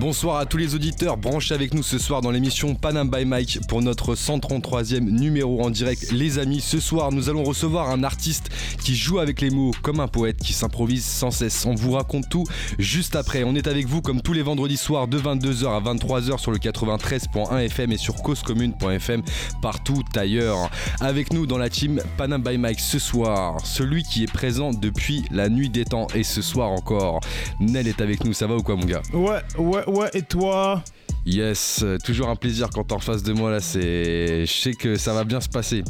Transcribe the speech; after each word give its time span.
Bonsoir 0.00 0.38
à 0.38 0.46
tous 0.46 0.56
les 0.56 0.74
auditeurs 0.74 1.18
branchés 1.18 1.52
avec 1.52 1.74
nous 1.74 1.82
ce 1.82 1.98
soir 1.98 2.22
dans 2.22 2.30
l'émission 2.30 2.74
Panam 2.74 3.10
by 3.10 3.26
Mike 3.26 3.60
pour 3.68 3.82
notre 3.82 4.14
133e 4.14 5.00
numéro 5.00 5.62
en 5.62 5.68
direct. 5.68 6.10
Les 6.10 6.38
amis, 6.38 6.62
ce 6.62 6.80
soir 6.80 7.12
nous 7.12 7.28
allons 7.28 7.44
recevoir 7.44 7.90
un 7.90 8.02
artiste 8.02 8.48
qui 8.82 8.96
joue 8.96 9.18
avec 9.18 9.42
les 9.42 9.50
mots 9.50 9.72
comme 9.82 10.00
un 10.00 10.08
poète 10.08 10.38
qui 10.38 10.54
s'improvise 10.54 11.04
sans 11.04 11.30
cesse. 11.30 11.66
On 11.66 11.74
vous 11.74 11.92
raconte 11.92 12.30
tout 12.30 12.44
juste 12.78 13.14
après. 13.14 13.44
On 13.44 13.54
est 13.54 13.66
avec 13.66 13.86
vous 13.86 14.00
comme 14.00 14.22
tous 14.22 14.32
les 14.32 14.40
vendredis 14.40 14.78
soirs 14.78 15.06
de 15.06 15.18
22h 15.18 15.66
à 15.68 15.80
23h 15.80 16.38
sur 16.38 16.50
le 16.50 16.56
93.1 16.56 17.58
FM 17.66 17.92
et 17.92 17.98
sur 17.98 18.14
causecommune.fm 18.22 19.22
partout 19.60 20.02
ailleurs. 20.16 20.70
Avec 21.00 21.30
nous 21.30 21.44
dans 21.44 21.58
la 21.58 21.68
team 21.68 22.00
Panam 22.16 22.42
by 22.42 22.56
Mike 22.56 22.80
ce 22.80 22.98
soir, 22.98 23.58
celui 23.66 24.02
qui 24.04 24.22
est 24.22 24.32
présent 24.32 24.70
depuis 24.70 25.26
la 25.30 25.50
nuit 25.50 25.68
des 25.68 25.84
temps 25.84 26.06
et 26.14 26.22
ce 26.22 26.40
soir 26.40 26.70
encore. 26.70 27.20
Nel 27.60 27.86
est 27.86 28.00
avec 28.00 28.24
nous, 28.24 28.32
ça 28.32 28.46
va 28.46 28.56
ou 28.56 28.62
quoi 28.62 28.76
mon 28.76 28.86
gars? 28.86 29.02
Ouais, 29.12 29.40
ouais, 29.58 29.89
ouais, 29.90 30.10
et 30.14 30.22
toi 30.22 30.82
Yes, 31.26 31.84
toujours 32.02 32.30
un 32.30 32.36
plaisir 32.36 32.70
quand 32.70 32.84
t'es 32.84 32.94
en 32.94 32.98
face 32.98 33.22
de 33.22 33.32
moi 33.32 33.50
là, 33.50 33.60
c'est. 33.60 34.46
Je 34.46 34.52
sais 34.52 34.72
que 34.72 34.96
ça 34.96 35.12
va 35.12 35.24
bien 35.24 35.40
se 35.40 35.50
passer. 35.50 35.84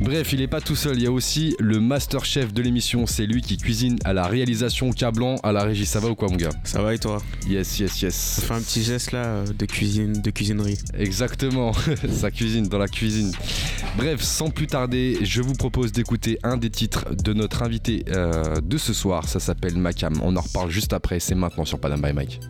Bref, 0.00 0.32
il 0.32 0.40
est 0.40 0.48
pas 0.48 0.62
tout 0.62 0.74
seul, 0.74 0.96
il 0.96 1.02
y 1.02 1.06
a 1.06 1.12
aussi 1.12 1.54
le 1.58 1.80
master 1.80 2.24
chef 2.24 2.54
de 2.54 2.62
l'émission, 2.62 3.06
c'est 3.06 3.26
lui 3.26 3.42
qui 3.42 3.58
cuisine 3.58 3.98
à 4.04 4.14
la 4.14 4.26
réalisation 4.26 4.90
Cablan, 4.90 5.36
à 5.42 5.52
la 5.52 5.64
régie. 5.64 5.84
Ça 5.84 6.00
va 6.00 6.08
ou 6.08 6.14
quoi 6.14 6.28
mon 6.28 6.36
gars? 6.36 6.50
Ça 6.64 6.80
va 6.80 6.94
et 6.94 6.98
toi? 6.98 7.18
Yes, 7.46 7.78
yes, 7.78 8.00
yes. 8.00 8.40
Fais 8.42 8.54
un 8.54 8.60
petit 8.60 8.82
geste 8.82 9.12
là 9.12 9.44
de 9.44 9.66
cuisine, 9.66 10.22
de 10.22 10.30
cuisinerie. 10.30 10.78
Exactement, 10.94 11.72
ça 12.10 12.30
cuisine 12.30 12.66
dans 12.66 12.78
la 12.78 12.88
cuisine. 12.88 13.32
Bref, 13.98 14.22
sans 14.22 14.48
plus 14.48 14.66
tarder, 14.66 15.18
je 15.22 15.42
vous 15.42 15.54
propose 15.54 15.92
d'écouter 15.92 16.38
un 16.42 16.56
des 16.56 16.70
titres 16.70 17.14
de 17.14 17.34
notre 17.34 17.62
invité 17.62 18.04
euh, 18.08 18.60
de 18.62 18.78
ce 18.78 18.94
soir, 18.94 19.28
ça 19.28 19.40
s'appelle 19.40 19.76
Macam. 19.76 20.14
On 20.22 20.36
en 20.36 20.40
reparle 20.40 20.70
juste 20.70 20.94
après, 20.94 21.20
c'est 21.20 21.34
maintenant 21.34 21.66
sur 21.66 21.78
Panam 21.78 22.00
by 22.00 22.14
Mike. 22.14 22.40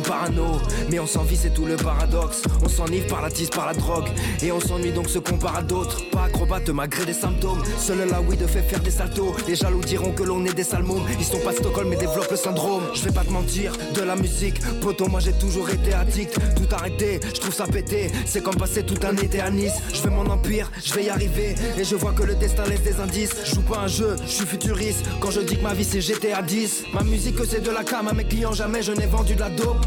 Parano. 0.00 0.60
Mais 0.90 0.98
on 0.98 1.06
s'envie 1.06 1.36
c'est 1.36 1.52
tout 1.52 1.64
le 1.64 1.76
paradoxe. 1.76 2.42
On 2.64 2.68
s'enivre 2.68 3.06
par 3.06 3.22
la 3.22 3.30
tisse, 3.30 3.50
par 3.50 3.66
la 3.66 3.74
drogue. 3.74 4.08
Et 4.42 4.52
on 4.52 4.60
s'ennuie 4.60 4.92
donc 4.92 5.08
se 5.08 5.18
compare 5.18 5.56
à 5.56 5.62
d'autres. 5.62 6.08
Pas 6.10 6.24
acrobate 6.24 6.68
malgré 6.70 7.04
des 7.04 7.12
symptômes. 7.12 7.62
Seul 7.78 7.98
la 8.08 8.20
weed 8.20 8.46
fait 8.46 8.62
faire 8.62 8.80
des 8.80 8.90
saltos. 8.90 9.34
Les 9.46 9.54
jaloux 9.54 9.80
diront 9.80 10.12
que 10.12 10.22
l'on 10.22 10.44
est 10.44 10.54
des 10.54 10.64
salmons 10.64 11.02
Ils 11.18 11.24
sont 11.24 11.38
pas 11.38 11.52
Stockholm 11.52 11.88
mais 11.88 11.96
développent 11.96 12.30
le 12.30 12.36
syndrome. 12.36 12.82
Je 12.94 13.02
vais 13.02 13.12
pas 13.12 13.24
te 13.24 13.30
mentir, 13.30 13.72
de 13.94 14.02
la 14.02 14.16
musique. 14.16 14.60
Poto 14.80 15.08
moi 15.08 15.20
j'ai 15.20 15.32
toujours 15.32 15.68
été 15.70 15.92
addict. 15.92 16.38
Tout 16.56 16.74
arrêté, 16.74 17.20
je 17.34 17.40
trouve 17.40 17.54
ça 17.54 17.66
pété. 17.66 18.10
C'est 18.24 18.42
comme 18.42 18.56
passer 18.56 18.82
tout 18.82 18.98
un 19.06 19.16
été 19.16 19.40
à 19.40 19.50
Nice. 19.50 19.74
Je 19.92 20.00
fais 20.00 20.10
mon 20.10 20.26
empire, 20.26 20.70
je 20.84 20.92
vais 20.94 21.04
y 21.04 21.10
arriver. 21.10 21.54
Et 21.78 21.84
je 21.84 21.96
vois 21.96 22.12
que 22.12 22.22
le 22.22 22.34
destin 22.34 22.64
laisse 22.64 22.82
des 22.82 23.00
indices. 23.00 23.34
Je 23.44 23.54
joue 23.54 23.62
pas 23.62 23.80
un 23.80 23.86
jeu, 23.86 24.16
je 24.24 24.30
suis 24.30 24.46
futuriste. 24.46 25.04
Quand 25.20 25.30
je 25.30 25.40
dis 25.40 25.56
que 25.56 25.62
ma 25.62 25.74
vie 25.74 25.84
c'est 25.84 26.00
GTA 26.00 26.42
10 26.42 26.84
Ma 26.92 27.02
musique 27.02 27.36
c'est 27.48 27.62
de 27.62 27.70
la 27.70 27.84
cam. 27.84 28.08
À 28.08 28.12
mes 28.12 28.24
clients 28.24 28.52
jamais 28.52 28.82
je 28.82 28.92
n'ai 28.92 29.06
vendu 29.06 29.34
de 29.34 29.40
la 29.40 29.50
dope 29.50 29.85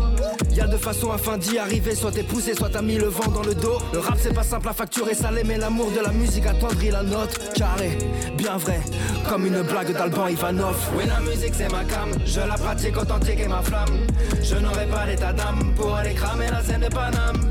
Y'a 0.52 0.68
deux 0.68 0.78
façons 0.78 1.12
afin 1.12 1.38
d'y 1.38 1.58
arriver, 1.58 1.96
soit 1.96 2.12
t'es 2.12 2.24
poussé, 2.24 2.54
soit 2.54 2.70
t'as 2.70 2.82
mis 2.82 2.98
le 2.98 3.08
vent 3.08 3.32
dans 3.32 3.44
le 3.44 3.54
dos. 3.56 3.78
Le 3.94 4.00
rap 4.00 4.18
c'est 4.22 4.34
pas 4.34 4.44
simple 4.44 4.68
à 4.68 4.74
facturer 4.74 5.14
salé, 5.14 5.44
mais 5.46 5.58
l'amour 5.58 5.92
de 5.92 6.04
la 6.04 6.12
musique 6.12 6.46
attendrit 6.46 6.92
la 6.92 7.04
note. 7.04 7.54
Carré, 7.54 7.98
bien 8.36 8.58
vrai, 8.58 8.82
comme 9.30 9.46
une 9.46 9.62
blague 9.62 9.94
d'Alban 9.94 10.28
Ivanov. 10.28 10.76
Oui, 10.98 11.06
la 11.08 11.20
musique 11.20 11.54
c'est 11.54 11.72
ma 11.72 11.84
cam, 11.84 12.10
je 12.26 12.40
la 12.40 12.56
pratique 12.56 12.98
authentique 12.98 13.40
et 13.40 13.48
ma 13.48 13.62
flamme. 13.62 14.06
Je 14.42 14.56
n'aurai 14.56 14.86
pas 14.88 15.06
l'état 15.06 15.34
d'âme 15.34 15.74
pour 15.76 15.96
aller 15.96 16.14
cramer 16.14 16.48
la 16.52 16.64
scène 16.64 16.82
de 16.82 16.88
Paname. 16.88 17.48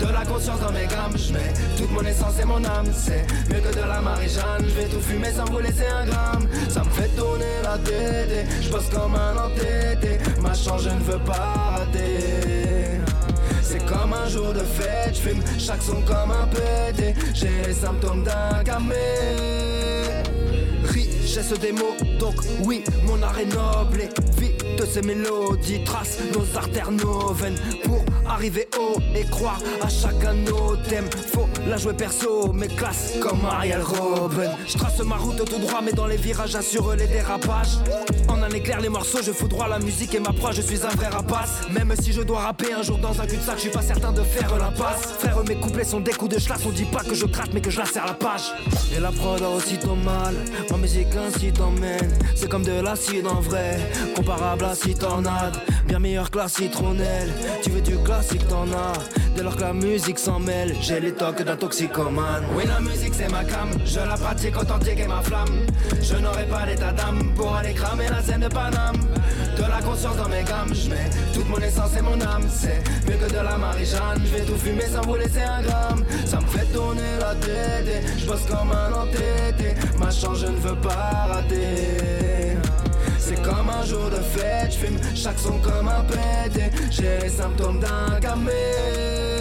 De 0.00 0.06
la 0.12 0.24
conscience 0.24 0.60
dans 0.60 0.72
mes 0.72 0.86
gammes, 0.86 1.16
je 1.16 1.32
mets 1.32 1.52
toute 1.76 1.90
mon 1.90 2.02
essence 2.02 2.38
et 2.40 2.44
mon 2.44 2.64
âme. 2.64 2.86
C'est 2.94 3.24
mieux 3.50 3.60
que 3.60 3.74
de 3.74 3.80
la 3.80 4.00
Marie-Jeanne, 4.00 4.64
je 4.68 4.74
vais 4.74 4.88
tout 4.88 5.00
fumer 5.00 5.32
sans 5.32 5.44
vous 5.46 5.60
laisser 5.60 5.86
un 5.86 6.06
gramme. 6.06 6.48
Ça 6.68 6.82
me 6.84 6.90
fait 6.90 7.08
tourner 7.16 7.62
la 7.62 7.78
tête, 7.78 8.46
je 8.60 8.70
comme 8.94 9.14
un 9.14 9.36
entêté. 9.36 10.18
Ma 10.40 10.54
chance, 10.54 10.82
je 10.82 10.90
ne 10.90 11.00
veux 11.00 11.18
pas 11.24 11.76
rater. 11.76 11.91
C'est 13.62 13.84
comme 13.86 14.12
un 14.12 14.28
jour 14.28 14.52
de 14.52 14.60
fête, 14.60 15.14
je 15.14 15.60
chaque 15.60 15.82
son 15.82 16.00
comme 16.02 16.30
un 16.30 16.46
pété. 16.46 17.14
J'ai 17.34 17.50
les 17.66 17.74
symptômes 17.74 18.24
d'un 18.24 18.62
camé 18.64 18.94
richesse 21.32 21.58
des 21.58 21.72
mots, 21.72 21.96
donc 22.18 22.34
oui, 22.62 22.84
mon 23.06 23.22
art 23.22 23.38
est 23.38 23.46
noble 23.46 24.02
et 24.02 24.40
vite 24.40 24.62
de 24.78 24.84
ces 24.84 25.00
mélodies 25.00 25.82
trace 25.82 26.18
nos 26.34 26.58
artères, 26.58 26.90
nos 26.90 27.34
pour 27.84 28.04
arriver 28.26 28.68
haut 28.78 28.98
et 29.14 29.24
croire 29.24 29.60
à 29.80 29.88
chacun 29.88 30.34
nos 30.34 30.76
thèmes. 30.76 31.08
Faut 31.32 31.48
la 31.66 31.78
jouer 31.78 31.94
perso, 31.94 32.52
mais 32.52 32.68
classe 32.68 33.14
comme 33.22 33.46
Ariel 33.46 33.82
Robin. 33.82 34.50
Je 34.66 34.76
trace 34.76 35.00
ma 35.00 35.16
route 35.16 35.42
tout 35.44 35.58
droit, 35.58 35.80
mais 35.82 35.92
dans 35.92 36.06
les 36.06 36.18
virages, 36.18 36.50
j'assure 36.50 36.94
les 36.96 37.06
dérapages. 37.06 37.78
En 38.42 38.54
éclair, 38.54 38.80
les 38.80 38.88
morceaux, 38.88 39.20
je 39.22 39.30
fous 39.30 39.46
droit 39.46 39.68
la 39.68 39.78
musique 39.78 40.14
et 40.14 40.20
ma 40.20 40.32
proie, 40.32 40.50
je 40.50 40.62
suis 40.62 40.84
un 40.84 40.88
vrai 40.96 41.06
rapace. 41.06 41.60
Même 41.70 41.94
si 42.00 42.12
je 42.12 42.22
dois 42.22 42.40
rapper 42.40 42.72
un 42.72 42.82
jour 42.82 42.98
dans 42.98 43.20
un 43.20 43.26
cul-de-sac, 43.26 43.54
je 43.56 43.60
suis 43.62 43.70
pas 43.70 43.82
certain 43.82 44.10
de 44.10 44.22
faire 44.22 44.58
l'impasse. 44.58 45.02
Frère, 45.20 45.42
mes 45.46 45.54
couplets 45.54 45.84
sont 45.84 46.00
des 46.00 46.10
coups 46.10 46.34
de 46.34 46.40
chlasse, 46.40 46.66
on 46.66 46.70
dit 46.70 46.84
pas 46.84 47.04
que 47.04 47.14
je 47.14 47.24
gratte, 47.26 47.50
mais 47.54 47.60
que 47.60 47.70
je 47.70 47.78
la 47.78 47.86
serre 47.86 48.06
la 48.06 48.14
page. 48.14 48.52
Et 48.96 49.00
la 49.00 49.12
prod 49.12 49.40
a 49.40 49.48
aussi 49.48 49.78
ton 49.78 49.94
mal, 49.94 50.34
ma 50.70 50.76
musique 50.76 51.14
ainsi 51.14 51.52
t'emmène. 51.52 52.12
C'est 52.34 52.48
comme 52.48 52.64
de 52.64 52.80
l'acide 52.80 53.28
en 53.28 53.40
vrai, 53.40 53.78
comparable 54.16 54.64
à 54.64 54.74
citronade. 54.74 55.56
Bien 55.86 56.00
meilleur 56.00 56.30
que 56.30 56.38
la 56.38 56.48
citronnelle. 56.48 57.32
Tu 57.62 57.70
veux 57.70 57.80
du 57.80 57.96
classique, 57.98 58.46
t'en 58.48 58.64
as. 58.72 58.92
Dès 59.34 59.42
lors 59.42 59.56
que 59.56 59.62
la 59.62 59.72
musique 59.72 60.18
s'en 60.18 60.38
mêle, 60.38 60.74
j'ai 60.80 61.00
les 61.00 61.12
tocs 61.12 61.42
d'un 61.42 61.56
toxicomane. 61.56 62.44
Oui, 62.54 62.64
la 62.66 62.80
musique 62.80 63.14
c'est 63.14 63.30
ma 63.30 63.44
cam, 63.44 63.68
je 63.84 63.98
la 63.98 64.16
pratique 64.16 64.56
authentique 64.58 65.00
et 65.00 65.06
ma 65.06 65.22
flamme. 65.22 65.66
Je 66.02 66.16
n'aurai 66.16 66.44
pas 66.44 66.66
l'état 66.66 66.92
d'âme 66.92 67.32
pour 67.34 67.54
aller 67.56 67.72
cramer 67.72 68.08
la 68.08 68.22
scène 68.22 68.40
de 68.40 68.48
Paname. 68.48 68.98
De 69.56 69.62
la 69.62 69.80
conscience 69.80 70.16
dans 70.16 70.28
mes 70.28 70.42
gammes, 70.42 70.74
je 70.74 70.90
mets 70.90 71.10
toute 71.32 71.48
mon 71.48 71.58
essence 71.58 71.96
et 71.96 72.02
mon 72.02 72.20
âme. 72.20 72.46
C'est 72.50 72.82
mieux 73.06 73.16
que 73.16 73.30
de 73.30 73.38
la 73.38 73.56
Marie-Jeanne, 73.56 74.22
je 74.24 74.36
vais 74.36 74.44
tout 74.44 74.56
fumer 74.56 74.86
sans 74.86 75.02
vous 75.02 75.16
laisser 75.16 75.42
un 75.42 75.62
gramme. 75.62 76.04
Ça 76.26 76.38
me 76.38 76.46
fait 76.46 76.66
tourner 76.66 77.16
la 77.18 77.34
tête, 77.34 78.04
je 78.18 78.26
bosse 78.26 78.44
comme 78.46 78.72
un 78.72 78.92
entêté. 78.92 79.74
Ma 79.98 80.10
chance, 80.10 80.40
je 80.40 80.46
ne 80.46 80.56
veux 80.56 80.76
pas 80.76 81.26
rater. 81.28 82.01
Chaque 85.22 85.38
son 85.38 85.58
comme 85.58 85.88
un 85.88 86.02
pété. 86.04 86.70
J'ai 86.90 87.18
les 87.20 87.28
symptômes 87.28 87.78
d'un 87.78 88.18
camé. 88.20 89.31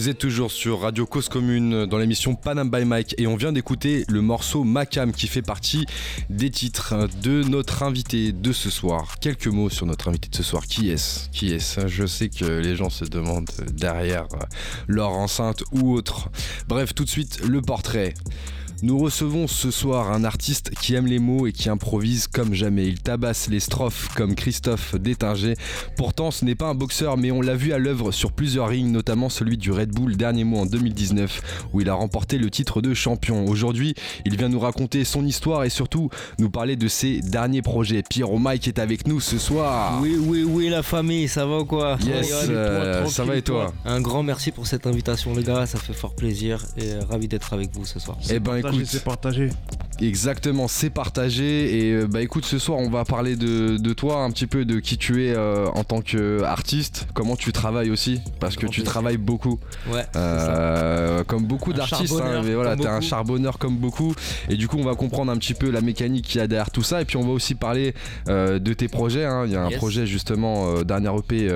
Vous 0.00 0.08
êtes 0.08 0.16
toujours 0.16 0.50
sur 0.50 0.80
Radio 0.80 1.04
Cause 1.04 1.28
Commune 1.28 1.84
dans 1.84 1.98
l'émission 1.98 2.34
Panam 2.34 2.70
by 2.70 2.86
Mike 2.86 3.14
et 3.18 3.26
on 3.26 3.36
vient 3.36 3.52
d'écouter 3.52 4.06
le 4.08 4.22
morceau 4.22 4.64
Macam 4.64 5.12
qui 5.12 5.26
fait 5.26 5.42
partie 5.42 5.84
des 6.30 6.48
titres 6.48 7.06
de 7.22 7.42
notre 7.42 7.82
invité 7.82 8.32
de 8.32 8.50
ce 8.50 8.70
soir. 8.70 9.18
Quelques 9.20 9.48
mots 9.48 9.68
sur 9.68 9.84
notre 9.84 10.08
invité 10.08 10.30
de 10.30 10.36
ce 10.36 10.42
soir. 10.42 10.64
Qui 10.66 10.88
est-ce? 10.88 11.28
Qui 11.28 11.52
est-ce? 11.52 11.86
Je 11.86 12.06
sais 12.06 12.30
que 12.30 12.46
les 12.46 12.76
gens 12.76 12.88
se 12.88 13.04
demandent 13.04 13.50
derrière 13.72 14.26
leur 14.86 15.10
enceinte 15.10 15.64
ou 15.70 15.92
autre. 15.92 16.30
Bref, 16.66 16.94
tout 16.94 17.04
de 17.04 17.10
suite 17.10 17.42
le 17.46 17.60
portrait. 17.60 18.14
Nous 18.82 18.98
recevons 18.98 19.46
ce 19.46 19.70
soir 19.70 20.10
un 20.10 20.24
artiste 20.24 20.70
qui 20.70 20.94
aime 20.94 21.06
les 21.06 21.18
mots 21.18 21.46
et 21.46 21.52
qui 21.52 21.68
improvise 21.68 22.26
comme 22.28 22.54
jamais. 22.54 22.86
Il 22.86 22.98
tabasse 22.98 23.48
les 23.50 23.60
strophes 23.60 24.08
comme 24.16 24.34
Christophe 24.34 24.94
Détinger. 24.94 25.54
Pourtant, 25.98 26.30
ce 26.30 26.46
n'est 26.46 26.54
pas 26.54 26.68
un 26.68 26.74
boxeur, 26.74 27.18
mais 27.18 27.30
on 27.30 27.42
l'a 27.42 27.56
vu 27.56 27.74
à 27.74 27.78
l'œuvre 27.78 28.10
sur 28.10 28.32
plusieurs 28.32 28.68
rings, 28.68 28.90
notamment 28.90 29.28
celui 29.28 29.58
du 29.58 29.70
Red 29.70 29.90
Bull 29.90 30.16
Dernier 30.16 30.44
Mot 30.44 30.60
en 30.60 30.66
2019, 30.66 31.68
où 31.74 31.82
il 31.82 31.90
a 31.90 31.94
remporté 31.94 32.38
le 32.38 32.48
titre 32.48 32.80
de 32.80 32.94
champion. 32.94 33.44
Aujourd'hui, 33.44 33.94
il 34.24 34.38
vient 34.38 34.48
nous 34.48 34.60
raconter 34.60 35.04
son 35.04 35.26
histoire 35.26 35.64
et 35.64 35.70
surtout 35.70 36.08
nous 36.38 36.48
parler 36.48 36.76
de 36.76 36.88
ses 36.88 37.20
derniers 37.20 37.62
projets. 37.62 38.02
Pierre 38.08 38.32
Mike 38.32 38.66
est 38.66 38.78
avec 38.78 39.06
nous 39.06 39.20
ce 39.20 39.36
soir. 39.36 39.98
Oui, 40.00 40.16
oui, 40.18 40.42
oui, 40.42 40.70
la 40.70 40.82
famille, 40.82 41.28
ça 41.28 41.44
va 41.44 41.58
ou 41.58 41.64
quoi? 41.66 41.98
Yes, 42.02 42.46
euh, 42.48 43.04
ça 43.06 43.24
va 43.24 43.36
et 43.36 43.42
toi? 43.42 43.74
Un 43.84 44.00
grand 44.00 44.22
merci 44.22 44.52
pour 44.52 44.66
cette 44.66 44.86
invitation, 44.86 45.34
les 45.34 45.42
gars, 45.42 45.66
ça 45.66 45.78
fait 45.78 45.92
fort 45.92 46.14
plaisir 46.14 46.64
et 46.78 46.94
ravi 47.10 47.28
d'être 47.28 47.52
avec 47.52 47.74
vous 47.74 47.84
ce 47.84 47.98
soir. 47.98 48.16
Eh 48.30 48.38
ben, 48.38 48.56
écoute, 48.56 48.69
c'est 48.84 49.04
partagé. 49.04 49.50
Exactement, 50.00 50.68
c'est 50.68 50.90
partagé. 50.90 51.88
Et 51.88 51.92
euh, 51.92 52.06
bah 52.06 52.22
écoute, 52.22 52.44
ce 52.44 52.58
soir, 52.58 52.78
on 52.78 52.88
va 52.88 53.04
parler 53.04 53.36
de, 53.36 53.76
de 53.76 53.92
toi, 53.92 54.22
un 54.22 54.30
petit 54.30 54.46
peu 54.46 54.64
de 54.64 54.80
qui 54.80 54.96
tu 54.98 55.26
es 55.26 55.34
euh, 55.34 55.66
en 55.74 55.84
tant 55.84 56.00
qu'artiste, 56.00 57.06
comment 57.14 57.36
tu 57.36 57.52
travailles 57.52 57.90
aussi, 57.90 58.20
parce 58.38 58.56
que 58.56 58.66
tu 58.66 58.82
travailles 58.82 59.18
beaucoup. 59.18 59.58
Ouais. 59.92 60.04
Euh, 60.16 61.22
comme 61.24 61.44
beaucoup 61.44 61.72
d'artistes, 61.72 62.16
charbonneur, 62.16 62.42
mais 62.42 62.54
voilà, 62.54 62.76
t'es 62.76 62.86
un 62.86 63.00
charbonneur 63.00 63.58
comme 63.58 63.76
beaucoup. 63.76 64.14
Et 64.48 64.56
du 64.56 64.68
coup, 64.68 64.78
on 64.78 64.84
va 64.84 64.94
comprendre 64.94 65.30
un 65.32 65.36
petit 65.36 65.54
peu 65.54 65.70
la 65.70 65.80
mécanique 65.80 66.24
qu'il 66.26 66.40
y 66.40 66.44
a 66.44 66.46
derrière 66.46 66.70
tout 66.70 66.82
ça. 66.82 67.02
Et 67.02 67.04
puis, 67.04 67.16
on 67.16 67.22
va 67.26 67.32
aussi 67.32 67.54
parler 67.54 67.94
euh, 68.28 68.58
de 68.58 68.72
tes 68.72 68.88
projets. 68.88 69.24
hein. 69.24 69.44
Il 69.46 69.52
y 69.52 69.56
a 69.56 69.62
un 69.62 69.70
projet 69.70 70.06
justement, 70.06 70.82
dernier 70.82 71.10
EP 71.18 71.48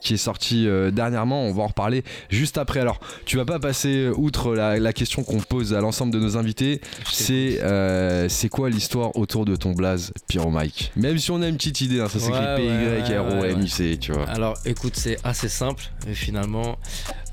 qui 0.00 0.14
est 0.14 0.18
sorti 0.18 0.68
dernièrement. 0.92 1.44
On 1.44 1.52
va 1.52 1.62
en 1.62 1.66
reparler 1.68 2.04
juste 2.30 2.58
après. 2.58 2.80
Alors, 2.80 3.00
tu 3.24 3.36
vas 3.36 3.44
pas 3.44 3.58
passer 3.58 4.08
outre 4.16 4.54
la, 4.54 4.78
la 4.78 4.92
question 4.92 5.22
qu'on 5.24 5.38
pose 5.40 5.74
à 5.74 5.80
l'ensemble 5.80 6.12
de 6.12 6.20
nos 6.20 6.36
invités. 6.36 6.80
C'est 7.10 7.58
euh, 7.86 8.28
c'est 8.28 8.48
quoi 8.48 8.68
l'histoire 8.70 9.16
autour 9.16 9.44
de 9.44 9.56
ton 9.56 9.72
blaze 9.72 10.12
Pyro 10.28 10.50
Mike 10.50 10.92
Même 10.96 11.18
si 11.18 11.30
on 11.30 11.42
a 11.42 11.48
une 11.48 11.56
petite 11.56 11.80
idée, 11.80 12.00
hein, 12.00 12.08
ça 12.08 12.18
s'écrit 12.18 12.38
Ouais, 12.38 12.56
P-Y-R-O-M-I-C, 12.56 13.82
ouais, 13.82 13.86
ouais, 13.88 13.92
ouais. 13.92 13.98
tu 13.98 14.12
vois. 14.12 14.28
Alors 14.28 14.56
écoute, 14.64 14.94
c'est 14.96 15.18
assez 15.24 15.48
simple 15.48 15.84
et 16.08 16.14
finalement. 16.14 16.76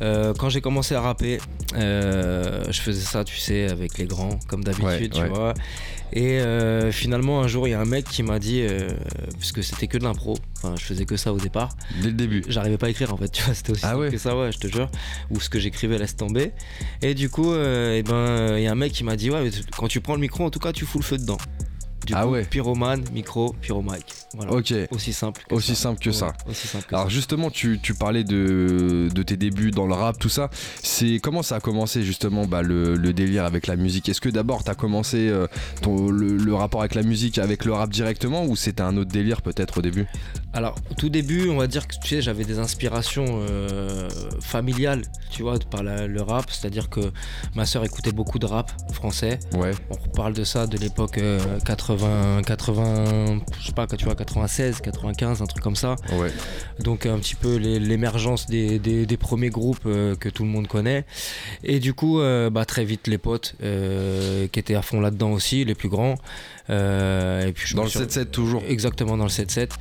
Euh, 0.03 0.33
quand 0.37 0.49
j'ai 0.49 0.59
commencé 0.61 0.93
à 0.95 1.01
rapper, 1.01 1.39
euh, 1.75 2.63
je 2.69 2.81
faisais 2.81 3.01
ça, 3.05 3.23
tu 3.23 3.37
sais, 3.37 3.69
avec 3.69 3.97
les 3.97 4.05
grands, 4.05 4.37
comme 4.47 4.63
d'habitude, 4.63 4.85
Ouais, 4.85 5.09
tu 5.09 5.21
ouais. 5.21 5.29
vois. 5.29 5.53
Et 6.11 6.39
euh, 6.41 6.91
finalement, 6.91 7.41
un 7.41 7.47
jour, 7.47 7.67
il 7.67 7.71
y 7.71 7.73
a 7.73 7.79
un 7.79 7.85
mec 7.85 8.05
qui 8.05 8.21
m'a 8.21 8.37
dit, 8.37 8.63
puisque 9.39 9.63
c'était 9.63 9.87
que 9.87 9.97
de 9.97 10.03
l'impro, 10.03 10.37
enfin, 10.57 10.75
je 10.77 10.83
faisais 10.83 11.05
que 11.05 11.15
ça 11.17 11.31
au 11.33 11.37
départ, 11.37 11.69
Dès 12.01 12.07
le 12.09 12.13
début. 12.13 12.43
j'arrivais 12.49 12.77
pas 12.77 12.87
à 12.87 12.89
écrire 12.89 13.13
en 13.13 13.17
fait, 13.17 13.29
tu 13.31 13.43
vois, 13.43 13.53
c'était 13.55 13.71
aussi 13.71 13.81
Ah 13.85 13.97
ouais 13.97 14.11
que 14.11 14.17
ça, 14.17 14.37
ouais, 14.37 14.51
je 14.51 14.59
te 14.59 14.67
jure. 14.67 14.89
Ou 15.31 15.39
ce 15.39 15.49
que 15.49 15.57
j'écrivais 15.57 15.97
laisse 15.97 16.15
tomber. 16.17 16.51
Et 17.01 17.13
du 17.15 17.29
coup, 17.29 17.53
eh 17.55 18.03
ben, 18.03 18.57
il 18.57 18.63
y 18.63 18.67
a 18.67 18.71
un 18.71 18.75
mec 18.75 18.91
qui 18.91 19.03
m'a 19.03 19.15
dit, 19.15 19.31
ouais, 19.31 19.41
mais 19.41 19.51
quand 19.75 19.87
tu 19.87 20.01
prends 20.01 20.15
le 20.15 20.21
micro, 20.21 20.43
en 20.45 20.49
tout 20.49 20.59
cas, 20.59 20.73
tu 20.73 20.85
fous 20.85 20.99
le 20.99 21.03
feu 21.05 21.17
dedans. 21.17 21.37
Du 22.05 22.13
Ah 22.15 22.23
coup, 22.25 22.31
ouais. 22.31 22.43
pyromane, 22.43 23.03
micro, 23.13 23.53
pyromike. 23.61 24.05
Voilà. 24.35 24.51
Ok. 24.53 24.73
Aussi 24.91 25.13
simple 25.13 25.41
que 25.47 25.55
Aussi 25.55 25.75
ça. 25.75 25.83
simple 25.83 25.99
que 26.03 26.11
ça. 26.11 26.33
Aussi 26.49 26.67
simple 26.67 26.85
que 26.85 26.95
Alors 26.95 27.07
ça. 27.07 27.13
justement, 27.13 27.49
tu, 27.49 27.79
tu 27.81 27.93
parlais 27.93 28.23
de, 28.23 29.09
de 29.13 29.23
tes 29.23 29.37
débuts 29.37 29.71
dans 29.71 29.85
le 29.87 29.93
rap, 29.93 30.17
tout 30.19 30.29
ça. 30.29 30.49
C'est 30.81 31.19
comment 31.21 31.43
ça 31.43 31.55
a 31.57 31.59
commencé 31.59 32.03
justement 32.03 32.45
bah, 32.45 32.61
le, 32.61 32.95
le 32.95 33.13
délire 33.13 33.45
avec 33.45 33.67
la 33.67 33.75
musique? 33.75 34.09
Est-ce 34.09 34.21
que 34.21 34.29
d'abord 34.29 34.63
t'as 34.63 34.75
commencé 34.75 35.29
euh, 35.29 35.47
ton, 35.81 36.09
le, 36.09 36.35
le 36.37 36.53
rapport 36.55 36.81
avec 36.81 36.95
la 36.95 37.03
musique 37.03 37.37
avec 37.37 37.63
le 37.65 37.73
rap 37.73 37.89
directement 37.91 38.43
ou 38.45 38.55
c'était 38.55 38.81
un 38.83 38.97
autre 38.97 39.11
délire 39.11 39.41
peut-être 39.41 39.77
au 39.77 39.81
début? 39.81 40.05
Alors, 40.53 40.75
au 40.91 40.93
tout 40.95 41.09
début, 41.09 41.49
on 41.49 41.57
va 41.57 41.67
dire 41.67 41.87
que 41.87 41.95
tu 42.01 42.09
sais, 42.09 42.21
j'avais 42.21 42.43
des 42.43 42.59
inspirations 42.59 43.25
euh, 43.49 44.09
familiales, 44.41 45.03
tu 45.31 45.41
vois, 45.43 45.57
par 45.59 45.83
la- 45.83 46.07
le 46.07 46.21
rap. 46.21 46.45
C'est-à-dire 46.51 46.89
que 46.89 47.11
ma 47.55 47.65
sœur 47.65 47.83
écoutait 47.85 48.11
beaucoup 48.11 48.39
de 48.39 48.45
rap 48.45 48.71
français. 48.91 49.39
Ouais. 49.53 49.71
On 49.89 49.95
reparle 49.95 50.33
de 50.33 50.43
ça 50.43 50.67
de 50.67 50.77
l'époque 50.77 51.17
euh, 51.17 51.39
80, 51.65 51.92
80, 51.97 53.41
je 53.59 53.65
sais 53.67 53.71
pas, 53.73 53.87
tu 53.87 54.05
vois, 54.05 54.15
96, 54.15 54.81
95, 54.81 55.41
un 55.41 55.45
truc 55.45 55.63
comme 55.63 55.75
ça. 55.75 55.95
Ouais. 56.13 56.31
Donc 56.79 57.05
un 57.05 57.17
petit 57.19 57.35
peu 57.35 57.55
l'émergence 57.57 58.47
des, 58.47 58.79
des- 58.79 59.05
des 59.05 59.17
premiers 59.17 59.49
groupes 59.49 59.85
euh, 59.85 60.15
que 60.15 60.29
tout 60.29 60.43
le 60.43 60.49
monde 60.49 60.67
connaît. 60.67 61.05
Et 61.63 61.79
du 61.79 61.93
coup, 61.93 62.19
euh, 62.19 62.49
bah, 62.49 62.65
très 62.65 62.85
vite, 62.85 63.07
les 63.07 63.17
potes 63.17 63.55
euh, 63.63 64.47
qui 64.51 64.59
étaient 64.59 64.75
à 64.75 64.81
fond 64.81 64.99
là-dedans 64.99 65.31
aussi, 65.31 65.65
les 65.65 65.75
plus 65.75 65.89
grands. 65.89 66.15
Euh, 66.69 67.47
et 67.47 67.51
puis 67.51 67.67
je 67.67 67.75
Dans 67.75 67.83
le 67.83 67.89
suis- 67.89 67.99
7-7 67.99 68.31
toujours. 68.31 68.63
Exactement 68.67 69.17
dans 69.17 69.25
le 69.25 69.29
7-7. 69.29 69.71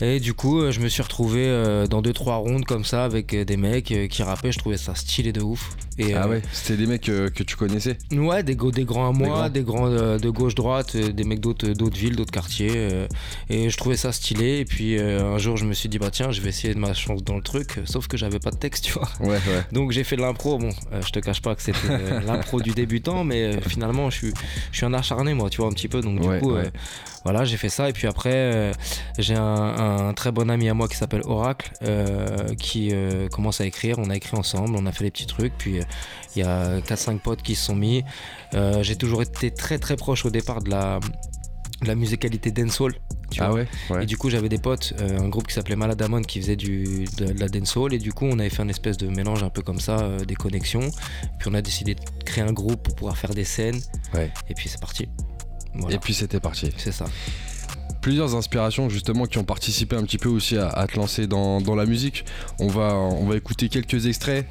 Et 0.00 0.20
du 0.20 0.34
coup, 0.34 0.60
euh, 0.60 0.70
je 0.70 0.80
me 0.80 0.88
suis 0.88 1.02
retrouvé 1.02 1.42
euh, 1.46 1.86
dans 1.86 2.02
2-3 2.02 2.36
rondes 2.36 2.64
comme 2.64 2.84
ça 2.84 3.04
avec 3.04 3.34
des 3.34 3.56
mecs 3.56 3.92
qui 4.10 4.22
rappaient. 4.22 4.52
Je 4.52 4.58
trouvais 4.58 4.76
ça 4.76 4.94
stylé 4.94 5.32
de 5.32 5.40
ouf. 5.40 5.70
Et, 5.98 6.14
Ah 6.14 6.28
ouais, 6.28 6.42
c'était 6.52 6.76
des 6.76 6.86
mecs 6.86 7.02
que 7.02 7.42
tu 7.42 7.56
connaissais 7.56 7.98
Ouais, 8.12 8.44
des, 8.44 8.54
grands 8.54 8.68
à 8.70 8.72
Des 9.12 9.18
moi, 9.18 9.28
grands. 9.28 9.48
des 9.48 9.62
grands, 9.62 9.88
de 10.18 10.30
gauche-droite, 10.30 10.96
des 10.96 11.24
mecs 11.24 11.40
d'autres 11.40 11.66
d'autres 11.70 11.96
villes, 11.98 12.14
d'autres 12.14 12.30
quartiers. 12.30 12.88
et 13.50 13.68
je 13.68 13.76
trouvais 13.76 13.96
ça 13.96 14.12
stylé. 14.12 14.58
Et 14.60 14.64
puis 14.64 14.98
un 15.00 15.38
jour, 15.38 15.56
je 15.56 15.64
me 15.64 15.72
suis 15.72 15.88
dit, 15.88 15.98
bah 15.98 16.10
tiens, 16.12 16.30
je 16.30 16.40
vais 16.40 16.50
essayer 16.50 16.72
de 16.74 16.78
ma 16.78 16.94
chance 16.94 17.24
dans 17.24 17.34
le 17.36 17.42
truc. 17.42 17.80
Sauf 17.84 18.06
que 18.06 18.16
j'avais 18.16 18.38
pas 18.38 18.50
de 18.52 18.56
texte, 18.56 18.84
tu 18.84 18.92
vois. 18.92 19.08
Ouais, 19.20 19.30
ouais. 19.30 19.40
Donc 19.72 19.90
j'ai 19.90 20.04
fait 20.04 20.14
de 20.16 20.20
l'impro. 20.20 20.58
Bon, 20.58 20.70
je 21.04 21.10
te 21.10 21.18
cache 21.18 21.42
pas 21.42 21.56
que 21.56 21.62
c'était 21.62 22.20
l'impro 22.26 22.60
du 22.60 22.70
débutant, 22.70 23.24
mais 23.24 23.60
finalement, 23.68 24.08
je 24.10 24.16
suis, 24.18 24.32
je 24.70 24.76
suis 24.76 24.86
un 24.86 24.94
acharné, 24.94 25.34
moi, 25.34 25.50
tu 25.50 25.60
vois, 25.60 25.66
un 25.68 25.72
petit 25.72 25.88
peu. 25.88 26.00
Donc 26.00 26.17
du 26.18 26.28
Ouais, 26.28 26.40
coup, 26.40 26.52
ouais. 26.54 26.66
euh, 26.66 26.70
voilà, 27.24 27.44
j'ai 27.44 27.56
fait 27.56 27.68
ça. 27.68 27.88
Et 27.88 27.92
puis 27.92 28.06
après, 28.06 28.32
euh, 28.34 28.72
j'ai 29.18 29.34
un, 29.34 29.42
un 30.08 30.14
très 30.14 30.32
bon 30.32 30.50
ami 30.50 30.68
à 30.68 30.74
moi 30.74 30.88
qui 30.88 30.96
s'appelle 30.96 31.22
Oracle, 31.24 31.72
euh, 31.82 32.54
qui 32.56 32.92
commence 33.32 33.60
à 33.60 33.66
écrire. 33.66 33.96
On 33.98 34.10
a 34.10 34.16
écrit 34.16 34.36
ensemble, 34.36 34.74
on 34.76 34.86
a 34.86 34.92
fait 34.92 35.04
des 35.04 35.10
petits 35.10 35.26
trucs. 35.26 35.52
Puis 35.58 35.80
il 36.36 36.40
y 36.40 36.44
a 36.44 36.80
4-5 36.80 37.18
potes 37.20 37.42
qui 37.42 37.54
se 37.54 37.64
sont 37.66 37.76
mis. 37.76 38.04
J'ai 38.82 38.96
toujours 38.96 39.22
été 39.22 39.50
très 39.50 39.78
très 39.78 39.96
proche 39.96 40.24
au 40.24 40.30
départ 40.30 40.62
de 40.62 40.70
la, 40.70 41.00
de 41.82 41.86
la 41.86 41.94
musicalité 41.94 42.50
dancehall. 42.50 42.94
Tu 43.30 43.42
Ah 43.42 43.50
vois. 43.50 43.58
ouais, 43.60 43.68
ouais. 43.90 44.02
Et 44.04 44.06
du 44.06 44.16
coup, 44.16 44.30
j'avais 44.30 44.48
des 44.48 44.56
potes, 44.56 44.94
euh, 45.02 45.18
un 45.20 45.28
groupe 45.28 45.46
qui 45.48 45.52
s'appelait 45.52 45.76
Maladamon 45.76 46.22
qui 46.22 46.40
faisait 46.40 46.56
du, 46.56 47.04
de, 47.18 47.26
de 47.26 47.38
la 47.38 47.46
dancehall. 47.50 47.92
Et 47.92 47.98
du 47.98 48.10
coup, 48.14 48.24
on 48.24 48.38
avait 48.38 48.48
fait 48.48 48.62
un 48.62 48.68
espèce 48.68 48.96
de 48.96 49.06
mélange 49.08 49.42
un 49.42 49.50
peu 49.50 49.60
comme 49.60 49.80
ça, 49.80 49.98
euh, 49.98 50.24
des 50.24 50.34
connexions. 50.34 50.88
Puis 51.38 51.50
on 51.50 51.52
a 51.52 51.60
décidé 51.60 51.94
de 51.94 52.00
créer 52.24 52.42
un 52.42 52.54
groupe 52.54 52.82
pour 52.82 52.94
pouvoir 52.94 53.18
faire 53.18 53.34
des 53.34 53.44
scènes. 53.44 53.78
Ouais. 54.14 54.30
Et 54.48 54.54
puis 54.54 54.70
c'est 54.70 54.80
parti. 54.80 55.08
Voilà. 55.74 55.96
Et 55.96 55.98
puis 55.98 56.14
c'était 56.14 56.40
parti. 56.40 56.70
c'est 56.76 56.92
ça. 56.92 57.04
plusieurs 58.00 58.34
inspirations 58.34 58.88
justement 58.88 59.26
qui 59.26 59.38
ont 59.38 59.44
participé 59.44 59.96
un 59.96 60.02
petit 60.04 60.18
peu 60.18 60.28
aussi 60.28 60.56
à, 60.56 60.68
à 60.68 60.86
te 60.86 60.96
lancer 60.96 61.26
dans, 61.26 61.60
dans 61.60 61.74
la 61.74 61.84
musique. 61.86 62.24
On 62.58 62.68
va, 62.68 62.94
on 62.94 63.26
va 63.26 63.36
écouter 63.36 63.68
quelques 63.68 64.06
extraits. 64.06 64.46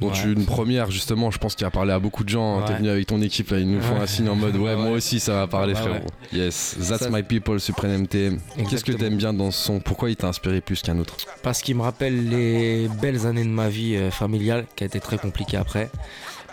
Dont 0.00 0.10
Ouais. 0.12 0.22
une 0.32 0.46
première 0.46 0.90
justement, 0.90 1.30
je 1.30 1.36
pense 1.36 1.54
qu'il 1.54 1.66
a 1.66 1.70
parlé 1.70 1.92
à 1.92 1.98
beaucoup 1.98 2.24
de 2.24 2.30
gens. 2.30 2.58
hein. 2.60 2.62
T'es 2.66 2.72
Ouais. 2.72 2.78
venu 2.78 2.88
avec 2.88 3.06
ton 3.06 3.20
équipe 3.20 3.50
là, 3.50 3.58
ils 3.58 3.70
nous 3.70 3.82
font 3.82 3.96
Ouais. 3.96 4.00
un 4.00 4.06
signe 4.06 4.30
en 4.30 4.34
mode 4.34 4.56
ouais, 4.56 4.74
moi 4.74 4.92
aussi 4.92 5.20
ça 5.20 5.34
va 5.34 5.46
parler 5.46 5.74
frérot. 5.74 5.98
Yes, 6.32 6.76
that's 6.88 7.00
Ça, 7.02 7.10
my 7.10 7.22
people, 7.22 7.60
Supreme 7.60 8.04
MTM. 8.04 8.38
Qu'est-ce 8.70 8.82
que 8.84 8.92
t'aimes 8.92 9.18
bien 9.18 9.34
dans 9.34 9.50
ce 9.50 9.62
son? 9.62 9.78
Pourquoi 9.80 10.08
il 10.08 10.16
t'a 10.16 10.28
inspiré 10.28 10.62
plus 10.62 10.80
qu'un 10.80 10.98
autre? 10.98 11.18
Parce 11.42 11.60
qu'il 11.60 11.76
me 11.76 11.82
rappelle 11.82 12.30
les 12.30 12.88
belles 13.02 13.26
années 13.26 13.44
de 13.44 13.50
ma 13.50 13.68
vie 13.68 13.94
euh, 13.96 14.10
familiale, 14.10 14.64
qui 14.74 14.84
a 14.84 14.86
été 14.86 15.00
très 15.00 15.18
compliquée 15.18 15.58
après. 15.58 15.90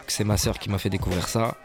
C'est 0.07 0.24
ma 0.24 0.38
sœur 0.38 0.59
qui 0.59 0.69
m'a 0.69 0.77
fait 0.77 0.89
découvrir 0.89 1.27
ça. 1.27 1.56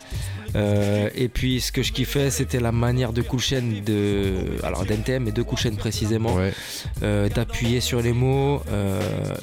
Euh, 0.54 1.08
et 1.14 1.28
puis 1.28 1.60
ce 1.62 1.72
que 1.72 1.82
je 1.82 1.92
kiffais, 1.92 2.30
c'était 2.30 2.60
la 2.60 2.72
manière 2.72 3.14
de 3.14 3.22
Cool 3.22 3.40
Chain 3.40 3.62
de, 3.86 4.34
alors 4.62 4.84
d'NTM, 4.84 5.24
mais 5.24 5.32
de 5.32 5.42
Cool 5.42 5.56
Chain 5.58 5.74
précisément, 5.76 6.34
Ouais, 6.34 6.52
euh, 7.02 7.28
d'appuyer 7.30 7.80
sur 7.80 8.02
les 8.02 8.12
mots. 8.12 8.60
Euh, 8.70 9.00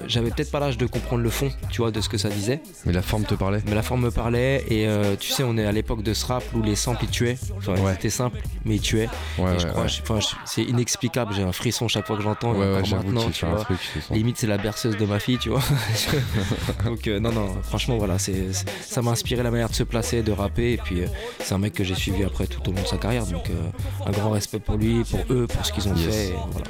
J'avais 0.07 0.29
peut-être 0.29 0.51
pas 0.51 0.59
l'âge 0.59 0.77
de 0.77 0.85
comprendre 0.85 1.23
le 1.23 1.29
fond, 1.31 1.49
tu 1.71 1.81
vois, 1.81 1.89
de 1.89 1.99
ce 2.01 2.09
que 2.09 2.17
ça 2.19 2.29
disait, 2.29 2.61
mais 2.85 2.93
la 2.93 3.01
forme 3.01 3.23
te 3.23 3.33
parlait 3.33 3.61
mais 3.65 3.73
la 3.73 3.81
forme 3.81 4.01
me 4.03 4.11
parlait. 4.11 4.63
Et 4.69 4.87
tu 5.19 5.31
sais, 5.31 5.43
on 5.43 5.57
est 5.57 5.65
à 5.65 5.71
l'époque 5.71 6.03
de 6.03 6.13
ce 6.13 6.25
rap 6.27 6.43
où 6.53 6.61
les 6.61 6.75
samples 6.75 7.05
ils 7.05 7.09
tuaient. 7.09 7.37
Enfin, 7.57 7.73
Ouais. 7.81 7.93
c'était 7.93 8.09
simple, 8.11 8.37
mais 8.65 8.75
ils 8.75 8.81
tuaient. 8.81 9.09
Ouais, 9.39 9.55
et 9.55 9.59
je 9.59 9.67
crois, 9.67 9.87
c'est 10.45 10.61
inexplicable. 10.63 11.33
J'ai 11.35 11.43
un 11.43 11.51
frisson 11.53 11.87
chaque 11.87 12.05
fois 12.05 12.17
que 12.17 12.23
j'entends. 12.23 12.53
et 12.53 12.89
maintenant, 12.91 13.29
tu 13.31 13.45
vois. 13.47 13.61
truc. 13.63 13.79
Limite, 14.11 14.37
c'est 14.37 14.47
la 14.47 14.57
berceuse 14.57 14.95
de 14.97 15.05
ma 15.05 15.19
fille, 15.19 15.37
tu 15.39 15.49
vois. 15.49 15.61
Donc, 16.85 17.07
non, 17.07 17.31
non, 17.31 17.55
franchement, 17.63 17.97
voilà, 17.97 18.19
c'est- 18.19 18.51
ça 18.89 19.01
m'a 19.01 19.11
inspiré 19.11 19.43
la 19.43 19.51
manière 19.51 19.69
de 19.69 19.75
se 19.75 19.83
placer, 19.83 20.23
de 20.23 20.31
rapper. 20.31 20.73
Et 20.73 20.77
puis, 20.77 21.01
euh, 21.01 21.07
c'est 21.43 21.53
un 21.53 21.57
mec 21.59 21.73
que 21.73 21.83
j'ai 21.83 21.95
suivi 21.95 22.23
après 22.23 22.47
tout 22.47 22.67
au 22.69 22.73
long 22.73 22.81
de 22.81 22.87
sa 22.87 22.97
carrière. 22.97 23.25
Donc, 23.25 23.49
euh, 23.49 23.69
un 24.05 24.11
grand 24.11 24.31
respect 24.31 24.59
pour 24.59 24.75
lui, 24.77 25.03
pour 25.03 25.19
eux, 25.29 25.47
pour 25.47 25.65
ce 25.65 25.71
qu'ils 25.71 25.87
ont 25.87 25.95
Yes. 25.95 26.13
fait. 26.15 26.33
voilà. 26.51 26.67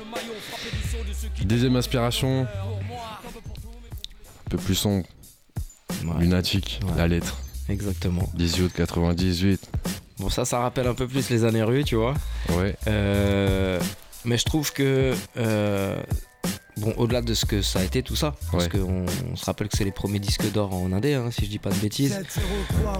Deuxième 1.43 1.75
inspiration, 1.75 2.41
un 4.45 4.49
peu 4.49 4.57
plus 4.57 4.75
sombre, 4.75 5.05
Ouais, 6.05 6.19
lunatique, 6.19 6.79
Ouais. 6.85 6.91
la 6.97 7.07
lettre. 7.07 7.37
exactement. 7.69 8.29
18 8.35 8.73
98. 8.73 9.69
Bon, 10.19 10.29
ça, 10.29 10.43
ça 10.45 10.59
rappelle 10.59 10.87
un 10.87 10.93
peu 10.93 11.07
plus 11.07 11.29
les 11.29 11.45
années 11.45 11.63
rues, 11.63 11.83
tu 11.85 11.95
vois. 11.95 12.13
Ouais, 12.57 12.75
Euh, 12.87 13.79
mais 14.25 14.37
je 14.37 14.43
trouve 14.45 14.71
que, 14.73 15.13
euh, 15.37 15.95
bon, 16.79 16.93
au-delà 16.97 17.21
de 17.21 17.33
ce 17.33 17.45
que 17.45 17.61
ça 17.61 17.79
a 17.79 17.83
été, 17.83 18.01
tout 18.03 18.15
ça, 18.15 18.35
parce 18.51 18.65
Ouais. 18.65 18.69
qu'on 18.79 19.05
on 19.31 19.35
se 19.35 19.45
rappelle 19.45 19.67
que 19.67 19.77
c'est 19.77 19.83
les 19.83 19.91
premiers 19.91 20.19
disques 20.19 20.51
d'or 20.51 20.73
en 20.73 20.91
indé, 20.91 21.13
hein, 21.13 21.29
si 21.31 21.45
je 21.45 21.49
dis 21.49 21.59
pas 21.59 21.69
de 21.69 21.75
bêtises. 21.79 22.19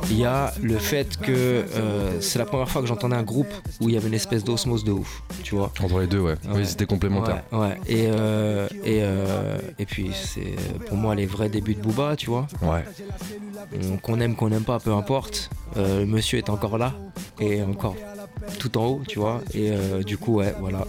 Il 0.10 0.18
y 0.20 0.26
a 0.26 0.54
le 0.62 0.78
fait 0.78 1.18
que 1.18 1.32
euh, 1.32 2.22
c'est 2.22 2.40
la 2.40 2.46
première 2.46 2.70
fois 2.70 2.82
que 2.82 2.88
j'entendais 2.88 3.16
un 3.16 3.24
groupe 3.24 3.52
où 3.82 3.90
il 3.90 3.96
y 3.96 3.98
avait 3.98 4.08
une 4.08 4.14
espèce 4.14 4.44
d'osmose 4.44 4.84
de 4.84 4.92
ouf, 4.92 5.24
tu 5.44 5.56
vois. 5.56 5.72
entre 5.82 6.00
les 6.00 6.08
deux, 6.08 6.20
ouais. 6.20 6.34
Ouais. 6.46 6.56
Oui, 6.56 6.66
c'était 6.66 6.86
complémentaire. 6.86 7.44
Ouais, 7.52 7.60
ouais. 7.60 7.78
Et, 7.88 8.06
euh, 8.08 8.68
et, 8.84 9.00
euh, 9.02 9.58
et 9.78 9.86
puis, 9.86 10.12
c'est 10.14 10.56
pour 10.88 10.98
moi 10.98 11.16
les 11.16 11.26
vrais 11.26 11.50
débuts 11.50 11.76
de 11.76 11.82
Booba, 11.82 12.16
tu 12.16 12.28
vois. 12.30 12.48
Ouais. 12.62 12.84
On- 13.92 13.98
Qu'on 13.98 14.20
aime, 14.20 14.36
qu'on 14.36 14.50
n'aime 14.50 14.64
pas, 14.64 14.80
peu 14.80 14.94
importe. 14.94 15.50
Euh, 15.78 16.00
le 16.00 16.06
monsieur 16.06 16.38
est 16.40 16.50
encore 16.50 16.78
là 16.78 16.94
et 17.40 17.62
encore 17.62 17.96
tout 18.58 18.78
en 18.78 18.86
haut, 18.86 19.02
tu 19.08 19.20
vois. 19.20 19.42
Et 19.54 19.70
euh, 19.72 20.02
du 20.04 20.18
coup, 20.18 20.36
ouais, 20.36 20.54
voilà. 20.60 20.86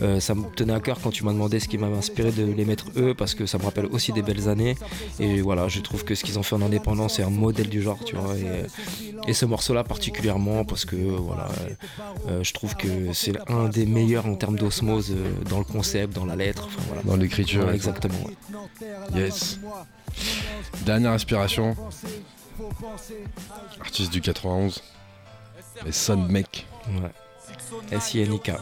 Euh, 0.00 0.20
ça 0.20 0.34
me 0.34 0.44
tenait 0.54 0.72
à 0.72 0.80
cœur 0.80 0.98
quand 1.02 1.10
tu 1.10 1.24
m'as 1.24 1.32
demandé 1.32 1.60
ce 1.60 1.68
qui 1.68 1.78
m'avait 1.78 1.96
inspiré 1.96 2.32
de 2.32 2.44
les 2.44 2.64
mettre 2.64 2.86
eux 2.96 3.14
parce 3.14 3.34
que 3.34 3.46
ça 3.46 3.58
me 3.58 3.64
rappelle 3.64 3.86
aussi 3.86 4.12
des 4.12 4.22
belles 4.22 4.48
années. 4.48 4.76
Et 5.20 5.40
voilà, 5.40 5.68
je 5.68 5.80
trouve 5.80 6.04
que 6.04 6.14
ce 6.14 6.24
qu'ils 6.24 6.38
ont 6.38 6.42
fait 6.42 6.54
en 6.54 6.62
indépendance 6.62 7.18
est 7.18 7.22
un 7.22 7.30
modèle 7.30 7.68
du 7.68 7.82
genre, 7.82 7.98
tu 8.04 8.16
vois. 8.16 8.34
Et, 8.36 9.30
et 9.30 9.34
ce 9.34 9.44
morceau-là 9.44 9.84
particulièrement 9.84 10.64
parce 10.64 10.84
que 10.84 10.96
voilà, 10.96 11.48
euh, 12.28 12.42
je 12.42 12.52
trouve 12.52 12.74
que 12.76 13.12
c'est 13.12 13.36
un 13.50 13.68
des 13.68 13.86
meilleurs 13.86 14.26
en 14.26 14.34
termes 14.34 14.56
d'osmose 14.56 15.10
euh, 15.12 15.44
dans 15.48 15.58
le 15.58 15.64
concept, 15.64 16.14
dans 16.14 16.24
la 16.24 16.36
lettre. 16.36 16.64
Enfin 16.66 16.82
voilà. 16.88 17.02
Dans 17.02 17.16
l'écriture. 17.16 17.64
Ouais, 17.66 17.72
et 17.72 17.74
exactement. 17.74 18.14
ouais. 18.24 19.20
Yes. 19.20 19.58
Dernière 20.84 21.12
inspiration. 21.12 21.76
Artiste 23.80 24.12
du 24.12 24.20
91. 24.20 24.82
Les 25.84 25.92
Son 25.92 26.16
Mec. 26.16 26.66
Ouais. 26.88 27.10
S-I-N-I-K. 27.90 28.52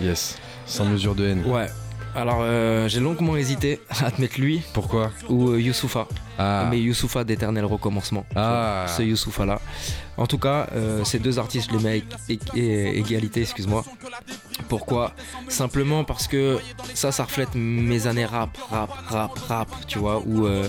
Yes. 0.00 0.36
Sans 0.66 0.84
mesure 0.84 1.14
de 1.14 1.26
haine. 1.26 1.44
Ouais. 1.46 1.66
Alors, 2.14 2.38
euh, 2.40 2.88
j'ai 2.88 3.00
longuement 3.00 3.36
hésité 3.36 3.80
à 4.04 4.10
te 4.10 4.20
mettre 4.20 4.40
lui 4.40 4.62
Pourquoi? 4.72 5.12
Ou 5.28 5.50
euh, 5.50 5.60
Youssoufa. 5.60 6.08
Ah. 6.38 6.66
Mais 6.70 6.80
Youssoufa 6.80 7.24
d'éternel 7.24 7.64
recommencement. 7.64 8.24
Ah. 8.34 8.86
Ce 8.88 9.02
Youssoufa 9.02 9.44
là. 9.44 9.60
En 10.18 10.26
tout 10.26 10.38
cas, 10.38 10.66
euh, 10.74 11.04
ces 11.04 11.18
deux 11.18 11.38
artistes, 11.38 11.70
je 11.70 11.76
les 11.76 11.82
mets 11.84 11.90
à 11.90 12.32
ég- 12.32 12.38
ég- 12.54 12.94
égalité, 12.98 13.42
excuse-moi. 13.42 13.84
Pourquoi? 14.68 15.12
Simplement 15.48 16.04
parce 16.04 16.26
que 16.26 16.58
ça, 16.94 17.12
ça 17.12 17.24
reflète 17.24 17.50
mes 17.54 18.06
années 18.06 18.24
rap, 18.24 18.56
rap, 18.70 18.90
rap, 19.08 19.38
rap, 19.48 19.68
tu 19.86 19.98
vois, 19.98 20.22
où 20.24 20.46
euh, 20.46 20.68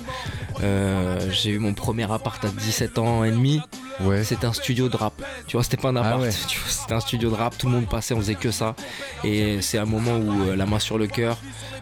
euh, 0.62 1.32
j'ai 1.32 1.52
eu 1.52 1.60
mon 1.60 1.74
premier 1.74 2.12
appart 2.12 2.44
à 2.44 2.50
17 2.50 2.98
ans 2.98 3.24
et 3.24 3.32
demi. 3.32 3.62
Ouais. 4.02 4.24
C'était 4.24 4.46
un 4.46 4.54
studio 4.54 4.90
de 4.90 4.98
rap. 4.98 5.14
Tu 5.48 5.56
vois, 5.56 5.64
c'était 5.64 5.78
pas 5.78 5.90
un 5.90 5.96
appart. 5.96 6.16
Ah 6.18 6.22
ouais. 6.22 6.30
tu 6.48 6.60
vois, 6.60 6.70
C'était 6.70 6.94
un 6.94 7.00
studio 7.00 7.30
de 7.30 7.36
rap. 7.36 7.58
Tout 7.58 7.68
le 7.68 7.74
monde 7.74 7.88
passait, 7.88 8.14
on 8.14 8.18
faisait 8.20 8.36
que 8.36 8.52
ça. 8.52 8.76
Et 9.24 9.62
c'est 9.62 9.78
un 9.80 9.86
moment 9.86 10.18
où 10.18 10.54
la 10.56 10.66
main 10.66 10.80
sur 10.80 10.98
le 10.98 11.08
cœur 11.08 11.38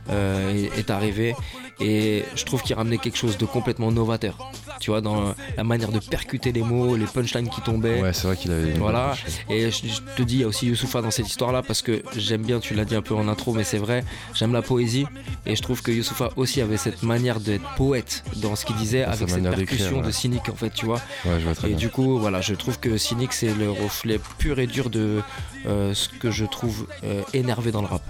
est, 0.10 0.77
est 0.77 0.89
arrivée. 0.91 1.36
Et 1.79 2.24
je 2.36 2.46
trouve 2.46 2.62
qu'il 2.63 2.75
ramenait 2.75 2.98
quelque 2.98 3.17
chose 3.17 3.38
de 3.38 3.46
complètement 3.46 3.91
novateur. 3.91 4.38
Tu 4.79 4.91
vois, 4.91 5.01
dans 5.01 5.36
la 5.58 5.63
manière 5.63 5.91
de 5.91 6.00
percuter 6.00 6.51
les 6.51 6.62
mots, 6.62 6.96
les 6.96 7.05
punchlines 7.05 7.50
qui 7.50 7.62
tombaient. 7.62 8.01
Ouais, 8.01 8.13
c'est 8.13 8.27
vrai 8.27 8.38
qu'il 8.38 8.51
avait. 8.51 8.74
Voilà. 8.74 9.15
Et 9.50 9.72
je, 9.72 9.88
je 9.88 10.01
te 10.15 10.24
dis, 10.24 10.36
il 10.36 10.41
y 10.41 10.44
a 10.44 10.48
aussi 10.48 10.67
Youssoufa 10.67 11.01
dans 11.01 11.12
cette 11.12 11.27
histoire-là 11.27 11.63
parce 11.63 11.82
que 11.82 12.01
j'aime 12.15 12.44
bien, 12.44 12.60
tu 12.60 12.74
l'as 12.75 12.86
dit 12.86 12.96
un 12.96 13.01
peu 13.01 13.13
en 13.15 13.27
intro, 13.27 13.53
mais 13.53 13.63
c'est 13.63 13.77
vrai, 13.77 14.03
j'aime 14.34 14.53
la 14.53 14.62
poésie 14.62 15.05
et 15.46 15.55
je 15.55 15.62
trouve 15.62 15.82
que 15.82 15.91
Youssoufa 15.91 16.29
aussi 16.36 16.62
avait 16.62 16.77
cette 16.77 17.03
manière 17.03 17.39
d'être 17.39 17.67
poète 17.75 18.24
dans 18.38 18.55
ce 18.55 18.65
qu'il 18.65 18.75
disait 18.77 19.03
avec 19.03 19.29
cette 19.29 19.44
percussion 19.44 19.98
ouais. 20.00 20.05
de 20.05 20.12
cynique 20.12 20.50
en 20.50 20.55
fait, 20.55 20.70
tu 20.72 20.86
vois. 20.86 21.01
Ouais, 21.25 21.39
je 21.39 21.46
vois 21.46 21.55
très 21.55 21.67
Et 21.67 21.72
bien. 21.72 21.77
du 21.79 21.89
coup, 21.89 22.17
voilà, 22.20 22.41
je 22.41 22.53
trouve 22.53 22.79
que 22.79 22.98
cynique 22.98 23.34
c'est 23.34 23.53
le 23.53 23.70
reflet 23.70 24.20
pur 24.38 24.60
et 24.60 24.67
dur 24.67 24.89
de 24.89 25.22
euh, 25.65 25.94
ce 25.94 26.10
que 26.10 26.32
je 26.32 26.46
trouve 26.46 26.88
euh, 27.03 27.22
énervé 27.34 27.72
dans 27.72 27.82
le 27.82 27.88
rap. 27.88 28.03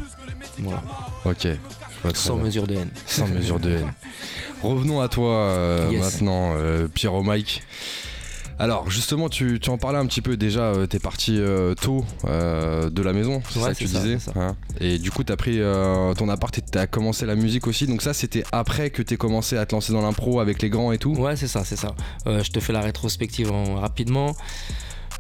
Voilà, 0.60 0.84
Ok. 1.26 1.48
Très 2.14 2.24
sans 2.28 2.36
bien. 2.36 2.46
mesure 2.46 2.68
de 2.68 2.76
haine. 2.76 2.90
Sans 3.06 3.28
mesure 3.28 3.60
de 3.60 3.72
haine. 3.78 3.94
Revenons 4.64 5.02
à 5.02 5.08
toi 5.10 5.32
euh, 5.34 5.90
Yes. 5.92 6.02
maintenant, 6.02 6.54
euh, 6.56 6.88
Pierrot 6.88 7.24
Mike. 7.24 7.64
Alors 8.58 8.90
justement, 8.90 9.28
tu, 9.28 9.60
tu 9.60 9.70
en 9.70 9.78
parlais 9.78 10.00
un 10.00 10.06
petit 10.06 10.22
peu 10.22 10.38
déjà, 10.38 10.62
euh, 10.62 10.86
t'es 10.88 10.98
parti 11.00 11.36
euh, 11.38 11.74
tôt 11.74 12.06
euh, 12.24 12.90
de 12.90 13.02
la 13.02 13.12
maison, 13.12 13.44
c'est 13.50 13.60
Ouais, 13.60 13.66
ça 13.66 13.74
que 13.74 13.80
tu 13.80 13.88
ça, 13.90 14.00
disais 14.00 14.18
hein 14.38 14.56
Et 14.80 14.98
du 14.98 15.12
coup, 15.12 15.26
t'as 15.26 15.36
pris 15.36 15.60
ton 16.18 16.30
appart 16.30 16.58
et 16.58 16.62
t'as 16.62 16.88
commencé 16.88 17.26
la 17.26 17.36
musique 17.36 17.68
aussi. 17.68 17.86
Donc 17.86 18.02
ça, 18.02 18.14
c'était 18.14 18.46
après 18.54 18.92
que 18.92 19.02
t'es 19.02 19.18
commencé 19.18 19.58
à 19.58 19.66
te 19.66 19.76
lancer 19.76 19.92
dans 19.92 20.02
l'impro 20.02 20.40
avec 20.40 20.62
les 20.62 20.70
grands 20.70 20.94
et 20.94 20.98
tout 20.98 21.14
Ouais, 21.16 21.36
c'est 21.36 21.50
ça, 21.50 21.66
c'est 21.66 21.76
ça. 21.76 21.96
Je 22.26 22.50
te 22.50 22.62
fais 22.62 22.72
la 22.72 22.80
rétrospective 22.82 23.52
en- 23.52 23.76
rapidement. 23.76 24.34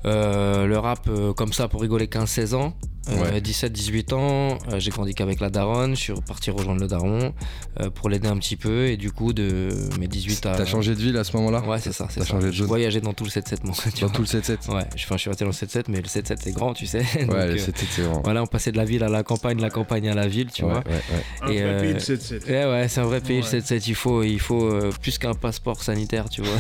Le 0.05 0.75
rap, 0.77 1.09
comme 1.35 1.51
ça, 1.51 1.67
pour 1.67 1.81
rigoler, 1.81 2.05
15-16 2.07 2.53
ans. 2.55 2.73
Euh, 3.09 3.31
Ouais. 3.31 3.39
17-18 3.39 4.13
ans, 4.13 4.57
euh, 4.71 4.79
j'ai 4.79 4.89
grandi 4.91 5.13
qu'avec 5.13 5.39
la 5.39 5.49
daronne. 5.49 5.95
Je 5.95 5.99
suis 6.01 6.13
reparti 6.13 6.49
rejoindre 6.51 6.81
le 6.81 6.87
daron 6.87 7.33
euh, 7.79 7.89
pour 7.89 8.09
l'aider 8.09 8.27
un 8.27 8.37
petit 8.37 8.55
peu. 8.55 8.87
Et 8.87 8.97
du 8.97 9.11
coup, 9.11 9.31
de 9.33 9.69
mes 9.99 10.07
18 10.07 10.45
à. 10.47 10.55
T'as 10.55 10.65
changé 10.65 10.95
de 10.95 10.99
ville 10.99 11.15
à 11.17 11.23
ce 11.23 11.35
moment-là? 11.37 11.61
Ouais, 11.61 11.79
c'est 11.79 11.91
ça. 11.93 12.07
c'est 12.09 12.19
T'as 12.21 12.25
ça. 12.25 12.31
changé 12.31 12.47
de 12.47 12.51
Je 12.51 12.57
zone 12.59 12.67
voyageais 12.67 13.01
dans 13.01 13.13
tout 13.13 13.23
le 13.25 13.29
7-7, 13.29 13.57
moi. 13.63 13.75
tu 13.93 14.01
Dans 14.01 14.07
vois. 14.07 14.15
tout 14.15 14.21
le 14.23 14.27
7-7 14.27 14.73
Ouais, 14.73 14.83
je, 14.95 15.03
enfin, 15.05 15.15
je 15.17 15.21
suis 15.21 15.29
resté 15.29 15.45
dans 15.45 15.51
le 15.51 15.55
7-7, 15.55 15.83
mais 15.89 15.97
le 15.97 16.07
7-7 16.07 16.37
c'est 16.41 16.51
grand, 16.51 16.73
tu 16.73 16.85
sais. 16.87 16.99
Donc, 17.21 17.31
Ouais, 17.31 17.35
euh, 17.41 17.53
le 17.53 17.57
7-7 17.57 17.73
c'est 17.89 18.01
vraiment. 18.01 18.21
voilà, 18.23 18.41
on 18.43 18.47
passait 18.47 18.71
de 18.71 18.77
la 18.77 18.85
ville 18.85 19.03
à 19.03 19.09
la 19.09 19.23
campagne, 19.23 19.57
de 19.57 19.61
la 19.61 19.69
campagne 19.69 20.09
à 20.09 20.15
la 20.15 20.27
ville, 20.27 20.49
tu 20.51 20.63
Ouais, 20.63 20.71
vois. 20.71 20.79
ouais, 20.79 20.91
ouais. 20.93 21.23
Un 21.41 21.47
Et, 21.49 21.61
vrai 21.61 21.69
euh, 21.71 21.81
pays 21.81 21.93
de 21.93 21.99
7-7. 21.99 22.45
Ouais, 22.47 22.65
ouais, 22.65 22.87
c'est 22.87 23.01
un 23.01 23.05
vrai 23.05 23.21
pays, 23.21 23.41
Ouais. 23.41 23.51
le 23.53 23.59
7-7. 23.59 23.83
Il 23.87 23.95
faut, 23.95 24.23
il 24.23 24.39
faut 24.39 24.63
euh, 24.65 24.91
plus 25.01 25.17
qu'un 25.19 25.33
passeport 25.35 25.83
sanitaire, 25.83 26.27
tu 26.29 26.41
vois. 26.41 26.57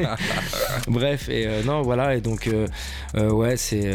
Bref, 0.88 1.28
et 1.28 1.46
euh, 1.46 1.62
non, 1.64 1.82
voilà. 1.82 2.14
Et 2.16 2.20
donc, 2.20 2.46
euh, 2.46 2.66
euh, 3.16 3.30
ouais, 3.30 3.56
c'est. 3.56 3.90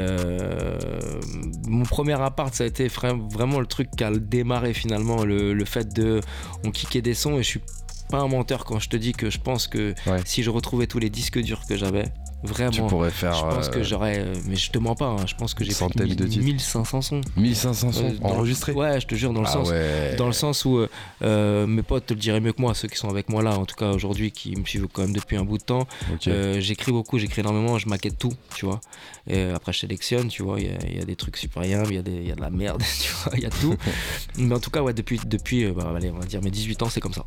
Mon 1.68 1.84
premier 1.84 2.20
appart, 2.22 2.54
ça 2.54 2.64
a 2.64 2.68
été 2.68 2.88
vra- 2.88 3.20
vraiment 3.32 3.60
le 3.60 3.66
truc 3.68 3.90
qui 3.96 4.04
a 4.04 4.12
démarré 4.12 4.74
finalement. 4.74 5.24
Le, 5.24 5.54
le 5.54 5.66
fait 5.66 5.94
de. 5.94 6.22
On 6.64 6.72
kickait 6.72 7.02
des 7.02 7.14
sons 7.14 7.34
et 7.38 7.44
je 7.44 7.48
suis 7.50 7.62
pas 8.10 8.20
un 8.20 8.28
menteur 8.28 8.66
quand 8.66 8.80
je 8.80 8.90
te 8.90 8.98
dis 8.98 9.14
que 9.14 9.30
je 9.30 9.40
pense 9.40 9.68
que 9.68 9.94
Ouais. 10.08 10.20
si 10.26 10.44
je 10.44 10.50
retrouvais 10.50 10.86
tous 10.88 11.00
les 11.00 11.10
disques 11.10 11.40
durs 11.40 11.66
que 11.68 11.76
j'avais, 11.76 12.06
Tu 12.46 12.54
vraiment. 12.54 12.88
pourrais 12.88 13.12
faire 13.12 13.34
Je 13.34 13.42
pense 13.56 13.70
que 13.70 13.80
euh, 13.80 13.84
j'aurais. 13.84 14.20
euh, 14.20 14.34
Mais 14.48 14.56
je 14.56 14.72
te 14.72 14.78
mens 14.78 14.96
pas, 14.96 15.08
hein, 15.08 15.26
je 15.28 15.36
pense 15.36 15.54
que 15.54 15.64
j'ai 15.64 15.74
fait 15.74 15.86
de 15.96 16.26
titres. 16.28 16.44
1500 16.46 17.02
sons. 17.02 17.22
1500 17.38 17.92
sons 17.92 18.06
Euh, 18.06 18.18
enregistrés? 18.22 18.72
Ouais, 18.74 19.00
je 19.02 19.08
te 19.08 19.16
jure, 19.16 19.34
dans 19.34 19.42
le 19.42 19.48
Ah 19.48 19.52
sens. 19.52 19.70
ouais. 19.70 20.16
Dans 20.18 20.28
le 20.28 20.34
sens 20.34 20.66
où 20.66 20.86
mes 21.22 21.84
potes 21.84 22.06
te 22.08 22.14
le 22.14 22.20
diraient 22.20 22.40
mieux 22.42 22.54
que 22.54 22.62
moi, 22.62 22.74
ceux 22.74 22.88
qui 22.88 22.98
sont 22.98 23.10
avec 23.10 23.30
moi 23.30 23.42
là, 23.44 23.58
en 23.58 23.66
tout 23.66 23.76
cas 23.76 23.92
aujourd'hui, 23.92 24.32
qui 24.32 24.56
me 24.56 24.66
suivent 24.66 24.88
quand 24.92 25.02
même 25.04 25.14
depuis 25.14 25.38
un 25.38 25.44
bout 25.44 25.58
de 25.58 25.64
temps. 25.64 25.88
J'écris 26.22 26.92
beaucoup, 26.92 27.18
j'écris 27.20 27.42
énormément, 27.42 27.78
je 27.78 27.88
maquette 27.90 28.18
tout, 28.18 28.34
tu 28.56 28.66
vois. 28.66 28.80
Et 29.28 29.44
après, 29.46 29.74
je 29.74 29.80
sélectionne, 29.80 30.28
tu 30.28 30.44
vois. 30.44 30.60
Il 30.60 30.68
y 30.68 30.70
a- 30.70 30.78
il 30.88 30.98
y, 30.98 31.02
a 31.02 31.06
des 31.06 31.16
trucs 31.16 31.38
super 31.38 31.64
il 31.64 31.70
y, 31.70 31.72
y 31.72 32.32
a 32.32 32.36
de 32.36 32.42
la 32.42 32.50
merde, 32.50 32.82
tu 33.02 33.12
vois, 33.24 33.34
il 33.36 33.44
y 33.44 33.46
a 33.46 33.50
tout. 33.50 33.76
Mais 34.38 34.54
en 34.56 34.60
tout 34.60 34.70
cas, 34.70 34.82
ouais, 34.82 34.94
depuis, 34.94 35.20
depuis 35.26 35.66
bah, 35.72 35.94
allez, 35.96 36.12
on 36.12 36.20
va 36.20 36.26
dire 36.26 36.42
mes 36.42 36.52
18 36.52 36.82
ans, 36.84 36.90
c'est 36.90 37.02
comme 37.02 37.14
ça. 37.14 37.24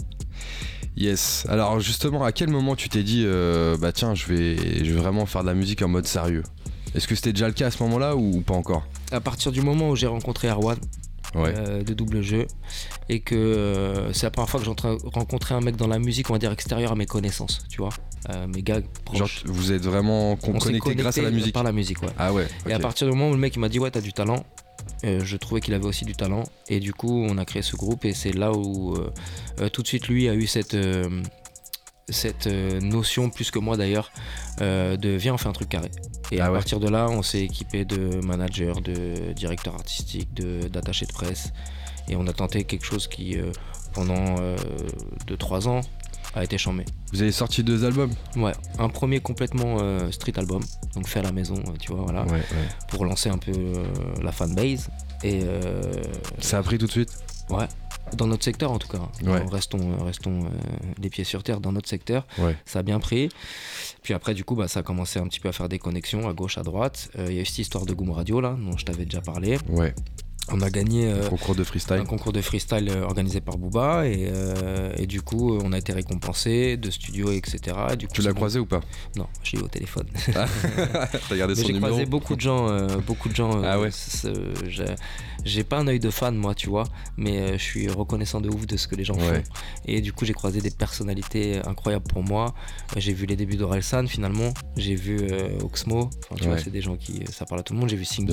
Yes. 0.97 1.47
Alors 1.49 1.79
justement, 1.81 2.25
à 2.25 2.33
quel 2.33 2.49
moment 2.49 2.75
tu 2.75 2.89
t'es 2.89 3.03
dit, 3.03 3.23
euh, 3.27 3.77
bah 3.77 3.93
tiens, 3.93 4.15
je 4.15 4.27
vais, 4.27 4.85
je 4.85 4.93
vais 4.93 5.01
vraiment 5.01 5.27
faire 5.27 5.43
de 5.43 5.47
la 5.49 5.55
musique 5.55 5.83
en 5.83 5.89
mode 5.89 6.07
sérieux? 6.07 6.43
Est-ce 6.95 7.07
que 7.07 7.15
c'était 7.15 7.33
déjà 7.33 7.47
le 7.47 7.55
cas 7.55 7.67
à 7.67 7.71
ce 7.71 7.83
moment-là 7.85 8.17
ou 8.17 8.41
pas 8.41 8.55
encore? 8.55 8.85
À 9.13 9.21
partir 9.21 9.53
du 9.53 9.61
moment 9.61 9.91
où 9.91 9.97
j'ai 9.97 10.07
rencontré 10.07 10.49
Arwan, 10.49 10.77
Ouais. 11.35 11.53
euh, 11.55 11.83
de 11.83 11.93
double 11.93 12.23
jeu, 12.23 12.47
et 13.11 13.21
que 13.21 13.35
euh, 13.35 14.13
c'est 14.15 14.25
la 14.25 14.31
première 14.31 14.49
fois 14.49 14.61
que 14.61 14.65
j'ai 14.67 14.73
rencontré 15.13 15.55
un 15.55 15.61
mec 15.61 15.77
dans 15.77 15.87
la 15.87 15.99
musique, 15.99 16.31
on 16.31 16.33
va 16.33 16.39
dire 16.39 16.51
extérieur 16.51 16.93
à 16.93 16.95
mes 16.95 17.05
connaissances, 17.05 17.67
tu 17.69 17.83
vois. 17.83 17.91
Euh, 18.31 18.47
mes 18.47 18.63
gars 18.63 18.81
proches. 19.05 19.19
Genre, 19.19 19.29
vous 19.45 19.71
êtes 19.73 19.83
vraiment 19.83 20.33
On 20.43 20.59
connecté 20.59 20.95
grâce 20.95 21.19
à 21.19 21.23
la 21.23 21.31
musique 21.31 21.53
Par 21.53 21.63
la 21.65 21.73
musique, 21.73 22.03
ouais. 22.03 22.09
Ah 22.19 22.33
ouais. 22.33 22.49
Et 22.67 22.73
à 22.73 22.79
partir 22.79 23.07
du 23.07 23.13
moment 23.15 23.29
où 23.29 23.33
le 23.35 23.39
mec 23.39 23.55
il 23.55 23.59
m'a 23.61 23.69
dit 23.69 23.79
ouais 23.79 23.91
t'as 23.91 24.01
du 24.01 24.13
talent, 24.15 24.43
euh, 25.05 25.21
je 25.25 25.37
trouvais 25.37 25.61
qu'il 25.61 25.75
avait 25.75 25.87
aussi 25.87 26.05
du 26.05 26.15
talent. 26.15 26.45
Et 26.69 26.81
du 26.81 26.93
coup 26.93 27.25
on 27.29 27.39
a 27.39 27.45
créé 27.45 27.63
ce 27.63 27.77
groupe 27.77 28.05
et 28.05 28.15
c'est 28.15 28.33
là 28.33 28.53
où 28.53 28.95
euh, 28.95 29.13
euh, 29.61 29.69
tout 29.69 29.83
de 29.83 29.89
suite 29.89 30.09
lui 30.09 30.29
a 30.29 30.35
eu 30.35 30.47
cette 30.47 30.75
euh, 30.75 31.23
cette 32.11 32.47
notion 32.47 33.29
plus 33.29 33.51
que 33.51 33.59
moi 33.59 33.77
d'ailleurs 33.77 34.11
de 34.61 35.09
viens 35.11 35.35
on 35.35 35.37
fait 35.37 35.51
un 35.51 35.53
truc 35.53 35.69
carré 35.69 35.91
et 36.33 36.41
Ah 36.41 36.47
à 36.47 36.49
ouais. 36.49 36.55
partir 36.57 36.81
de 36.81 36.89
là 36.89 37.07
on 37.11 37.23
s'est 37.23 37.43
équipé 37.43 37.85
de 37.85 38.25
managers 38.25 38.73
de 38.83 39.35
directeurs 39.35 39.75
artistiques 39.75 40.33
de 40.33 40.69
d'attachés 40.69 41.05
de 41.05 41.13
presse. 41.13 41.53
Et 42.09 42.17
on 42.17 42.27
a 42.27 42.33
tenté 42.33 42.65
quelque 42.65 42.87
chose 42.87 43.09
qui 43.09 43.37
pendant 43.93 44.37
2-3 45.27 45.69
ans 45.69 45.83
a 46.39 46.45
été 46.45 46.59
chambé 46.59 46.85
Vous 47.13 47.23
avez 47.23 47.33
sorti 47.33 47.63
deux 47.63 47.85
albums 47.85 48.11
ouais 48.37 48.53
un 48.79 48.89
premier 48.89 49.21
complètement 49.21 49.79
euh, 49.81 50.11
street 50.11 50.35
album 50.39 50.63
donc 50.95 51.07
fait 51.07 51.21
à 51.21 51.23
la 51.23 51.33
maison 51.33 51.55
euh, 51.57 51.73
tu 51.81 51.93
vois 51.93 52.03
voilà 52.03 52.25
Ouais, 52.25 52.33
ouais. 52.33 52.69
pour 52.89 53.05
lancer 53.05 53.29
un 53.29 53.39
peu 53.39 53.53
euh, 53.55 53.85
la 54.23 54.33
fanbase. 54.33 54.89
Et 55.25 55.41
Ça 56.39 56.59
a 56.59 56.63
pris 56.63 56.79
tout 56.79 56.87
de 56.87 56.91
suite? 56.93 57.11
Ouais, 57.51 57.67
dans 58.17 58.27
notre 58.27 58.45
secteur 58.45 58.71
en 58.71 58.79
tout 58.79 58.89
cas. 58.89 58.99
Ouais. 59.25 59.43
Restons, 59.51 60.05
restons 60.05 60.45
euh, 60.45 60.49
les 61.01 61.09
pieds 61.11 61.25
sur 61.25 61.43
terre 61.43 61.61
dans 61.61 61.73
notre 61.73 61.89
secteur. 61.89 62.27
Ouais. 62.39 62.57
Ça 62.67 62.81
a 62.81 62.83
bien 62.83 63.01
pris. 63.01 63.31
Puis 64.03 64.15
après, 64.15 64.35
du 64.35 64.45
coup, 64.45 64.55
bah, 64.55 64.69
ça 64.69 64.81
a 64.81 64.83
commencé 64.83 65.19
un 65.19 65.27
petit 65.27 65.41
peu 65.41 65.49
à 65.49 65.53
faire 65.53 65.69
des 65.69 65.79
connexions 65.79 66.29
à 66.29 66.33
gauche, 66.35 66.57
à 66.59 66.63
droite. 66.63 67.11
Euh, 67.19 67.27
Il 67.31 67.35
y 67.35 67.39
a 67.39 67.43
eu 67.43 67.47
cette 67.47 67.59
histoire 67.59 67.85
de 67.87 67.95
Goom 67.95 68.11
Radio 68.13 68.41
là, 68.41 68.57
dont 68.61 68.77
je 68.77 68.85
t'avais 68.85 69.07
déjà 69.07 69.21
parlé. 69.21 69.59
Ouais. 69.69 69.95
On 70.51 70.61
a 70.63 70.71
gagné. 70.71 71.07
euh, 71.11 71.29
Concours 71.29 71.55
de 71.55 71.63
freestyle. 71.65 71.97
un 71.99 72.05
concours 72.05 72.33
de 72.33 72.41
freestyle 72.41 72.89
euh, 72.91 73.03
organisé 73.03 73.41
par 73.41 73.59
Booba 73.59 74.07
et, 74.07 74.29
euh, 74.33 74.91
et 74.97 75.07
du 75.07 75.21
coup 75.23 75.59
on 75.63 75.73
a 75.73 75.79
été 75.79 75.93
récompensé 75.93 76.77
de 76.77 76.91
studio 76.91 77.31
etc. 77.33 77.77
Et 77.93 77.97
du 77.97 78.07
coup, 78.09 78.15
Tu 78.15 78.23
l'as 78.23 78.33
croisé 78.33 78.59
ou 78.59 78.67
pas? 78.67 78.81
Non, 79.17 79.27
je 79.43 79.53
l'ai 79.57 79.59
eu 79.63 79.65
au 79.65 79.69
téléphone. 79.69 80.07
T'as 80.33 81.37
gardé 81.37 81.55
son 81.55 81.67
j'ai 81.67 81.75
croisé 81.75 82.07
beaucoup 82.07 82.35
de 82.37 82.41
gens, 82.41 82.69
euh, 82.69 82.87
beaucoup 83.07 83.29
de 83.29 83.37
gens. 83.37 83.63
Ah 83.63 83.79
ouais. 83.79 83.91
j'ai- 85.45 85.65
pas 85.65 85.79
un 85.79 85.87
œil 85.89 86.01
de 86.01 86.11
fan 86.11 86.35
moi, 86.35 86.55
tu 86.55 86.69
vois, 86.71 86.85
mais 87.17 87.59
je 87.59 87.63
suis 87.63 87.89
reconnaissant 87.89 88.41
de 88.41 88.49
ouf 88.49 88.67
de 88.67 88.77
ce 88.77 88.89
que 88.89 88.95
les 88.95 89.05
gens 89.05 89.15
Ouais. 89.17 89.43
font. 89.43 89.43
Et 89.85 90.01
du 90.01 90.13
coup, 90.13 90.25
j'ai 90.25 90.33
croisé 90.33 90.61
des 90.61 90.71
personnalités 90.71 91.61
incroyables 91.67 92.07
pour 92.09 92.23
moi. 92.23 92.55
J'ai 92.97 93.13
vu 93.13 93.27
les 93.27 93.37
débuts 93.37 93.57
d'Orelsan 93.57 94.07
finalement. 94.07 94.55
J'ai 94.77 94.95
vu 94.95 95.19
Oxmo. 95.63 96.09
Enfin, 96.25 96.35
tu 96.37 96.45
vois, 96.45 96.55
Ouais. 96.55 96.61
c'est 96.63 96.71
des 96.71 96.81
gens 96.81 96.97
qui 96.97 97.23
ça 97.31 97.45
parle 97.45 97.61
à 97.61 97.65
tout 97.65 97.75
le 97.75 97.81
monde. 97.81 97.89
J'ai 97.91 97.97
vu 97.97 98.05
sûr. 98.05 98.25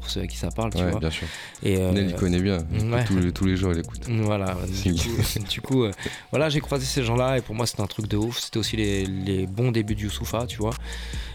pour 0.00 0.10
ceux 0.10 0.20
à 0.20 0.26
qui 0.26 0.36
ça 0.36 0.48
parle, 0.50 0.72
tu 0.74 0.82
vois. 0.82 0.98
bien 1.00 1.10
sûr. 1.10 1.26
Et 1.62 1.78
euh, 1.78 1.92
Nel, 1.92 2.08
il 2.10 2.14
connaît 2.14 2.40
bien. 2.40 2.58
Il 2.72 2.78
écoute 2.78 2.92
ouais. 2.92 3.04
Tous, 3.04 3.18
les, 3.18 3.32
tous 3.32 3.44
les 3.46 3.56
jours, 3.56 3.72
il 3.72 3.78
écoute. 3.78 4.06
voilà, 4.08 4.56
du 4.84 4.92
coup, 4.94 5.08
du 5.50 5.60
coup, 5.60 5.84
euh, 5.84 5.92
voilà, 6.30 6.48
j'ai 6.48 6.60
croisé 6.60 6.84
ces 6.84 7.02
gens-là 7.02 7.38
et 7.38 7.40
pour 7.40 7.54
moi 7.54 7.66
c'était 7.66 7.82
un 7.82 7.86
truc 7.86 8.06
de 8.08 8.16
ouf. 8.16 8.38
C'était 8.38 8.58
aussi 8.58 8.76
les, 8.76 9.06
les 9.06 9.46
bons 9.46 9.70
débuts 9.72 9.94
du 9.94 10.04
Youssoufa, 10.04 10.46
tu 10.46 10.58
vois. 10.58 10.74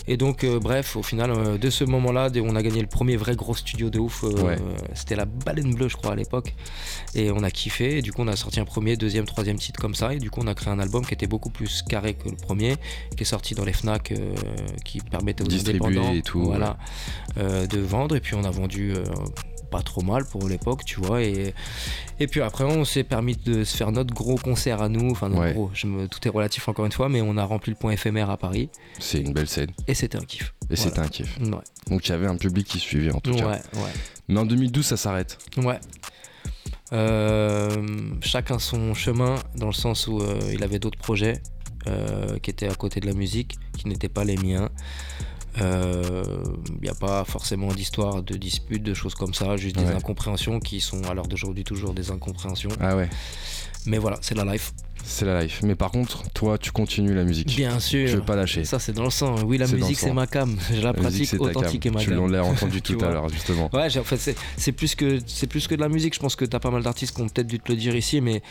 Et 0.08 0.18
donc, 0.18 0.44
euh, 0.44 0.60
bref, 0.60 0.96
au 0.96 1.04
final, 1.04 1.60
de 1.60 1.70
ce 1.70 1.84
moment-là, 1.84 2.30
on 2.44 2.56
a 2.56 2.64
gagné 2.64 2.82
le 2.82 2.88
premier 2.88 3.16
vrai 3.16 3.36
gros 3.36 3.56
studio 3.56 3.90
de 3.92 4.00
ouf. 4.00 4.24
Ouais. 4.24 4.58
c'était 4.96 5.16
la 5.16 5.26
Baleine 5.26 5.76
Bleue, 5.76 5.88
je 5.88 5.98
crois, 5.98 6.14
à 6.14 6.16
l'époque. 6.16 6.56
Et 7.14 7.30
on 7.32 7.44
a 7.44 7.52
kiffé. 7.52 7.98
Et 8.00 8.02
du 8.02 8.12
coup, 8.12 8.22
on 8.24 8.28
a 8.28 8.36
sorti 8.36 8.60
un 8.60 8.66
premier, 8.66 8.98
deuxième, 8.98 9.26
troisième 9.26 9.58
titre 9.58 9.80
comme 9.80 9.94
ça. 9.94 10.14
Et 10.16 10.18
du 10.18 10.32
coup, 10.32 10.40
on 10.44 10.48
a 10.48 10.56
créé 10.56 10.74
un 10.74 10.80
album 10.80 11.06
qui 11.06 11.14
était 11.14 11.28
beaucoup 11.28 11.52
plus 11.52 11.84
carré 11.84 12.16
que 12.16 12.28
le 12.28 12.36
premier, 12.36 12.76
qui 13.16 13.22
est 13.22 13.26
sorti 13.26 13.54
dans 13.54 13.66
les 13.66 13.74
Fnac, 13.74 14.12
euh, 14.12 14.34
qui 14.84 15.00
permettait 15.00 15.44
aux 15.44 15.48
Distribué 15.48 15.86
indépendants, 15.86 16.14
et 16.14 16.22
tout, 16.24 16.44
voilà, 16.44 16.78
euh, 17.38 17.68
de 17.68 17.80
vendre. 17.80 18.16
Et 18.16 18.20
puis, 18.20 18.34
on 18.34 18.44
a 18.44 18.52
vendu. 18.52 18.94
euh, 18.96 19.04
pas 19.70 19.82
trop 19.82 20.02
mal 20.02 20.26
pour 20.26 20.48
l'époque, 20.50 20.84
tu 20.86 21.00
vois. 21.00 21.22
Et, 21.22 21.54
et 22.20 22.28
puis 22.28 22.42
après, 22.42 22.64
on 22.64 22.84
s'est 22.86 23.04
permis 23.04 23.36
de 23.36 23.64
se 23.64 23.78
faire 23.78 23.92
notre 23.92 24.14
gros 24.14 24.36
concert 24.36 24.82
à 24.82 24.90
nous. 24.90 25.10
Enfin, 25.12 25.30
notre 25.30 25.42
Ouais. 25.42 25.54
gros, 25.54 25.72
je 25.74 25.88
me, 25.88 26.08
tout 26.08 26.20
est 26.28 26.32
relatif 26.32 26.68
encore 26.68 26.86
une 26.86 26.92
fois, 26.92 27.10
mais 27.10 27.22
on 27.22 27.38
a 27.38 27.44
rempli 27.44 27.72
le 27.72 27.78
point 27.78 27.92
éphémère 27.92 28.30
à 28.30 28.38
Paris. 28.38 28.70
C'est 29.00 29.20
une 29.22 29.34
belle 29.34 29.48
scène. 29.48 29.72
Et 29.88 29.94
c'était 29.94 30.18
un 30.18 30.26
kiff. 30.26 30.54
Et 30.70 30.76
Voilà. 30.76 30.82
c'était 30.84 31.00
un 31.00 31.08
kiff. 31.08 31.38
Ouais, 31.40 31.50
Donc 31.90 32.08
il 32.08 32.10
y 32.10 32.14
avait 32.14 32.28
un 32.28 32.38
public 32.38 32.68
qui 32.68 32.80
suivait 32.80 33.12
en 33.12 33.20
tout 33.20 33.34
cas. 33.36 33.48
ouais. 33.48 33.62
Mais 34.28 34.40
en 34.40 34.46
2012, 34.46 34.86
ça 34.86 34.98
s'arrête. 34.98 35.38
Ouais. 35.58 35.80
Euh, 36.92 37.86
chacun 38.22 38.58
son 38.60 38.94
chemin, 38.94 39.36
dans 39.56 39.68
le 39.68 39.74
sens 39.74 40.08
où 40.08 40.20
euh, 40.22 40.40
il 40.52 40.64
avait 40.64 40.80
d'autres 40.80 40.98
projets 40.98 41.42
euh, 41.88 42.38
qui 42.40 42.50
étaient 42.50 42.68
à 42.70 42.74
côté 42.76 43.00
de 43.00 43.06
la 43.06 43.14
musique, 43.14 43.58
qui 43.78 43.88
n'étaient 43.88 44.10
pas 44.10 44.24
les 44.24 44.38
miens. 44.38 44.70
Il 45.58 46.82
n'y 46.82 46.90
a 46.90 46.94
pas 46.96 47.24
forcément 47.26 47.68
d'histoire, 47.74 48.24
de 48.24 48.36
disputes, 48.36 48.84
de 48.84 48.94
choses 48.94 49.16
comme 49.16 49.34
ça, 49.34 49.58
juste 49.58 49.76
des 49.78 49.86
Ouais. 49.86 49.94
incompréhensions 49.96 50.60
qui 50.60 50.80
sont 50.80 51.04
à 51.10 51.14
l'heure 51.14 51.28
d'aujourd'hui 51.28 51.64
toujours 51.64 51.94
des 51.94 52.12
incompréhensions. 52.12 52.70
Ah 52.80 52.96
ouais, 52.96 53.10
Mais 53.86 53.98
voilà, 53.98 54.18
c'est 54.22 54.36
la 54.36 54.44
life. 54.46 54.74
c'est 55.04 55.26
la 55.26 55.42
life. 55.42 55.62
Mais 55.64 55.74
par 55.76 55.90
contre, 55.92 56.30
toi, 56.32 56.58
tu 56.58 56.72
continues 56.72 57.14
la 57.16 57.24
musique. 57.24 57.48
Bien 57.56 57.80
sûr. 57.80 58.08
Je 58.08 58.18
veux 58.18 58.24
pas 58.24 58.36
lâcher. 58.36 58.64
Ça, 58.66 58.78
c'est 58.78 58.92
dans 58.92 59.06
le 59.06 59.10
sang. 59.10 59.36
Oui, 59.46 59.58
la 59.58 59.68
musique, 59.68 59.98
c'est 59.98 60.12
ma 60.14 60.28
cam. 60.28 60.56
Je 60.74 60.82
la 60.82 60.94
pratique 60.94 61.34
authentique 61.40 61.86
et 61.86 61.90
cam. 61.90 61.94
ma 61.94 62.00
Tu 62.02 62.10
gamme. 62.12 62.32
l'as 62.32 62.44
entendu 62.44 62.82
Tu 62.82 62.96
tout 62.96 63.04
à 63.06 63.10
l'heure, 63.10 63.30
justement. 63.30 63.70
Ouais, 63.74 63.98
en 63.98 64.04
fait, 64.04 64.36
c'est- 64.58 64.72
plus 64.74 64.96
que 64.96 65.20
plus 65.46 65.68
que 65.68 65.76
de 65.76 65.82
la 65.82 65.90
musique. 65.90 66.14
Je 66.14 66.20
pense 66.20 66.36
que 66.36 66.46
t'as 66.46 66.60
pas 66.60 66.72
mal 66.72 66.84
d'artistes 66.84 67.16
qui 67.16 67.22
ont 67.22 67.28
peut-être 67.30 67.48
dû 67.48 67.60
te 67.60 67.72
le 67.72 67.78
dire 67.78 67.96
ici, 67.96 68.22
mais 68.22 68.42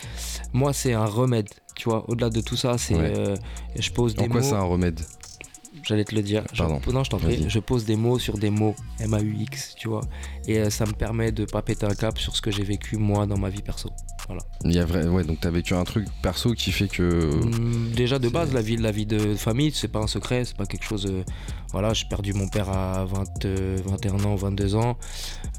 moi, 0.52 0.72
c'est 0.72 0.94
un 0.94 1.04
remède. 1.04 1.48
Tu 1.76 1.88
vois, 1.88 2.04
au-delà 2.10 2.30
de 2.30 2.40
tout 2.40 2.56
ça, 2.56 2.76
c'est 2.78 2.94
Ouais. 2.96 3.12
euh, 3.16 3.36
je 3.78 3.90
pose 3.90 4.14
des 4.16 4.24
En 4.24 4.28
quoi 4.28 4.40
mots. 4.40 4.46
c'est 4.46 4.54
un 4.54 4.62
remède? 4.62 5.00
J'allais 5.88 6.04
te 6.04 6.14
le 6.14 6.20
dire. 6.22 6.44
Je- 6.52 6.58
Pardon. 6.58 6.80
non, 6.92 7.02
je 7.02 7.08
t'en 7.08 7.16
prie. 7.18 7.46
Je 7.48 7.58
pose 7.60 7.86
des 7.86 7.96
mots 7.96 8.18
sur 8.18 8.36
des 8.36 8.50
mots. 8.50 8.76
M 9.00 9.14
A 9.14 9.20
U 9.22 9.34
X. 9.40 9.74
Tu 9.74 9.88
vois, 9.88 10.02
et 10.46 10.58
euh, 10.58 10.68
ça 10.70 10.84
me 10.84 10.92
permet 10.92 11.32
de 11.32 11.46
pas 11.46 11.62
péter 11.62 11.86
un 11.86 11.94
cap 11.94 12.18
sur 12.18 12.36
ce 12.36 12.42
que 12.42 12.50
j'ai 12.50 12.62
vécu 12.62 12.98
moi 12.98 13.26
dans 13.26 13.38
ma 13.38 13.48
vie 13.48 13.62
perso. 13.62 13.88
Il 14.64 14.74
y 14.74 14.78
a 14.78 14.84
vrai... 14.84 15.06
Ouais, 15.08 15.24
donc 15.24 15.40
t'as 15.40 15.48
vécu 15.48 15.72
un 15.72 15.84
truc 15.84 16.06
perso 16.22 16.52
qui 16.52 16.70
fait 16.70 16.88
que. 16.88 17.02
Mm, 17.46 17.92
Déjà 17.94 18.18
de 18.18 18.28
base, 18.28 18.52
la 18.52 18.60
vie, 18.60 18.76
la 18.76 18.90
vie 18.92 19.06
de 19.06 19.34
famille, 19.34 19.72
c'est 19.74 19.88
pas 19.88 20.00
un 20.00 20.06
secret, 20.06 20.44
c'est 20.44 20.56
pas 20.56 20.66
quelque 20.66 20.84
chose. 20.84 21.06
euh, 21.06 21.24
voilà, 21.72 21.94
j'ai 21.94 22.04
perdu 22.06 22.34
mon 22.34 22.46
père 22.48 22.68
à 22.68 23.06
20, 23.06 23.46
euh, 23.46 23.78
21 23.86 24.22
ans, 24.26 24.34
22 24.34 24.74
ans. 24.74 24.98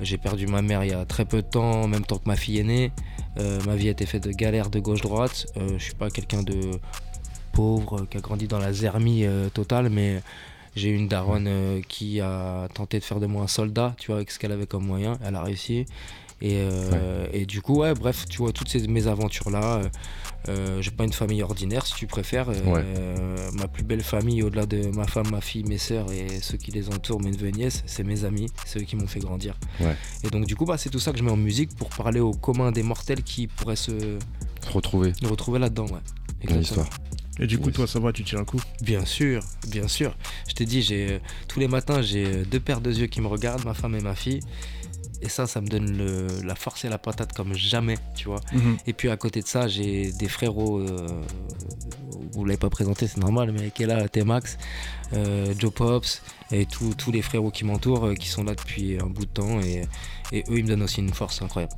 J'ai 0.01 0.19
perdu 0.19 0.45
ma 0.45 0.61
mère 0.61 0.83
il 0.83 0.91
y 0.91 0.93
a 0.93 1.03
très 1.05 1.25
peu 1.25 1.41
de 1.41 1.47
temps, 1.47 1.81
en 1.81 1.87
même 1.87 2.05
temps 2.05 2.17
que 2.19 2.27
ma 2.27 2.35
fille 2.35 2.59
est 2.59 2.63
née. 2.63 2.91
Euh, 3.39 3.59
ma 3.65 3.75
vie 3.75 3.87
a 3.87 3.91
été 3.91 4.05
faite 4.05 4.23
de 4.27 4.31
galères 4.31 4.69
de 4.69 4.79
gauche-droite. 4.79 5.47
Euh, 5.57 5.69
je 5.79 5.83
suis 5.83 5.95
pas 5.95 6.09
quelqu'un 6.11 6.43
de 6.43 6.53
pauvre 7.59 8.01
euh, 8.01 8.05
qui 8.09 8.17
a 8.17 8.21
grandi 8.21 8.47
dans 8.47 8.59
la 8.59 8.71
zermie 8.73 9.25
euh, 9.25 9.49
totale, 9.49 9.89
mais 9.89 10.21
j'ai 10.75 10.89
une 10.89 11.07
daronne 11.09 11.47
euh, 11.47 11.81
qui 11.87 12.21
a 12.21 12.67
tenté 12.73 12.99
de 12.99 13.03
faire 13.03 13.19
de 13.19 13.25
moi 13.25 13.43
un 13.43 13.47
soldat, 13.47 13.95
tu 13.97 14.07
vois, 14.07 14.17
avec 14.17 14.31
ce 14.31 14.39
qu'elle 14.39 14.51
avait 14.53 14.67
comme 14.67 14.85
moyen. 14.85 15.17
Elle 15.25 15.35
a 15.35 15.41
réussi. 15.43 15.85
Et, 16.41 16.59
euh, 16.61 17.27
et 17.33 17.45
du 17.45 17.61
coup, 17.61 17.79
ouais, 17.81 17.93
bref, 17.93 18.25
tu 18.29 18.37
vois, 18.37 18.53
toutes 18.53 18.69
ces 18.69 18.87
mes 18.87 19.07
aventures-là. 19.07 19.81
euh, 20.47 20.81
j'ai 20.81 20.91
pas 20.91 21.03
une 21.03 21.11
famille 21.11 21.43
ordinaire, 21.43 21.85
si 21.85 21.95
tu 21.95 22.07
préfères. 22.07 22.47
Euh, 22.49 22.73
Ouais. 22.73 22.83
ma 23.59 23.67
plus 23.67 23.83
belle 23.83 24.01
famille, 24.03 24.41
au-delà 24.41 24.65
de 24.65 24.87
ma 24.95 25.05
femme, 25.05 25.29
ma 25.31 25.41
fille, 25.41 25.65
mes 25.65 25.77
sœurs 25.77 26.09
et 26.13 26.27
ceux 26.41 26.55
qui 26.57 26.71
les 26.71 26.87
entourent, 26.87 27.19
mes 27.21 27.31
neveux 27.31 27.49
nièces, 27.49 27.83
c'est 27.87 28.05
mes 28.05 28.23
amis, 28.23 28.47
c'est 28.65 28.79
eux 28.79 28.85
qui 28.89 28.95
m'ont 28.95 29.07
fait 29.15 29.19
grandir. 29.19 29.53
Ouais. 29.81 29.95
Et 30.23 30.29
donc, 30.29 30.45
du 30.45 30.55
coup, 30.55 30.63
bah, 30.65 30.77
c'est 30.77 30.89
tout 30.89 30.99
ça 31.05 31.11
que 31.11 31.17
je 31.19 31.23
mets 31.27 31.31
en 31.39 31.43
musique 31.49 31.75
pour 31.75 31.89
parler 31.89 32.21
au 32.21 32.31
commun 32.31 32.71
des 32.71 32.83
mortels 32.83 33.21
qui 33.23 33.47
pourraient 33.47 33.75
se 33.87 34.17
Retrouver 34.73 35.11
retrouver 35.23 35.59
là-dedans. 35.59 35.87
Ouais. 35.87 36.03
Exactement. 36.41 36.85
Et 37.39 37.47
du 37.47 37.57
coup, 37.57 37.71
toi, 37.71 37.87
ça 37.87 37.99
va, 37.99 38.11
tu 38.11 38.23
tiens 38.23 38.39
un 38.39 38.45
coup. 38.45 38.61
Bien 38.81 39.05
sûr, 39.05 39.43
bien 39.67 39.87
sûr. 39.87 40.15
Je 40.47 40.53
t'ai 40.53 40.65
dit, 40.65 40.81
j'ai 40.81 41.11
euh, 41.13 41.19
tous 41.47 41.59
les 41.59 41.67
matins, 41.67 42.01
j'ai 42.01 42.25
euh, 42.25 42.43
deux 42.45 42.59
paires 42.59 42.81
de 42.81 42.91
yeux 42.91 43.07
qui 43.07 43.21
me 43.21 43.27
regardent, 43.27 43.63
ma 43.65 43.73
femme 43.73 43.95
et 43.95 44.01
ma 44.01 44.15
fille. 44.15 44.41
Et 45.21 45.27
ça, 45.29 45.47
ça 45.47 45.59
me 45.59 45.67
donne 45.67 45.97
le- 45.97 46.27
la 46.45 46.55
force 46.55 46.85
et 46.85 46.89
la 46.89 46.97
patate 46.97 47.33
comme 47.33 47.53
jamais, 47.53 47.97
tu 48.15 48.25
vois. 48.29 48.39
Et 48.87 48.93
puis 48.93 49.09
à 49.09 49.17
côté 49.17 49.41
de 49.41 49.47
ça, 49.47 49.67
j'ai 49.67 50.11
des 50.13 50.29
frérots, 50.29 50.79
euh, 50.79 51.07
vous 52.33 52.45
l'avez 52.45 52.57
pas 52.57 52.69
présenté, 52.69 53.05
c'est 53.07 53.17
normal, 53.17 53.51
mais 53.51 53.69
qui 53.71 53.83
est 53.83 53.85
là, 53.85 54.07
T-Max, 54.07 54.57
euh, 55.13 55.53
Joe 55.57 55.73
Pops, 55.73 56.21
et 56.51 56.65
tous 56.65 56.93
tous 56.93 57.11
les 57.11 57.21
frérots 57.21 57.51
qui 57.51 57.65
m'entourent, 57.65 58.05
euh, 58.07 58.13
qui 58.15 58.29
sont 58.29 58.45
là 58.45 58.55
depuis 58.55 58.97
un 58.97 59.07
bout 59.07 59.25
de 59.25 59.31
temps, 59.31 59.59
et, 59.59 59.83
et 60.31 60.43
eux, 60.49 60.57
ils 60.57 60.63
me 60.63 60.69
donnent 60.69 60.83
aussi 60.83 61.01
une 61.01 61.13
force 61.13 61.41
incroyable. 61.41 61.73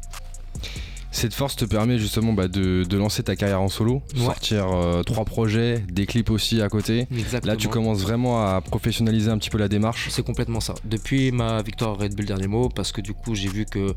Cette 1.13 1.34
force 1.34 1.56
te 1.58 1.65
permet 1.65 1.98
justement 2.00 2.32
bah, 2.32 2.48
de, 2.48 2.84
de 2.84 2.98
lancer 2.98 3.22
ta 3.22 3.36
carrière 3.36 3.62
en 3.62 3.68
solo, 3.68 4.01
Ouais. 4.16 4.24
sortir 4.25 4.68
euh, 4.72 5.03
trois 5.03 5.25
projets, 5.25 5.79
des 5.92 6.05
clips 6.05 6.29
aussi 6.29 6.62
à 6.62 6.70
côté. 6.70 7.05
Exactement. 7.12 7.51
Là, 7.51 7.57
tu 7.57 7.68
commences 7.68 8.00
vraiment 8.01 8.46
à 8.48 8.62
professionnaliser 8.62 9.29
un 9.29 9.38
petit 9.38 9.50
peu 9.50 9.57
la 9.57 9.68
démarche. 9.68 10.07
C'est 10.09 10.25
complètement 10.25 10.62
ça. 10.62 10.74
Depuis 10.86 11.31
ma 11.33 11.62
victoire 11.62 11.98
Red 11.98 12.16
Bull 12.16 12.25
Dernier 12.25 12.48
Mot, 12.48 12.70
parce 12.70 12.92
que 12.94 13.01
du 13.01 13.14
coup, 13.14 13.36
j'ai 13.36 13.50
vu 13.50 13.66
que 13.66 13.94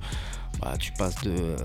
bah, 0.61 0.75
tu 0.79 0.93
passes 0.93 1.15
de 1.23 1.31
euh, 1.31 1.57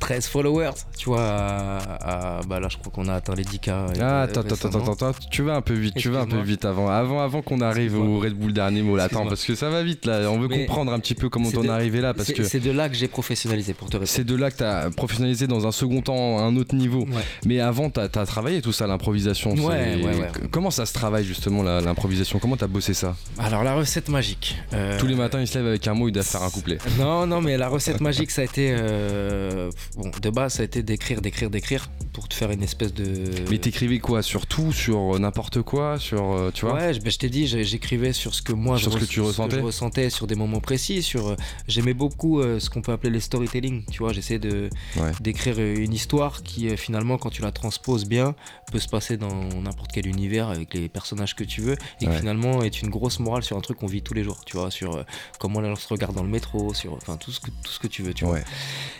13 0.00 0.26
followers, 0.26 0.70
tu 0.98 1.08
vois, 1.08 1.22
à, 1.24 2.38
à- 2.38 2.42
bah, 2.42 2.60
là, 2.60 2.68
je 2.70 2.76
crois 2.76 2.92
qu'on 2.92 3.08
a 3.08 3.14
atteint 3.14 3.34
les 3.34 3.44
10K. 3.44 3.68
euh, 3.70 3.88
Ah, 4.00 4.22
attends, 4.22 4.40
attends, 4.40 4.68
attends, 4.68 4.92
attends, 4.92 5.12
tu 5.30 5.42
vas 5.42 5.54
un 5.56 5.62
peu 5.62 5.74
vite, 5.74 5.94
tu 5.96 6.10
vas 6.10 6.20
un 6.20 6.26
peu 6.26 6.40
vite 6.40 6.64
avant, 6.64 6.88
avant, 6.88 7.20
avant 7.22 7.42
qu'on 7.42 7.60
arrive 7.60 7.98
au 7.98 8.18
Red 8.20 8.34
Bull 8.34 8.52
dernier 8.52 8.82
mot. 8.82 8.96
Là, 8.96 9.04
attends, 9.04 9.26
parce 9.26 9.44
que 9.44 9.54
ça 9.54 9.70
va 9.70 9.82
vite 9.82 10.04
là. 10.06 10.28
On 10.30 10.38
veut 10.38 10.48
Mais 10.48 10.66
comprendre 10.66 10.92
un 10.92 10.98
petit 11.00 11.14
peu 11.14 11.28
comment 11.28 11.50
t'en 11.50 11.62
es 11.64 11.68
arrivé 11.68 12.00
là, 12.00 12.14
parce 12.14 12.26
C'est 12.28 12.34
que 12.34 12.44
c'est 12.44 12.60
de 12.60 12.70
là 12.70 12.88
que 12.88 12.94
j'ai 12.94 13.08
professionnalisé 13.08 13.74
pour 13.74 13.88
te 13.88 13.92
répondre. 13.96 14.08
c'est 14.08 14.24
de 14.24 14.34
là 14.36 14.50
que 14.50 14.56
t'as 14.56 14.90
professionnalisé 14.90 15.46
dans 15.46 15.66
un 15.66 15.72
second 15.72 16.00
temps 16.02 16.38
à 16.38 16.42
un 16.42 16.56
autre 16.56 16.74
niveau. 16.74 17.00
Ouais. 17.00 17.22
Mais 17.46 17.60
avant, 17.60 17.90
t'as 17.90 18.04
as 18.14 18.26
travaillé 18.26 18.60
tout 18.62 18.72
ça, 18.72 18.86
l'improvisation. 18.86 19.52
Ouais, 19.54 19.96
ouais, 20.02 20.30
Comment 20.50 20.70
ça 20.70 20.86
se 20.86 20.92
travaille 20.92 21.24
justement 21.24 21.62
l'improvisation? 21.62 22.38
Comment 22.38 22.56
t'as 22.56 22.66
bossé 22.66 22.94
ça? 22.94 23.16
Alors 23.38 23.62
la 23.64 23.74
recette 23.74 24.08
magique. 24.08 24.56
euh, 24.72 24.98
Tous 24.98 25.06
les 25.06 25.14
matins, 25.14 25.40
il 25.40 25.46
se 25.46 25.58
lève 25.58 25.66
avec 25.66 25.86
un 25.88 25.94
mot, 25.94 26.08
il 26.08 26.12
doit 26.12 26.22
faire 26.22 26.42
un 26.42 26.50
couplet. 26.50 26.78
Non, 26.98 27.26
non, 27.26 27.40
mais 27.40 27.56
la 27.56 27.68
recette 27.74 28.00
magique, 28.00 28.30
ça 28.30 28.42
a 28.42 28.44
été. 28.44 28.74
euh, 28.76 29.70
bon, 29.96 30.10
de 30.20 30.30
base, 30.30 30.54
ça 30.54 30.62
a 30.62 30.64
été 30.64 30.82
d'écrire, 30.82 31.20
d'écrire, 31.20 31.50
d'écrire 31.50 31.88
pour 32.12 32.28
te 32.28 32.34
faire 32.34 32.50
une 32.50 32.62
espèce 32.62 32.92
de. 32.94 33.04
Mais 33.50 33.58
t'écrivais 33.58 33.98
quoi 33.98 34.22
Sur 34.22 34.46
tout, 34.46 34.72
sur 34.72 35.18
n'importe 35.18 35.62
quoi, 35.62 35.98
sur 35.98 36.32
euh, 36.32 36.50
tu 36.52 36.64
vois? 36.66 36.74
Ouais, 36.74 36.94
je, 36.94 37.00
ben, 37.00 37.10
je 37.10 37.18
t'ai 37.18 37.28
dit, 37.28 37.46
j'écrivais 37.46 38.12
sur 38.12 38.34
ce 38.34 38.42
que 38.42 38.52
moi 38.52 38.78
Sur 38.78 38.92
je, 38.92 38.98
ce 38.98 39.04
que 39.04 39.08
tu 39.10 39.20
ressentais 39.20 39.56
je 39.58 39.62
ressentais 39.62 40.10
sur 40.10 40.26
des 40.26 40.34
moments 40.34 40.60
précis. 40.60 41.02
Sur, 41.02 41.28
euh, 41.28 41.36
j'aimais 41.68 41.94
beaucoup 41.94 42.40
euh, 42.40 42.58
ce 42.60 42.70
qu'on 42.70 42.82
peut 42.82 42.92
appeler 42.92 43.10
les 43.12 43.20
storytelling. 43.20 43.84
Tu 43.90 43.98
vois, 43.98 44.12
j'essayais 44.12 44.40
Ouais. 44.44 45.10
d'écrire 45.20 45.56
euh, 45.58 45.76
une 45.76 45.92
histoire 45.92 46.42
qui 46.42 46.68
euh, 46.68 46.76
finalement, 46.76 47.18
quand 47.18 47.30
tu 47.30 47.42
la 47.42 47.52
transposes 47.52 48.04
bien, 48.06 48.34
peut 48.72 48.78
se 48.78 48.88
passer 48.88 49.16
dans 49.16 49.34
n'importe 49.62 49.90
quel 49.92 50.06
univers 50.06 50.48
avec 50.48 50.74
les 50.74 50.88
personnages 50.88 51.34
que 51.34 51.44
tu 51.44 51.60
veux 51.60 51.76
et 52.00 52.06
Ouais. 52.06 52.12
qui 52.12 52.18
finalement 52.18 52.62
est 52.62 52.82
une 52.82 52.90
grosse 52.90 53.18
morale 53.20 53.42
sur 53.42 53.56
un 53.56 53.60
truc 53.60 53.78
qu'on 53.78 53.86
vit 53.86 54.02
tous 54.02 54.14
les 54.14 54.22
jours. 54.24 54.44
Tu 54.44 54.56
vois, 54.56 54.70
sur 54.70 54.94
euh, 54.96 55.02
comment 55.38 55.60
on 55.60 55.76
se 55.76 55.88
regarde 55.88 56.14
dans 56.14 56.22
le 56.22 56.28
métro, 56.28 56.74
sur 56.74 56.92
enfin 56.94 57.16
tout 57.16 57.30
ce 57.32 57.40
que 57.40 57.50
tout 57.64 57.72
ce 57.72 57.80
que 57.80 57.88
tu 57.88 58.02
veux. 58.02 58.14
Tu 58.14 58.24
vois. 58.24 58.34
Ouais. 58.34 58.44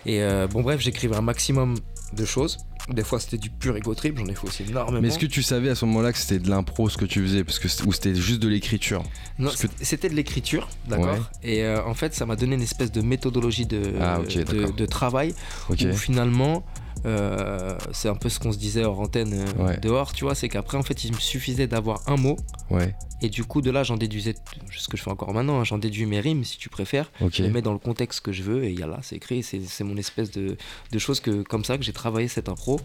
Et 0.07 0.23
euh, 0.23 0.47
bon, 0.49 0.63
bref, 0.63 0.81
j'écrivais 0.81 1.15
un 1.17 1.21
maximum 1.23 1.77
de 2.13 2.25
choses. 2.25 2.59
Des 2.91 3.03
fois, 3.03 3.19
c'était 3.19 3.39
du 3.39 3.49
pur 3.49 3.75
ego 3.77 3.95
trip, 3.95 4.19
j'en 4.19 4.27
ai 4.27 4.35
fait 4.35 4.47
aussi 4.47 4.63
énormément. 4.65 5.01
Mais 5.01 5.09
est-ce 5.09 5.19
que 5.19 5.25
tu 5.25 5.43
savais 5.43 5.71
à 5.71 5.75
ce 5.75 5.87
moment-là 5.87 6.13
que 6.13 6.19
c'était 6.19 6.39
de 6.39 6.51
l'impro 6.51 6.91
ce 6.91 6.99
que 6.99 7.07
tu 7.07 7.23
faisais? 7.23 7.43
Parce 7.43 7.59
que 7.59 7.67
ou 7.87 7.93
c'était 7.93 8.15
juste 8.15 8.41
de 8.41 8.49
l'écriture? 8.49 9.03
Non, 9.39 9.51
que- 9.51 9.69
c'était 9.81 10.11
de 10.11 10.15
l'écriture, 10.15 10.69
d'accord? 10.87 11.15
Ouais. 11.15 11.21
Et 11.43 11.65
euh, 11.65 11.83
en 11.85 11.95
fait, 11.95 12.15
ça 12.15 12.27
m'a 12.27 12.37
donné 12.37 12.57
une 12.57 12.63
espèce 12.63 12.93
de 12.93 13.01
méthodologie 13.01 13.65
de, 13.65 13.95
Ah, 14.01 14.19
de, 14.19 14.87
travail 14.87 15.35
Ok. 15.71 15.87
où 15.91 15.97
finalement, 15.97 16.63
euh, 17.07 17.77
c'est 17.93 18.09
un 18.09 18.15
peu 18.15 18.29
ce 18.29 18.39
qu'on 18.39 18.53
se 18.53 18.59
disait 18.59 18.85
hors 18.85 19.01
antenne 19.01 19.35
euh, 19.35 19.65
Ouais. 19.65 19.77
dehors, 19.79 20.13
tu 20.13 20.25
vois, 20.25 20.35
c'est 20.35 20.49
qu'après, 20.49 20.77
en 20.79 20.83
fait, 20.83 21.05
il 21.05 21.13
me 21.13 21.19
suffisait 21.19 21.67
d'avoir 21.67 22.03
un 22.09 22.17
mot. 22.17 22.37
Ouais. 22.71 22.95
Et 23.23 23.29
du 23.31 23.45
coup, 23.45 23.63
de 23.63 23.71
là, 23.71 23.85
j'en 23.85 23.97
déduisais, 23.97 24.35
ce 24.77 24.89
que 24.89 24.97
je 24.99 25.03
fais 25.03 25.11
encore 25.11 25.33
maintenant, 25.33 25.61
hein, 25.61 25.65
j'en 25.65 25.79
déduis 25.79 26.05
mes 26.05 26.21
rimes, 26.21 26.45
si 26.45 26.59
tu 26.59 26.69
préfères. 26.69 27.11
Je 27.33 27.43
les 27.43 27.49
mets 27.49 27.63
dans 27.63 27.73
le 27.73 27.79
contexte 27.79 28.21
que 28.21 28.33
je 28.33 28.43
veux 28.43 28.65
et 28.65 28.71
il 28.71 28.79
y 28.79 28.83
a 28.83 28.87
là, 28.87 28.99
c'est 29.03 29.17
écrit, 29.17 29.43
c'est 29.43 29.85
mon 29.85 29.97
espèce 29.97 30.31
de, 30.31 30.57
de 30.93 30.99
choses 30.99 31.21
que, 31.21 31.43
comme 31.43 31.65
ça 31.65 31.79
que 31.79 31.85
j'ai 31.85 31.93
travaillé 31.95 32.29
cette 32.29 32.49
impro. 32.51 32.81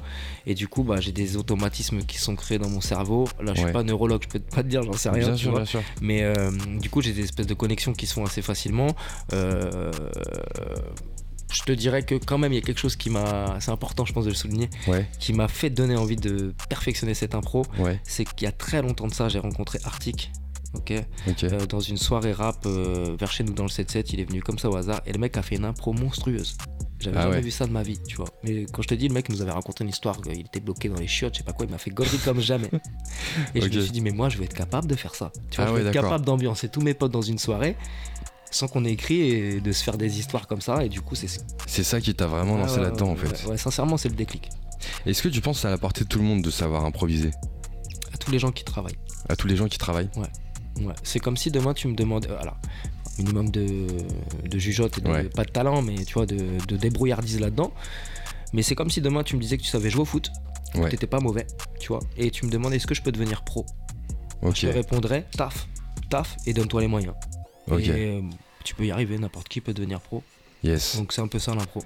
Et 0.45 0.53
du 0.53 0.67
coup, 0.69 0.83
bah, 0.83 1.01
j'ai 1.01 1.11
des 1.11 1.35
automatismes 1.35 2.03
qui 2.03 2.17
sont 2.19 2.35
créés 2.37 2.57
dans 2.59 2.69
mon 2.69 2.79
cerveau. 2.81 3.27
Là, 3.41 3.53
je 3.53 3.59
Ouais. 3.59 3.65
suis 3.65 3.73
pas 3.73 3.83
neurologue, 3.83 4.21
je 4.23 4.27
peux 4.29 4.39
pas 4.39 4.63
te 4.63 4.67
dire, 4.69 4.83
j'en 4.83 4.93
sais 4.93 5.09
rien. 5.09 5.25
Bien 5.25 5.33
tu 5.35 5.41
sûr, 5.41 5.51
vois. 5.51 5.59
bien 5.61 5.65
sûr. 5.65 5.81
Mais 6.01 6.23
euh, 6.23 6.51
du 6.79 6.89
coup, 6.89 7.01
j'ai 7.01 7.11
des 7.11 7.23
espèces 7.23 7.47
de 7.47 7.53
connexions 7.53 7.91
qui 7.93 8.05
se 8.07 8.13
font 8.13 8.23
assez 8.25 8.41
facilement. 8.41 8.95
Euh, 9.33 9.91
je 11.51 11.63
te 11.63 11.71
dirais 11.71 12.03
que 12.03 12.15
quand 12.15 12.37
même, 12.37 12.51
il 12.53 12.55
y 12.55 12.59
a 12.59 12.61
quelque 12.61 12.79
chose 12.79 12.95
qui 12.95 13.09
m'a, 13.09 13.57
c'est 13.59 13.71
important, 13.71 14.05
je 14.05 14.13
pense, 14.13 14.25
de 14.25 14.29
le 14.29 14.35
souligner, 14.35 14.69
Ouais. 14.87 15.07
qui 15.19 15.33
m'a 15.33 15.47
fait 15.47 15.69
donner 15.69 15.95
envie 15.95 16.15
de 16.15 16.53
perfectionner 16.69 17.13
cette 17.13 17.35
impro. 17.35 17.65
Ouais. 17.79 17.99
C'est 18.03 18.25
qu'il 18.25 18.45
y 18.45 18.47
a 18.47 18.51
très 18.51 18.81
longtemps 18.81 19.07
de 19.07 19.13
ça, 19.13 19.29
j'ai 19.29 19.39
rencontré 19.39 19.79
Arctic. 19.83 20.31
Ok, 20.75 20.91
euh, 20.91 21.65
dans 21.65 21.79
une 21.79 21.97
soirée 21.97 22.31
rap 22.31 22.63
euh, 22.67 23.15
vers 23.19 23.31
chez 23.31 23.43
nous 23.43 23.53
dans 23.53 23.63
le 23.63 23.69
7-7, 23.69 24.11
il 24.13 24.19
est 24.19 24.25
venu 24.25 24.43
comme 24.43 24.59
ça 24.59 24.69
au 24.69 24.75
hasard 24.75 25.01
et 25.07 25.11
le 25.13 25.17
mec 25.17 25.35
a 25.35 25.41
fait 25.41 25.55
une 25.55 25.65
impro 25.65 25.93
monstrueuse. 25.93 26.55
J'avais 26.99 27.17
Ah 27.17 27.21
jamais 27.23 27.35
ouais. 27.37 27.41
vu 27.41 27.49
ça 27.49 27.65
de 27.65 27.71
ma 27.71 27.81
vie, 27.81 27.97
tu 28.07 28.17
vois. 28.17 28.27
Mais 28.43 28.67
quand 28.71 28.83
je 28.83 28.87
te 28.89 28.93
dis, 28.93 29.07
le 29.07 29.13
mec 29.15 29.29
nous 29.29 29.41
avait 29.41 29.49
raconté 29.49 29.83
une 29.83 29.89
histoire, 29.89 30.17
il 30.27 30.41
était 30.41 30.59
bloqué 30.59 30.87
dans 30.89 30.99
les 30.99 31.07
chiottes, 31.07 31.33
je 31.33 31.39
sais 31.39 31.43
pas 31.43 31.53
quoi, 31.53 31.65
il 31.65 31.71
m'a 31.71 31.79
fait 31.79 31.89
gaulerie 31.89 32.19
comme 32.19 32.39
jamais. 32.39 32.69
Et 33.55 33.61
je 33.61 33.65
me 33.75 33.81
suis 33.81 33.89
dit, 33.91 34.01
mais 34.01 34.11
moi 34.11 34.29
je 34.29 34.37
vais 34.37 34.45
être 34.45 34.53
capable 34.53 34.85
de 34.85 34.93
faire 34.95 35.15
ça. 35.15 35.31
Tu 35.49 35.55
vois, 35.55 35.65
Ah 35.65 35.67
je 35.69 35.73
ouais, 35.73 35.81
vais 35.81 35.87
être 35.87 35.93
capable 36.03 36.23
d'ambiancer 36.23 36.69
tous 36.69 36.81
mes 36.81 36.93
potes 36.93 37.11
dans 37.13 37.23
une 37.23 37.39
soirée 37.39 37.75
sans 38.51 38.67
qu'on 38.67 38.83
ait 38.85 38.91
écrit 38.91 39.21
et 39.21 39.61
de 39.61 39.71
se 39.71 39.83
faire 39.83 39.97
des 39.97 40.19
histoires 40.19 40.47
comme 40.47 40.61
ça. 40.61 40.83
Et 40.83 40.89
du 40.89 41.01
coup, 41.01 41.15
c'est. 41.15 41.27
C'est 41.67 41.83
ça 41.83 42.01
qui 42.01 42.13
t'a 42.15 42.27
vraiment 42.27 42.55
Ah 42.55 42.61
lancé 42.61 42.77
ouais, 42.77 42.83
là-dedans 42.83 43.09
en 43.09 43.15
ouais, 43.15 43.25
fait. 43.25 43.47
Ouais, 43.47 43.57
sincèrement, 43.57 43.97
c'est 43.97 44.09
le 44.09 44.15
déclic. 44.15 44.49
Est-ce 45.05 45.21
que 45.21 45.27
tu 45.29 45.41
penses 45.41 45.57
que 45.57 45.61
c'est 45.63 45.67
à 45.67 45.71
la 45.71 45.77
portée 45.77 46.03
de 46.03 46.09
tout 46.09 46.19
le 46.19 46.25
monde 46.25 46.41
de 46.41 46.49
savoir 46.51 46.85
improviser? 46.85 47.31
À 48.13 48.17
tous 48.17 48.31
les 48.31 48.39
gens 48.39 48.51
qui 48.51 48.63
travaillent. 48.63 48.97
À 49.27 49.35
tous 49.35 49.47
les 49.47 49.55
gens 49.55 49.67
qui 49.67 49.77
travaillent? 49.77 50.09
Ouais. 50.15 50.93
C'est 51.03 51.19
comme 51.19 51.35
si 51.37 51.51
demain 51.51 51.73
tu 51.73 51.87
me 51.87 51.95
demandais. 51.95 52.29
euh, 52.29 52.39
Alors, 52.39 52.57
minimum 53.17 53.51
de, 53.51 53.87
de 54.49 54.57
jugeote 54.59 54.97
et 54.97 55.01
de, 55.01 55.09
Ouais. 55.09 55.23
pas 55.25 55.43
de 55.43 55.51
talent, 55.51 55.81
mais 55.81 55.95
tu 56.05 56.13
vois, 56.13 56.25
de, 56.25 56.37
de 56.67 56.77
débrouillardise 56.77 57.39
là-dedans. 57.39 57.71
Mais 58.53 58.63
c'est 58.63 58.75
comme 58.75 58.89
si 58.89 59.01
demain 59.01 59.23
tu 59.23 59.35
me 59.35 59.41
disais 59.41 59.57
que 59.57 59.63
tu 59.63 59.69
savais 59.69 59.89
jouer 59.89 60.01
au 60.01 60.05
foot, 60.05 60.31
que 60.73 60.79
Ouais. 60.79 60.89
t'étais 60.89 61.05
pas 61.07 61.19
mauvais, 61.19 61.45
tu 61.79 61.89
vois, 61.89 61.99
et 62.17 62.31
tu 62.31 62.45
me 62.45 62.51
demandais 62.51 62.77
est-ce 62.77 62.87
que 62.87 62.95
je 62.95 63.01
peux 63.01 63.11
devenir 63.11 63.43
pro? 63.43 63.65
Je 64.41 64.61
te 64.61 64.67
répondrais 64.67 65.25
taf, 65.35 65.67
taf, 66.09 66.37
et 66.45 66.53
donne-toi 66.53 66.79
les 66.81 66.87
moyens. 66.87 67.13
Et 67.77 67.89
euh, 67.89 68.21
tu 68.63 68.75
peux 68.75 68.85
y 68.85 68.91
arriver, 68.91 69.17
n'importe 69.17 69.47
qui 69.47 69.61
peut 69.61 69.73
devenir 69.73 70.01
pro. 70.01 70.23
Yes. 70.63 70.97
Donc 70.97 71.13
c'est 71.13 71.21
un 71.21 71.27
peu 71.27 71.39
ça 71.39 71.55
l'impro. 71.55 71.83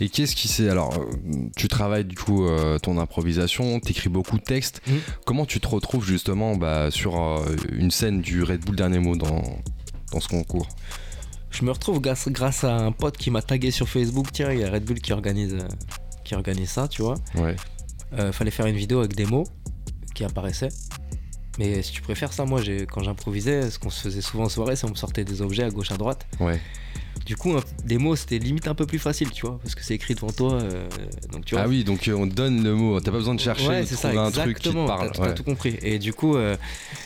Et 0.00 0.08
qu'est-ce 0.08 0.34
qui 0.34 0.48
c'est 0.48 0.68
alors 0.68 0.94
euh, 0.94 1.10
Tu 1.56 1.68
travailles 1.68 2.04
du 2.04 2.16
coup 2.16 2.46
euh, 2.46 2.78
ton 2.78 2.98
improvisation, 2.98 3.78
t'écris 3.80 4.08
beaucoup 4.08 4.38
de 4.38 4.42
textes. 4.42 4.80
Mhm. 4.86 5.00
Comment 5.26 5.44
tu 5.44 5.60
te 5.60 5.68
retrouves 5.68 6.06
justement 6.06 6.56
bah, 6.56 6.90
sur 6.90 7.20
euh, 7.20 7.44
une 7.70 7.90
scène 7.90 8.22
du 8.22 8.42
Red 8.42 8.64
Bull 8.64 8.76
Dernier 8.76 8.98
Mot 8.98 9.16
dans, 9.16 9.42
dans 10.12 10.20
ce 10.20 10.28
concours? 10.28 10.68
Je 11.50 11.64
me 11.64 11.70
retrouve 11.70 12.00
grâce, 12.00 12.28
grâce 12.28 12.64
à 12.64 12.74
un 12.74 12.92
pote 12.92 13.16
qui 13.16 13.30
m'a 13.30 13.42
tagué 13.42 13.70
sur 13.70 13.88
Facebook. 13.88 14.28
Tiens, 14.32 14.52
il 14.52 14.60
y 14.60 14.64
a 14.64 14.70
Red 14.70 14.84
Bull 14.84 15.00
qui 15.00 15.12
organise, 15.12 15.54
euh, 15.54 15.68
qui 16.24 16.34
organise 16.34 16.70
ça, 16.70 16.88
tu 16.88 17.02
vois. 17.02 17.16
Ouais. 17.34 17.56
Fallait 18.32 18.52
faire 18.52 18.66
une 18.66 18.76
vidéo 18.76 19.00
avec 19.00 19.16
des 19.16 19.26
mots 19.26 19.44
qui 20.14 20.22
apparaissaient. 20.22 20.68
Mais 21.58 21.82
si 21.82 21.92
tu 21.92 22.02
préfères 22.02 22.32
ça, 22.32 22.44
moi, 22.44 22.60
quand 22.90 23.02
j'improvisais, 23.04 23.70
ce 23.70 23.78
qu'on 23.78 23.90
se 23.90 24.00
faisait 24.02 24.20
souvent 24.22 24.44
en 24.44 24.48
soirée, 24.48 24.74
c'est 24.76 24.86
on 24.86 24.90
me 24.90 24.94
sortait 24.96 25.24
des 25.24 25.40
objets 25.42 25.62
à 25.62 25.70
gauche, 25.70 25.92
à 25.92 25.96
droite. 25.96 26.26
Ouais. 26.40 26.60
Du 27.26 27.36
coup, 27.36 27.54
des 27.84 27.96
mots, 27.96 28.16
c'était 28.16 28.38
limite 28.38 28.66
un 28.66 28.74
peu 28.74 28.86
plus 28.86 28.98
facile, 28.98 29.30
tu 29.30 29.46
vois, 29.46 29.58
parce 29.62 29.74
que 29.76 29.82
c'est 29.84 29.94
écrit 29.94 30.14
devant 30.14 30.30
toi. 30.32 30.54
euh, 30.54 30.86
donc, 31.32 31.44
tu 31.44 31.54
vois, 31.54 31.64
Ah 31.64 31.68
oui, 31.68 31.84
donc 31.84 32.08
euh, 32.08 32.12
on 32.12 32.28
te 32.28 32.34
donne 32.34 32.62
le 32.64 32.74
mot. 32.74 32.98
T'as 33.00 33.12
pas 33.12 33.18
besoin 33.18 33.34
de 33.36 33.40
chercher, 33.40 33.68
Ouais, 33.68 33.80
de 33.82 33.86
c'est 33.86 33.94
ça, 33.94 34.08
trouver 34.10 34.24
un 34.26 34.30
truc 34.32 34.58
qui 34.58 34.68
te 34.70 34.86
parle. 34.86 35.10
T'as 35.12 35.18
t'as 35.20 35.28
Ouais. 35.28 35.34
tout 35.34 35.44
compris. 35.44 35.78
Et 35.80 35.98
du 36.00 36.12
coup, 36.12 36.36
euh, 36.36 36.56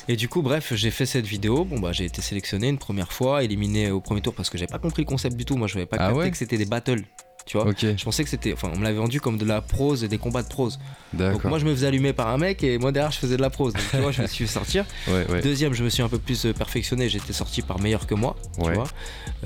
et 0.09 0.17
du 0.17 0.29
coup, 0.29 0.41
bref, 0.43 0.73
j'ai 0.75 0.91
fait 0.91 1.07
cette 1.07 1.27
vidéo. 1.27 1.65
Bon 1.65 1.79
bah, 1.79 1.93
j'ai 1.93 2.07
été 2.07 2.23
sélectionné 2.23 2.69
une 2.69 2.79
première 2.79 3.13
fois, 3.13 3.45
éliminé 3.45 3.91
au 3.91 4.01
premier 4.01 4.23
tour 4.23 4.35
parce 4.35 4.49
que 4.51 4.57
j'avais 4.59 4.73
pas 4.73 4.79
compris 4.79 5.03
le 5.03 5.07
concept 5.09 5.37
du 5.37 5.45
tout. 5.45 5.57
Moi, 5.57 5.69
je 5.69 5.75
n'avais 5.75 5.87
pas 5.87 5.99
Ah 6.01 6.07
capté 6.09 6.19
ouais 6.19 6.31
que 6.31 6.37
c'était 6.39 6.59
des 6.59 6.65
battles. 6.67 7.05
Tu 7.47 7.57
vois. 7.57 7.67
Je 7.81 8.05
pensais 8.05 8.25
que 8.25 8.29
c'était, 8.31 8.53
enfin, 8.53 8.71
on 8.75 8.79
me 8.79 8.85
l'avait 8.85 8.99
vendu 8.99 9.21
comme 9.23 9.39
de 9.39 9.45
la 9.47 9.63
prose 9.63 10.05
et 10.05 10.09
des 10.09 10.19
combats 10.19 10.43
de 10.43 10.49
prose. 10.49 10.79
Donc 11.15 11.45
moi, 11.45 11.59
je 11.59 11.65
me 11.65 11.75
faisais 11.75 11.87
allumer 11.87 12.13
par 12.13 12.29
un 12.29 12.37
mec 12.37 12.63
et 12.63 12.77
moi 12.79 12.93
derrière, 12.93 13.11
je 13.11 13.19
faisais 13.19 13.37
de 13.39 13.43
la 13.43 13.49
prose. 13.49 13.73
Donc 13.73 13.83
tu 13.91 13.97
vois, 13.99 14.13
je 14.13 14.21
me 14.23 14.27
suis 14.27 14.47
fait 14.47 14.53
sortir. 14.53 14.85
Ouais, 15.09 15.27
ouais. 15.31 15.41
Deuxième, 15.41 15.73
je 15.73 15.83
me 15.83 15.89
suis 15.89 16.03
un 16.03 16.09
peu 16.11 16.19
plus 16.19 16.45
euh, 16.45 16.53
perfectionné. 16.53 17.09
J'étais 17.09 17.33
sorti 17.33 17.63
par 17.63 17.79
meilleur 17.81 18.07
que 18.07 18.15
moi. 18.15 18.37
Tu 18.59 18.67
Ouais. 18.67 18.75
vois. 18.75 18.89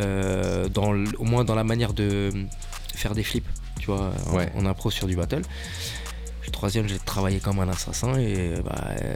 Euh, 0.00 0.68
dans, 0.68 0.92
au 1.18 1.24
moins 1.24 1.44
dans 1.44 1.55
la 1.55 1.62
manière 1.64 1.92
de 1.92 2.02
euh, 2.05 2.31
faire 2.94 3.14
des 3.14 3.22
flips. 3.22 3.46
Tu 3.78 3.87
vois, 3.87 4.12
en, 4.57 4.61
en 4.61 4.66
impro 4.66 4.90
sur 4.90 5.07
du 5.07 5.14
battle. 5.14 5.42
Le 6.44 6.50
troisième, 6.50 6.88
j'ai 6.88 6.98
travaillé 6.98 7.38
comme 7.38 7.61
un 7.61 7.68
assassin 7.68 8.18
et 8.18 8.55
bah, 8.64 8.74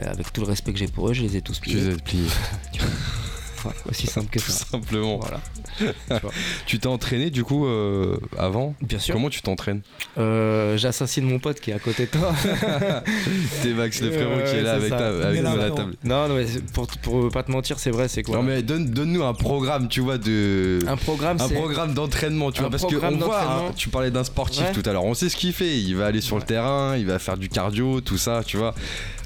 avec 0.09 0.31
tout 0.31 0.41
le 0.41 0.47
respect 0.47 0.71
que 0.71 0.79
j'ai 0.79 0.87
pour 0.87 1.09
eux, 1.09 1.13
je 1.13 1.21
les 1.23 1.35
ai 1.35 1.41
tous 1.41 1.59
pliés. 1.59 1.75
les 1.81 1.93
as 1.93 1.97
pliés, 1.97 2.27
Voilà, 3.63 3.77
aussi 3.89 4.07
simple 4.07 4.27
que 4.29 4.39
tout 4.39 4.51
ça. 4.51 4.65
simplement. 4.65 5.19
Voilà. 5.19 5.41
Tu 6.65 6.79
t'es 6.79 6.87
entraîné 6.87 7.29
du 7.29 7.43
coup 7.43 7.65
euh, 7.67 8.17
avant 8.37 8.73
Bien 8.81 8.99
sûr. 8.99 9.13
Comment 9.13 9.29
tu 9.29 9.41
t'entraînes 9.41 9.81
Euh, 10.17 10.77
J'assassine 10.77 11.25
mon 11.25 11.39
pote 11.39 11.59
qui 11.59 11.71
est 11.71 11.73
à 11.73 11.79
côté 11.79 12.05
de 12.05 12.11
toi. 12.11 12.33
T'es 13.63 13.69
Max 13.73 14.01
le 14.01 14.11
frérot 14.11 14.35
qui 14.37 14.41
Ouais, 14.41 14.55
est 14.57 14.61
là 14.63 14.71
c'est 14.79 14.85
avec, 14.85 14.89
ta- 14.89 15.27
avec 15.27 15.41
là, 15.41 15.51
à 15.51 15.55
la 15.55 15.71
table. 15.71 15.93
non, 16.03 16.27
non, 16.27 16.35
mais 16.35 16.47
c'est- 16.47 16.63
pour, 16.71 16.87
pour 16.87 17.29
pas 17.29 17.43
te 17.43 17.51
mentir, 17.51 17.79
c'est 17.79 17.91
vrai, 17.91 18.07
c'est 18.07 18.23
quoi 18.23 18.37
Non 18.37 18.43
mais 18.43 18.61
donne, 18.61 18.85
donne-nous 18.89 19.23
un 19.23 19.33
programme, 19.33 19.87
tu 19.87 20.01
vois, 20.01 20.17
de... 20.17 20.79
Un 20.87 20.97
programme, 20.97 21.37
Un 21.39 21.47
c'est. 21.47 21.53
programme 21.55 21.93
d'entraînement, 21.93 22.51
tu 22.51 22.59
Un 22.59 22.63
vois, 22.63 22.71
parce 22.71 22.85
que 22.85 22.95
on 22.95 23.17
voit, 23.17 23.41
hein, 23.41 23.71
tu 23.75 23.89
parlais 23.89 24.11
d'un 24.11 24.23
sportif 24.23 24.63
Ouais. 24.63 24.71
tout 24.71 24.83
à 24.89 24.93
l'heure, 24.93 25.03
on 25.05 25.13
sait 25.13 25.29
ce 25.29 25.35
qu'il 25.35 25.53
fait, 25.53 25.77
il 25.79 25.95
va 25.95 26.05
aller 26.07 26.21
sur 26.21 26.37
le 26.37 26.43
terrain, 26.43 26.95
il 26.97 27.05
va 27.05 27.19
faire 27.19 27.37
du 27.37 27.49
cardio, 27.49 28.01
tout 28.01 28.17
ça, 28.17 28.41
tu 28.45 28.57
vois. 28.57 28.73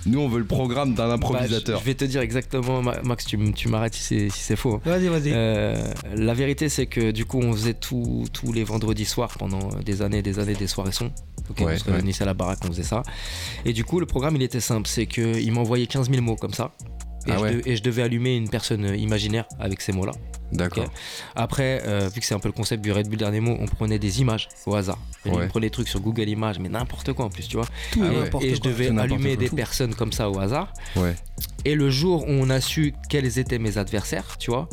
Nous, 0.05 0.19
on 0.19 0.27
veut 0.27 0.39
le 0.39 0.45
programme 0.45 0.95
d'un 0.95 1.03
Bah, 1.07 1.09
je- 1.09 1.15
improvisateur. 1.15 1.79
je 1.79 1.85
vais 1.85 1.93
te 1.93 2.05
dire 2.05 2.21
exactement, 2.21 2.81
Ma- 2.81 3.01
Max, 3.03 3.25
tu, 3.25 3.37
m'arrêtes 3.67 3.93
si 3.93 4.01
c'est 4.03 4.29
si 4.29 4.39
c'est 4.41 4.55
faux. 4.55 4.75
hein. 4.75 4.81
Vas-y, 4.83 5.07
vas-y. 5.07 5.31
Euh, 5.33 5.75
la 6.15 6.33
vérité, 6.33 6.69
c'est 6.69 6.87
que 6.87 7.11
du 7.11 7.25
coup, 7.25 7.39
on 7.39 7.51
faisait 7.53 7.75
tous 7.75 8.25
les 8.53 8.63
vendredis 8.63 9.05
soirs 9.05 9.35
pendant 9.37 9.69
des 9.85 10.01
années, 10.01 10.21
des 10.21 10.39
années, 10.39 10.55
des 10.55 10.67
soirées 10.67 10.91
son. 10.91 11.11
Ok, 11.49 11.59
Ouais, 11.61 11.73
on 11.75 11.77
se 11.77 11.91
réunissait 11.91 12.23
à 12.23 12.25
la 12.27 12.33
baraque, 12.33 12.59
on 12.63 12.67
faisait 12.67 12.83
ça. 12.83 13.03
Et 13.65 13.73
du 13.73 13.83
coup, 13.83 13.99
le 13.99 14.05
programme, 14.05 14.35
il 14.35 14.41
était 14.41 14.59
simple 14.59 14.87
c'est 14.87 15.05
qu'il 15.05 15.51
m'envoyait 15.51 15.85
15 15.87 16.09
000 16.09 16.21
mots 16.21 16.35
comme 16.35 16.53
ça. 16.53 16.71
Et, 17.27 17.31
Ah 17.31 17.37
je 17.37 17.43
ouais. 17.43 17.53
de- 17.55 17.61
et 17.67 17.75
je 17.75 17.83
devais 17.83 18.01
allumer 18.01 18.35
une 18.35 18.49
personne 18.49 18.83
imaginaire 18.97 19.45
avec 19.59 19.81
ces 19.81 19.91
mots-là. 19.91 20.13
D'accord. 20.51 20.91
Après, 21.35 21.81
euh, 21.85 22.09
vu 22.13 22.19
que 22.19 22.25
c'est 22.25 22.33
un 22.35 22.39
peu 22.39 22.49
le 22.49 22.53
concept 22.53 22.83
du 22.83 22.91
Red 22.91 23.07
Bull 23.07 23.17
dernier 23.17 23.39
mot, 23.39 23.55
on 23.59 23.65
prenait 23.67 23.99
des 23.99 24.21
images 24.21 24.49
au 24.65 24.75
hasard. 24.75 24.97
Ouais. 25.25 25.31
On 25.33 25.47
prenait 25.47 25.67
des 25.67 25.71
trucs 25.71 25.87
sur 25.87 25.99
Google 25.99 26.27
Images, 26.27 26.59
mais 26.59 26.69
n'importe 26.69 27.13
quoi 27.13 27.25
en 27.25 27.29
plus, 27.29 27.47
tu 27.47 27.57
vois. 27.57 27.67
Ah 27.95 27.99
et, 27.99 28.01
ouais. 28.01 28.29
et 28.45 28.55
je 28.55 28.61
quoi. 28.61 28.71
devais 28.71 28.89
Tout 28.89 28.99
allumer 28.99 29.35
quoi. 29.35 29.43
des 29.47 29.55
personnes 29.55 29.95
comme 29.95 30.11
ça 30.11 30.29
au 30.29 30.39
hasard. 30.39 30.73
Ouais. 30.95 31.15
Et 31.63 31.75
le 31.75 31.89
jour 31.89 32.23
où 32.23 32.31
on 32.31 32.49
a 32.49 32.59
su 32.59 32.93
quels 33.09 33.37
étaient 33.39 33.59
mes 33.59 33.77
adversaires, 33.77 34.37
tu 34.39 34.51
vois, 34.51 34.67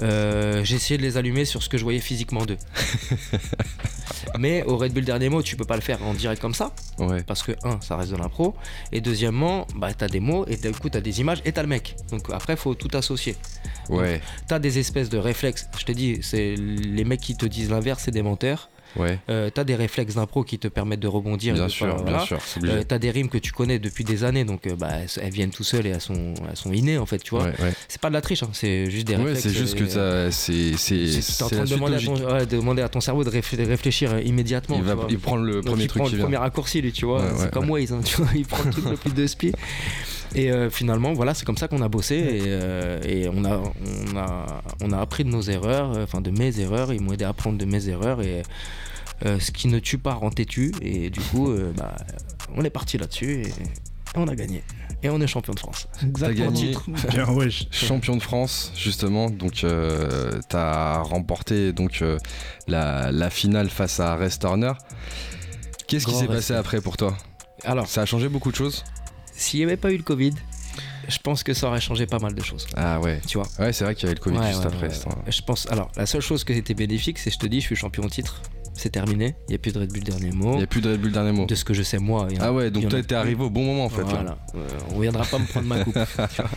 euh, 0.00 0.62
j'ai 0.64 0.76
essayé 0.76 0.96
de 0.96 1.02
les 1.02 1.16
allumer 1.16 1.44
sur 1.44 1.62
ce 1.62 1.68
que 1.68 1.76
je 1.76 1.82
voyais 1.82 1.98
physiquement 1.98 2.44
d'eux. 2.46 2.58
Mais 4.38 4.62
au 4.64 4.76
Red 4.76 4.92
Bull 4.92 5.04
dernier 5.04 5.28
mot, 5.28 5.42
tu 5.42 5.56
peux 5.56 5.64
pas 5.64 5.74
le 5.76 5.80
faire 5.82 6.02
en 6.04 6.14
direct 6.14 6.40
comme 6.40 6.54
ça, 6.54 6.72
Ouais. 6.98 7.22
parce 7.24 7.42
que 7.42 7.52
un, 7.64 7.80
ça 7.80 7.96
reste 7.96 8.10
de 8.12 8.16
l'impro, 8.16 8.54
et 8.92 9.00
deuxièmement, 9.00 9.66
bah 9.76 9.92
t'as 9.94 10.08
des 10.08 10.20
mots, 10.20 10.44
et 10.46 10.56
du 10.56 10.70
coup 10.72 10.88
t'as 10.90 11.00
des 11.00 11.20
images, 11.20 11.40
et 11.44 11.52
t'as 11.52 11.62
le 11.62 11.68
mec. 11.68 11.96
Donc 12.10 12.28
après, 12.32 12.56
faut 12.56 12.74
tout 12.74 12.94
associer. 12.96 13.36
Ouais. 13.88 14.20
T'as 14.46 14.58
des 14.58 14.78
espèces 14.78 15.08
de 15.08 15.17
réflexes. 15.18 15.68
Je 15.78 15.84
te 15.84 15.92
dis, 15.92 16.18
c'est 16.22 16.54
les 16.56 17.04
mecs 17.04 17.20
qui 17.20 17.36
te 17.36 17.46
disent 17.46 17.70
l'inverse, 17.70 18.02
c'est 18.04 18.10
des 18.10 18.22
menteurs. 18.22 18.70
Ouais. 18.96 19.18
Euh, 19.28 19.50
t'as 19.52 19.64
des 19.64 19.74
réflexes 19.74 20.14
d'impro 20.14 20.44
qui 20.44 20.58
te 20.58 20.66
permettent 20.66 21.00
de 21.00 21.08
rebondir. 21.08 21.52
Bien 21.52 21.64
de 21.66 21.68
sûr, 21.68 21.88
pas- 21.88 22.02
bien 22.02 22.02
voilà. 22.04 22.24
sûr, 22.24 22.38
Euh, 22.64 22.82
t'as 22.88 22.98
des 22.98 23.10
rimes 23.10 23.28
que 23.28 23.36
tu 23.36 23.52
connais 23.52 23.78
depuis 23.78 24.02
des 24.02 24.24
années, 24.24 24.44
donc 24.46 24.66
euh, 24.66 24.76
bah, 24.76 24.88
elles, 25.20 25.30
viennent 25.30 25.50
tout 25.50 25.62
seules 25.62 25.86
et 25.86 25.90
elles 25.90 26.00
sont, 26.00 26.32
elles 26.48 26.56
sont 26.56 26.72
innées 26.72 26.96
en 26.96 27.04
fait, 27.04 27.18
tu 27.18 27.30
vois. 27.30 27.44
Ouais, 27.44 27.54
ouais. 27.60 27.72
C'est 27.86 28.00
pas 28.00 28.08
de 28.08 28.14
la 28.14 28.22
triche, 28.22 28.42
hein, 28.42 28.48
c'est 28.54 28.90
juste 28.90 29.06
des 29.06 29.16
réflexes. 29.16 29.42
c'est 29.42 29.50
juste 29.50 29.74
que 29.76 29.86
ça, 29.86 30.30
c'est, 30.32 30.72
c'est, 30.78 31.42
en 31.42 31.48
train 31.48 31.64
de 31.64 31.68
demander 31.68 31.96
à, 31.96 32.00
ton, 32.46 32.56
demander 32.56 32.82
à 32.82 33.00
cerveau 33.00 33.24
de 33.24 33.30
réfl- 33.30 33.56
de 33.56 33.66
réfléchir 33.66 34.18
immédiatement. 34.20 34.76
Il 34.78 34.82
va, 34.84 34.96
il 35.10 35.18
prend 35.18 35.36
le 35.36 35.56
Donc, 35.56 35.64
premier 35.66 35.82
il 35.84 35.88
truc 35.88 36.00
prend 36.00 36.06
qui 36.06 36.12
le 36.12 36.16
vient. 36.16 36.24
premier 36.24 36.36
raccourci, 36.38 36.80
lui, 36.80 36.92
tu 36.92 37.04
vois. 37.04 37.22
C'est 37.36 37.50
comme 37.50 37.68
Waze, 37.70 37.92
hein, 37.92 38.00
tu 38.02 38.16
vois. 38.16 38.28
Il 38.34 38.46
prend 38.46 38.64
le 38.64 38.70
truc 38.70 38.86
le 38.86 38.96
plus 38.96 39.12
de 39.12 39.26
spi. 39.26 39.52
Et 40.34 40.50
euh, 40.52 40.70
finalement, 40.70 41.12
voilà, 41.14 41.34
c'est 41.34 41.44
comme 41.44 41.56
ça 41.56 41.68
qu'on 41.68 41.80
a 41.82 41.88
bossé 41.88 42.16
et, 42.16 42.42
euh, 42.46 43.00
et 43.02 43.28
on, 43.28 43.44
a, 43.44 43.60
on, 44.12 44.16
a, 44.16 44.62
on 44.82 44.92
a 44.92 44.98
appris 45.00 45.24
de 45.24 45.30
nos 45.30 45.42
erreurs, 45.42 45.92
euh, 45.96 46.04
enfin 46.04 46.20
de 46.20 46.30
mes 46.30 46.60
erreurs. 46.60 46.92
Ils 46.92 47.00
m'ont 47.00 47.12
aidé 47.12 47.24
à 47.24 47.30
apprendre 47.30 47.58
de 47.58 47.64
mes 47.64 47.88
erreurs 47.88 48.20
et 48.20 48.42
euh, 49.24 49.40
ce 49.40 49.50
qui 49.50 49.68
ne 49.68 49.78
tue 49.78 49.98
pas 49.98 50.14
rend 50.14 50.30
têtu. 50.30 50.72
Et 50.82 51.10
du 51.10 51.20
coup, 51.20 51.50
euh, 51.50 51.72
bah, 51.76 51.96
on 52.54 52.64
est 52.64 52.70
parti 52.70 52.98
là-dessus 52.98 53.42
et, 53.42 53.48
et 53.48 53.52
on 54.16 54.28
a 54.28 54.34
gagné. 54.36 54.62
Et 55.02 55.10
on 55.10 55.20
est 55.20 55.26
champion 55.28 55.54
de 55.54 55.60
France. 55.60 55.86
Exactement. 56.02 56.50
gagné. 56.50 56.76
Bien. 57.10 57.26
Champion 57.70 58.16
de 58.16 58.22
France, 58.22 58.72
justement. 58.76 59.30
Donc, 59.30 59.62
euh, 59.62 60.40
t'as 60.48 60.98
remporté 61.02 61.72
donc 61.72 62.02
euh, 62.02 62.18
la, 62.66 63.12
la 63.12 63.30
finale 63.30 63.70
face 63.70 64.00
à 64.00 64.16
Rest 64.16 64.42
Turner. 64.42 64.72
Qu'est-ce 65.86 66.04
qui 66.04 66.12
s'est 66.12 66.18
respect. 66.20 66.34
passé 66.34 66.54
après 66.54 66.80
pour 66.80 66.96
toi? 66.96 67.16
Alors, 67.64 67.86
Ça 67.86 68.02
a 68.02 68.06
changé 68.06 68.28
beaucoup 68.28 68.50
de 68.50 68.56
choses? 68.56 68.84
S'il 69.38 69.60
n'y 69.60 69.64
avait 69.64 69.76
pas 69.76 69.90
eu 69.92 69.96
le 69.96 70.02
Covid, 70.02 70.32
je 71.08 71.18
pense 71.22 71.42
que 71.42 71.54
ça 71.54 71.68
aurait 71.68 71.80
changé 71.80 72.06
pas 72.06 72.18
mal 72.18 72.34
de 72.34 72.42
choses. 72.42 72.66
Ah 72.76 73.00
ouais. 73.00 73.20
Tu 73.26 73.38
vois. 73.38 73.46
Ouais, 73.58 73.72
c'est 73.72 73.84
vrai 73.84 73.94
qu'il 73.94 74.04
y 74.04 74.06
avait 74.06 74.14
le 74.16 74.20
Covid 74.20 74.38
Ouais, 74.38 74.48
juste 74.48 74.60
ouais, 74.60 74.66
après. 74.66 74.88
ouais. 74.88 75.14
Je 75.32 75.42
pense. 75.42 75.66
Alors, 75.70 75.90
la 75.96 76.04
seule 76.06 76.20
chose 76.20 76.44
qui 76.44 76.52
était 76.52 76.74
bénéfique, 76.74 77.18
c'est 77.18 77.30
je 77.30 77.38
te 77.38 77.46
dis, 77.46 77.60
je 77.60 77.66
suis 77.66 77.76
champion 77.76 78.02
au 78.04 78.10
titre. 78.10 78.42
C'est 78.74 78.90
terminé. 78.90 79.34
Il 79.48 79.52
n'y 79.52 79.54
a 79.56 79.58
plus 79.58 79.72
de 79.72 79.80
Red 79.80 79.90
Bull 79.92 80.04
dernier 80.04 80.28
Il 80.28 80.34
mot. 80.34 80.56
n'y 80.56 80.62
a 80.62 80.66
plus 80.66 80.80
de 80.80 80.90
Red 80.92 81.00
Bull 81.00 81.10
dernier 81.10 81.32
mot. 81.32 81.46
De 81.46 81.54
ce 81.56 81.64
que 81.64 81.74
je 81.74 81.82
sais 81.82 81.98
moi. 81.98 82.28
il 82.30 82.40
a- 82.40 82.44
Ah 82.44 82.52
ouais, 82.52 82.66
il 82.68 82.70
donc 82.70 82.88
toi 82.88 83.02
t'es 83.02 83.14
arrivé 83.16 83.42
au 83.42 83.50
bon 83.50 83.64
moment 83.64 83.86
en 83.86 83.88
fait. 83.88 84.02
là. 84.02 84.08
Voilà. 84.08 84.38
Euh, 84.54 84.68
on 84.94 85.00
viendra 85.00 85.24
pas 85.24 85.38
me 85.38 85.46
prendre 85.46 85.66
ma 85.66 85.82
coupe. 85.82 85.94
tu 86.34 86.42
vois. 86.42 86.50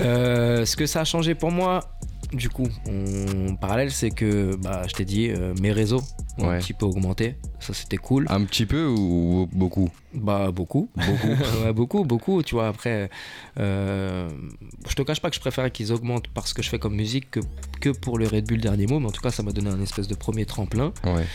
Euh, 0.00 0.66
ce 0.66 0.76
que 0.76 0.84
ça 0.86 1.00
a 1.00 1.04
changé 1.04 1.34
pour 1.34 1.50
moi, 1.50 1.80
du 2.32 2.48
coup, 2.48 2.68
en 3.48 3.54
parallèle, 3.56 3.90
c'est 3.90 4.10
que, 4.10 4.56
bah, 4.56 4.82
je 4.88 4.92
t'ai 4.92 5.04
dit, 5.04 5.28
euh, 5.30 5.54
mes 5.60 5.72
réseaux 5.72 6.02
Ouais. 6.38 6.46
un 6.46 6.58
petit 6.58 6.72
peu 6.72 6.86
augmenté. 6.86 7.36
Ça, 7.60 7.74
c'était 7.74 7.98
cool. 7.98 8.26
Un 8.30 8.44
petit 8.44 8.64
peu 8.64 8.86
ou 8.86 9.48
beaucoup? 9.52 9.90
Bah, 10.14 10.50
beaucoup. 10.50 10.88
Beaucoup. 10.96 11.28
ouais, 11.64 11.72
beaucoup, 11.72 12.04
beaucoup. 12.04 12.42
Tu 12.42 12.54
vois, 12.54 12.68
après, 12.68 13.10
euh, 13.58 14.28
je 14.88 14.94
te 14.94 15.02
cache 15.02 15.20
pas 15.20 15.28
que 15.30 15.36
je 15.36 15.40
préférais 15.40 15.70
qu'ils 15.70 15.92
augmentent 15.92 16.28
parce 16.28 16.52
que 16.54 16.62
je 16.62 16.68
fais 16.68 16.78
comme 16.78 16.94
musique 16.94 17.30
que, 17.30 17.40
que 17.80 17.90
pour 17.90 18.18
le 18.18 18.26
Red 18.26 18.46
Bull 18.46 18.60
dernier 18.60 18.86
mot. 18.86 18.98
Mais 18.98 19.06
en 19.06 19.10
tout 19.12 19.20
cas, 19.20 19.30
ça 19.30 19.42
m'a 19.42 19.52
donné 19.52 19.70
un 19.70 19.80
espèce 19.82 20.08
de 20.08 20.14
premier 20.14 20.46
tremplin. 20.46 20.92
Ouais. 21.04 21.26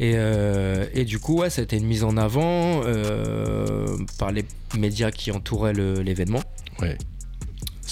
Et, 0.00 0.12
euh, 0.16 0.86
et 0.94 1.04
du 1.04 1.18
coup, 1.18 1.40
ouais, 1.40 1.50
c'était 1.50 1.76
une 1.78 1.86
mise 1.86 2.04
en 2.04 2.16
avant 2.16 2.82
euh, 2.84 3.96
par 4.18 4.32
les 4.32 4.44
médias 4.76 5.10
qui 5.10 5.30
entouraient 5.30 5.72
l'événement. 5.74 6.42
Ouais. 6.80 6.98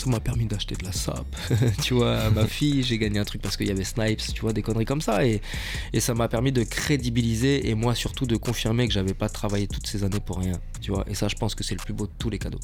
Ça 0.05 0.11
m'a 0.11 0.21
permis 0.21 0.47
d'acheter 0.47 0.75
de 0.75 0.85
la 0.85 0.93
sap. 0.93 1.25
tu 1.83 1.95
vois, 1.95 2.17
à 2.19 2.31
ma 2.31 2.47
fille, 2.47 2.83
j'ai 2.83 2.99
gagné 2.99 3.19
un 3.21 3.25
truc 3.25 3.41
parce 3.43 3.57
qu'il 3.57 3.69
y 3.69 3.71
avait 3.71 3.85
Snipes, 3.85 4.21
tu 4.35 4.41
vois, 4.41 4.53
des 4.53 4.63
conneries 4.63 4.85
comme 4.85 5.01
ça. 5.01 5.25
Et, 5.25 5.41
et 5.93 6.01
ça 6.01 6.15
m'a 6.15 6.29
permis 6.29 6.51
de 6.53 6.65
crédibiliser 6.65 7.69
et 7.69 7.75
moi 7.75 7.95
surtout 7.95 8.27
de 8.27 8.37
confirmer 8.37 8.89
que 8.89 8.95
j'avais 8.95 9.15
pas 9.15 9.29
travaillé 9.29 9.67
toutes 9.69 9.87
ces 9.87 10.03
années 10.05 10.21
pour 10.21 10.39
rien. 10.39 10.61
Tu 10.81 10.91
vois, 10.91 11.05
et 11.09 11.15
ça, 11.15 11.29
je 11.29 11.37
pense 11.37 11.55
que 11.55 11.63
c'est 11.63 11.75
le 11.77 11.81
plus 11.85 11.95
beau 11.95 12.07
de 12.07 12.13
tous 12.19 12.31
les 12.31 12.39
cadeaux. 12.39 12.59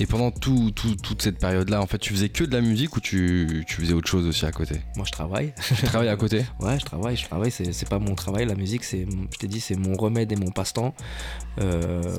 Et 0.00 0.06
pendant 0.06 0.30
tout, 0.30 0.70
tout- 0.74 0.96
toute 0.96 1.20
cette 1.20 1.38
période-là, 1.38 1.82
en 1.82 1.86
fait, 1.86 1.98
tu 1.98 2.14
faisais 2.14 2.30
que 2.30 2.44
de 2.44 2.52
la 2.54 2.62
musique 2.62 2.96
ou 2.96 3.00
tu, 3.00 3.64
tu 3.66 3.76
faisais 3.82 3.92
autre 3.92 4.08
chose 4.08 4.26
aussi 4.26 4.46
à 4.46 4.52
côté? 4.52 4.76
Moi, 4.96 5.04
je 5.06 5.12
travaille. 5.12 5.52
Tu 5.76 5.82
travailles 5.84 6.08
à 6.08 6.16
côté? 6.16 6.44
Ouais, 6.60 6.78
je 6.78 6.84
travaille, 6.84 7.16
je 7.16 7.24
travaille. 7.26 7.50
C'est, 7.50 7.72
c'est 7.72 7.88
pas 7.88 7.98
mon 7.98 8.14
travail, 8.14 8.46
la 8.46 8.54
musique, 8.54 8.84
c'est, 8.84 9.04
je 9.32 9.38
t'ai 9.38 9.48
dit, 9.48 9.60
c'est 9.60 9.74
mon 9.76 9.94
remède 9.96 10.30
et 10.32 10.36
mon 10.36 10.50
passe-temps. 10.52 10.94
Euh, 11.60 12.16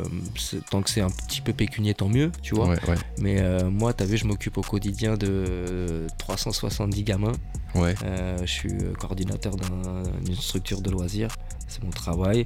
tant 0.69 0.81
que 0.81 0.89
c'est 0.89 1.01
un 1.01 1.09
petit 1.09 1.39
peu 1.41 1.53
pécunier, 1.53 1.93
tant 1.93 2.09
mieux, 2.09 2.31
tu 2.41 2.55
vois. 2.55 2.67
Ouais, 2.67 2.77
ouais. 2.89 2.95
Mais 3.19 3.37
euh, 3.39 3.69
moi, 3.69 3.93
t'as 3.93 4.05
vu, 4.05 4.17
je 4.17 4.25
m'occupe 4.25 4.42
m'occupe 4.43 4.58
au 4.58 4.62
quotidien 4.62 5.15
de 5.15 6.06
370 6.17 7.03
gamins. 7.03 7.32
Ouais. 7.75 7.95
Euh, 8.03 8.38
je 8.41 8.45
suis 8.51 8.73
coordinateur 8.99 9.56
d'un- 9.56 10.03
d'une 10.23 10.36
structure 10.36 10.82
de 10.82 10.89
loisirs. 10.91 11.29
C'est 11.69 11.82
mon 11.84 11.89
travail. 11.91 12.45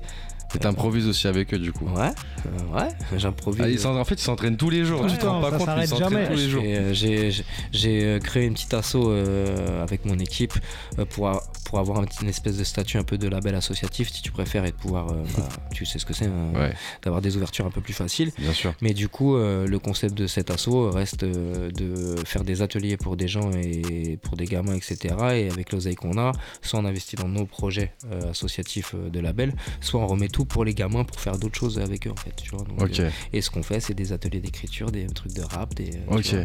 Et 0.55 0.59
t'improvises 0.59 1.07
aussi 1.07 1.27
avec 1.27 1.53
eux 1.53 1.59
du 1.59 1.71
coup. 1.73 1.85
Ouais, 1.85 2.09
euh, 2.45 2.75
ouais, 2.79 2.89
j'improvise. 3.17 3.61
Ah, 3.63 3.69
ils 3.69 3.79
s'en- 3.79 3.95
en 3.97 4.05
fait, 4.05 4.15
ils 4.15 4.19
s'entraînent 4.21 4.55
tous 4.57 4.69
les 4.69 4.85
jours. 4.85 5.01
Ouais, 5.01 5.09
tu 5.11 5.17
te 5.17 5.25
rends 5.25 5.41
pas 5.41 5.51
ça 5.51 5.57
compte, 5.57 5.69
ils 5.81 5.87
s'entraînent 5.87 6.09
jamais. 6.11 6.27
tous 6.27 6.33
les 6.37 6.49
jours. 6.49 6.63
J'ai, 6.93 7.17
euh, 7.17 7.31
J'ai 7.73 8.03
euh, 8.05 8.19
créé 8.19 8.45
une 8.45 8.53
petite 8.53 8.73
asso 8.73 8.95
euh, 8.95 9.83
avec 9.83 10.05
mon 10.05 10.17
équipe 10.19 10.53
euh, 10.99 11.05
pour, 11.05 11.27
a- 11.27 11.43
pour 11.65 11.79
avoir 11.79 12.01
une 12.21 12.29
espèce 12.29 12.57
de 12.57 12.63
statut 12.63 12.97
un 12.97 13.03
peu 13.03 13.17
de 13.17 13.27
label 13.27 13.55
associatif, 13.55 14.09
si 14.09 14.21
tu 14.21 14.31
préfères, 14.31 14.63
et 14.65 14.71
de 14.71 14.75
pouvoir, 14.77 15.09
euh, 15.11 15.15
bah, 15.37 15.49
tu 15.73 15.85
sais 15.85 15.99
ce 15.99 16.05
que 16.05 16.13
c'est, 16.13 16.25
hein, 16.25 16.51
Ouais, 16.55 16.73
d'avoir 17.03 17.21
des 17.21 17.35
ouvertures 17.35 17.65
un 17.65 17.71
peu 17.71 17.81
plus 17.81 17.93
faciles. 17.93 18.31
bien 18.39 18.53
sûr. 18.53 18.73
Mais 18.81 18.93
du 18.93 19.09
coup, 19.09 19.35
euh, 19.35 19.67
le 19.67 19.79
concept 19.79 20.13
de 20.15 20.27
cet 20.27 20.49
asso 20.49 20.69
reste 20.91 21.23
euh, 21.23 21.69
de 21.71 22.15
faire 22.25 22.43
des 22.45 22.61
ateliers 22.61 22.95
pour 22.97 23.17
des 23.17 23.27
gens 23.27 23.51
et 23.51 24.17
pour 24.23 24.37
des 24.37 24.45
gamins, 24.45 24.75
etc. 24.75 25.13
Et 25.35 25.49
avec 25.51 25.73
l'oseille 25.73 25.95
qu'on 25.95 26.17
a, 26.17 26.31
soit 26.61 26.79
on 26.79 26.85
investit 26.85 27.17
dans 27.17 27.27
nos 27.27 27.45
projets 27.45 27.91
euh, 28.11 28.31
associatifs 28.31 28.95
de 28.95 29.19
label, 29.19 29.53
soit 29.81 29.99
on 29.99 30.07
remet 30.07 30.29
tout 30.29 30.36
pour 30.45 30.65
les 30.65 30.73
gamins 30.73 31.03
pour 31.03 31.19
faire 31.19 31.37
d'autres 31.37 31.57
choses 31.59 31.79
avec 31.79 32.07
eux, 32.07 32.11
en 32.11 32.15
fait. 32.15 32.33
Tu 32.35 32.49
vois, 32.51 32.63
donc, 32.63 32.99
euh, 32.99 33.09
et 33.33 33.41
ce 33.41 33.49
qu'on 33.49 33.63
fait, 33.63 33.79
c'est 33.79 33.93
des 33.93 34.13
ateliers 34.13 34.39
d'écriture, 34.39 34.91
des 34.91 35.05
trucs 35.07 35.33
de 35.33 35.41
rap, 35.43 35.73
des. 35.75 35.91
euh, 35.95 36.15
ok. 36.17 36.35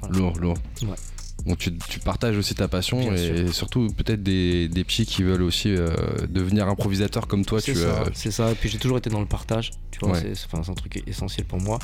Voilà. 0.00 0.18
Lourd, 0.18 0.36
lourd. 0.38 0.56
Ouais. 0.82 0.88
Donc 1.46 1.58
tu, 1.58 1.76
tu 1.88 1.98
partages 1.98 2.36
aussi 2.38 2.54
ta 2.54 2.68
passion 2.68 3.00
Bien 3.00 3.14
et 3.14 3.48
surtout 3.52 3.88
peut-être 3.88 4.22
des, 4.22 4.68
des 4.68 4.84
petits 4.84 5.04
qui 5.04 5.22
veulent 5.22 5.42
aussi 5.42 5.68
euh, 5.74 5.90
devenir 6.28 6.68
improvisateurs 6.68 7.26
comme 7.26 7.44
toi. 7.44 7.60
C'est 7.60 7.72
Tu, 7.72 7.78
ça, 7.80 7.86
euh, 7.86 8.04
c'est 8.14 8.30
ça. 8.30 8.52
Et 8.52 8.54
puis 8.54 8.68
j'ai 8.68 8.78
toujours 8.78 8.98
été 8.98 9.10
dans 9.10 9.20
le 9.20 9.26
partage. 9.26 9.72
Tu 9.90 9.98
vois, 10.00 10.12
Ouais. 10.12 10.20
c'est 10.22 10.34
c'est- 10.36 10.46
enfin, 10.46 10.62
c'est 10.62 10.70
un 10.70 10.74
truc 10.74 11.02
essentiel 11.06 11.46
pour 11.46 11.60
moi. 11.60 11.78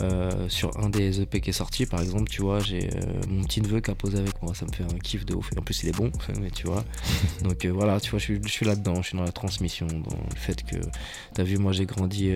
Euh, 0.00 0.48
sur 0.48 0.78
un 0.78 0.88
des 0.88 1.20
EP 1.20 1.40
qui 1.40 1.50
est 1.50 1.54
sorti, 1.54 1.84
par 1.84 2.00
exemple, 2.00 2.30
tu 2.30 2.40
vois, 2.42 2.60
j'ai 2.60 2.88
euh, 2.88 3.00
mon 3.28 3.42
petit 3.44 3.60
neveu 3.60 3.80
qui 3.80 3.90
a 3.90 3.94
posé 3.94 4.18
avec 4.18 4.40
moi. 4.42 4.54
Ça 4.54 4.64
me 4.64 4.72
fait 4.72 4.84
un 4.84 4.98
kiff 4.98 5.26
de 5.26 5.34
ouf. 5.34 5.50
Et 5.54 5.58
en 5.58 5.62
plus, 5.62 5.82
il 5.82 5.88
est 5.90 5.96
bon, 5.96 6.10
mais 6.40 6.50
tu 6.50 6.66
vois. 6.66 6.84
Donc 7.42 7.64
euh, 7.64 7.70
voilà, 7.70 8.00
tu 8.00 8.10
vois, 8.10 8.18
je 8.18 8.24
suis, 8.24 8.40
je 8.42 8.48
suis 8.50 8.64
là-dedans. 8.64 9.02
Je 9.02 9.08
suis 9.08 9.18
dans 9.18 9.24
la 9.24 9.32
transmission, 9.32 9.86
dans 9.86 10.16
le 10.16 10.36
fait 10.36 10.62
que, 10.64 10.76
t'as 11.34 11.42
vu, 11.42 11.58
moi 11.58 11.72
j'ai 11.72 11.86
grandi. 11.86 12.32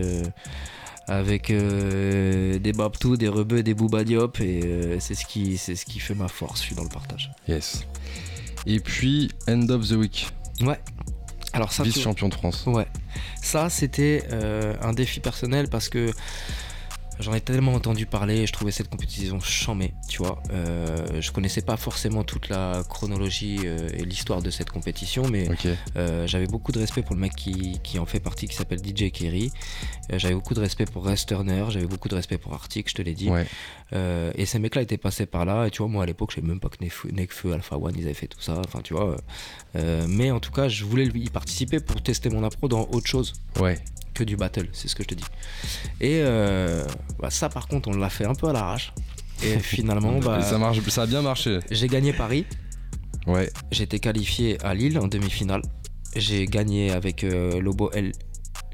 avec 1.07 1.51
euh, 1.51 2.59
des 2.59 2.73
Babtou, 2.73 3.17
des 3.19 3.29
Rebeux, 3.29 3.63
des 3.63 3.75
Booba 3.75 4.05
Diop 4.05 4.41
et 4.41 4.63
euh, 4.65 4.97
c'est 5.01 5.15
ce 5.15 5.27
qui 5.27 5.59
c'est 5.59 5.77
ce 5.77 5.85
qui 5.85 6.01
fait 6.01 6.15
ma 6.15 6.29
force, 6.29 6.61
je 6.63 6.67
suis 6.69 6.75
dans 6.75 6.83
le 6.83 6.89
partage. 6.89 7.31
Yes. 7.47 7.85
Et 8.65 8.81
puis 8.81 9.31
End 9.47 9.69
of 9.69 9.87
the 9.87 9.93
Week, 9.93 10.27
Ouais. 10.63 10.81
Alors 11.53 11.73
ça 11.73 11.83
tu 11.83 11.91
vois- 11.91 11.95
vice-champion 11.97 12.29
de 12.31 12.35
France. 12.35 12.65
Ouais, 12.67 12.87
ça 13.43 13.69
c'était 13.69 14.25
euh, 14.33 14.75
un 14.81 14.95
défi 14.95 15.21
personnel 15.21 15.69
parce 15.69 15.91
que 15.91 16.11
j'en 17.21 17.35
ai 17.35 17.41
tellement 17.41 17.75
entendu 17.75 18.07
parler 18.07 18.39
et 18.39 18.47
je 18.47 18.53
trouvais 18.53 18.71
cette 18.71 18.89
compétition 18.89 19.41
chamée, 19.41 19.95
tu 20.09 20.19
vois. 20.19 20.43
Euh, 20.51 21.21
je 21.21 21.31
connaissais 21.33 21.63
pas 21.63 21.77
forcément 21.77 22.25
toute 22.25 22.49
la 22.49 22.83
chronologie 22.89 23.61
euh, 23.65 23.89
et 23.97 24.05
l'histoire 24.05 24.43
de 24.43 24.51
cette 24.51 24.71
compétition, 24.71 25.29
mais 25.29 25.49
euh, 25.97 26.27
j'avais 26.27 26.47
beaucoup 26.47 26.73
de 26.73 26.79
respect 26.79 27.03
pour 27.03 27.15
le 27.15 27.21
mec 27.21 27.35
qui, 27.35 27.81
qui 27.83 27.99
en 27.99 28.07
fait 28.07 28.21
partie, 28.21 28.49
qui 28.49 28.57
s'appelle 28.57 28.81
DJ 28.81 29.11
Kerry. 29.11 29.53
Euh, 30.13 30.19
j'avais 30.19 30.35
beaucoup 30.35 30.55
de 30.55 30.61
respect 30.61 30.87
pour 30.87 31.05
Rest 31.05 31.29
Turner, 31.29 31.65
j'avais 31.69 31.87
beaucoup 31.87 32.09
de 32.09 32.15
respect 32.15 32.39
pour 32.39 32.53
Arctic, 32.55 32.89
je 32.89 32.95
te 32.95 33.03
l'ai 33.03 33.15
dit. 33.15 33.31
ouais. 33.31 33.47
Euh, 33.93 34.33
et 34.35 34.47
ces 34.47 34.59
mecs-là 34.59 34.83
étaient 34.83 34.99
passés 34.99 35.27
par 35.27 35.45
là. 35.45 35.67
Et 35.67 35.71
tu 35.71 35.79
vois, 35.79 35.89
moi 35.89 36.03
à 36.03 36.07
l'époque, 36.07 36.31
je 36.31 36.37
savais 36.37 36.47
même 36.49 36.61
pas 36.61 36.69
que 36.69 36.83
Nekfeu, 37.13 37.53
Alpha 37.53 37.77
One, 37.77 37.95
ils 37.97 38.05
avaient 38.05 38.15
fait 38.15 38.27
tout 38.27 38.41
ça. 38.41 38.61
Enfin, 38.65 38.81
tu 38.83 38.95
vois. 38.95 39.11
euh, 39.11 39.17
euh, 39.77 40.07
mais 40.09 40.31
en 40.31 40.41
tout 40.41 40.51
cas, 40.53 40.69
je 40.69 40.85
voulais 40.85 41.07
y 41.07 41.31
participer 41.31 41.81
pour 41.81 42.03
tester 42.03 42.31
mon 42.31 42.43
appro 42.45 42.69
dans 42.69 42.89
autre 42.93 43.07
chose 43.07 43.35
Ouais, 43.61 43.79
que 44.15 44.25
du 44.25 44.37
battle, 44.37 44.69
c'est 44.73 44.89
ce 44.89 44.95
que 44.95 45.03
je 45.03 45.09
te 45.09 45.15
dis. 45.15 45.25
Et 46.01 46.21
euh, 46.23 46.85
bah, 47.21 47.31
ça, 47.31 47.49
par 47.49 47.69
contre, 47.69 47.89
on 47.89 47.97
l'a 47.97 48.11
fait 48.11 48.25
un 48.25 48.35
peu 48.35 48.49
à 48.49 48.53
l'arrache. 48.53 48.93
Et 49.43 49.59
finalement, 49.61 50.19
bah, 50.19 50.43
ça, 50.43 50.59
marche, 50.59 50.81
ça 50.89 51.03
a 51.03 51.07
bien 51.07 51.23
marché. 51.23 51.61
j'ai 51.71 51.89
gagné 51.89 52.13
Paris. 52.13 52.47
Ouais, 53.27 53.51
été 53.71 54.01
qualifié 54.01 54.63
à 54.65 54.75
Lille 54.75 54.99
en 54.99 55.09
demi-finale. 55.09 55.63
J'ai 56.15 56.47
gagné 56.47 56.91
avec 56.91 57.23
Lobo 57.23 57.91
L 57.93 58.13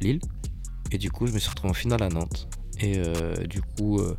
Lille. 0.01 0.21
Et 0.93 0.99
du 0.99 1.11
coup, 1.11 1.27
je 1.27 1.33
me 1.33 1.39
suis 1.39 1.49
retrouvé 1.49 1.71
en 1.71 1.75
finale 1.75 2.03
à 2.03 2.09
Nantes. 2.09 2.49
Et 2.81 2.95
euh, 2.99 3.35
du 3.47 3.63
coup, 3.63 3.99
euh, 4.01 4.17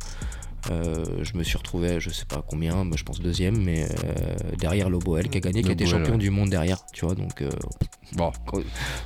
euh, 0.70 1.04
je 1.22 1.36
me 1.36 1.42
suis 1.42 1.56
retrouvé, 1.56 2.00
je 2.00 2.10
sais 2.10 2.24
pas 2.24 2.44
combien, 2.46 2.84
mais 2.84 2.96
je 2.96 3.04
pense 3.04 3.20
deuxième, 3.20 3.56
mais 3.56 3.84
euh, 3.84 4.36
derrière 4.58 4.88
Lobo 4.88 5.16
L 5.16 5.28
qui 5.28 5.38
a 5.38 5.40
gagné, 5.40 5.62
qui 5.62 5.68
a 5.68 5.72
été 5.72 5.86
champion 5.86 6.12
ouais. 6.12 6.18
du 6.18 6.30
monde 6.30 6.50
derrière. 6.50 6.84
Tu 6.92 7.04
vois, 7.04 7.14
donc 7.14 7.42
euh, 7.42 7.50
bon, 8.12 8.30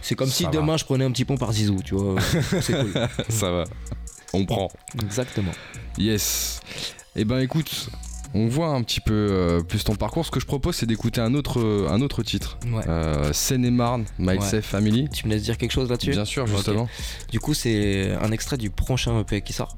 c'est 0.03 0.15
comme 0.15 0.29
si 0.29 0.45
va. 0.45 0.51
demain 0.51 0.77
je 0.77 0.85
prenais 0.85 1.05
un 1.05 1.11
petit 1.11 1.25
pont 1.25 1.37
par 1.37 1.53
Zizou. 1.53 1.81
Tu 1.83 1.95
vois, 1.95 2.21
c'est 2.61 2.79
cool. 2.79 2.93
ça 3.29 3.51
va. 3.51 3.65
On 4.33 4.45
prend. 4.45 4.69
Exactement. 5.03 5.53
Yes. 5.99 6.61
Eh 7.15 7.25
ben 7.25 7.39
écoute, 7.39 7.89
on 8.35 8.49
voit 8.49 8.69
un 8.69 8.83
petit 8.83 9.01
peu 9.01 9.15
euh, 9.15 9.63
plus 9.63 9.85
ton 9.85 9.95
parcours. 9.95 10.27
Ce 10.27 10.31
que 10.31 10.41
je 10.41 10.47
propose, 10.47 10.77
c'est 10.77 10.87
d'écouter 10.87 11.21
un 11.21 11.35
autre, 11.35 11.61
euh, 11.61 11.89
un 11.91 12.03
autre 12.03 12.23
titre. 12.23 12.59
Ouais. 12.67 12.87
Euh, 12.87 13.33
Seine-et-Marne, 13.33 14.05
Myself 14.19 14.53
Ouais. 14.53 14.63
Family. 14.63 15.09
Tu 15.09 15.27
me 15.27 15.33
laisses 15.33 15.45
dire 15.45 15.57
quelque 15.57 15.73
chose 15.73 15.89
là-dessus? 15.89 16.11
Bien 16.11 16.25
sûr, 16.25 16.47
justement. 16.47 16.89
Du 17.31 17.41
coup, 17.41 17.55
c'est 17.55 18.13
un 18.21 18.31
extrait 18.33 18.59
du 18.59 18.71
prochain 18.71 19.21
EP 19.21 19.41
qui 19.41 19.53
sort. 19.53 19.75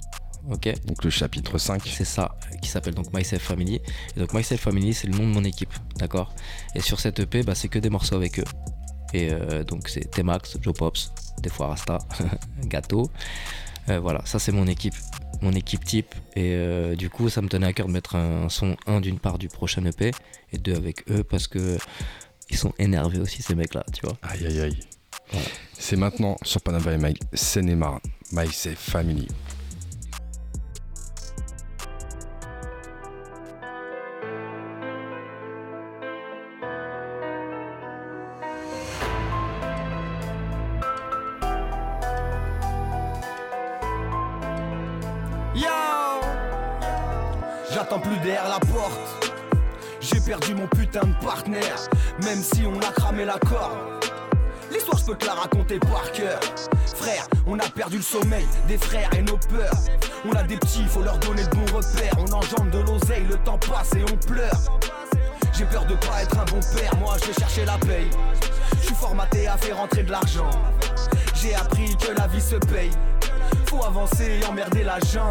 Ok, 0.50 0.72
Donc 0.86 1.04
le 1.04 1.10
chapitre 1.10 1.58
5. 1.58 1.82
c'est 1.86 2.04
ça, 2.04 2.38
qui 2.62 2.70
s'appelle 2.70 2.94
donc 2.94 3.12
Myself 3.12 3.42
Family. 3.42 3.80
Et 4.16 4.20
donc 4.20 4.32
Myself 4.32 4.60
Family, 4.60 4.94
c'est 4.94 5.06
le 5.06 5.16
nom 5.16 5.24
de 5.24 5.34
mon 5.34 5.44
équipe, 5.44 5.72
d'accord? 5.96 6.34
Et 6.74 6.80
sur 6.80 7.00
cette 7.00 7.20
EP, 7.20 7.42
bah, 7.42 7.54
c'est 7.54 7.68
que 7.68 7.78
des 7.78 7.90
morceaux 7.90 8.16
avec 8.16 8.38
eux. 8.38 8.44
Et 9.12 9.30
euh, 9.30 9.64
donc 9.64 9.88
c'est 9.88 10.10
T-Max, 10.10 10.56
Joe 10.60 10.74
Pops, 10.74 11.12
des 11.42 11.50
fois 11.50 11.68
Rasta, 11.68 11.98
Gâteau. 12.64 13.10
Euh, 13.88 14.00
voilà, 14.00 14.22
ça 14.24 14.38
c'est 14.38 14.52
mon 14.52 14.66
équipe, 14.66 14.94
mon 15.42 15.52
équipe 15.52 15.84
type. 15.84 16.14
Et 16.34 16.52
euh, 16.54 16.94
du 16.94 17.10
coup, 17.10 17.28
ça 17.28 17.42
me 17.42 17.48
tenait 17.48 17.66
à 17.66 17.72
cœur 17.74 17.86
de 17.86 17.92
mettre 17.92 18.16
un 18.16 18.48
son, 18.48 18.76
un 18.86 19.00
d'une 19.00 19.18
part 19.18 19.38
du 19.38 19.48
prochain 19.48 19.84
EP, 19.84 20.12
et 20.52 20.58
deux 20.58 20.74
avec 20.74 21.10
eux, 21.10 21.24
parce 21.24 21.46
que 21.46 21.78
ils 22.50 22.56
sont 22.56 22.72
énervés 22.78 23.20
aussi 23.20 23.42
ces 23.42 23.54
mecs-là, 23.54 23.84
tu 23.92 24.00
vois. 24.06 24.16
Aïe 24.22 24.46
aïe 24.46 24.60
aïe. 24.60 24.78
Voilà. 25.30 25.46
C'est 25.78 25.96
maintenant 25.96 26.36
sur 26.42 26.62
Panama 26.62 26.92
et 26.92 26.98
Mike, 26.98 27.20
Seine-et-Marne, 27.34 28.00
Family. 28.76 29.28
Perdu 50.28 50.54
mon 50.54 50.66
putain 50.66 51.06
de 51.06 51.24
partenaire. 51.24 51.88
Même 52.22 52.42
si 52.42 52.66
on 52.66 52.78
a 52.80 52.92
cramé 52.92 53.24
la 53.24 53.38
corde. 53.38 54.04
L'histoire 54.70 54.98
je 54.98 55.06
peux 55.06 55.14
te 55.14 55.24
la 55.24 55.32
raconter 55.32 55.78
par 55.78 56.12
cœur. 56.12 56.38
Frère, 56.94 57.26
on 57.46 57.58
a 57.58 57.66
perdu 57.70 57.96
le 57.96 58.02
sommeil 58.02 58.46
des 58.66 58.76
frères 58.76 59.08
et 59.16 59.22
nos 59.22 59.38
peurs. 59.38 59.78
On 60.26 60.32
a 60.32 60.42
des 60.42 60.58
petits, 60.58 60.84
faut 60.84 61.02
leur 61.02 61.16
donner 61.18 61.44
de 61.44 61.48
bons 61.48 61.74
repères. 61.74 62.12
On 62.18 62.30
enjambe 62.30 62.68
de 62.68 62.78
l'oseille, 62.80 63.24
le 63.26 63.36
temps 63.38 63.58
passe 63.58 63.92
et 63.94 64.02
on 64.02 64.16
pleure. 64.26 64.60
J'ai 65.56 65.64
peur 65.64 65.86
de 65.86 65.94
pas 65.94 66.22
être 66.22 66.38
un 66.38 66.44
bon 66.44 66.60
père, 66.76 66.94
moi 66.98 67.16
je 67.22 67.60
vais 67.60 67.64
la 67.64 67.78
paye. 67.78 68.10
Je 68.82 68.86
suis 68.86 68.94
formaté 68.94 69.48
à 69.48 69.56
faire 69.56 69.78
rentrer 69.78 70.02
de 70.02 70.10
l'argent. 70.10 70.50
J'ai 71.36 71.54
appris 71.54 71.96
que 71.96 72.12
la 72.12 72.26
vie 72.26 72.42
se 72.42 72.56
paye. 72.56 72.90
Faut 73.64 73.82
avancer 73.82 74.40
et 74.42 74.44
emmerder 74.44 74.84
l'agent. 74.84 75.30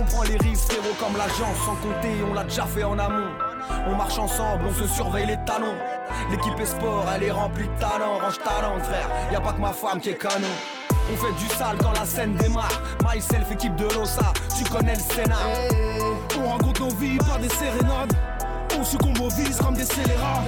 On 0.00 0.04
prend 0.04 0.22
les 0.22 0.38
risques, 0.38 0.72
frérot, 0.72 0.94
comme 0.98 1.18
l'agent. 1.18 1.52
Sans 1.66 1.74
compter, 1.76 2.22
on 2.30 2.32
l'a 2.32 2.44
déjà 2.44 2.64
fait 2.64 2.84
en 2.84 2.98
amont. 2.98 3.45
On 3.86 3.94
marche 3.94 4.18
ensemble, 4.18 4.64
on 4.68 4.74
se 4.74 4.86
surveille 4.86 5.26
les 5.26 5.38
talons. 5.44 5.76
L'équipe 6.30 6.58
est 6.58 6.66
sport, 6.66 7.04
elle 7.14 7.24
est 7.24 7.30
remplie 7.30 7.68
de 7.68 7.80
talent. 7.80 8.18
Range 8.18 8.38
talent, 8.38 8.78
frère. 8.82 9.08
Y 9.32 9.36
a 9.36 9.40
pas 9.40 9.52
que 9.52 9.60
ma 9.60 9.72
femme 9.72 10.00
qui 10.00 10.10
est 10.10 10.18
canon. 10.18 10.46
On 11.12 11.16
fait 11.16 11.32
du 11.38 11.46
sale 11.54 11.76
quand 11.78 11.92
la 11.92 12.04
scène 12.04 12.34
démarre. 12.34 12.82
Myself, 13.04 13.50
équipe 13.52 13.76
de 13.76 13.84
l'OSA, 13.94 14.32
tu 14.56 14.64
connais 14.64 14.94
le 14.94 15.00
scénar. 15.00 15.38
On 16.38 16.50
raconte 16.50 16.80
nos 16.80 16.94
vies 16.96 17.18
par 17.18 17.38
des 17.38 17.48
sérénades. 17.48 18.12
On 18.78 18.84
succombe 18.84 19.20
aux 19.20 19.28
vices 19.28 19.58
comme 19.58 19.74
des 19.74 19.84
scélérats. 19.84 20.42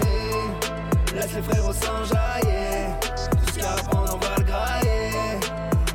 Laisse 1.14 1.34
les 1.34 1.42
frérots 1.42 1.72
s'enjailler. 1.72 2.88
Tout 3.00 3.46
ce 3.46 3.52
qu'il 3.52 3.62
y 3.62 3.66
a 3.66 3.72
à 3.72 3.76
prendre, 3.76 4.14
on 4.14 4.24
va 4.24 4.34
le 4.36 4.44
grailler. 4.44 5.10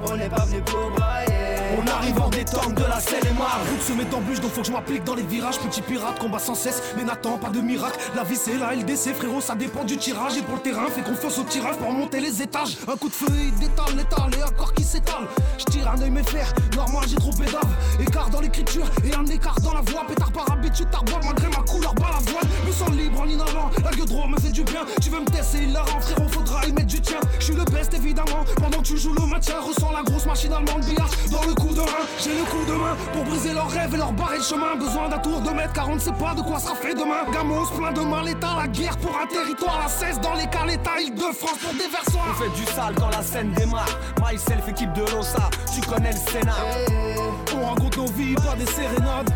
On 0.10 0.18
n'est 0.18 0.30
pas 0.30 0.46
venu 0.46 0.62
pour 0.62 0.92
brailler. 0.92 1.33
On 1.76 1.88
arrive 1.88 2.22
en 2.22 2.30
détente 2.30 2.76
de 2.76 2.84
la 2.84 3.00
selle 3.00 3.26
et 3.26 3.34
marre. 3.34 3.60
Route 3.72 3.82
se 3.82 3.94
met 3.94 4.14
en 4.14 4.22
bûche, 4.22 4.40
donc 4.40 4.52
faut 4.52 4.62
que 4.62 4.68
je 4.68 4.72
m'applique 4.72 5.04
dans 5.06 5.16
les 5.16 5.24
virages. 5.24 5.58
Petit 5.58 5.82
pirate, 5.82 6.20
combat 6.20 6.38
sans 6.38 6.54
cesse, 6.54 6.84
mais 6.96 7.04
n'attends 7.04 7.38
pas 7.38 7.50
de 7.50 7.62
miracle. 7.62 7.98
La 8.16 8.24
vie 8.24 8.36
c'est 8.36 8.58
la 8.58 8.76
LDC, 8.76 9.16
frérot, 9.16 9.42
ça 9.42 9.56
dépend 9.56 9.84
du 9.84 9.98
tirage. 9.98 10.38
Et 10.38 10.44
pour 10.44 10.56
le 10.56 10.62
terrain, 10.62 10.86
fais 10.94 11.02
confiance 11.02 11.40
au 11.40 11.44
tirage 11.44 11.76
pour 11.78 11.92
monter 11.92 12.20
les 12.20 12.44
étages. 12.44 12.78
Un 12.88 12.96
coup 12.96 13.10
de 13.10 13.14
feu, 13.14 13.28
il 13.32 13.56
détale, 13.56 13.96
l'étale, 13.98 14.30
et 14.38 14.44
un 14.44 14.52
corps 14.52 14.74
qui 14.74 14.84
s'étale. 14.84 15.28
Je 15.58 15.66
tire 15.66 15.90
un 15.90 16.00
œil 16.00 16.12
mes 16.12 16.24
fers, 16.24 16.54
normal, 16.76 17.06
j'ai 17.08 17.16
trop 17.16 17.32
pédave. 17.32 17.62
Écart 18.00 18.30
dans 18.30 18.42
l'écriture 18.42 18.86
et 19.04 19.16
un 19.16 19.26
écart 19.26 19.60
dans 19.62 19.74
la 19.74 19.82
voix. 19.82 20.06
Pétard 20.08 20.32
par 20.32 20.52
habitude, 20.52 20.90
t'arbois 20.92 21.22
malgré 21.24 21.48
ma 21.48 21.64
couleur, 21.64 21.96
bas 21.96 22.12
la 22.12 22.32
voile. 22.32 22.48
Me 22.68 22.72
sens 22.72 22.92
libre 22.92 23.22
en 23.22 23.26
inhalant, 23.26 23.72
la 23.84 23.92
gueule 23.92 24.06
droit 24.06 24.28
me 24.28 24.40
fait 24.40 24.52
du 24.52 24.64
bien. 24.64 24.82
Tu 25.02 25.10
veux 25.10 25.22
me 25.22 25.26
tester, 25.26 25.64
il 25.64 25.74
la 25.74 25.82
rend, 25.82 26.00
frérot, 26.02 26.30
faudra 26.30 26.68
y 26.68 26.72
mettre 26.72 26.88
du 26.88 27.02
tien. 27.02 27.20
Je 27.40 27.46
suis 27.46 27.56
le 27.56 27.66
best 27.66 27.96
évidemment, 27.96 28.46
pendant 28.58 28.78
que 28.78 28.88
tu 28.88 28.98
joue 28.98 29.14
le 29.14 29.26
maintien, 29.26 29.56
ressens 29.60 29.92
la 29.92 30.04
grosse 30.04 30.28
machine 30.28 30.54
allemande 30.54 30.86
billard 30.86 31.10
dans 31.32 31.44
le 31.48 31.54
coup 31.64 31.74
de 31.74 31.82
main. 31.82 32.04
J'ai 32.20 32.36
le 32.36 32.44
coup 32.44 32.64
de 32.66 32.74
main 32.74 32.96
pour 33.14 33.24
briser 33.24 33.54
leurs 33.54 33.70
rêves 33.70 33.94
et 33.94 33.98
leur 33.98 34.12
barrer 34.12 34.38
le 34.38 34.44
chemin. 34.44 34.76
Besoin 34.76 35.10
d'un 35.10 35.18
tour 35.20 35.42
de 35.42 35.50
maître 35.52 35.74
car 35.74 35.90
on 35.90 35.96
ne 35.96 36.00
sait 36.00 36.12
pas 36.14 36.34
de 36.36 36.42
quoi 36.42 36.60
sera 36.60 36.76
fait 36.76 36.94
demain. 36.94 37.24
Gamos 37.32 37.68
plein 37.78 37.92
de 37.92 38.02
main, 38.02 38.24
l'état, 38.24 38.56
la 38.58 38.68
guerre 38.68 38.98
pour 38.98 39.18
un 39.18 39.28
territoire. 39.28 39.80
La 39.84 39.88
cesse 39.88 40.20
dans 40.20 40.34
les 40.34 40.48
cas, 40.48 40.66
l'état, 40.66 41.00
Île-de-France 41.02 41.60
pour 41.64 41.74
des 41.74 41.90
versoirs. 41.90 42.26
On 42.32 42.44
fait 42.44 42.62
du 42.62 42.66
sale 42.66 42.96
quand 42.96 43.10
la 43.10 43.24
scène 43.24 43.52
démarre. 43.54 43.98
Myself, 44.22 44.68
équipe 44.68 44.94
de 44.94 45.02
l'OSA, 45.12 45.50
tu 45.74 45.82
connais 45.82 46.12
le 46.12 46.32
scénar. 46.32 46.60
On 47.56 47.66
raconte 47.66 47.98
nos 47.98 48.08
vies, 48.08 48.36
pas 48.36 48.56
des 48.56 48.66
sérénades. 48.66 49.32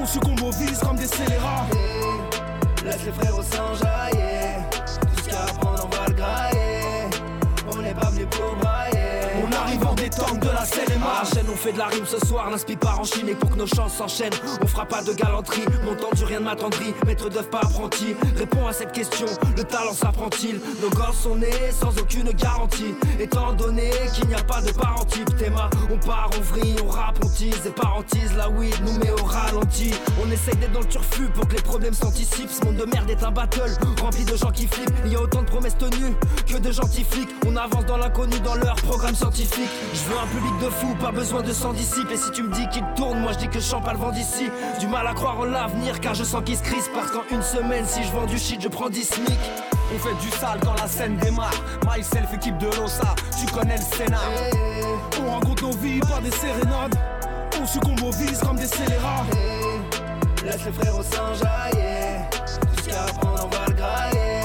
On 0.00 0.06
succombe 0.06 0.42
aux 0.42 0.52
vices 0.52 0.78
comme 0.78 0.96
des 0.96 1.06
scélérats. 1.06 1.66
Laisse 2.84 3.04
les 3.04 3.12
frérots 3.12 3.42
s'enjailler. 3.42 4.64
Tout 4.70 5.16
ce 5.16 5.22
qu'il 5.22 5.32
y 5.32 5.36
a 5.36 5.42
à 5.42 5.46
prendre, 5.58 5.88
on 5.90 5.96
va 5.96 6.06
le 6.06 6.14
grailler. 6.14 7.10
On 7.70 7.82
n'est 7.82 7.94
pas 7.94 8.10
venu 8.10 8.26
pour 8.26 8.56
brailler. 8.56 8.98
On 9.46 9.52
arrive 9.64 9.86
en 9.86 9.94
détente 9.94 10.38
de 10.38 10.48
la 10.48 10.64
scène 10.64 10.92
et 10.94 10.98
marche. 10.98 11.37
On 11.50 11.56
fait 11.56 11.72
de 11.72 11.78
la 11.78 11.86
rime 11.86 12.06
ce 12.06 12.18
soir, 12.26 12.50
n'inspire 12.50 12.78
pas 12.78 12.94
en 12.98 13.04
Chine 13.04 13.28
et 13.28 13.34
pour 13.34 13.50
que 13.50 13.56
nos 13.56 13.66
chances 13.66 13.94
s'enchaînent. 13.94 14.32
On 14.62 14.66
fera 14.66 14.86
pas 14.86 15.02
de 15.02 15.12
galanterie, 15.12 15.64
mon 15.84 15.94
tendu 15.94 16.24
rien 16.24 16.40
ne 16.40 16.44
m'attendrit. 16.44 16.94
Maître 17.06 17.28
d'œuvre 17.28 17.50
pas 17.50 17.60
apprenti, 17.60 18.14
réponds 18.36 18.66
à 18.66 18.72
cette 18.72 18.92
question. 18.92 19.26
Le 19.56 19.64
talent 19.64 19.92
s'apprend-il? 19.92 20.60
Nos 20.82 20.90
gosses 20.90 21.18
sont 21.22 21.36
nés 21.36 21.52
sans 21.72 21.96
aucune 21.98 22.30
garantie. 22.32 22.94
Étant 23.18 23.52
donné 23.52 23.90
qu'il 24.14 24.28
n'y 24.28 24.34
a 24.34 24.42
pas 24.42 24.60
de 24.60 24.70
parentype, 24.72 25.36
théma, 25.36 25.70
on 25.90 25.98
part, 25.98 26.30
on 26.38 26.40
vrille, 26.42 26.76
on 26.84 26.88
rappe, 26.88 27.18
on 27.24 27.28
tease. 27.28 27.66
Et 27.66 27.70
parentise, 27.70 28.32
la 28.36 28.48
weed 28.50 28.74
nous 28.84 28.98
met 28.98 29.10
au 29.10 29.24
ralenti. 29.24 29.92
On 30.24 30.30
essaye 30.30 30.56
d'être 30.56 30.72
dans 30.72 30.80
le 30.80 30.86
turfu 30.86 31.28
pour 31.34 31.48
que 31.48 31.56
les 31.56 31.62
problèmes 31.62 31.94
s'anticipent. 31.94 32.50
Ce 32.50 32.64
monde 32.64 32.76
de 32.76 32.84
merde 32.84 33.10
est 33.10 33.22
un 33.22 33.30
battle 33.30 33.76
rempli 34.00 34.24
de 34.24 34.36
gens 34.36 34.50
qui 34.50 34.66
flippent. 34.66 34.94
Il 35.04 35.12
y 35.12 35.16
a 35.16 35.20
autant 35.20 35.42
de 35.42 35.46
promesses 35.46 35.78
tenues 35.78 36.14
que 36.46 36.58
de 36.58 36.72
gentils 36.72 37.04
flics. 37.04 37.30
On 37.46 37.56
avance 37.56 37.86
dans 37.86 37.96
l'inconnu 37.96 38.38
dans 38.40 38.54
leur 38.54 38.76
programme 38.76 39.14
scientifique. 39.14 39.70
Je 39.94 40.00
veux 40.10 40.18
un 40.18 40.26
public 40.26 40.52
de 40.62 40.70
fous, 40.70 40.94
pas 41.00 41.12
besoin 41.12 41.37
de 41.42 41.52
s'en 41.52 41.72
dissipe. 41.72 42.10
Et 42.10 42.16
si 42.16 42.30
tu 42.30 42.42
me 42.42 42.52
dis 42.52 42.68
qu'il 42.68 42.84
tourne, 42.96 43.20
moi 43.20 43.32
je 43.32 43.38
dis 43.38 43.48
que 43.48 43.60
je 43.60 43.64
chante 43.64 43.84
pas 43.84 43.92
le 43.92 43.98
vent 43.98 44.10
d'ici. 44.10 44.50
Du 44.80 44.86
mal 44.86 45.06
à 45.06 45.14
croire 45.14 45.38
en 45.38 45.44
l'avenir 45.44 46.00
car 46.00 46.14
je 46.14 46.24
sens 46.24 46.42
qu'il 46.44 46.56
se 46.56 46.62
crispe. 46.62 46.90
Parce 46.94 47.10
qu'en 47.10 47.22
une 47.30 47.42
semaine, 47.42 47.84
si 47.86 48.02
je 48.02 48.12
vends 48.12 48.26
du 48.26 48.38
shit, 48.38 48.60
je 48.60 48.68
prends 48.68 48.88
10 48.88 49.04
smic. 49.04 49.38
On 49.94 49.98
fait 49.98 50.14
du 50.20 50.30
sale 50.30 50.60
quand 50.62 50.74
la 50.74 50.86
scène 50.86 51.16
démarre. 51.16 51.54
Myself, 51.86 52.32
équipe 52.34 52.58
de 52.58 52.66
l'OSA, 52.66 53.14
tu 53.38 53.46
connais 53.52 53.76
le 53.76 53.96
scénar. 53.96 54.20
On 55.22 55.34
raconte 55.34 55.62
nos 55.62 55.72
vies, 55.72 56.00
pas 56.00 56.20
des 56.20 56.30
sérénades. 56.30 56.94
On 57.60 57.66
succombe 57.66 58.02
aux 58.02 58.12
vices 58.12 58.40
comme 58.40 58.56
des 58.56 58.66
scélérats. 58.66 59.24
Laisse 60.44 60.64
les 60.64 60.72
frérots 60.72 61.02
s'enjailler. 61.02 62.20
Tout 62.30 62.76
ce 62.76 62.82
qu'il 62.82 62.92
y 62.92 62.96
a 62.96 63.02
à 63.02 63.06
prendre, 63.06 63.46
on 63.46 63.56
va 63.56 63.64
le 63.66 63.74
grailler. 63.74 64.40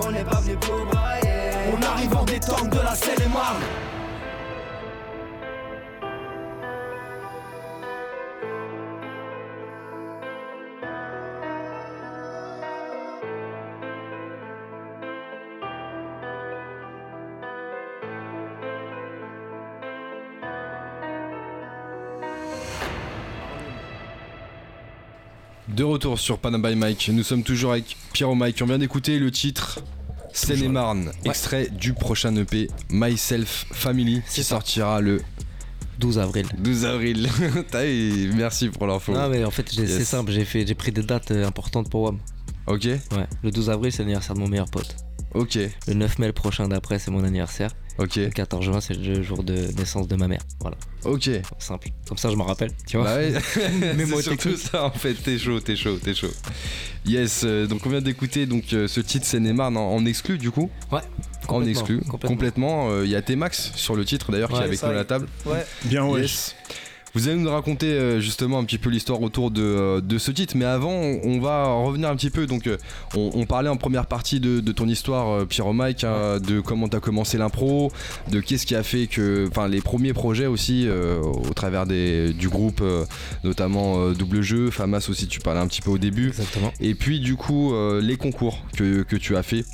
On 0.00 0.10
n'est 0.10 0.24
pas 0.24 0.40
venu 0.40 0.56
pour 0.56 0.84
brailler. 0.86 1.52
On 1.72 1.82
arrive 1.94 2.16
en 2.16 2.24
détente 2.24 2.70
de 2.70 2.78
la 2.78 2.94
scène 2.94 3.22
et 3.24 3.28
marne. 3.28 3.62
De 25.78 25.84
retour 25.84 26.18
sur 26.18 26.38
Panam 26.40 26.60
by 26.60 26.74
Mike, 26.74 27.08
nous 27.12 27.22
sommes 27.22 27.44
toujours 27.44 27.70
avec 27.70 27.96
Pierrot 28.12 28.34
Mike. 28.34 28.58
On 28.62 28.66
vient 28.66 28.78
d'écouter 28.78 29.20
le 29.20 29.30
titre 29.30 29.78
Seine-et-Marne, 30.32 31.12
extrait 31.24 31.68
du 31.70 31.92
prochain 31.92 32.34
EP 32.34 32.66
Myself 32.90 33.66
Family 33.70 34.20
qui 34.28 34.42
sortira 34.42 35.00
le 35.00 35.22
12 36.00 36.18
avril. 36.18 36.48
12 36.58 36.84
avril. 36.84 37.28
Merci 38.34 38.70
pour 38.70 38.88
l'info. 38.88 39.12
Non 39.14 39.28
mais 39.28 39.44
en 39.44 39.52
fait 39.52 39.68
c'est 39.70 39.86
simple, 40.04 40.32
j'ai 40.32 40.44
fait 40.44 40.66
j'ai 40.66 40.74
pris 40.74 40.90
des 40.90 41.04
dates 41.04 41.30
euh, 41.30 41.46
importantes 41.46 41.88
pour 41.88 42.02
WAM. 42.02 42.18
Ok, 42.66 42.86
Ouais. 42.86 42.98
Le 43.44 43.52
12 43.52 43.70
avril 43.70 43.92
c'est 43.92 44.02
l'anniversaire 44.02 44.34
de 44.34 44.40
mon 44.40 44.48
meilleur 44.48 44.68
pote. 44.68 44.96
ok, 45.34 45.60
Le 45.86 45.94
9 45.94 46.18
mai 46.18 46.26
le 46.26 46.32
prochain 46.32 46.66
d'après 46.66 46.98
c'est 46.98 47.12
mon 47.12 47.22
anniversaire. 47.22 47.70
Ok, 47.98 48.16
Le 48.16 48.28
14 48.30 48.64
juin 48.64 48.80
c'est 48.80 48.94
le 48.94 49.22
jour 49.22 49.42
de 49.42 49.54
naissance 49.76 50.08
de 50.08 50.16
ma 50.16 50.28
mère. 50.28 50.40
Voilà. 50.60 50.76
ok. 51.04 51.30
Simple. 51.58 51.88
Comme 52.08 52.18
ça 52.18 52.30
je 52.30 52.36
m'en 52.36 52.44
rappelle. 52.44 52.70
Tu 52.86 52.96
vois. 52.96 53.06
Bah 53.06 53.16
ouais, 53.16 53.32
c'est 54.06 54.22
surtout 54.22 54.56
ça 54.56 54.84
en 54.84 54.90
fait, 54.90 55.14
t'es 55.14 55.38
chaud, 55.38 55.60
t'es 55.60 55.76
chaud, 55.76 55.98
t'es 56.02 56.14
chaud. 56.14 56.30
Yes, 57.04 57.42
euh, 57.44 57.66
donc 57.66 57.84
on 57.86 57.90
vient 57.90 58.00
d'écouter 58.00 58.46
donc 58.46 58.72
euh, 58.72 58.86
ce 58.88 59.00
titre 59.00 59.26
Seine-et-Marne 59.26 59.76
en, 59.76 59.94
en 59.94 60.04
exclu 60.06 60.38
du 60.38 60.50
coup 60.50 60.70
Ouais. 60.92 61.00
En 61.44 61.54
Complètement, 61.60 61.70
exclu, 61.80 62.00
complètement. 62.26 62.90
euh, 62.90 63.04
Il 63.06 63.10
y 63.10 63.16
a 63.16 63.22
T-Max 63.22 63.72
sur 63.74 63.96
le 63.96 64.04
titre 64.04 64.30
d'ailleurs 64.30 64.50
qui 64.50 64.56
est 64.56 64.62
avec 64.64 64.82
nous 64.82 64.88
à 64.88 64.92
la 64.92 65.04
table. 65.06 65.26
Ouais. 65.46 65.64
Bien 65.84 66.04
ouais. 66.04 66.20
Yes. 66.22 66.54
Vous 67.14 67.28
allez 67.28 67.38
nous 67.38 67.50
raconter 67.50 67.86
euh, 67.86 68.20
justement 68.20 68.58
un 68.58 68.64
petit 68.64 68.78
peu 68.78 68.90
l'histoire 68.90 69.22
autour 69.22 69.50
de, 69.50 69.62
euh, 69.62 70.00
de 70.00 70.18
ce 70.18 70.30
titre, 70.30 70.54
mais 70.56 70.64
avant 70.64 70.92
on, 70.92 71.40
va 71.40 71.66
revenir 71.66 72.08
un 72.08 72.16
petit 72.16 72.30
peu. 72.30 72.46
Donc, 72.46 72.66
euh, 72.66 72.76
on, 73.14 73.30
on 73.34 73.46
parlait 73.46 73.68
en 73.68 73.76
première 73.76 74.06
partie 74.06 74.40
de, 74.40 74.60
de 74.60 74.72
ton 74.72 74.88
histoire, 74.88 75.46
Pierre 75.46 75.72
Mike, 75.72 76.04
hein, 76.04 76.38
de 76.40 76.60
comment 76.60 76.88
tu 76.88 76.96
as 76.96 77.00
commencé 77.00 77.38
l'impro, 77.38 77.92
de 78.30 78.40
qu'est-ce 78.40 78.66
qui 78.66 78.74
a 78.74 78.82
fait 78.82 79.06
que, 79.06 79.46
enfin, 79.48 79.68
les 79.68 79.80
premiers 79.80 80.12
projets 80.12 80.46
aussi 80.46 80.86
euh, 80.86 81.20
au 81.20 81.54
travers 81.54 81.86
des, 81.86 82.32
du 82.32 82.48
groupe, 82.48 82.80
euh, 82.82 83.04
notamment 83.44 83.98
euh, 83.98 84.14
Double 84.14 84.42
Jeu, 84.42 84.70
Famas 84.70 85.06
aussi, 85.08 85.26
tu 85.26 85.40
parlais 85.40 85.60
un 85.60 85.66
petit 85.66 85.80
peu 85.80 85.90
au 85.90 85.98
début. 85.98 86.28
Exactement. 86.28 86.72
Et 86.80 86.94
puis 86.94 87.20
du 87.20 87.36
coup 87.36 87.72
les 88.00 88.16
concours 88.16 88.62
que, 88.76 89.02
que 89.02 89.16
tu 89.16 89.36
as 89.36 89.42
fait, 89.42 89.64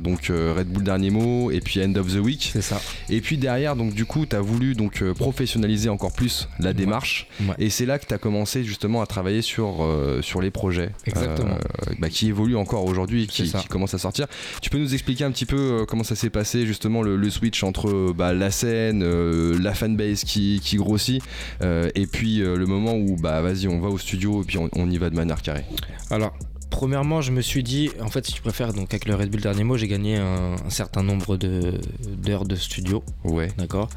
donc 0.00 0.26
Red 0.28 0.68
Bull 0.68 0.82
Dernier 0.82 1.10
Mot 1.10 1.50
et 1.50 1.60
puis 1.60 1.82
End 1.82 1.94
of 1.96 2.12
the 2.12 2.18
Week. 2.18 2.50
C'est 2.52 2.62
ça. 2.62 2.80
Et 3.08 3.20
puis 3.20 3.38
derrière, 3.38 3.76
donc 3.76 3.94
du 3.94 4.04
coup, 4.04 4.26
tu 4.26 4.36
as 4.36 4.40
voulu 4.40 4.74
donc 4.74 5.02
professionnaliser 5.12 5.88
encore 5.88 6.12
plus 6.12 6.48
la 6.58 6.72
démarche. 6.74 7.26
Ouais. 7.40 7.54
Et 7.58 7.70
c'est 7.70 7.86
là 7.86 7.98
que 7.98 8.06
tu 8.06 8.14
as 8.14 8.18
commencé 8.18 8.64
justement 8.64 9.00
à 9.02 9.06
travailler 9.06 9.42
sur, 9.42 9.82
euh, 9.84 10.20
sur 10.22 10.40
les 10.40 10.50
projets. 10.50 10.90
Exactement. 11.06 11.54
euh, 11.88 11.94
bah, 11.98 12.08
qui 12.08 12.28
évoluent 12.28 12.56
encore 12.56 12.84
aujourd'hui 12.84 13.24
et 13.24 13.26
qui, 13.26 13.50
qui 13.50 13.66
commencent 13.68 13.94
à 13.94 13.98
sortir. 13.98 14.26
Tu 14.60 14.70
peux 14.70 14.78
nous 14.78 14.92
expliquer 14.94 15.24
un 15.24 15.30
petit 15.30 15.46
peu 15.46 15.56
euh, 15.56 15.84
comment 15.86 16.04
ça 16.04 16.14
s'est 16.16 16.30
passé 16.30 16.66
justement 16.66 17.02
le, 17.02 17.16
le 17.16 17.30
switch 17.30 17.62
entre 17.62 18.12
bah, 18.12 18.32
la 18.32 18.50
scène, 18.50 19.02
euh, 19.02 19.58
la 19.60 19.74
fanbase 19.74 20.24
qui, 20.24 20.60
qui 20.62 20.76
grossit 20.76 21.22
et 21.62 22.06
puis 22.06 22.38
le 22.38 22.66
moment 22.66 22.94
où 22.94 23.16
bah 23.16 23.40
vas-y 23.40 23.68
on 23.68 23.80
va 23.80 23.88
au 23.88 23.98
studio 23.98 24.42
et 24.42 24.44
puis 24.44 24.58
on, 24.58 24.68
on 24.74 24.90
y 24.90 24.98
va 24.98 25.10
de 25.10 25.14
manière 25.16 25.40
carrée? 25.42 25.64
Alors, 26.10 26.34
premièrement, 26.70 27.20
je 27.22 27.30
me 27.32 27.40
suis 27.40 27.62
dit, 27.62 27.90
en 28.00 28.08
fait, 28.08 28.26
si 28.26 28.32
tu 28.32 28.42
préfères, 28.42 28.72
donc 28.72 28.92
avec 28.92 29.06
le 29.06 29.14
Red 29.14 29.30
Bull 29.30 29.40
Dernier 29.40 29.64
Mot, 29.64 29.76
j'ai 29.76 29.88
gagné 29.88 30.16
un, 30.16 30.54
un 30.64 30.70
certain 30.70 31.02
nombre 31.02 31.36
de- 31.36 31.80
d'heures 32.16 32.44
de 32.44 32.56
studio, 32.56 33.02
Ouais. 33.24 33.48
d'accord 33.58 33.88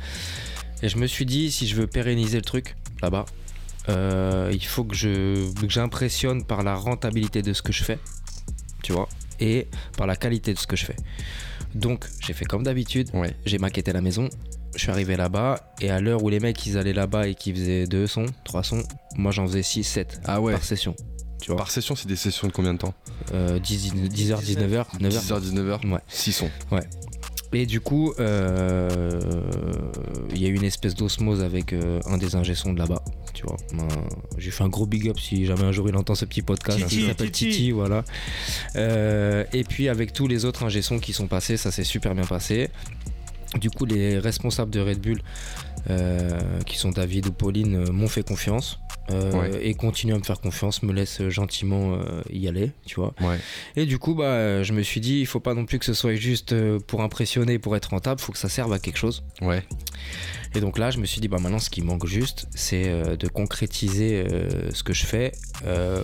Et 0.83 0.89
je 0.89 0.97
me 0.97 1.07
suis 1.07 1.25
dit, 1.25 1.51
si 1.51 1.67
je 1.67 1.75
veux 1.75 1.87
pérenniser 1.87 2.37
le 2.37 2.43
truc 2.43 2.75
là-bas, 3.01 3.25
euh, 3.89 4.51
il 4.53 4.63
faut 4.65 4.83
que 4.83 4.95
je 4.95 5.51
que 5.59 5.69
j'impressionne 5.69 6.43
par 6.43 6.63
la 6.63 6.75
rentabilité 6.75 7.41
de 7.41 7.53
ce 7.53 7.61
que 7.61 7.71
je 7.71 7.83
fais, 7.83 7.99
tu 8.83 8.91
vois, 8.93 9.07
et 9.39 9.67
par 9.97 10.07
la 10.07 10.15
qualité 10.15 10.53
de 10.53 10.59
ce 10.59 10.67
que 10.67 10.75
je 10.75 10.85
fais. 10.85 10.95
Donc, 11.73 12.05
j'ai 12.19 12.33
fait 12.33 12.45
comme 12.45 12.63
d'habitude, 12.63 13.09
Ouais. 13.13 13.35
j'ai 13.45 13.57
maquetté 13.59 13.91
la 13.93 14.01
maison. 14.01 14.29
Je 14.75 14.81
suis 14.81 14.91
arrivé 14.91 15.15
là-bas 15.17 15.73
et 15.81 15.89
à 15.89 15.99
l'heure 15.99 16.21
où 16.23 16.29
les 16.29 16.39
mecs 16.39 16.63
ils 16.67 16.77
allaient 16.77 16.93
là-bas 16.93 17.27
et 17.27 17.33
qui 17.35 17.51
faisaient 17.53 17.87
deux 17.87 18.05
sons, 18.05 18.27
trois 18.43 18.61
sons, 18.63 18.83
moi 19.15 19.31
j'en 19.31 19.47
faisais 19.47 19.63
6, 19.63 19.83
7 19.83 20.21
Ah 20.25 20.39
ouais. 20.41 20.53
par 20.53 20.63
session. 20.63 20.95
Tu 21.41 21.47
vois, 21.51 21.57
Par 21.57 21.71
session, 21.71 21.95
c'est 21.95 22.07
des 22.07 22.15
sessions 22.15 22.47
de 22.47 22.51
combien 22.51 22.73
de 22.73 22.79
temps? 22.79 22.93
Euh, 23.33 23.59
10, 23.59 23.93
10h, 23.93 24.41
19h, 24.43 24.85
9h. 24.99 25.09
10h, 25.09 25.39
19h 25.41 25.91
Ouais. 25.91 25.99
6 26.07 26.33
sons. 26.33 26.49
Et 27.53 27.65
du 27.65 27.79
coup, 27.79 28.13
euh, 28.19 29.19
il 30.31 30.41
y 30.41 30.45
a 30.45 30.49
eu 30.49 30.55
une 30.55 30.63
espèce 30.63 30.95
d'osmose 30.95 31.41
avec 31.41 31.73
euh, 31.73 32.01
un 32.05 32.17
des 32.17 32.35
ingé 32.35 32.55
sons 32.55 32.73
de 32.73 32.79
là-bas. 32.79 33.01
Tu 33.33 33.43
vois, 33.43 33.57
j'ai 34.37 34.51
fait 34.51 34.63
un 34.63 34.69
gros 34.69 34.85
big 34.85 35.07
up 35.09 35.19
si 35.19 35.45
jamais 35.45 35.63
un 35.63 35.71
jour 35.71 35.87
il 35.87 35.95
entend 35.95 36.15
ce 36.15 36.25
petit 36.25 36.41
podcast. 36.41 36.77
Titi, 36.77 37.01
il 37.01 37.07
s'appelle 37.07 37.31
Titi. 37.31 37.51
Titi, 37.51 37.71
voilà. 37.71 38.03
Euh, 38.75 39.45
et 39.53 39.63
puis 39.63 39.87
avec 39.89 40.11
tous 40.11 40.27
les 40.27 40.45
autres 40.45 40.63
ingé 40.63 40.81
sons 40.81 40.99
qui 40.99 41.13
sont 41.13 41.27
passés, 41.27 41.55
ça 41.55 41.71
s'est 41.71 41.83
super 41.83 42.13
bien 42.15 42.25
passé. 42.25 42.69
Du 43.59 43.69
coup, 43.69 43.85
les 43.85 44.19
responsables 44.19 44.71
de 44.71 44.81
Red 44.81 44.99
Bull, 44.99 45.21
qui 46.65 46.77
sont 46.77 46.89
David 46.89 47.27
ou 47.27 47.31
Pauline, 47.31 47.75
euh, 47.87 47.91
m'ont 47.91 48.07
fait 48.07 48.27
confiance. 48.27 48.79
euh, 49.11 49.31
Ouais. 49.31 49.65
Et 49.65 49.73
continuent 49.73 50.15
à 50.15 50.17
me 50.17 50.23
faire 50.23 50.39
confiance, 50.41 50.83
me 50.83 50.91
laissent 50.91 51.27
gentiment 51.29 51.93
euh, 51.93 52.21
y 52.29 52.47
aller, 52.49 52.71
tu 52.85 52.95
vois. 52.95 53.13
Ouais. 53.21 53.37
Et 53.77 53.85
du 53.85 53.97
coup, 53.99 54.15
bah, 54.15 54.25
euh, 54.25 54.63
je 54.63 54.73
me 54.73 54.81
suis 54.83 54.99
dit, 54.99 55.19
il 55.19 55.25
faut 55.25 55.39
pas 55.39 55.53
non 55.53 55.65
plus 55.65 55.79
que 55.79 55.85
ce 55.85 55.93
soit 55.93 56.15
juste 56.15 56.51
euh, 56.51 56.79
pour 56.79 57.01
impressionner, 57.01 57.57
pour 57.57 57.75
être 57.77 57.91
rentable, 57.91 58.19
faut 58.19 58.33
que 58.33 58.37
ça 58.37 58.49
serve 58.49 58.73
à 58.73 58.79
quelque 58.79 58.97
chose. 58.97 59.23
Ouais. 59.41 59.63
Et 60.55 60.59
donc 60.59 60.77
là, 60.77 60.91
je 60.91 60.97
me 60.97 61.05
suis 61.05 61.21
dit, 61.21 61.27
bah 61.29 61.37
maintenant, 61.39 61.59
ce 61.59 61.69
qui 61.69 61.81
manque 61.81 62.05
juste, 62.05 62.47
c'est 62.53 62.89
euh, 62.89 63.15
de 63.15 63.27
concrétiser 63.29 64.25
euh, 64.27 64.71
ce 64.73 64.83
que 64.83 64.93
je 64.93 65.05
fais 65.05 65.31
euh, 65.65 66.01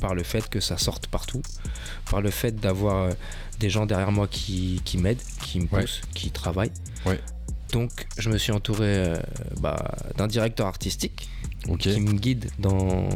par 0.00 0.14
le 0.14 0.22
fait 0.24 0.48
que 0.48 0.58
ça 0.60 0.78
sorte 0.78 1.06
partout, 1.08 1.42
par 2.10 2.20
le 2.22 2.30
fait 2.30 2.56
d'avoir 2.56 3.04
euh, 3.04 3.10
des 3.60 3.70
gens 3.70 3.86
derrière 3.86 4.10
moi 4.12 4.26
qui, 4.28 4.80
qui 4.84 4.98
m'aident, 4.98 5.22
qui 5.42 5.60
me 5.60 5.66
Ouais. 5.70 5.82
poussent, 5.82 6.00
qui 6.14 6.30
travaillent. 6.30 6.72
Ouais. 7.04 7.20
Donc, 7.72 7.90
je 8.18 8.30
me 8.30 8.38
suis 8.38 8.52
entouré 8.52 8.86
euh, 8.86 9.16
bah, 9.60 9.94
d'un 10.16 10.26
directeur 10.26 10.66
artistique 10.66 11.28
qui 11.80 12.00
me 12.00 12.12
guide 12.12 12.48
dans 12.60 13.08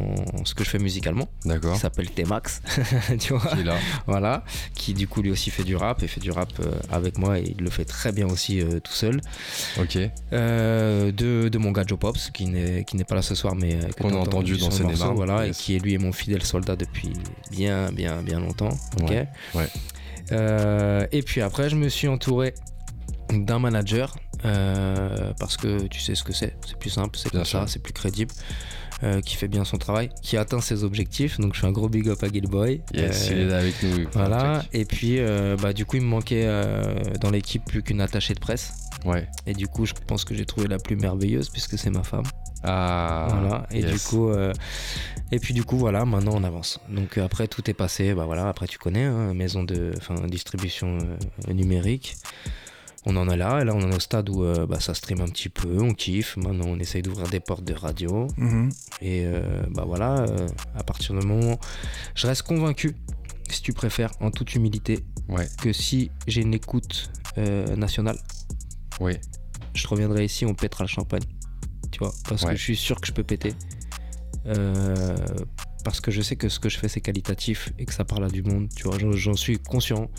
ce 0.43 0.53
que 0.53 0.65
je 0.65 0.69
fais 0.69 0.77
musicalement. 0.79 1.29
d'accord. 1.45 1.73
Qui 1.73 1.79
s'appelle 1.79 2.09
T-Max, 2.09 2.61
tu 3.19 3.33
vois. 3.33 3.49
Qui 3.53 3.61
est 3.61 3.63
là. 3.63 3.77
Voilà, 4.07 4.43
qui 4.75 4.93
du 4.93 5.07
coup 5.07 5.21
lui 5.21 5.31
aussi 5.31 5.51
fait 5.51 5.63
du 5.63 5.77
rap 5.77 6.03
et 6.03 6.07
fait 6.07 6.19
du 6.19 6.31
rap 6.31 6.51
euh, 6.59 6.73
avec 6.91 7.17
moi 7.17 7.39
et 7.39 7.55
il 7.57 7.63
le 7.63 7.69
fait 7.69 7.85
très 7.85 8.11
bien 8.11 8.27
aussi 8.27 8.59
euh, 8.59 8.81
tout 8.81 8.91
seul. 8.91 9.21
Ok. 9.79 9.97
De, 10.31 11.47
de 11.47 11.57
mon 11.57 11.71
gars 11.71 11.85
Joe 11.87 11.97
Pops 11.97 12.29
qui 12.31 12.45
n'est 12.47 12.83
qui 12.83 12.97
n'est 12.97 13.05
pas 13.05 13.15
là 13.15 13.21
ce 13.21 13.35
soir 13.35 13.55
mais 13.55 13.79
Qu'on 13.99 14.09
a 14.13 14.17
entendu 14.17 14.57
dans 14.57 14.69
Seine-et-Marne, 14.69 14.97
morceau, 14.99 15.15
voilà 15.15 15.45
yes. 15.47 15.57
et 15.57 15.63
qui 15.63 15.75
est 15.75 15.79
lui 15.79 15.93
est 15.93 15.97
mon 15.97 16.11
fidèle 16.11 16.43
soldat 16.43 16.75
depuis 16.75 17.13
bien 17.51 17.91
bien 17.91 18.21
bien 18.21 18.39
longtemps. 18.41 18.77
Ok. 19.01 19.11
Ouais, 19.11 19.27
ouais. 19.55 21.07
Et 21.11 21.21
puis 21.21 21.41
après 21.41 21.69
je 21.69 21.75
me 21.77 21.87
suis 21.87 22.07
entouré 22.09 22.53
d'un 23.29 23.59
manager 23.59 24.15
euh, 24.45 25.33
parce 25.39 25.57
que 25.57 25.87
tu 25.87 25.99
sais 25.99 26.15
ce 26.15 26.23
que 26.23 26.33
c'est, 26.33 26.55
c'est 26.67 26.77
plus 26.77 26.89
simple, 26.89 27.17
c'est 27.17 27.29
comme 27.31 27.45
ça, 27.45 27.65
c'est 27.67 27.81
plus 27.81 27.93
crédible. 27.93 28.33
euh, 29.03 29.19
qui 29.19 29.35
fait 29.35 29.47
bien 29.47 29.65
son 29.65 29.77
travail, 29.77 30.09
qui 30.21 30.37
atteint 30.37 30.61
ses 30.61 30.83
objectifs. 30.83 31.39
Donc 31.39 31.55
je 31.55 31.59
fais 31.61 31.65
un 31.65 31.71
gros 31.71 31.89
big 31.89 32.07
up 32.07 32.21
à 32.23 32.27
Gilboy. 32.27 32.81
Yes, 32.93 33.29
Euh, 33.29 33.33
il 33.33 33.37
est 33.39 33.45
là 33.45 33.57
avec 33.57 33.81
nous. 33.81 34.07
voilà, 34.13 34.63
et 34.73 34.85
puis 34.85 35.19
bah, 35.59 35.73
du 35.73 35.85
coup, 35.85 35.95
il 35.97 36.03
me 36.03 36.07
manquait 36.07 36.45
dans 37.19 37.31
l'équipe 37.31 37.65
plus 37.65 37.81
qu'une 37.81 37.99
attachée 38.01 38.35
de 38.35 38.39
presse. 38.39 38.73
Ouais. 39.03 39.27
Et 39.47 39.53
du 39.53 39.67
coup, 39.67 39.87
je 39.87 39.93
pense 40.05 40.23
que 40.23 40.35
j'ai 40.35 40.45
trouvé 40.45 40.67
la 40.67 40.77
plus 40.77 40.95
merveilleuse 40.97 41.49
puisque 41.49 41.79
c'est 41.79 41.89
ma 41.89 42.03
femme. 42.03 42.25
Ah. 42.63 43.27
voilà. 43.31 43.65
Et 43.71 43.79
yes. 43.79 43.91
du 43.91 43.99
coup, 43.99 44.29
euh, 44.29 44.53
et 45.31 45.39
puis 45.39 45.55
du 45.55 45.63
coup, 45.63 45.77
voilà, 45.77 46.05
maintenant 46.05 46.33
on 46.35 46.43
avance. 46.43 46.79
Donc 46.89 47.17
après, 47.17 47.47
tout 47.47 47.67
est 47.71 47.73
passé. 47.73 48.13
Bah 48.13 48.25
voilà, 48.25 48.49
après 48.49 48.67
tu 48.67 48.77
connais, 48.77 49.05
hein, 49.05 49.33
maison 49.33 49.63
de, 49.63 49.93
enfin, 49.97 50.13
distribution 50.27 50.99
euh, 51.49 51.53
numérique. 51.53 52.17
On 53.05 53.15
en 53.17 53.27
est 53.29 53.37
là, 53.37 53.61
et 53.61 53.65
là 53.65 53.73
on 53.73 53.81
en 53.81 53.89
est 53.91 53.95
au 53.95 53.99
stade 53.99 54.29
où 54.29 54.43
euh, 54.43 54.67
bah, 54.67 54.79
ça 54.79 54.93
stream 54.93 55.21
un 55.21 55.27
petit 55.27 55.49
peu, 55.49 55.81
on 55.81 55.93
kiffe. 55.93 56.37
Maintenant 56.37 56.65
on 56.67 56.79
essaye 56.79 57.01
d'ouvrir 57.01 57.27
des 57.29 57.39
portes 57.39 57.63
de 57.63 57.73
radio. 57.73 58.27
Mhm. 58.37 58.69
Et 59.01 59.23
euh, 59.25 59.63
bah 59.71 59.83
voilà, 59.87 60.19
euh, 60.19 60.47
à 60.75 60.83
partir 60.83 61.15
du 61.19 61.25
moment, 61.25 61.59
je 62.13 62.27
reste 62.27 62.43
convaincu, 62.43 62.95
si 63.49 63.61
tu 63.63 63.73
préfères, 63.73 64.11
en 64.19 64.29
toute 64.29 64.53
humilité, 64.55 64.99
Ouais. 65.29 65.47
que 65.61 65.73
si 65.73 66.11
j'ai 66.27 66.41
une 66.41 66.53
écoute 66.53 67.11
euh, 67.37 67.75
nationale, 67.75 68.17
je 69.73 69.87
reviendrai 69.87 70.25
ici, 70.25 70.45
on 70.45 70.53
pètera 70.53 70.83
le 70.83 70.89
champagne. 70.89 71.23
Tu 71.91 71.99
vois, 71.99 72.13
parce 72.29 72.43
Ouais. 72.43 72.51
que 72.51 72.55
je 72.57 72.61
suis 72.63 72.75
sûr 72.75 72.99
que 73.01 73.07
je 73.07 73.13
peux 73.13 73.23
péter. 73.23 73.53
Parce 75.83 75.99
que 75.99 76.11
je 76.11 76.21
sais 76.21 76.35
que 76.35 76.47
ce 76.49 76.59
que 76.59 76.69
je 76.69 76.77
fais 76.77 76.87
c'est 76.87 77.01
qualitatif 77.01 77.71
et 77.79 77.85
que 77.85 77.93
ça 77.93 78.05
parle 78.05 78.25
à 78.25 78.29
du 78.29 78.43
monde, 78.43 78.69
tu 78.75 78.83
vois, 78.83 78.99
j'en- 78.99 79.11
j'en 79.13 79.33
suis 79.33 79.57
conscient 79.57 80.09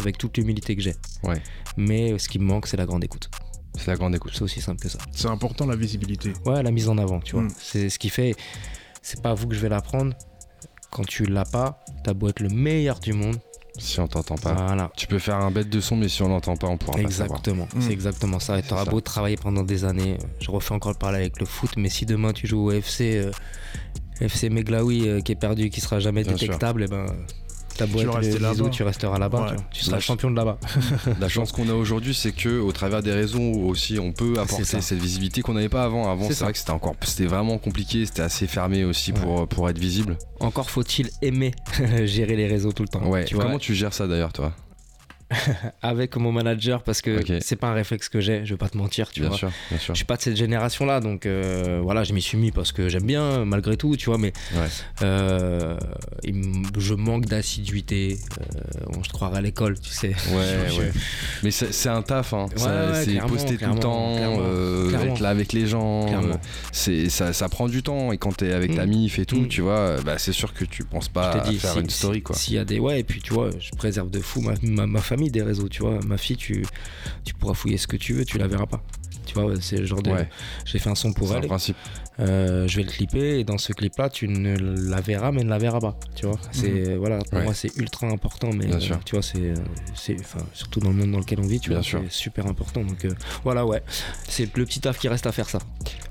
avec 0.00 0.18
toute 0.18 0.36
l'humilité 0.36 0.74
que 0.74 0.82
j'ai. 0.82 0.94
Ouais. 1.22 1.40
Mais 1.76 2.18
ce 2.18 2.28
qui 2.28 2.38
me 2.38 2.44
manque 2.44 2.66
c'est 2.66 2.76
la 2.76 2.86
grande 2.86 3.04
écoute. 3.04 3.30
C'est 3.78 3.86
la 3.88 3.96
grande 3.96 4.14
écoute. 4.14 4.32
C'est 4.34 4.42
aussi 4.42 4.60
simple 4.60 4.82
que 4.82 4.88
ça. 4.88 4.98
C'est 5.12 5.28
important 5.28 5.66
la 5.66 5.76
visibilité. 5.76 6.32
Ouais, 6.44 6.62
la 6.62 6.70
mise 6.70 6.88
en 6.88 6.98
avant, 6.98 7.20
tu 7.20 7.34
vois. 7.34 7.44
Mm. 7.44 7.52
C'est 7.58 7.88
ce 7.88 7.98
qui 7.98 8.10
fait. 8.10 8.34
C'est 9.00 9.22
pas 9.22 9.30
à 9.30 9.34
vous 9.34 9.48
que 9.48 9.54
je 9.54 9.60
vais 9.60 9.68
l'apprendre. 9.68 10.14
Quand 10.90 11.04
tu 11.06 11.24
l'as 11.24 11.46
pas, 11.46 11.82
t'as 12.04 12.12
beau 12.12 12.28
être 12.28 12.40
le 12.40 12.50
meilleur 12.50 13.00
du 13.00 13.14
monde. 13.14 13.36
Si 13.78 13.98
on 14.00 14.06
t'entend 14.06 14.34
pas. 14.34 14.52
Voilà. 14.52 14.92
Tu 14.96 15.06
peux 15.06 15.18
faire 15.18 15.36
un 15.36 15.50
bête 15.50 15.70
de 15.70 15.80
son, 15.80 15.96
mais 15.96 16.08
si 16.10 16.22
on 16.22 16.28
l'entend 16.28 16.56
pas, 16.56 16.66
on 16.66 16.76
pourra 16.76 16.98
pas 16.98 17.10
savoir. 17.10 17.38
Exactement. 17.38 17.66
Mm. 17.74 17.80
C'est 17.80 17.92
exactement 17.92 18.38
ça. 18.38 18.58
Et 18.58 18.62
t'auras 18.62 18.84
beau 18.84 19.00
travailler 19.00 19.36
pendant 19.36 19.62
des 19.62 19.84
années. 19.84 20.18
Je 20.40 20.50
refais 20.50 20.74
encore 20.74 20.92
le 20.92 20.98
parallèle 20.98 21.22
avec 21.22 21.40
le 21.40 21.46
foot, 21.46 21.70
mais 21.78 21.88
si 21.88 22.04
demain 22.04 22.34
tu 22.34 22.46
joues 22.46 22.66
au 22.66 22.72
FC, 22.72 23.16
euh, 23.16 23.32
FC 24.20 24.50
Meglaoui 24.50 25.08
euh, 25.08 25.20
qui 25.20 25.32
est 25.32 25.36
perdu, 25.36 25.70
qui 25.70 25.80
sera 25.80 25.98
jamais 25.98 26.22
Bien 26.22 26.36
sûr. 26.36 26.48
détectable, 26.48 26.84
et 26.84 26.88
ben. 26.88 27.06
T'as 27.76 27.86
beau 27.86 27.98
Tu 28.70 28.82
resteras 28.82 29.18
là-bas. 29.18 29.50
Ouais. 29.52 29.56
tu 29.70 29.84
seras 29.84 29.96
La- 29.96 30.00
champion 30.00 30.30
de 30.30 30.36
là-bas. 30.36 30.58
La 31.20 31.28
chance 31.28 31.52
qu'on 31.52 31.68
a 31.68 31.72
aujourd'hui, 31.74 32.14
c'est 32.14 32.32
que 32.32 32.60
au 32.60 32.72
travers 32.72 33.02
des 33.02 33.12
réseaux 33.12 33.40
aussi, 33.40 33.98
on 33.98 34.12
peut 34.12 34.34
apporter 34.38 34.64
cette 34.80 34.98
visibilité 34.98 35.42
qu'on 35.42 35.54
n'avait 35.54 35.68
pas 35.68 35.84
avant. 35.84 36.10
Avant, 36.10 36.28
C'est 36.28 36.38
vrai 36.40 36.52
que 36.52 36.58
c'était 36.58 36.70
encore, 36.70 36.94
c'était 37.02 37.26
vraiment 37.26 37.58
compliqué, 37.58 38.06
c'était 38.06 38.22
assez 38.22 38.46
fermé 38.46 38.84
aussi 38.84 39.12
pour 39.12 39.46
pour 39.48 39.68
être 39.68 39.78
visible. 39.78 40.16
Encore 40.40 40.70
faut-il 40.70 41.10
aimer 41.22 41.52
gérer 42.04 42.36
les 42.36 42.46
réseaux 42.46 42.72
tout 42.72 42.82
le 42.82 42.88
temps. 42.88 43.04
Ouais. 43.06 43.24
Tu 43.24 43.34
vois, 43.34 43.44
Comment 43.44 43.58
tu 43.58 43.74
gères 43.74 43.94
ça 43.94 44.06
d'ailleurs, 44.06 44.32
toi? 44.32 44.52
avec 45.82 46.16
mon 46.16 46.32
manager, 46.32 46.82
parce 46.82 47.00
que 47.02 47.20
c'est 47.40 47.56
pas 47.56 47.68
un 47.68 47.74
réflexe 47.74 48.08
que 48.08 48.20
j'ai, 48.20 48.44
je 48.44 48.54
vais 48.54 48.58
pas 48.58 48.68
te 48.68 48.76
mentir, 48.78 49.10
tu 49.10 49.20
Bien 49.20 49.28
vois. 49.30 49.38
sûr, 49.38 49.50
bien 49.70 49.78
sûr. 49.78 49.94
Je 49.94 49.98
suis 49.98 50.04
pas 50.06 50.16
de 50.16 50.22
cette 50.22 50.36
génération 50.36 50.84
là, 50.86 51.00
donc 51.00 51.26
euh, 51.26 51.80
voilà, 51.82 52.04
je 52.04 52.12
m'y 52.12 52.22
suis 52.22 52.38
mis 52.38 52.50
parce 52.50 52.72
que 52.72 52.88
j'aime 52.88 53.04
bien 53.06 53.44
malgré 53.44 53.76
tout, 53.76 53.96
tu 53.96 54.06
vois, 54.06 54.18
mais 54.18 54.32
Ouais. 54.54 54.68
euh, 55.02 55.76
je 56.78 56.94
manque 56.94 57.26
d'assiduité. 57.26 58.18
euh, 58.40 58.44
on 58.96 59.02
se 59.04 59.08
croirait 59.10 59.38
à 59.38 59.40
l'école, 59.40 59.78
tu 59.80 59.90
sais. 59.90 60.08
Ouais, 60.08 60.14
Je- 60.68 60.80
ouais. 60.80 60.92
Mais 61.42 61.50
c'est 61.50 61.88
un 61.88 62.02
taf, 62.02 62.32
hein. 62.34 62.46
Ouais, 62.56 63.04
c'est 63.04 63.16
poster 63.26 63.56
tout 63.56 63.72
le 63.72 63.78
temps, 63.78 64.16
clairement, 64.16 64.38
euh, 64.40 64.90
être 65.06 65.20
là 65.20 65.28
avec 65.30 65.52
les 65.52 65.66
gens. 65.66 66.06
C'est 66.72 67.08
ça, 67.08 67.32
ça 67.32 67.48
prend 67.48 67.68
du 67.68 67.82
temps. 67.82 68.12
Et 68.12 68.18
quand 68.18 68.36
t'es 68.36 68.52
avec 68.52 68.74
ta 68.74 68.86
Mm. 68.86 68.90
mif 68.90 69.18
et 69.18 69.26
tout, 69.26 69.40
Mm. 69.42 69.48
tu 69.48 69.60
vois, 69.62 69.96
bah, 70.04 70.18
c'est 70.18 70.32
sûr 70.32 70.52
que 70.54 70.64
tu 70.64 70.84
penses 70.84 71.08
pas 71.08 71.32
Je 71.32 71.38
à 71.38 71.50
dit, 71.50 71.58
faire 71.58 71.72
si- 71.72 71.80
une 71.80 71.90
story, 71.90 72.22
quoi. 72.22 72.36
S'il 72.36 72.54
y 72.54 72.58
a 72.58 72.64
des. 72.64 72.78
Ouais, 72.78 73.00
et 73.00 73.04
puis 73.04 73.20
tu 73.22 73.32
vois, 73.32 73.50
je 73.58 73.70
préserve 73.72 74.10
de 74.10 74.20
fou 74.20 74.40
ma, 74.40 74.54
ma, 74.62 74.86
ma 74.86 75.00
famille 75.00 75.21
des 75.30 75.42
réseaux, 75.42 75.68
tu 75.68 75.82
vois. 75.82 75.98
Ma 76.06 76.16
fille, 76.18 76.36
tu, 76.36 76.64
tu 77.24 77.34
pourras 77.34 77.54
fouiller 77.54 77.78
ce 77.78 77.86
que 77.86 77.96
tu 77.96 78.12
veux, 78.14 78.24
tu 78.24 78.38
la 78.38 78.46
verras 78.48 78.66
pas. 78.66 78.82
Tu 79.24 79.34
vois, 79.34 79.54
c'est 79.60 79.76
le 79.78 79.86
genre 79.86 80.02
de. 80.02 80.10
Ouais, 80.10 80.28
J'ai 80.64 80.78
fait 80.80 80.90
un 80.90 80.94
son 80.96 81.12
pour 81.12 81.34
elle. 81.34 81.46
principe. 81.46 81.76
Euh, 82.20 82.68
je 82.68 82.76
vais 82.76 82.82
le 82.82 82.90
clipper 82.90 83.38
et 83.38 83.44
dans 83.44 83.56
ce 83.56 83.72
clip 83.72 83.96
là 83.96 84.10
tu 84.10 84.28
ne 84.28 84.54
la 84.90 85.00
verras 85.00 85.32
mais 85.32 85.42
ne 85.42 85.48
la 85.48 85.56
verras 85.56 85.80
pas 85.80 85.98
tu 86.14 86.26
vois 86.26 86.38
c'est 86.52 86.94
voilà 86.96 87.16
pour 87.20 87.38
Ouais. 87.38 87.44
moi 87.44 87.54
c'est 87.54 87.74
ultra 87.78 88.06
important 88.06 88.50
mais 88.52 88.66
Bien 88.66 88.76
euh, 88.76 88.80
sûr. 88.80 89.00
tu 89.02 89.14
vois 89.16 89.22
c'est 89.22 89.38
euh, 89.40 89.54
c'est 89.94 90.16
enfin 90.20 90.40
surtout 90.52 90.80
dans 90.80 90.90
le 90.90 90.96
monde 90.96 91.10
dans 91.12 91.18
lequel 91.20 91.40
on 91.40 91.46
vit 91.46 91.58
tu 91.58 91.70
Bien 91.70 91.80
vois 91.80 91.88
c'est 92.02 92.10
super 92.12 92.46
important 92.46 92.84
donc 92.84 93.06
euh, 93.06 93.14
voilà 93.44 93.64
ouais 93.64 93.82
c'est 94.28 94.54
le 94.54 94.66
petit 94.66 94.80
taf 94.80 94.98
qui 94.98 95.08
reste 95.08 95.26
à 95.26 95.32
faire 95.32 95.48
ça 95.48 95.58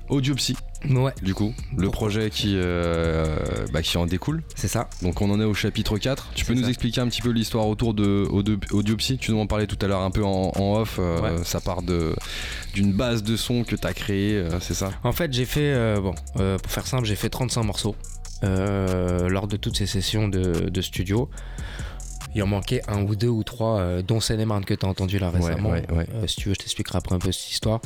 Audiopsy, 0.08 0.56
ouais 0.90 1.12
du 1.22 1.34
coup, 1.34 1.54
le 1.76 1.90
projet 1.90 2.30
qui, 2.30 2.54
euh, 2.56 3.36
bah, 3.72 3.82
qui 3.82 3.96
en 3.98 4.06
découle. 4.06 4.42
c'est 4.54 4.68
ça 4.68 4.88
Donc 5.02 5.20
on 5.20 5.30
en 5.30 5.40
est 5.40 5.44
au 5.44 5.54
chapitre 5.54 5.98
4. 5.98 6.28
Tu 6.34 6.44
peux 6.44 6.54
nous 6.54 6.62
ça. 6.64 6.68
expliquer 6.68 7.00
un 7.00 7.08
petit 7.08 7.22
peu 7.22 7.30
l'histoire 7.30 7.66
autour 7.68 7.94
de 7.94 8.26
Audio- 8.30 8.58
Audiopsy? 8.72 9.18
Tu 9.18 9.30
nous 9.32 9.38
en 9.38 9.46
parlais 9.46 9.66
tout 9.66 9.78
à 9.80 9.86
l'heure 9.86 10.00
un 10.02 10.10
peu 10.10 10.24
en, 10.24 10.52
en 10.56 10.80
off. 10.80 10.96
euh, 10.98 11.20
Ouais. 11.38 11.44
Ça 11.44 11.60
part 11.60 11.82
d'une 11.82 12.92
base 12.92 13.22
de 13.22 13.36
son 13.36 13.64
que 13.64 13.76
tu 13.76 13.86
as 13.86 13.94
créée, 13.94 14.34
euh, 14.36 14.58
c'est 14.60 14.74
ça? 14.74 14.90
En 15.04 15.12
fait 15.12 15.32
j'ai 15.32 15.44
fait 15.44 15.74
bon 16.00 16.14
pour 16.34 16.70
faire 16.70 16.86
simple 16.86 17.04
j'ai 17.04 17.16
fait 17.16 17.28
35 17.30 17.62
morceaux 17.62 17.94
lors 18.42 19.46
de 19.46 19.56
toutes 19.56 19.76
ces 19.76 19.86
sessions 19.86 20.28
de, 20.28 20.68
de 20.68 20.80
studio 20.82 21.28
il 22.34 22.42
en 22.42 22.46
manquait 22.46 22.82
un 22.88 23.02
ou 23.02 23.14
deux 23.16 23.28
ou 23.28 23.42
trois 23.44 23.80
euh, 23.80 24.02
dont 24.02 24.20
Seine-et-Marne 24.20 24.64
que 24.64 24.74
tu 24.74 24.86
as 24.86 24.88
entendu 24.88 25.18
là 25.18 25.30
récemment 25.30 25.70
ouais, 25.70 25.84
ouais. 25.92 26.06
Euh, 26.14 26.26
si 26.26 26.36
tu 26.36 26.48
veux, 26.48 26.54
je 26.54 26.60
t'expliquerai 26.60 26.98
après 26.98 27.14
un 27.14 27.18
peu 27.18 27.32
cette 27.32 27.50
histoire. 27.50 27.80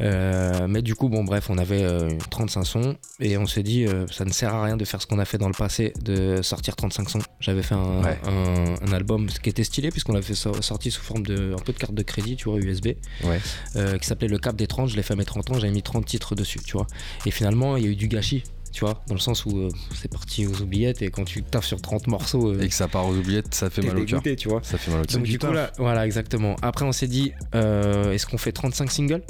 Euh, 0.00 0.66
mais 0.68 0.82
du 0.82 0.94
coup, 0.94 1.08
bon, 1.08 1.24
bref, 1.24 1.50
on 1.50 1.58
avait 1.58 1.82
euh, 1.82 2.10
35 2.30 2.64
sons 2.64 2.96
et 3.20 3.36
on 3.38 3.46
s'est 3.46 3.62
dit, 3.62 3.86
ça 4.10 4.24
ne 4.24 4.30
sert 4.32 4.54
à 4.54 4.64
rien 4.64 4.76
de 4.76 4.84
faire 4.84 5.00
ce 5.02 5.06
qu'on 5.06 5.18
a 5.18 5.24
fait 5.24 5.38
dans 5.38 5.48
le 5.48 5.54
passé, 5.54 5.92
de 6.02 6.42
sortir 6.42 6.76
35 6.76 7.08
sons. 7.10 7.18
J'avais 7.40 7.62
fait 7.62 7.74
un, 7.74 8.02
Ouais. 8.02 8.18
un- 8.26 8.74
un 8.86 8.92
album 8.92 9.26
qui 9.26 9.48
était 9.50 9.64
stylé 9.64 9.90
puisqu'on 9.90 10.12
l'avait 10.12 10.34
sorti 10.34 10.90
sous 10.90 11.02
forme 11.02 11.24
de 11.24 11.54
un 11.58 11.62
peu 11.62 11.72
de 11.72 11.78
carte 11.78 11.94
de 11.94 12.02
crédit, 12.02 12.36
tu 12.36 12.48
vois, 12.48 12.58
USB, 12.58 12.88
qui 13.22 14.06
s'appelait 14.06 14.28
Le 14.28 14.38
Cap 14.38 14.56
des 14.56 14.66
30. 14.66 14.88
Je 14.90 14.96
l'ai 14.96 15.02
fait 15.02 15.14
à 15.14 15.16
mes 15.16 15.24
30 15.24 15.50
ans, 15.50 15.54
j'avais 15.54 15.72
mis 15.72 15.82
30 15.82 16.04
titres 16.04 16.34
dessus, 16.34 16.60
tu 16.64 16.72
vois. 16.72 16.86
Et 17.26 17.30
finalement, 17.30 17.76
il 17.76 17.84
y 17.84 17.86
a 17.86 17.90
eu 17.90 17.96
du 17.96 18.08
gâchis. 18.08 18.44
Tu 18.78 18.84
vois, 18.84 19.02
dans 19.08 19.14
le 19.14 19.18
sens 19.20 19.44
où 19.44 19.58
euh, 19.58 19.70
c'est 20.00 20.06
parti 20.08 20.46
aux 20.46 20.62
oubliettes 20.62 21.02
et 21.02 21.10
quand 21.10 21.24
tu 21.24 21.42
taffes 21.42 21.64
sur 21.66 21.82
30 21.82 22.06
morceaux, 22.06 22.52
euh, 22.52 22.60
Et 22.60 22.68
que 22.68 22.74
ça 22.74 22.86
part 22.86 23.08
aux 23.08 23.16
oubliettes, 23.16 23.52
ça 23.52 23.70
fait 23.70 23.82
mal 23.82 23.90
au 23.98 24.04
cœur. 24.04 24.20
dégoûté, 24.20 24.36
tu 24.36 24.48
vois. 24.48 24.60
Ça 24.62 24.78
fait 24.78 24.92
mal 24.92 25.00
au 25.00 25.04
cœur. 25.04 25.16
Donc 25.18 25.26
du 25.26 25.36
coup 25.36 25.50
là, 25.50 25.72
voilà 25.78 26.06
exactement. 26.06 26.54
Après 26.62 26.84
on 26.84 26.92
s'est 26.92 27.08
dit, 27.08 27.32
euh, 27.56 28.12
est-ce 28.12 28.24
qu'on 28.24 28.38
fait 28.38 28.52
35 28.52 28.88
singles, 28.88 29.22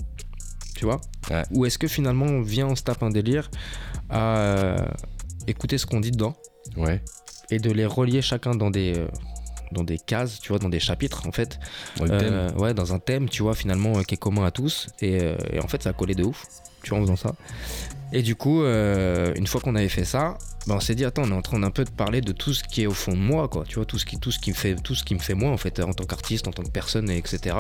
tu 0.75 0.85
vois, 0.85 1.01
Ouais. 1.31 1.45
ou 1.51 1.65
est-ce 1.65 1.79
que 1.79 1.89
finalement 1.89 2.27
on 2.27 2.43
vient, 2.43 2.67
on 2.67 2.77
se 2.77 2.83
tape 2.83 3.03
un 3.03 3.09
délire 3.09 3.51
à 4.11 4.37
euh, 4.37 4.77
écouter 5.47 5.79
ce 5.79 5.87
qu'on 5.87 6.01
dit 6.01 6.11
dedans 6.11 6.37
Ouais. 6.77 7.03
et 7.51 7.59
de 7.59 7.71
les 7.73 7.87
relier 7.87 8.21
chacun 8.21 8.55
dans 8.55 8.71
des 8.71 8.99
euh, 8.99 9.09
dans 9.73 9.85
des 9.85 9.99
cases, 9.99 10.41
tu 10.41 10.49
vois, 10.51 10.59
dans 10.59 10.69
des 10.69 10.81
chapitres 10.81 11.27
en 11.27 11.33
fait, 11.33 11.59
Dans. 11.99 12.07
Euh, 12.11 12.51
ouais, 12.53 12.75
dans 12.75 12.95
un 12.95 12.99
thème, 12.99 13.29
tu 13.29 13.43
vois, 13.43 13.55
finalement 13.55 13.99
euh, 13.99 14.03
qui 14.03 14.15
est 14.15 14.19
commun 14.19 14.45
à 14.45 14.51
tous 14.51 14.89
et, 15.01 15.21
euh, 15.21 15.37
et 15.53 15.61
en 15.61 15.69
fait 15.69 15.83
ça 15.83 15.91
a 15.91 15.93
collé 15.93 16.15
de 16.15 16.25
ouf, 16.25 16.47
tu 16.83 16.91
vois, 16.91 16.99
en 16.99 17.03
faisant 17.03 17.17
ça. 17.17 17.35
Et 18.13 18.23
du 18.23 18.37
coup, 18.37 18.65
une 18.65 19.47
fois 19.47 19.61
qu'on 19.61 19.75
avait 19.75 19.91
fait 19.91 20.07
ça, 20.07 20.39
ben 20.67 20.77
on 20.77 20.81
s'est 20.81 20.95
dit 20.95 21.05
attends, 21.05 21.23
on 21.25 21.31
est 21.31 21.35
en 21.35 21.43
train 21.43 21.59
d'un 21.59 21.71
peu 21.71 21.85
de 21.85 21.91
parler 21.91 22.23
de 22.23 22.33
tout 22.33 22.55
ce 22.55 22.65
qui 22.65 22.83
est 22.83 22.87
au 22.87 22.95
fond 22.95 23.13
de 23.13 23.19
moi, 23.19 23.49
quoi. 23.49 23.65
Tu 23.69 23.75
vois, 23.77 23.85
tout 23.85 23.99
ce 23.99 24.07
qui, 24.07 24.19
tout 24.19 24.31
ce 24.31 24.39
qui 24.39 24.51
me 24.51 24.55
fait, 24.55 24.77
tout 24.77 24.95
ce 24.95 25.05
qui 25.05 25.15
me 25.15 25.19
fait 25.19 25.35
moi 25.35 25.51
en 25.51 25.59
fait, 25.59 25.79
en 25.81 25.93
tant 25.93 26.05
qu'artiste, 26.05 26.49
en 26.49 26.53
tant 26.53 26.63
que 26.63 26.71
personne, 26.71 27.11
et 27.11 27.19
etc. 27.19 27.57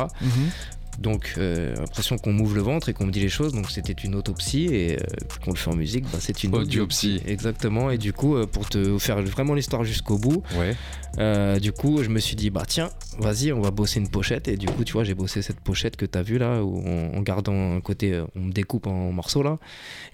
Donc, 0.99 1.35
euh, 1.39 1.77
l'impression 1.77 2.19
qu'on 2.19 2.33
m'ouvre 2.33 2.57
le 2.57 2.61
ventre 2.63 2.89
et 2.89 2.93
qu'on 2.93 3.07
me 3.07 3.13
dit 3.13 3.21
les 3.21 3.29
choses. 3.29 3.53
Donc, 3.53 3.71
c'était 3.71 3.93
une 3.93 4.17
autopsie 4.17 4.65
et 4.67 4.97
euh, 4.97 5.05
qu'on 5.45 5.53
le 5.53 5.57
fait 5.57 5.71
en 5.71 5.77
musique, 5.77 6.05
bah, 6.11 6.19
c'est 6.21 6.43
une 6.43 6.53
Audiopsie. 6.57 7.23
Exactement. 7.25 7.91
Et 7.93 7.99
du 7.99 8.13
coup, 8.13 8.35
euh, 8.35 8.47
pour 8.47 8.69
te 8.69 8.99
faire 8.99 9.23
vraiment 9.23 9.55
l'histoire 9.55 9.85
jusqu'au 9.85 10.19
bout, 10.19 10.43
Ouais. 10.57 10.75
euh, 11.19 11.61
du 11.61 11.71
coup, 11.71 12.03
je 12.03 12.09
me 12.09 12.19
suis 12.19 12.35
dit, 12.35 12.51
bah 12.51 12.65
tiens, 12.67 12.91
vas-y, 13.19 13.53
on 13.53 13.61
va 13.61 13.71
bosser 13.71 14.01
une 14.01 14.09
pochette. 14.09 14.49
Et 14.49 14.57
du 14.57 14.67
coup, 14.67 14.83
tu 14.83 14.93
vois, 14.95 15.05
j'ai 15.05 15.15
bossé 15.15 15.41
cette 15.41 15.61
pochette 15.61 15.97
que 15.97 16.05
tu 16.05 16.19
as 16.19 16.23
vue 16.23 16.39
là, 16.39 16.65
où 16.65 16.79
en, 16.85 17.17
en 17.17 17.21
gardant 17.23 17.77
un 17.77 17.81
côté, 17.81 18.13
euh, 18.15 18.25
on 18.35 18.41
me 18.41 18.53
découpe 18.53 18.89
en 18.89 19.13
morceaux 19.13 19.45
là, 19.45 19.59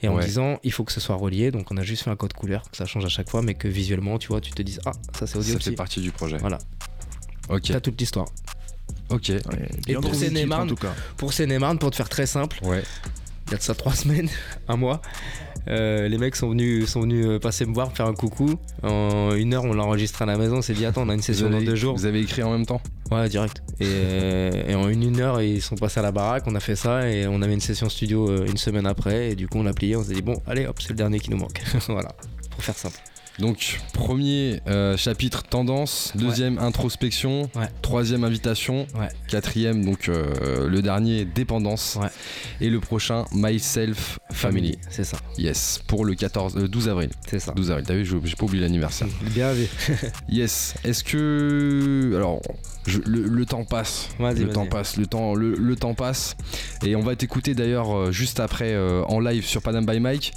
et 0.02 0.08
en 0.08 0.16
Ouais. 0.16 0.24
disant, 0.26 0.58
il 0.64 0.72
faut 0.72 0.84
que 0.84 0.92
ce 0.92 1.00
soit 1.00 1.16
relié. 1.16 1.50
Donc, 1.50 1.70
on 1.72 1.78
a 1.78 1.82
juste 1.82 2.02
fait 2.02 2.10
un 2.10 2.16
code 2.16 2.34
couleur, 2.34 2.62
que 2.70 2.76
ça 2.76 2.84
change 2.84 3.06
à 3.06 3.08
chaque 3.08 3.30
fois, 3.30 3.40
mais 3.40 3.54
que 3.54 3.68
visuellement, 3.68 4.18
tu 4.18 4.28
vois, 4.28 4.42
tu 4.42 4.50
te 4.50 4.60
dises, 4.60 4.80
ah, 4.84 4.92
ça 5.18 5.26
c'est 5.26 5.32
Ça 5.32 5.38
audio 5.38 5.58
fait 5.58 5.72
partie 5.72 6.00
du 6.02 6.12
projet. 6.12 6.36
Voilà. 6.36 6.58
Ok. 7.48 7.62
T'as 7.68 7.80
toute 7.80 7.98
l'histoire. 7.98 8.26
Ok. 9.10 9.28
Ouais, 9.28 9.68
bien 9.86 10.00
pour 10.00 10.14
Seine-et-Marne. 10.14 10.74
Pour 11.16 11.32
Seine-et-Marne, 11.32 11.78
pour 11.78 11.90
te 11.90 11.96
faire 11.96 12.08
très 12.08 12.26
simple, 12.26 12.58
Ouais. 12.62 12.82
il 13.46 13.52
y 13.52 13.54
a 13.54 13.58
de 13.58 13.62
ça 13.62 13.74
trois 13.74 13.92
semaines, 13.94 14.28
un 14.68 14.76
mois. 14.76 15.00
Euh, 15.66 16.08
les 16.08 16.18
mecs 16.18 16.36
sont 16.36 16.50
venus, 16.50 16.86
sont 16.90 17.00
venus 17.02 17.24
euh, 17.26 17.38
passer 17.38 17.64
me 17.64 17.72
voir, 17.72 17.90
faire 17.96 18.06
un 18.06 18.12
coucou. 18.14 18.56
En 18.82 19.34
une 19.34 19.54
heure, 19.54 19.64
on 19.64 19.72
l'a 19.72 19.82
enregistré 19.82 20.24
à 20.24 20.26
la 20.26 20.36
maison. 20.36 20.56
On 20.58 20.62
s'est 20.62 20.74
dit, 20.74 20.84
attends, 20.84 21.02
on 21.02 21.08
a 21.08 21.14
une 21.14 21.22
session 21.22 21.48
dans 21.48 21.60
deux 21.62 21.74
jours. 21.74 21.96
Vous 21.96 22.04
avez 22.04 22.20
écrit 22.20 22.42
en 22.42 22.50
même 22.52 22.66
temps 22.66 22.82
Ouais, 23.10 23.28
direct. 23.30 23.62
Et, 23.80 23.86
euh, 23.86 24.50
et 24.68 24.74
en 24.74 24.88
une, 24.90 25.02
une 25.04 25.20
heure, 25.20 25.40
ils 25.40 25.62
sont 25.62 25.76
passés 25.76 26.00
à 26.00 26.02
la 26.02 26.12
baraque. 26.12 26.44
On 26.46 26.54
a 26.54 26.60
fait 26.60 26.76
ça 26.76 27.08
et 27.08 27.26
on 27.26 27.40
avait 27.40 27.54
une 27.54 27.60
session 27.62 27.88
studio 27.88 28.44
une 28.44 28.58
semaine 28.58 28.86
après. 28.86 29.30
Et 29.30 29.34
du 29.36 29.48
coup, 29.48 29.56
on 29.58 29.62
l'a 29.62 29.72
plié. 29.72 29.96
On 29.96 30.04
s'est 30.04 30.12
dit, 30.12 30.22
bon, 30.22 30.34
allez, 30.46 30.66
hop, 30.66 30.76
c'est 30.82 30.90
le 30.90 30.96
dernier 30.96 31.18
qui 31.18 31.30
nous 31.30 31.38
manque. 31.38 31.62
voilà, 31.88 32.12
pour 32.50 32.62
faire 32.62 32.76
simple. 32.76 32.98
Donc, 33.40 33.80
premier 33.92 34.60
euh, 34.68 34.96
chapitre 34.96 35.42
tendance, 35.42 36.12
deuxième 36.14 36.58
introspection, 36.58 37.50
Ouais. 37.56 37.66
troisième 37.82 38.22
invitation, 38.22 38.86
Ouais. 38.96 39.08
quatrième, 39.28 39.84
donc 39.84 40.08
euh, 40.08 40.68
le 40.68 40.82
dernier 40.82 41.24
dépendance, 41.24 41.98
et 42.60 42.70
le 42.70 42.78
prochain 42.78 43.24
myself 43.32 44.20
family. 44.32 44.78
C'est 44.88 45.02
ça, 45.02 45.16
Yes, 45.36 45.80
pour 45.88 46.04
le 46.04 46.14
14, 46.14 46.56
euh, 46.56 46.68
12 46.68 46.88
avril. 46.88 47.10
c'est 47.26 47.40
ça. 47.40 47.52
12 47.56 47.72
avril, 47.72 47.84
t'as 47.86 47.94
vu, 47.94 48.04
j'ai 48.06 48.36
pas 48.36 48.44
oublié 48.44 48.62
l'anniversaire. 48.62 49.08
Bien 49.34 49.52
vu. 49.52 49.66
Yes, 50.28 50.74
est-ce 50.84 51.02
que. 51.02 52.12
Alors, 52.14 52.40
je- 52.86 53.00
le, 53.04 53.22
le 53.26 53.46
temps 53.46 53.64
passe. 53.64 54.10
Vas-y, 54.20 54.40
Le 54.44 54.50
temps 54.50 54.66
passe, 54.66 54.96
le 54.96 55.06
temps, 55.06 55.34
le, 55.34 55.54
le 55.56 55.76
temps 55.76 55.94
passe. 55.94 56.36
Et 56.86 56.94
on 56.94 57.00
va 57.00 57.16
t'écouter 57.16 57.54
d'ailleurs 57.54 57.96
euh, 57.96 58.12
juste 58.12 58.38
après 58.38 58.72
euh, 58.74 59.02
en 59.06 59.18
live 59.18 59.44
sur 59.44 59.60
Panam 59.60 59.84
by 59.86 59.98
Mike. 59.98 60.32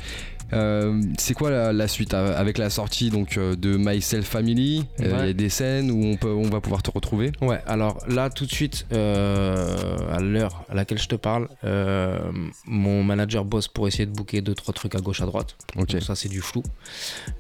Euh, 0.54 1.02
c'est 1.18 1.34
quoi 1.34 1.50
la, 1.52 1.74
la 1.74 1.88
suite 1.88 2.14
avec 2.14 2.58
la 2.58 2.70
sortie 2.70 3.10
donc 3.10 3.38
euh, 3.38 3.56
de 3.56 3.76
Myself 3.78 4.26
Family 4.28 4.86
Euh, 5.02 5.04
Il 5.06 5.14
Ouais. 5.14 5.28
y 5.28 5.30
a 5.30 5.34
des 5.34 5.50
scènes 5.50 5.92
où 5.92 6.04
on, 6.06 6.16
peut, 6.16 6.30
on 6.32 6.50
va 6.50 6.62
pouvoir 6.62 6.82
te 6.84 6.90
retrouver. 6.92 7.32
Ouais, 7.42 7.60
alors 7.66 7.98
là, 8.08 8.30
tout 8.30 8.46
de 8.46 8.52
suite, 8.52 8.86
euh, 8.94 9.98
à 10.12 10.20
l'heure 10.20 10.64
à 10.70 10.76
laquelle 10.76 11.00
je 11.00 11.08
te 11.08 11.16
parle, 11.16 11.48
euh, 11.64 12.20
mon 12.66 13.04
manager 13.04 13.44
bosse 13.46 13.68
pour 13.68 13.88
essayer 13.88 14.06
de 14.06 14.12
booker 14.12 14.42
deux 14.42 14.56
trois 14.56 14.74
trucs 14.74 14.96
à 14.96 15.00
gauche 15.00 15.22
à 15.22 15.26
droite. 15.26 15.56
Ok. 15.76 15.92
Donc 15.92 16.02
ça, 16.02 16.16
c'est 16.16 16.30
du 16.30 16.42
flou. 16.42 16.64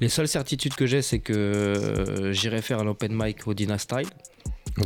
Les 0.01 0.09
seules 0.09 0.27
certitudes 0.27 0.75
que 0.75 0.85
j'ai, 0.85 1.01
c'est 1.01 1.19
que 1.19 2.31
j'irai 2.33 2.61
faire 2.61 2.79
un 2.79 2.87
open 2.87 3.11
mic 3.13 3.47
au 3.47 3.53
Dina 3.53 3.77
Style. 3.77 4.07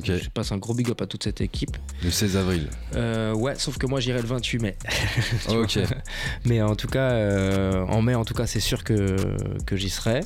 Je 0.04 0.30
passe 0.30 0.52
un 0.52 0.58
gros 0.58 0.74
big 0.74 0.90
up 0.90 1.02
à 1.02 1.08
toute 1.08 1.24
cette 1.24 1.42
équipe. 1.42 1.78
Le 2.04 2.12
16 2.12 2.38
avril. 2.38 2.70
Euh, 2.96 3.34
ouais, 3.34 3.56
sauf 3.58 3.78
que 3.78 3.86
moi, 3.86 4.00
j'irai 4.00 4.22
le 4.22 4.28
28 4.28 4.60
mai. 4.60 4.78
Ok. 5.50 5.80
Mais 6.46 6.62
en 6.62 6.76
tout 6.76 6.88
cas, 6.88 7.12
euh, 7.12 7.86
en 7.88 8.02
mai, 8.02 8.16
en 8.16 8.26
tout 8.26 8.34
cas, 8.34 8.48
c'est 8.48 8.60
sûr 8.60 8.84
que, 8.84 9.16
que 9.66 9.76
j'y 9.76 9.90
serai. 9.90 10.22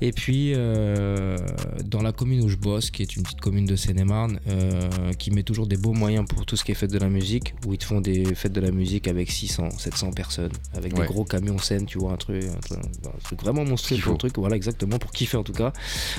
Et 0.00 0.12
puis, 0.12 0.52
euh, 0.54 1.36
dans 1.84 2.02
la 2.02 2.12
commune 2.12 2.40
où 2.44 2.48
je 2.48 2.56
bosse, 2.56 2.90
qui 2.92 3.02
est 3.02 3.16
une 3.16 3.24
petite 3.24 3.40
commune 3.40 3.64
de 3.66 3.74
Seine-et-Marne, 3.74 4.38
euh, 4.48 5.12
qui 5.18 5.32
met 5.32 5.42
toujours 5.42 5.66
des 5.66 5.76
beaux 5.76 5.92
moyens 5.92 6.24
pour 6.28 6.46
tout 6.46 6.56
ce 6.56 6.62
qui 6.64 6.70
est 6.70 6.76
fête 6.76 6.92
de 6.92 6.98
la 6.98 7.08
musique, 7.08 7.54
où 7.66 7.72
ils 7.74 7.78
te 7.78 7.84
font 7.84 8.00
des 8.00 8.34
fêtes 8.36 8.52
de 8.52 8.60
la 8.60 8.70
musique 8.70 9.08
avec 9.08 9.30
600, 9.30 9.70
700 9.76 10.12
personnes, 10.12 10.52
avec 10.74 10.92
Ouais. 10.94 11.00
des 11.00 11.06
gros 11.12 11.24
camions 11.24 11.58
scène, 11.58 11.84
tu 11.86 11.98
vois, 11.98 12.12
un 12.12 12.16
truc, 12.16 12.44
un 12.44 12.60
truc, 12.60 12.78
un 12.78 13.36
vraiment 13.42 13.64
monstrueux 13.64 13.98
pour 13.98 14.10
le 14.10 14.14
faut. 14.14 14.18
truc, 14.18 14.38
voilà, 14.38 14.54
exactement, 14.54 14.98
pour 14.98 15.10
kiffer 15.10 15.36
en 15.36 15.42
tout 15.42 15.52
cas. 15.52 15.72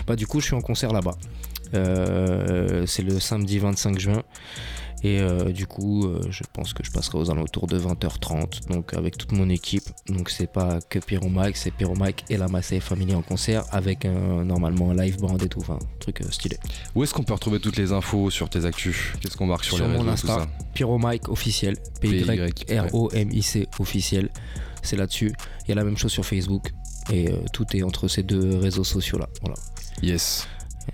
Bah, 0.07 0.15
du 0.17 0.27
coup, 0.27 0.41
je 0.41 0.47
suis 0.47 0.55
en 0.55 0.61
concert 0.61 0.91
là-bas. 0.91 1.15
Euh, 1.75 2.85
c'est 2.85 3.03
le 3.03 3.19
samedi 3.19 3.59
25 3.59 3.97
juin. 3.99 4.23
Et 5.03 5.19
euh, 5.19 5.51
du 5.51 5.65
coup, 5.65 6.05
euh, 6.05 6.21
je 6.29 6.43
pense 6.51 6.73
que 6.73 6.83
je 6.83 6.91
passerai 6.91 7.17
aux 7.17 7.31
alentours 7.31 7.67
de 7.67 7.79
20h30, 7.79 8.67
donc 8.69 8.93
avec 8.93 9.17
toute 9.17 9.31
mon 9.31 9.49
équipe. 9.49 9.83
Donc 10.07 10.29
c'est 10.29 10.51
pas 10.51 10.79
que 10.89 10.99
Pyro 10.99 11.29
Mike, 11.29 11.55
c'est 11.55 11.71
Pyro 11.71 11.95
Mike 11.95 12.25
et 12.29 12.37
la 12.37 12.47
Massey 12.47 12.79
Family 12.79 13.15
en 13.15 13.21
concert, 13.21 13.63
avec 13.71 14.05
un, 14.05 14.43
normalement 14.43 14.91
un 14.91 14.95
live 14.95 15.17
band 15.19 15.37
et 15.37 15.47
tout, 15.47 15.59
enfin, 15.61 15.79
truc 15.99 16.21
euh, 16.21 16.29
stylé. 16.31 16.57
Où 16.95 17.03
est-ce 17.03 17.13
qu'on 17.13 17.23
peut 17.23 17.33
retrouver 17.33 17.59
toutes 17.59 17.77
les 17.77 17.93
infos 17.93 18.29
sur 18.29 18.49
tes 18.49 18.65
actus? 18.65 19.13
Qu'est-ce 19.21 19.37
qu'on 19.37 19.47
marque 19.47 19.63
sur, 19.63 19.77
Sur 19.77 19.87
les 19.87 19.93
mon 19.93 19.99
réseaux 19.99 20.27
tout 20.27 20.31
Insta. 20.31 20.39
ça? 20.39 20.47
Pyro 20.73 20.97
Mike 20.97 21.29
officiel, 21.29 21.77
P-Y-R-O-M-I-C 22.01 23.67
officiel, 23.79 24.29
c'est 24.81 24.97
là-dessus. 24.97 25.33
Il 25.65 25.69
y 25.69 25.71
a 25.71 25.75
la 25.75 25.83
même 25.83 25.97
chose 25.97 26.11
sur 26.11 26.25
Facebook, 26.25 26.71
et 27.11 27.29
euh, 27.29 27.37
tout 27.53 27.65
est 27.75 27.83
entre 27.83 28.07
ces 28.07 28.23
deux 28.23 28.57
réseaux 28.57 28.83
sociaux-là. 28.83 29.27
Voilà. 29.41 29.55
Yes. 30.01 30.47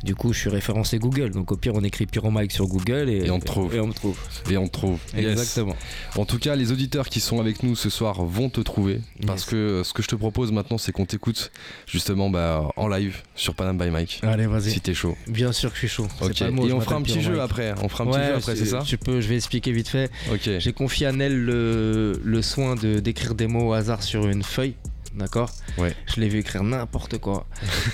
Du 0.04 0.14
coup, 0.14 0.34
je 0.34 0.40
suis 0.40 0.50
référencé 0.50 1.00
Google, 1.00 1.32
donc 1.32 1.52
au 1.52 1.58
pire, 1.58 1.74
on 1.76 1.84
écrit 1.84 2.06
Pyro 2.06 2.30
Mike 2.30 2.52
sur 2.52 2.68
Google 2.68 3.10
et, 3.10 3.26
Et 3.26 3.32
on 3.32 3.40
te 3.40 3.46
trouve. 3.46 3.74
Et 3.76 3.80
on 3.80 3.88
me 3.88 3.94
trouve. 3.94 4.18
Et 4.50 4.58
on 4.58 4.68
te 4.68 4.72
trouve. 4.72 5.00
Yes. 5.16 5.32
Exactement. 5.32 5.76
En 6.18 6.26
tout 6.26 6.38
cas, 6.38 6.56
les 6.56 6.72
auditeurs 6.72 7.08
qui 7.10 7.20
sont 7.20 7.40
avec 7.40 7.64
nous 7.64 7.76
ce 7.76 7.90
soir 7.90 8.24
vont 8.24 8.50
te 8.50 8.62
trouver. 8.62 9.00
Parce 9.26 9.42
Yes. 9.44 9.50
que 9.52 9.56
euh, 9.56 9.84
ce 9.84 9.94
que 9.94 10.04
je 10.04 10.08
te 10.08 10.16
propose 10.16 10.52
maintenant, 10.52 10.78
c'est 10.78 10.92
qu'on 10.92 11.06
t'écoute 11.06 11.52
justement 11.88 12.30
bah, 12.30 12.68
en 12.76 12.88
live 12.88 13.18
sur 13.36 13.56
Panam 13.56 13.78
by 13.78 13.90
Mike. 13.90 14.20
Allez, 14.24 14.48
vas-y. 14.48 14.72
Si 14.72 14.82
t'es 14.82 14.94
chaud. 14.94 15.16
Bien 15.28 15.52
sûr 15.52 15.70
que 15.70 15.76
je 15.76 15.88
suis 15.88 15.96
chaud. 15.96 16.08
Mot, 16.52 16.66
Et 16.66 16.70
je 16.70 16.74
on 16.74 16.82
fera 16.82 16.96
un 16.96 17.02
petit 17.02 17.22
jeu 17.22 17.40
après. 17.42 17.74
On 17.82 17.90
fera 17.90 18.04
un 18.04 18.08
petit 18.08 18.18
Ouais, 18.20 18.28
jeu 18.28 18.36
après, 18.36 18.56
c'est 18.56 18.66
ça 18.66 18.84
Tu 18.86 18.98
peux, 18.98 19.22
je 19.22 19.28
vais 19.28 19.36
expliquer 19.36 19.72
vite 19.72 19.88
fait. 19.88 20.12
J'ai 20.60 20.74
confié 20.74 21.08
à 21.08 21.12
Nel 21.12 21.36
le, 21.40 22.20
le 22.24 22.42
soin 22.42 22.76
de 22.76 23.00
d'écrire 23.00 23.34
des 23.36 23.48
mots 23.48 23.70
au 23.70 23.74
hasard 23.74 24.04
sur 24.04 24.28
une 24.28 24.44
feuille. 24.44 24.76
D'accord 25.16 25.49
Ouais. 25.78 25.95
Je 26.07 26.20
l'ai 26.20 26.28
vu 26.28 26.39
écrire 26.39 26.63
n'importe 26.63 27.18
quoi. 27.20 27.47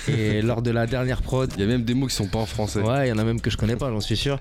Et 0.08 0.42
lors 0.42 0.60
de 0.62 0.70
la 0.70 0.86
dernière 0.86 1.22
prod, 1.22 1.52
Il 1.56 1.60
y 1.60 1.64
a 1.64 1.66
même 1.66 1.84
des 1.84 1.94
mots 1.94 2.06
qui 2.08 2.14
sont 2.14 2.26
pas 2.26 2.38
en 2.40 2.46
français. 2.46 2.80
ouais, 2.80 3.06
il 3.06 3.10
y 3.10 3.12
en 3.12 3.18
a 3.18 3.24
même 3.24 3.40
que 3.40 3.50
je 3.50 3.56
connais 3.56 3.76
pas, 3.76 3.90
j'en 3.90 4.00
suis 4.00 4.16
sûr. 4.16 4.38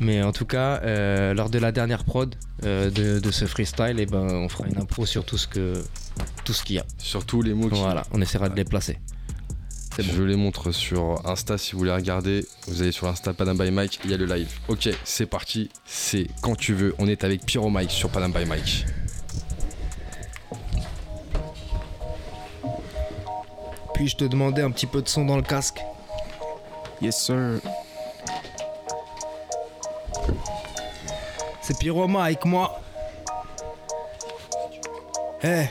Mais 0.00 0.22
en 0.22 0.32
tout 0.32 0.46
cas, 0.46 0.80
euh, 0.82 1.34
lors 1.34 1.50
de 1.50 1.58
la 1.58 1.72
dernière 1.72 2.04
prod 2.04 2.34
euh, 2.64 2.90
de, 2.90 3.18
de 3.18 3.30
ce 3.30 3.46
freestyle, 3.46 3.98
et 3.98 4.06
ben, 4.06 4.20
on 4.20 4.48
fera 4.48 4.68
une 4.68 4.78
impro 4.78 5.06
sur 5.06 5.24
tout 5.24 5.38
ce 5.38 5.48
que 5.48 5.82
tout 6.44 6.52
ce 6.52 6.62
qu'il 6.62 6.76
y 6.76 6.78
a. 6.78 6.84
Sur 6.98 7.24
tous 7.26 7.42
les 7.42 7.54
mots 7.54 7.68
qui. 7.68 7.78
Voilà, 7.80 8.04
on 8.12 8.20
essaiera 8.20 8.48
de 8.48 8.54
les 8.56 8.64
placer. 8.64 8.98
Bon. 9.98 10.04
Je 10.16 10.22
les 10.22 10.36
montre 10.36 10.72
sur 10.72 11.20
Insta 11.28 11.58
si 11.58 11.72
vous 11.72 11.80
voulez 11.80 11.92
regarder. 11.92 12.46
Vous 12.68 12.80
allez 12.80 12.92
sur 12.92 13.06
Insta 13.08 13.34
Panam 13.34 13.58
by 13.58 13.70
Mike, 13.70 14.00
il 14.04 14.10
y 14.10 14.14
a 14.14 14.16
le 14.16 14.24
live. 14.24 14.48
Ok, 14.68 14.88
c'est 15.04 15.26
parti. 15.26 15.68
C'est 15.84 16.26
quand 16.40 16.54
tu 16.56 16.72
veux. 16.72 16.94
On 16.98 17.06
est 17.06 17.22
avec 17.22 17.44
Pyro 17.44 17.68
Mike 17.68 17.90
sur 17.90 18.08
Panam 18.08 18.32
by 18.32 18.46
Mike. 18.46 18.86
Puis-je 24.00 24.16
te 24.16 24.24
demander 24.24 24.62
un 24.62 24.70
petit 24.70 24.86
peu 24.86 25.02
de 25.02 25.08
son 25.08 25.26
dans 25.26 25.36
le 25.36 25.42
casque 25.42 25.84
Yes, 27.02 27.18
sir. 27.18 27.60
C'est 31.60 31.78
Pyro 31.78 32.08
Mike, 32.08 32.46
moi. 32.46 32.80
Eh. 35.42 35.66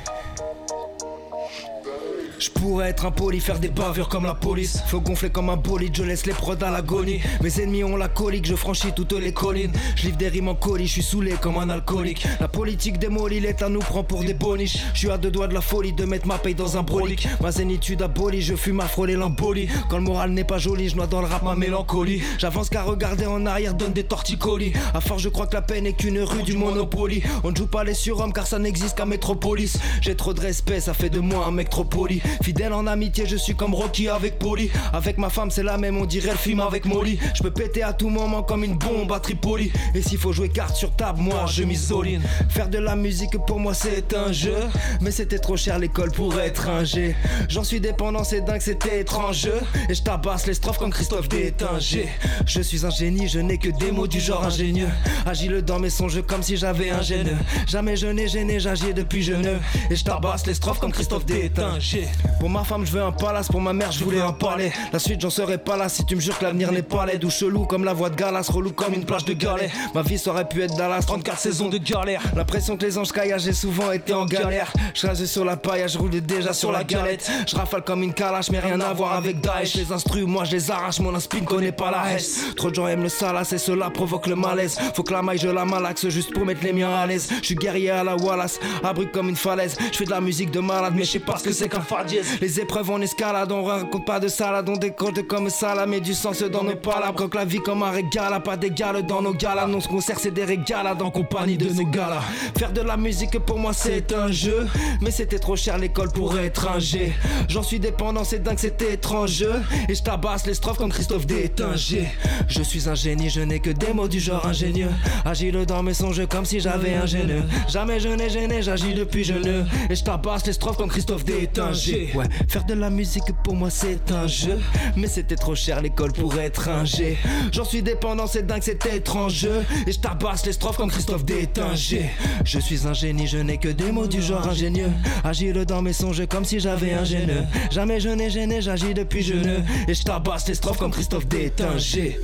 Je 2.40 2.50
pourrais 2.50 2.90
être 2.90 3.06
impoli, 3.06 3.42
faire 3.42 3.60
des 3.60 3.68
bavures 3.68 4.08
comme 4.08 4.26
la 4.26 4.34
police. 4.34 4.82
Faut 4.88 5.02
gonfler 5.02 5.30
comme 5.30 5.50
un 5.50 5.58
bolide, 5.58 5.94
je 5.94 6.04
laisse 6.04 6.26
les 6.26 6.32
prods 6.32 6.54
à 6.62 6.72
l'agonie. 6.72 7.20
Mes 7.42 7.60
ennemis 7.60 7.84
ont 7.84 7.98
la 7.98 8.08
colique, 8.08 8.46
je 8.46 8.56
franchis 8.56 8.94
toutes 8.96 9.12
les 9.12 9.34
collines. 9.34 9.74
Je 9.98 10.06
livre 10.06 10.16
des 10.16 10.30
rimes 10.30 10.48
en 10.48 10.56
colis, 10.56 10.88
je 10.88 10.94
suis 10.94 11.04
saoulé 11.04 11.34
comme 11.42 11.58
un 11.58 11.70
alcoolique. 11.70 12.26
La 12.40 12.48
politique 12.48 12.98
démolie, 12.98 13.42
l'État 13.42 13.68
nous 13.68 13.82
prend 13.82 14.06
pour 14.06 14.24
des 14.24 14.34
boniches. 14.34 14.78
Je 14.94 15.00
suis 15.00 15.12
à 15.12 15.18
deux 15.18 15.32
doigts 15.32 15.50
de 15.50 15.54
la 15.54 15.60
folie 15.60 15.92
de 15.92 16.06
mettre 16.06 16.28
ma 16.28 16.38
paye 16.38 16.56
dans 16.56 16.78
un 16.78 16.84
brolic. 16.84 17.28
Ma 17.42 17.52
zénitude 17.52 18.02
abolie, 18.02 18.42
je 18.42 18.56
fume 18.56 18.80
à 18.80 18.88
frôler 18.88 19.16
l'embolie. 19.16 19.68
Quand 19.90 19.98
le 19.98 20.04
moral 20.04 20.32
n'est 20.32 20.46
pas 20.46 20.60
joli, 20.60 20.88
je 20.88 20.96
noie 20.96 21.08
dans 21.08 21.20
le 21.20 21.28
rap 21.28 21.44
ma 21.44 21.56
mélancolie. 21.56 22.22
J'avance 22.38 22.70
qu'à 22.70 22.84
regarder 22.84 23.26
en 23.26 23.46
arrière, 23.46 23.74
donne 23.74 23.92
des 23.92 24.06
torticolis. 24.06 24.72
À 24.94 25.02
force, 25.02 25.22
je 25.22 25.30
crois 25.30 25.48
que 25.48 25.56
la 25.56 25.62
peine 25.62 25.86
est 25.86 25.94
qu'une 25.94 26.20
rue 26.20 26.44
du 26.44 26.56
Monopoly. 26.56 27.22
On 27.44 27.52
ne 27.52 27.56
joue 27.56 27.68
pas 27.68 27.84
les 27.84 27.94
surhommes 27.94 28.32
car 28.32 28.48
ça 28.48 28.60
n'existe 28.60 28.98
qu'à 28.98 29.06
Métropolis. 29.06 29.78
J'ai 30.00 30.16
trop 30.16 30.34
de 30.34 30.40
respect, 30.40 30.80
ça 30.80 30.94
fait 30.94 31.10
de 31.10 31.20
moi 31.20 31.46
un 31.46 31.52
mec 31.52 31.70
trop 31.70 31.84
poli. 31.84 32.22
Fidèle 32.44 32.74
en 32.74 32.88
amitié, 32.88 33.26
je 33.26 33.36
suis 33.36 33.56
comme 33.56 33.74
Rocky 33.74 34.08
avec 34.08 34.40
Polly. 34.40 34.70
Avec 34.94 35.18
ma 35.18 35.30
femme, 35.30 35.52
c'est 35.52 35.64
la 35.64 35.78
même, 35.78 35.98
on 35.98 36.06
dirait 36.06 36.32
le 36.32 36.38
film 36.38 36.60
avec 36.60 36.86
Molly. 36.86 37.20
Je 37.36 37.44
peux 37.44 37.52
péter 37.52 37.84
à 37.84 37.94
tout 37.94 38.10
moment 38.10 38.44
comme 38.44 38.64
une 38.64 38.78
bombe 38.78 39.12
à 39.12 39.20
Tripoli. 39.20 39.72
Et 39.94 40.02
s'il 40.02 40.18
faut 40.18 40.32
jouer 40.32 40.50
carte 40.50 40.76
sur 40.76 40.96
table, 40.96 41.20
moi 41.22 41.46
je 41.48 41.64
m'isoline. 41.64 42.22
Faire 42.50 42.70
de 42.70 42.78
la 42.78 42.96
musique 42.96 43.38
pour 43.46 43.60
moi 43.60 43.74
c'est 43.74 44.14
un 44.14 44.32
jeu. 44.32 44.58
Mais 45.02 45.12
c'était 45.12 45.40
trop 45.40 45.58
cher 45.58 45.80
l'école 45.80 46.12
pour 46.12 46.40
être 46.40 46.70
un 46.70 46.84
G. 46.84 47.16
J'en 47.48 47.64
suis 47.64 47.80
dépendant, 47.80 48.24
c'est 48.24 48.42
dingue, 48.42 48.62
c'était 48.62 49.02
étrange. 49.02 49.50
Et 49.90 49.94
je 49.94 50.02
tabasse 50.02 50.48
les 50.48 50.54
strophes 50.54 50.78
comme 50.78 50.92
Christophe 50.92 51.30
Détinger. 51.30 52.10
Je 52.46 52.62
suis 52.62 52.86
un 52.86 52.90
génie, 52.90 53.28
je 53.28 53.40
n'ai 53.40 53.58
que 53.58 53.70
des 53.70 53.92
mots 53.92 54.08
du 54.08 54.20
genre 54.20 54.44
ingénieux. 54.46 54.90
Agile 55.26 55.62
dans 55.62 55.80
mes 55.80 55.90
songes 55.90 56.22
comme 56.24 56.44
si 56.44 56.58
j'avais 56.58 56.90
un 56.90 57.02
gêne. 57.02 57.38
Jamais 57.68 57.96
je 57.96 58.08
n'ai 58.08 58.28
gêné, 58.28 58.60
j'agis 58.60 58.94
depuis 58.94 59.24
jeune. 59.24 59.60
Et 59.90 59.96
je 59.96 60.04
tabasse 60.04 60.46
les 60.48 60.54
strophes 60.54 60.80
comme 60.80 60.92
Christophe 60.92 61.26
Détinger. 61.26 62.08
Pour 62.40 62.50
ma 62.50 62.64
femme, 62.64 62.86
je 62.86 62.92
veux 62.92 63.02
un 63.02 63.12
palace, 63.12 63.50
pour 63.50 63.60
ma 63.60 63.74
mère, 63.74 63.92
je 63.92 64.04
voulais 64.04 64.22
un 64.22 64.32
palais. 64.32 64.72
La 64.94 65.00
suite, 65.00 65.20
j'en 65.20 65.30
serai 65.30 65.58
pas 65.58 65.76
là 65.76 65.90
si 65.90 66.06
tu 66.06 66.16
me 66.16 66.22
jures 66.22 66.38
que 66.38 66.46
l'avenir 66.46 66.72
n'est 66.72 66.82
pas 66.82 67.06
laid. 67.06 67.24
Ou 67.26 67.30
chelou 67.30 67.66
comme 67.66 67.84
la 67.84 67.94
voix 67.94 68.10
de 68.10 68.16
Galas, 68.16 68.50
relou 68.50 68.72
comme 68.72 68.94
une 68.94 69.06
plage 69.06 69.26
de 69.26 69.34
galets. 69.34 69.72
Ma 69.94 70.02
vie, 70.02 70.18
ça 70.18 70.32
aurait 70.32 70.48
pu 70.48 70.62
être 70.62 70.76
Dallas, 70.76 71.04
34 71.06 71.40
saisons 71.40 71.70
de 71.70 71.78
galère. 71.78 72.22
L'impression 72.36 72.78
que 72.78 72.86
les 72.86 72.98
anges 72.98 73.12
caillages, 73.12 73.42
j'ai 73.42 73.54
souvent 73.54 73.92
été 73.92 74.14
en 74.14 74.26
galère. 74.26 74.72
Je 74.94 75.08
rase 75.08 75.26
sur 75.26 75.46
la 75.46 75.58
paille, 75.58 75.84
je 75.88 75.98
roule 75.98 76.12
déjà 76.12 76.54
sur 76.54 76.72
la 76.72 76.84
galette. 76.84 77.30
Je 77.48 77.56
rafale 77.56 77.84
comme 77.84 78.04
une 78.04 78.14
calache, 78.14 78.50
mais 78.52 78.60
rien 78.60 78.80
à 78.80 78.94
voir 78.94 79.14
avec 79.14 79.42
Daesh. 79.42 79.76
Les 79.76 79.92
instrus, 79.92 80.26
moi 80.26 80.44
je 80.46 80.52
les 80.52 80.72
arrache, 80.72 81.00
mon 81.00 81.14
inspi 81.16 81.42
ne 81.42 81.46
connaît 81.46 81.72
pas 81.72 81.92
la 81.92 82.14
haisse. 82.14 82.56
Trop 82.56 82.70
de 82.70 82.76
gens 82.76 82.88
aiment 82.88 83.04
le 83.04 83.10
salace 83.10 83.54
et 83.54 83.58
cela 83.58 83.90
provoque 83.90 84.28
le 84.28 84.36
malaise. 84.36 84.78
Faut 84.96 85.04
que 85.04 85.14
la 85.14 85.22
maille, 85.22 85.38
je 85.40 85.50
la 85.50 85.66
malaxe 85.66 86.08
juste 86.10 86.34
pour 86.34 86.46
mettre 86.46 86.64
les 86.64 86.74
miens 86.74 86.94
à 86.94 87.06
l'aise. 87.06 87.30
Je 87.42 87.46
suis 87.46 87.56
guerrier 87.56 87.92
à 87.92 88.04
la 88.04 88.16
Wallace, 88.16 88.60
abrupt 88.84 89.14
comme 89.14 89.30
une 89.30 89.36
falaise. 89.36 89.78
Je 89.92 89.98
fais 89.98 90.06
de 90.06 90.12
la 90.12 90.22
musique 90.22 90.52
de 90.52 90.60
malade, 90.60 90.94
mais 90.96 91.04
je 91.04 91.12
sais 91.12 91.20
pas 91.20 91.38
ce 91.38 91.44
que 91.44 91.52
c'est 91.52 91.70
qu'un 91.70 91.82
fade. 91.82 92.09
Les 92.42 92.60
épreuves 92.60 92.90
en 92.90 93.02
escalade, 93.02 93.52
on 93.52 93.64
raconte 93.64 94.06
pas 94.06 94.20
de 94.20 94.28
salade, 94.28 94.68
on 94.70 94.78
décolle 94.78 95.14
comme 95.28 95.50
ça, 95.50 95.76
la 95.76 95.86
du 96.00 96.14
sens 96.14 96.42
dans 96.44 96.64
nos 96.64 96.76
palabres. 96.76 97.16
Croque 97.16 97.36
la 97.36 97.46
vie 97.46 97.60
comme 97.60 97.84
un 97.84 97.92
régal, 97.92 98.42
pas 98.44 98.58
d'égal 98.58 99.06
dans 99.06 99.22
nos 99.22 99.34
galas. 99.34 99.68
Non, 99.68 99.80
ce 99.80 99.88
concert, 99.88 100.18
c'est 100.20 100.32
des 100.32 100.46
régalades 100.46 101.02
en 101.02 101.12
compagnie 101.12 101.58
de 101.58 101.70
nos 101.70 101.86
galas. 101.86 102.22
Faire 102.58 102.72
de 102.72 102.82
la 102.82 102.98
musique 102.98 103.38
pour 103.40 103.60
moi, 103.60 103.74
c'est 103.74 104.14
un 104.14 104.32
jeu. 104.32 104.68
Mais 105.02 105.12
c'était 105.12 105.40
trop 105.40 105.56
cher 105.56 105.78
l'école 105.78 106.12
pour 106.12 106.38
étranger. 106.38 107.14
J'en 107.48 107.64
suis 107.64 107.80
dépendant, 107.80 108.24
c'est 108.24 108.40
dingue, 108.40 108.58
c'est 108.58 108.82
étrange. 108.82 109.46
Et 109.88 109.96
je 109.96 110.02
tabasse 110.02 110.46
les 110.46 110.54
strophes 110.54 110.78
comme 110.78 110.92
Christophe 110.92 111.26
Détinger. 111.26 112.08
Je 112.48 112.64
suis 112.64 112.88
un 112.90 112.96
génie, 112.96 113.30
je 113.30 113.42
n'ai 113.42 113.60
que 113.60 113.72
des 113.72 113.94
mots 113.94 114.08
du 114.08 114.20
genre 114.20 114.46
ingénieux. 114.46 114.92
Agile 115.26 115.66
dans 115.66 115.84
mes 115.84 115.94
songes 115.94 116.26
comme 116.28 116.46
si 116.46 116.60
j'avais 116.60 116.96
un 116.96 117.06
gêneux. 117.06 117.44
Jamais 117.68 118.00
je 118.00 118.10
n'ai 118.10 118.30
gêné, 118.30 118.62
j'agis 118.62 118.94
depuis 118.94 119.24
jeune. 119.24 119.68
Et 119.90 119.96
je 119.96 120.04
tabasse 120.04 120.46
les 120.46 120.54
strophes 120.54 120.78
comme 120.78 120.90
Christophe 120.90 121.26
Détinger. 121.26 121.99
Ouais, 122.16 122.26
faire 122.48 122.66
de 122.66 122.74
la 122.74 122.90
musique 122.90 123.24
pour 123.44 123.56
moi 123.56 123.70
c'est 123.70 124.12
un 124.12 124.28
jeu. 124.28 124.60
Mais 124.96 125.08
c'était 125.08 125.36
trop 125.36 125.56
cher 125.56 125.82
l'école 125.82 126.14
pour 126.14 126.38
être 126.40 126.70
un 126.70 126.86
G. 126.86 127.18
J'en 127.52 127.66
suis 127.66 127.82
dépendant, 127.82 128.28
c'est 128.28 128.46
dingue, 128.46 128.62
c'est 128.64 128.86
étrange. 128.86 129.48
Et 129.88 129.92
je 129.92 130.00
tabasse 130.00 130.46
les 130.46 130.54
strophes 130.54 130.78
comme 130.78 130.90
Christophe 130.90 131.26
Détinger. 131.26 132.10
Je 132.44 132.60
suis 132.60 132.88
un 132.88 132.94
génie, 132.94 133.28
je 133.28 133.38
n'ai 133.38 133.58
que 133.58 133.70
des 133.70 133.92
mots 133.92 134.08
du 134.08 134.22
genre 134.22 134.48
ingénieux. 134.48 134.92
Agile 135.24 135.66
dans 135.66 135.82
mes 135.82 135.94
songes 135.94 136.26
comme 136.28 136.46
si 136.46 136.60
j'avais 136.60 136.94
un 136.94 137.04
gêneux. 137.04 137.44
Jamais 137.72 138.00
je 138.00 138.10
n'ai 138.10 138.30
gêné, 138.30 138.62
j'agis 138.62 138.94
depuis 138.94 139.24
jeune. 139.24 139.64
Et 139.88 139.94
je 139.94 140.04
tabasse 140.04 140.48
les 140.48 140.56
strophes 140.56 140.78
comme 140.78 140.92
Christophe 140.92 141.28
Détinger. 141.28 142.20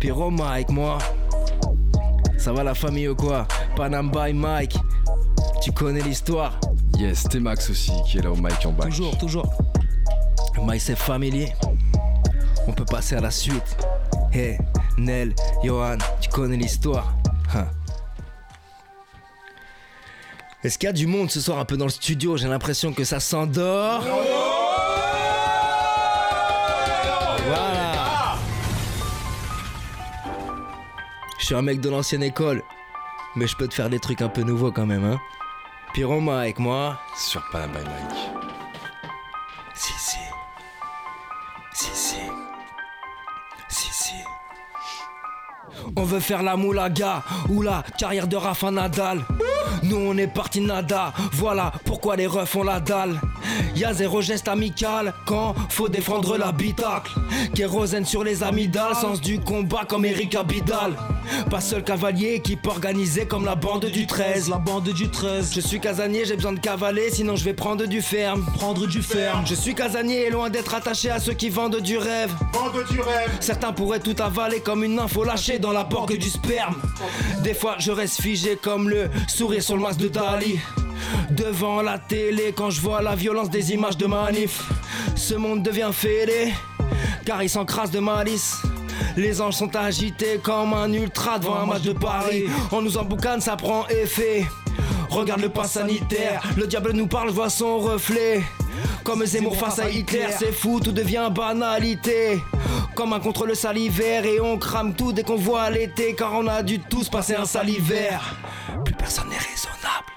Pyro 0.00 0.30
Mike, 0.30 0.70
moi. 0.70 0.98
Ça 2.36 2.52
va 2.52 2.62
la 2.62 2.74
famille 2.74 3.08
ou 3.08 3.16
quoi? 3.16 3.46
Panam 3.74 4.10
by 4.10 4.32
Mike. 4.32 4.76
Tu 5.60 5.72
connais 5.72 6.00
l'histoire 6.00 6.58
Yes, 6.98 7.24
T-Max 7.24 7.70
aussi 7.70 7.92
qui 8.06 8.18
est 8.18 8.22
là 8.22 8.30
au 8.30 8.36
mic 8.36 8.64
en 8.64 8.72
bas. 8.72 8.86
Toujours, 8.86 9.16
toujours. 9.18 9.52
Mike 10.64 10.80
c'est 10.80 10.96
familier. 10.96 11.52
On 12.66 12.72
peut 12.72 12.84
passer 12.84 13.16
à 13.16 13.20
la 13.20 13.30
suite. 13.30 13.76
Hey, 14.32 14.58
Nel, 14.96 15.34
Johan, 15.62 15.98
tu 16.20 16.28
connais 16.28 16.56
l'histoire 16.56 17.14
Hein. 17.54 17.66
Est-ce 20.64 20.76
qu'il 20.76 20.86
y 20.88 20.90
a 20.90 20.92
du 20.92 21.06
monde 21.06 21.30
ce 21.30 21.40
soir 21.40 21.58
un 21.58 21.64
peu 21.64 21.76
dans 21.76 21.86
le 21.86 21.90
studio? 21.90 22.36
J'ai 22.36 22.48
l'impression 22.48 22.92
que 22.92 23.04
ça 23.04 23.20
s'endort. 23.20 24.02
Voilà. 27.46 28.36
Je 31.38 31.46
suis 31.46 31.54
un 31.54 31.62
mec 31.62 31.80
de 31.80 31.88
l'ancienne 31.88 32.22
école, 32.24 32.62
mais 33.36 33.46
je 33.46 33.56
peux 33.56 33.68
te 33.68 33.74
faire 33.74 33.88
des 33.88 34.00
trucs 34.00 34.20
un 34.20 34.28
peu 34.28 34.42
nouveaux 34.42 34.72
quand 34.72 34.84
même, 34.86 35.04
hein. 35.04 35.18
Pyroma 35.94 36.40
avec 36.40 36.58
moi. 36.58 36.98
Sur 37.16 37.42
Panam 37.50 37.70
by 37.72 37.78
Mike. 37.78 38.18
Si, 39.74 39.92
si. 39.98 40.18
Si, 41.74 41.90
si. 41.94 42.16
Si, 43.68 43.88
si. 43.92 44.14
On 45.96 46.04
veut 46.04 46.20
faire 46.20 46.42
la 46.42 46.56
moulaga 46.56 47.22
ou 47.48 47.62
la 47.62 47.82
carrière 47.98 48.26
de 48.26 48.36
Rafa 48.36 48.70
Nadal. 48.70 49.24
Nous 49.82 49.96
on 49.96 50.16
est 50.16 50.26
parti 50.26 50.60
nada, 50.60 51.12
voilà 51.32 51.72
pourquoi 51.84 52.16
les 52.16 52.26
refs 52.26 52.56
ont 52.56 52.64
la 52.64 52.80
dalle. 52.80 53.20
Y'a 53.76 53.92
zéro 53.92 54.20
geste 54.20 54.48
amical 54.48 55.14
quand 55.24 55.54
faut 55.68 55.88
défendre 55.88 56.36
l'habitacle. 56.36 57.12
Kérosène 57.54 58.04
sur 58.04 58.24
les 58.24 58.42
amygdales, 58.42 58.96
sens 58.96 59.20
du 59.20 59.38
combat 59.40 59.84
comme 59.88 60.04
Eric 60.04 60.34
Abidal. 60.34 60.96
Pas 61.50 61.60
seul 61.60 61.82
cavalier, 61.82 62.34
équipe 62.34 62.66
organisée 62.66 63.26
comme 63.26 63.44
la 63.44 63.54
bande 63.54 63.86
du 63.86 64.06
13. 64.06 64.48
La 64.48 64.58
bande 64.58 64.88
du 64.88 65.10
13. 65.10 65.52
Je 65.54 65.60
suis 65.60 65.80
casanier, 65.80 66.24
j'ai 66.24 66.36
besoin 66.36 66.52
de 66.52 66.60
cavaler, 66.60 67.10
sinon 67.10 67.36
je 67.36 67.44
vais 67.44 67.54
prendre 67.54 67.86
du 67.86 68.02
ferme. 68.02 68.44
Prendre 68.54 68.86
du 68.86 69.02
ferme. 69.02 69.44
Je 69.46 69.54
suis 69.54 69.74
casanier 69.74 70.26
et 70.26 70.30
loin 70.30 70.50
d'être 70.50 70.74
attaché 70.74 71.10
à 71.10 71.20
ceux 71.20 71.34
qui 71.34 71.48
vendent 71.48 71.80
du 71.80 71.98
rêve. 71.98 72.32
Bande 72.52 72.84
du 72.90 73.00
rêve. 73.00 73.30
Certains 73.40 73.72
pourraient 73.72 74.00
tout 74.00 74.16
avaler 74.20 74.60
comme 74.60 74.84
une 74.84 74.98
info 74.98 75.24
lâchée 75.24 75.58
dans 75.58 75.72
la 75.72 75.84
porte 75.84 76.12
du 76.12 76.28
sperme. 76.28 76.76
Des 77.42 77.54
fois, 77.54 77.76
je 77.78 77.92
reste 77.92 78.20
figé 78.20 78.56
comme 78.60 78.88
le 78.88 79.08
sourire 79.26 79.62
sur 79.62 79.76
le 79.76 79.82
masque 79.82 80.00
de 80.00 80.08
Dali. 80.08 80.58
Devant 81.30 81.82
la 81.82 81.98
télé, 81.98 82.52
quand 82.56 82.70
je 82.70 82.80
vois 82.80 83.02
la 83.02 83.14
violence 83.14 83.50
des 83.50 83.72
images 83.72 83.96
de 83.96 84.06
manif, 84.06 84.62
ce 85.14 85.34
monde 85.34 85.62
devient 85.62 85.90
fêlé, 85.92 86.52
car 87.24 87.42
il 87.42 87.48
s'encrasse 87.48 87.90
de 87.90 87.98
malice. 88.00 88.56
Les 89.18 89.40
anges 89.40 89.54
sont 89.54 89.74
agités 89.74 90.38
comme 90.40 90.74
un 90.74 90.92
ultra 90.92 91.40
devant 91.40 91.56
un 91.56 91.66
match 91.66 91.82
de 91.82 91.92
Paris. 91.92 92.44
On 92.70 92.80
nous 92.80 92.96
emboucane, 92.96 93.40
ça 93.40 93.56
prend 93.56 93.84
effet. 93.88 94.46
Regarde 95.10 95.40
le 95.40 95.48
pas 95.48 95.66
sanitaire, 95.66 96.40
le 96.56 96.68
diable 96.68 96.92
nous 96.92 97.08
parle, 97.08 97.30
je 97.30 97.34
vois 97.34 97.50
son 97.50 97.80
reflet. 97.80 98.40
Comme 99.02 99.26
Zemmour 99.26 99.56
face 99.56 99.80
à 99.80 99.90
Hitler, 99.90 100.28
c'est 100.38 100.52
fou, 100.52 100.78
tout 100.78 100.92
devient 100.92 101.28
banalité. 101.34 102.40
Comme 102.94 103.12
un 103.12 103.18
contrôle 103.18 103.56
salivaire 103.56 104.24
et 104.24 104.40
on 104.40 104.56
crame 104.56 104.94
tout 104.94 105.12
dès 105.12 105.24
qu'on 105.24 105.34
voit 105.34 105.68
l'été, 105.68 106.14
car 106.14 106.34
on 106.34 106.46
a 106.46 106.62
dû 106.62 106.78
tous 106.78 107.08
passer 107.08 107.34
un 107.34 107.44
salivaire. 107.44 108.36
Plus 108.84 108.94
personne 108.94 109.28
n'est 109.30 109.36
raisonnable, 109.36 110.12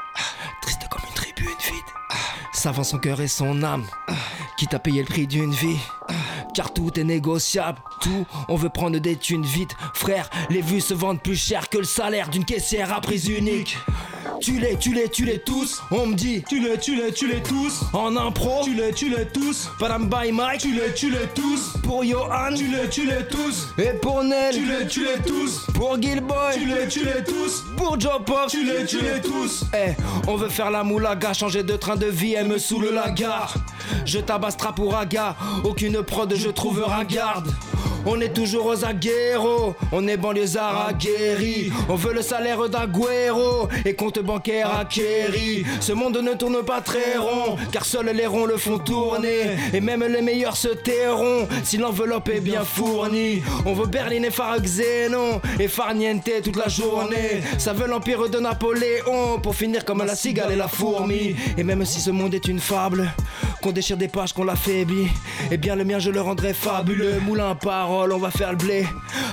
triste 0.62 0.82
comme 0.92 1.02
une 1.10 1.16
tribune 1.16 1.58
vide. 1.60 2.18
Savant 2.54 2.84
son 2.84 3.00
cœur 3.00 3.20
et 3.20 3.28
son 3.28 3.64
âme, 3.64 3.86
quitte 4.58 4.76
à 4.76 4.80
payer 4.80 5.02
le 5.02 5.08
prix 5.08 5.26
d'une 5.26 5.54
vie. 5.54 5.80
Car 6.54 6.74
tout 6.74 7.00
est 7.00 7.04
négociable, 7.04 7.80
tout, 8.02 8.26
on 8.50 8.56
veut 8.56 8.70
prendre 8.70 9.00
des 9.00 9.16
thunes 9.16 9.46
vite. 9.46 9.76
Frère, 9.94 10.30
les 10.50 10.62
vues 10.62 10.82
se 10.82 10.94
vendent 10.94 11.22
plus 11.22 11.38
cher 11.38 11.70
que 11.70 11.78
le 11.78 11.84
salaire 11.84 12.30
d'une 12.30 12.46
caissière 12.46 12.94
à 12.94 13.00
prise 13.02 13.28
unique. 13.28 13.78
Tu 14.42 14.60
les, 14.60 14.76
tu 14.76 14.92
les, 14.94 15.08
tu 15.08 15.24
les 15.26 15.38
tous, 15.40 15.82
on 15.92 16.08
me 16.08 16.16
dit. 16.16 16.44
Tu 16.50 16.60
les, 16.60 16.78
tu 16.78 16.96
les, 16.96 17.12
tu 17.14 17.28
les 17.28 17.42
tous. 17.44 17.82
En 17.94 18.16
impro, 18.18 18.62
Tu 18.64 18.74
les, 18.74 18.92
tu 18.92 19.10
les 19.10 19.26
tous. 19.28 19.70
Padam 19.80 20.10
by 20.10 20.32
Mike, 20.32 20.62
Tu 20.62 20.74
les, 20.74 20.94
tu 20.94 21.12
les 21.12 21.28
tous. 21.36 21.74
pour 21.84 22.04
Johan, 22.04 22.54
Tu 22.56 22.66
les, 22.68 22.90
tu 22.90 23.06
les 23.06 23.26
tous. 23.30 23.68
et 23.78 23.94
pour 24.02 24.24
Nel, 24.24 24.54
Tu 24.56 24.66
les, 24.66 24.88
tu 24.88 25.04
les 25.06 25.22
tous. 25.24 25.68
pour 25.76 26.02
Gilboy, 26.02 26.54
Tu 26.56 26.66
les, 26.66 26.88
tu 26.88 27.06
les 27.06 27.24
tous. 27.24 27.64
pour 27.78 28.00
Joe 28.00 28.24
Pop. 28.26 28.48
Tu 28.50 28.64
les, 28.66 28.86
tu 28.86 29.00
les 29.00 29.22
tous. 29.22 29.66
Eh, 29.76 29.92
on 30.28 30.36
veut 30.36 30.50
faire 30.50 30.72
la 30.72 30.84
moulaga, 30.84 31.34
changer 31.34 31.62
de 31.62 31.76
train 31.76 31.96
de 31.96 32.08
vie, 32.08 32.34
elle 32.34 32.48
me 32.48 32.58
saoule 32.58 32.90
la 32.92 33.12
gare. 33.12 33.54
Je 34.06 34.20
tabasse 34.20 34.58
pour 34.76 34.96
aga, 34.96 35.36
aucune 35.64 36.02
prod, 36.02 36.34
je 36.36 36.50
trouve 36.50 36.82
ringarde. 36.84 37.52
On 38.06 38.20
est 38.20 38.34
toujours 38.34 38.66
aux 38.66 38.84
aguerros, 38.84 39.76
on 39.92 40.08
est 40.08 40.18
banlieusards 40.18 40.88
aguerris. 40.88 41.72
On 41.88 41.96
veut 41.96 42.14
le 42.14 42.22
salaire 42.22 42.68
d'Aguero 42.68 43.70
et 43.86 43.94
compte 43.94 44.20
bancaire 44.20 44.76
acquéri. 44.76 45.64
Ce 45.80 45.94
monde 45.94 46.18
ne 46.18 46.34
tourne 46.34 46.64
pas 46.64 46.82
très 46.82 47.18
rond, 47.18 47.58
car 47.72 47.86
seuls 47.86 48.10
les 48.16 48.26
ronds 48.26 48.46
le 48.46 48.58
font 48.58 48.80
tourner. 48.80 49.56
Et 49.74 49.82
même 49.82 50.04
les 50.04 50.22
meilleurs 50.22 50.58
se 50.58 50.70
tairont 50.70 51.48
si 51.64 51.78
l'enveloppe 51.78 52.30
est 52.30 52.40
bien 52.40 52.64
fournie. 52.64 53.44
On 53.66 53.74
veut 53.74 53.88
Berlin 53.88 54.24
et 54.24 54.62
Xénon 54.62 55.40
et 55.60 55.68
Farniente 55.68 56.30
toute 56.44 56.58
la 56.58 56.70
journée. 56.70 57.42
Ça 57.60 57.74
veut 57.74 57.88
l'empire 57.88 58.30
de 58.30 58.40
Napoléon 58.40 59.40
pour 59.42 59.56
finir 59.56 59.86
comme 59.86 60.04
la 60.04 60.16
cigale 60.16 60.52
et 60.52 60.56
la 60.56 60.68
fourmi. 60.68 61.36
Et 61.58 61.64
même 61.64 61.86
si 61.86 62.02
ce 62.02 62.10
monde 62.10 62.34
est 62.34 62.48
une 62.48 62.60
fable, 62.60 63.12
qu'on 63.62 63.72
déchire 63.72 63.98
des 63.98 64.08
pages, 64.08 64.34
qu'on 64.34 64.44
l'affaiblit, 64.44 65.10
eh 65.52 65.58
bien 65.58 65.76
le 65.76 65.84
mien 65.84 66.00
je 66.00 66.10
le 66.10 66.22
rendrai 66.22 66.54
fabuleux. 66.54 67.20
Moulin 67.20 67.52
à 67.52 67.56
parole, 67.92 68.14
on 68.14 68.20
va 68.20 68.32
faire 68.32 68.52
le 68.52 68.58
blé. 68.58 68.88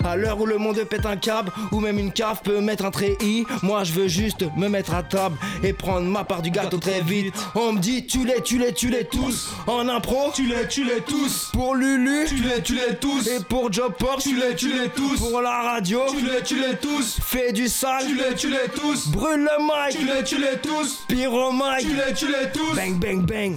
À 0.04 0.16
l'heure 0.16 0.40
où 0.40 0.46
le 0.46 0.58
monde 0.58 0.78
pète 0.84 1.06
un 1.06 1.16
câble, 1.16 1.50
ou 1.70 1.78
même 1.80 1.98
une 1.98 2.12
cave 2.12 2.40
peut 2.42 2.60
mettre 2.60 2.84
un 2.84 2.90
treillis, 2.90 3.46
moi 3.62 3.84
je 3.84 3.92
veux 3.92 4.08
juste 4.08 4.44
me 4.56 4.68
mettre 4.68 4.94
à 4.94 5.02
table 5.02 5.36
et 5.62 5.72
prendre 5.72 6.06
ma 6.06 6.24
part 6.24 6.42
du 6.42 6.50
gâteau 6.50 6.78
très 6.78 7.00
vite. 7.00 7.32
On 7.54 7.72
me 7.74 7.78
dit 7.78 8.06
tu 8.06 8.24
les, 8.24 8.42
tu 8.42 8.58
les, 8.58 8.72
tu 8.72 8.88
les 8.88 9.04
tous 9.04 9.50
en 9.66 9.88
impro. 9.88 10.32
Tu 10.34 10.46
les, 10.46 10.66
tu 10.68 10.84
les 10.84 11.00
tous. 11.02 11.50
Pour 11.52 11.74
Lulu 11.76 12.26
Tu 12.28 12.36
les, 12.36 12.62
tu 12.62 12.74
les 12.74 12.96
tous. 12.96 13.26
et 13.28 13.40
pour 13.44 13.72
Job 13.72 13.92
Pop, 13.98 14.18
Tu 14.20 14.34
les, 14.36 14.54
tu 14.56 14.72
les 14.72 14.88
tous. 14.88 15.18
pour 15.20 15.40
la 15.40 15.62
radio, 15.62 16.00
Tu 16.10 16.24
les, 16.26 16.42
tu 16.42 16.60
les 16.60 16.76
tous. 16.76 17.18
fais 17.22 17.52
du 17.52 17.68
sale, 17.68 18.04
Tu 18.06 18.16
les, 18.16 18.34
tu 18.34 18.50
les 18.50 18.68
tous. 18.74 19.08
brûle 19.08 19.40
le 19.48 19.62
mic, 19.62 19.96
Tu 19.98 20.04
les, 20.04 20.24
tu 20.24 20.38
les 20.38 20.58
tous. 20.58 21.04
pyro 21.06 21.52
mic, 21.52 21.80
Tu 21.80 21.94
les, 21.94 22.12
tu 22.14 22.26
les 22.26 22.50
tous. 22.52 22.74
bang 22.74 22.94
bang 22.98 23.24
bang. 23.24 23.56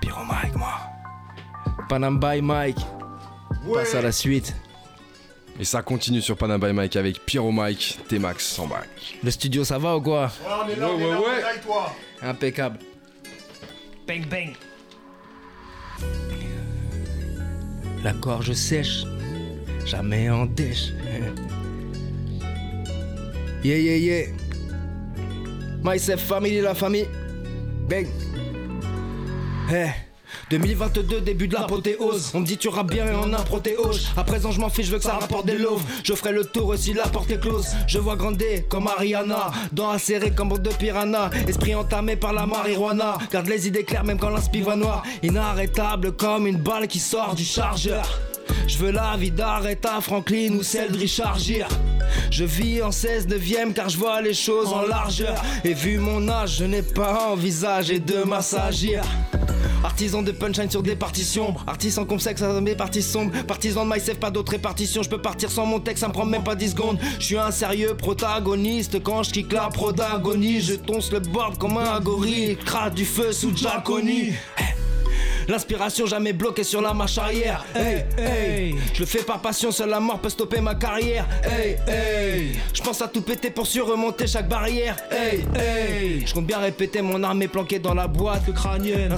Pyro 0.00 0.20
mic 0.24 0.54
moi. 0.56 0.74
Panam 1.88 2.18
by 2.18 2.40
Mike. 2.42 2.78
Passe 3.72 3.94
à 3.94 4.02
la 4.02 4.12
suite. 4.12 4.54
Et 5.58 5.64
ça 5.64 5.80
continue 5.82 6.20
sur 6.20 6.36
Panam 6.36 6.60
by 6.60 6.72
Mike 6.72 6.96
avec 6.96 7.24
Pyro 7.24 7.50
Mike, 7.50 7.98
T-Max 8.08 8.58
en 8.58 8.66
bac. 8.66 8.88
Le 9.24 9.30
studio 9.30 9.64
ça 9.64 9.78
va 9.78 9.96
ou 9.96 10.02
quoi? 10.02 10.26
Ouais, 10.26 10.52
on 10.64 10.68
est 10.68 10.76
là, 10.76 10.88
on 10.90 10.96
Ouais, 10.96 11.02
est 11.02 11.10
là, 11.10 11.18
ouais, 11.20 11.26
on 11.26 11.38
est 11.38 11.40
là 11.42 11.58
toi. 11.64 11.96
Impeccable. 12.22 12.78
Bang, 14.06 14.26
bang. 14.28 14.52
La 18.04 18.12
gorge 18.12 18.52
sèche, 18.52 19.04
jamais 19.86 20.28
en 20.30 20.46
dèche. 20.46 20.92
Yeah, 23.64 23.78
yeah, 23.78 23.96
yeah. 23.96 24.26
Myself 25.82 26.20
family, 26.22 26.60
la 26.60 26.74
famille. 26.74 27.08
Bang. 27.88 28.06
Eh, 29.72 29.88
2022, 30.50 31.20
début 31.20 31.48
de 31.48 31.54
l'apothéose. 31.54 32.30
On 32.34 32.40
me 32.40 32.46
dit 32.46 32.56
tu 32.56 32.68
rappes 32.68 32.90
bien 32.90 33.06
et 33.06 33.14
on 33.14 33.32
a 33.32 33.42
protéose. 33.42 34.08
À 34.16 34.24
présent, 34.24 34.50
je 34.50 34.60
m'en 34.60 34.68
fiche, 34.68 34.86
je 34.86 34.92
veux 34.92 34.98
que 34.98 35.04
ça 35.04 35.14
rapporte 35.14 35.46
des 35.46 35.58
loaves. 35.58 35.82
Je 36.04 36.12
ferai 36.14 36.32
le 36.32 36.44
tour 36.44 36.68
aussi, 36.68 36.92
la 36.92 37.08
porte 37.08 37.30
est 37.30 37.40
close. 37.40 37.68
Je 37.86 37.98
vois 37.98 38.16
grandir 38.16 38.68
comme 38.68 38.86
Ariana, 38.86 39.50
dans 39.72 39.90
acéré 39.90 40.30
comme 40.30 40.48
bande 40.48 40.62
de 40.62 40.70
piranha. 40.70 41.30
Esprit 41.48 41.74
entamé 41.74 42.16
par 42.16 42.32
la 42.32 42.46
marijuana. 42.46 43.18
Garde 43.32 43.48
les 43.48 43.66
idées 43.66 43.84
claires, 43.84 44.04
même 44.04 44.18
quand 44.18 44.30
l'inspi 44.30 44.62
va 44.62 44.76
noir. 44.76 45.02
Inarrêtable 45.22 46.12
comme 46.12 46.46
une 46.46 46.58
balle 46.58 46.86
qui 46.88 46.98
sort 46.98 47.34
du 47.34 47.44
chargeur. 47.44 48.06
Je 48.66 48.78
veux 48.78 48.90
la 48.90 49.16
vie 49.16 49.30
d'Aretha 49.30 50.00
Franklin 50.00 50.54
ou 50.58 50.62
celle 50.62 50.92
de 50.92 50.98
Richard 50.98 51.38
Gere. 51.38 51.68
Je 52.30 52.44
vis 52.44 52.82
en 52.82 52.90
16 52.90 53.28
neuvième 53.28 53.72
car 53.72 53.88
je 53.88 53.96
vois 53.96 54.20
les 54.20 54.34
choses 54.34 54.72
en 54.72 54.82
largeur. 54.82 55.40
Et 55.64 55.74
vu 55.74 55.98
mon 55.98 56.28
âge, 56.28 56.56
je 56.58 56.64
n'ai 56.64 56.82
pas 56.82 57.28
envisagé 57.30 57.98
de 57.98 58.24
m'assagir. 58.24 59.02
Artisan 59.86 60.20
de 60.22 60.32
punchline 60.32 60.68
sur 60.68 60.82
des 60.82 60.96
partitions. 60.96 61.54
Artisan 61.64 62.04
complexe 62.04 62.42
à 62.42 62.60
mes 62.60 62.74
parties 62.74 63.02
sombres. 63.02 63.32
Partisan 63.46 63.86
de 63.86 63.94
myself, 63.94 64.18
pas 64.18 64.32
d'autres 64.32 64.50
répartitions. 64.50 65.02
Je 65.04 65.08
peux 65.08 65.22
partir 65.22 65.48
sans 65.48 65.64
mon 65.64 65.78
texte, 65.78 66.00
ça 66.00 66.08
me 66.08 66.12
prend 66.12 66.26
même 66.26 66.42
pas 66.42 66.56
10 66.56 66.70
secondes. 66.72 66.98
Je 67.20 67.24
suis 67.24 67.38
un 67.38 67.52
sérieux 67.52 67.94
protagoniste 67.94 69.00
quand 69.04 69.22
je 69.22 69.30
kick 69.30 69.52
la 69.52 69.68
protagonie. 69.68 70.60
Je 70.60 70.74
tonce 70.74 71.12
le 71.12 71.20
board 71.20 71.56
comme 71.58 71.78
un 71.78 72.00
gorille. 72.00 72.56
Crade 72.56 72.94
du 72.94 73.04
feu 73.04 73.30
sous 73.30 73.56
Jaconi. 73.56 74.32
L'inspiration 75.46 76.06
jamais 76.06 76.32
bloquée 76.32 76.64
sur 76.64 76.80
la 76.80 76.92
marche 76.92 77.18
arrière. 77.18 77.64
Hey, 77.76 78.04
hey. 78.18 78.74
Je 78.92 78.98
le 78.98 79.06
fais 79.06 79.22
par 79.22 79.40
passion, 79.40 79.70
seule 79.70 79.90
la 79.90 80.00
mort 80.00 80.18
peut 80.18 80.28
stopper 80.28 80.60
ma 80.60 80.74
carrière. 80.74 81.28
Hey, 81.44 81.76
hey. 81.86 82.58
Je 82.74 82.82
pense 82.82 83.00
à 83.00 83.06
tout 83.06 83.22
péter 83.22 83.50
pour 83.50 83.68
surremonter 83.68 84.26
chaque 84.26 84.48
barrière. 84.48 84.96
Hey, 85.12 85.44
hey. 85.54 86.26
Je 86.26 86.34
compte 86.34 86.46
bien 86.46 86.58
répéter 86.58 87.00
mon 87.02 87.22
armée 87.22 87.46
planquée 87.46 87.78
dans 87.78 87.94
la 87.94 88.08
boîte, 88.08 88.42
le 88.48 88.52
crânien. 88.52 89.08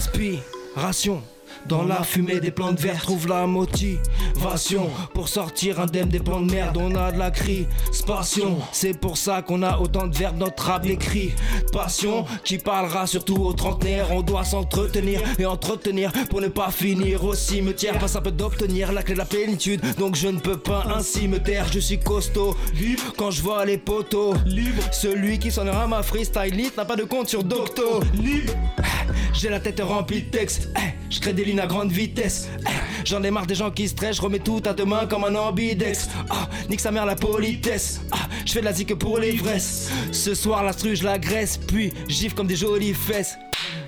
Inspiration. 0.78 1.37
Dans 1.66 1.82
la 1.82 2.02
fumée 2.02 2.40
des 2.40 2.50
plantes 2.50 2.80
vertes, 2.80 3.02
trouve 3.02 3.28
la 3.28 3.46
motivation 3.46 4.88
pour 5.14 5.28
sortir 5.28 5.80
indemne 5.80 6.08
des 6.08 6.18
plans 6.20 6.40
de 6.40 6.50
merde. 6.50 6.78
On 6.80 6.94
a 6.94 7.12
de 7.12 7.18
la 7.18 7.30
crispation, 7.30 8.58
c'est 8.72 8.98
pour 8.98 9.16
ça 9.16 9.42
qu'on 9.42 9.62
a 9.62 9.78
autant 9.78 10.06
de 10.06 10.16
verbes. 10.16 10.38
Notre 10.38 10.64
rap 10.64 10.86
écrit 10.86 11.32
passion 11.72 12.24
qui 12.44 12.58
parlera 12.58 13.06
surtout 13.06 13.36
aux 13.36 13.52
trentenaires. 13.52 14.08
On 14.10 14.22
doit 14.22 14.44
s'entretenir 14.44 15.20
et 15.38 15.46
entretenir 15.46 16.12
pour 16.30 16.40
ne 16.40 16.48
pas 16.48 16.70
finir 16.70 17.24
au 17.24 17.34
cimetière. 17.34 17.98
Pas 17.98 18.08
simple 18.08 18.30
d'obtenir 18.30 18.92
la 18.92 19.02
clé 19.02 19.14
de 19.14 19.18
la 19.18 19.24
plénitude, 19.24 19.80
donc 19.98 20.16
je 20.16 20.28
ne 20.28 20.38
peux 20.38 20.58
pas 20.58 20.84
ainsi 20.94 21.28
me 21.28 21.38
taire. 21.38 21.66
Je 21.72 21.78
suis 21.78 21.98
costaud, 21.98 22.56
libre 22.74 23.14
quand 23.16 23.30
je 23.30 23.42
vois 23.42 23.64
les 23.64 23.78
poteaux. 23.78 24.34
Libre, 24.46 24.82
celui 24.92 25.38
qui 25.38 25.50
sonnera 25.50 25.86
ma 25.86 26.02
freestyle 26.02 26.70
n'a 26.76 26.84
pas 26.84 26.96
de 26.96 27.04
compte 27.04 27.28
sur 27.28 27.44
Docto. 27.44 28.00
Libre, 28.14 28.52
j'ai 29.32 29.48
la 29.48 29.60
tête 29.60 29.80
remplie 29.80 30.22
de 30.22 30.30
textes. 30.30 30.68
Je 31.10 31.20
crée 31.20 31.32
des 31.32 31.44
lignes 31.48 31.60
à 31.60 31.66
grande 31.66 31.90
vitesse. 31.90 32.48
J'en 33.04 33.22
ai 33.22 33.30
marre 33.30 33.46
des 33.46 33.54
gens 33.54 33.70
qui 33.70 33.88
stressent, 33.88 34.16
je 34.16 34.22
remets 34.22 34.38
tout 34.38 34.62
à 34.66 34.74
demain 34.74 35.06
comme 35.06 35.24
un 35.24 35.34
ambidex. 35.34 36.08
Ah, 36.28 36.48
nique 36.68 36.80
sa 36.80 36.90
mère 36.90 37.06
la 37.06 37.16
politesse. 37.16 38.00
Ah, 38.12 38.28
je 38.44 38.52
fais 38.52 38.60
de 38.60 38.66
la 38.66 38.72
zik 38.72 38.94
pour 38.94 39.18
l'ivresse. 39.18 39.90
Ce 40.12 40.34
soir, 40.34 40.62
la 40.62 40.72
je 40.72 41.04
la 41.04 41.18
graisse, 41.18 41.56
puis 41.56 41.92
gifle 42.08 42.34
comme 42.34 42.46
des 42.46 42.56
jolies 42.56 42.94
fesses. 42.94 43.36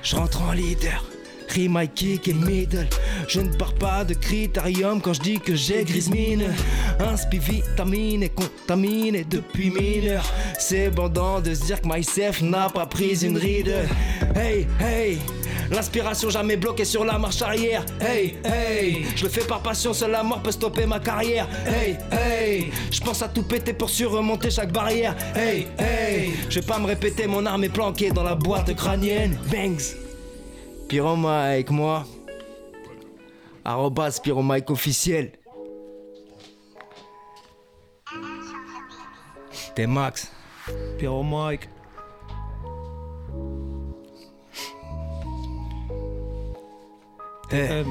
Je 0.02 0.16
rentre 0.16 0.42
en 0.42 0.52
leader. 0.52 1.04
My 1.59 1.88
kick 1.88 2.28
et 2.28 2.32
middle. 2.32 2.86
Je 3.26 3.40
ne 3.40 3.53
pars 3.53 3.74
pas 3.74 4.05
de 4.05 4.14
critérium 4.14 5.01
quand 5.01 5.14
je 5.14 5.20
dis 5.20 5.40
que 5.40 5.57
j'ai 5.57 5.84
grise 5.84 6.09
mine. 6.09 6.44
Inspi 7.01 7.38
vitamine 7.38 8.22
et 8.22 8.28
contaminé 8.28 9.24
depuis 9.28 9.70
mineur. 9.70 10.24
C'est 10.59 10.90
bandant 10.90 11.40
de 11.40 11.53
se 11.53 11.64
dire 11.64 11.80
que 11.80 11.88
myself 11.88 12.40
n'a 12.40 12.68
pas 12.68 12.86
pris 12.86 13.24
une 13.24 13.36
ride. 13.36 13.74
Hey, 14.36 14.66
hey. 14.80 15.18
L'inspiration 15.70 16.30
jamais 16.30 16.57
bloquée 16.57 16.84
sur 16.84 17.05
la 17.05 17.18
marche 17.18 17.42
arrière. 17.42 17.84
Hey, 18.01 18.36
hey, 18.44 19.07
je 19.14 19.24
le 19.24 19.30
fais 19.30 19.44
par 19.44 19.61
passion, 19.61 19.92
seule 19.92 20.11
la 20.12 20.22
mort 20.22 20.42
peut 20.42 20.51
stopper 20.51 20.86
ma 20.86 20.98
carrière. 20.98 21.48
Hey, 21.66 21.96
hey, 22.11 22.72
je 22.90 23.01
pense 23.01 23.22
à 23.22 23.28
tout 23.28 23.44
péter 23.44 23.72
pour 23.72 23.90
surremonter 23.90 24.51
chaque 24.51 24.72
barrière. 24.72 25.14
Hey, 25.34 25.68
hey, 25.78 26.32
je 26.48 26.61
vais 26.61 26.66
pas 26.66 26.78
me 26.78 26.86
répéter, 26.86 27.26
mon 27.26 27.46
arme 27.46 27.64
est 27.64 27.68
planquée 27.68 28.11
dans 28.11 28.24
la 28.24 28.34
boîte 28.34 28.74
crânienne. 28.74 29.38
Bangs. 29.51 29.99
Pyroma 30.91 31.43
avec 31.43 31.70
moi. 31.70 32.05
Arrobas 33.64 34.18
Pyromike 34.20 34.70
officiel. 34.70 35.30
T'es 39.76 39.86
Max. 39.86 40.32
Pyromike. 40.99 41.68
Hey. 47.53 47.84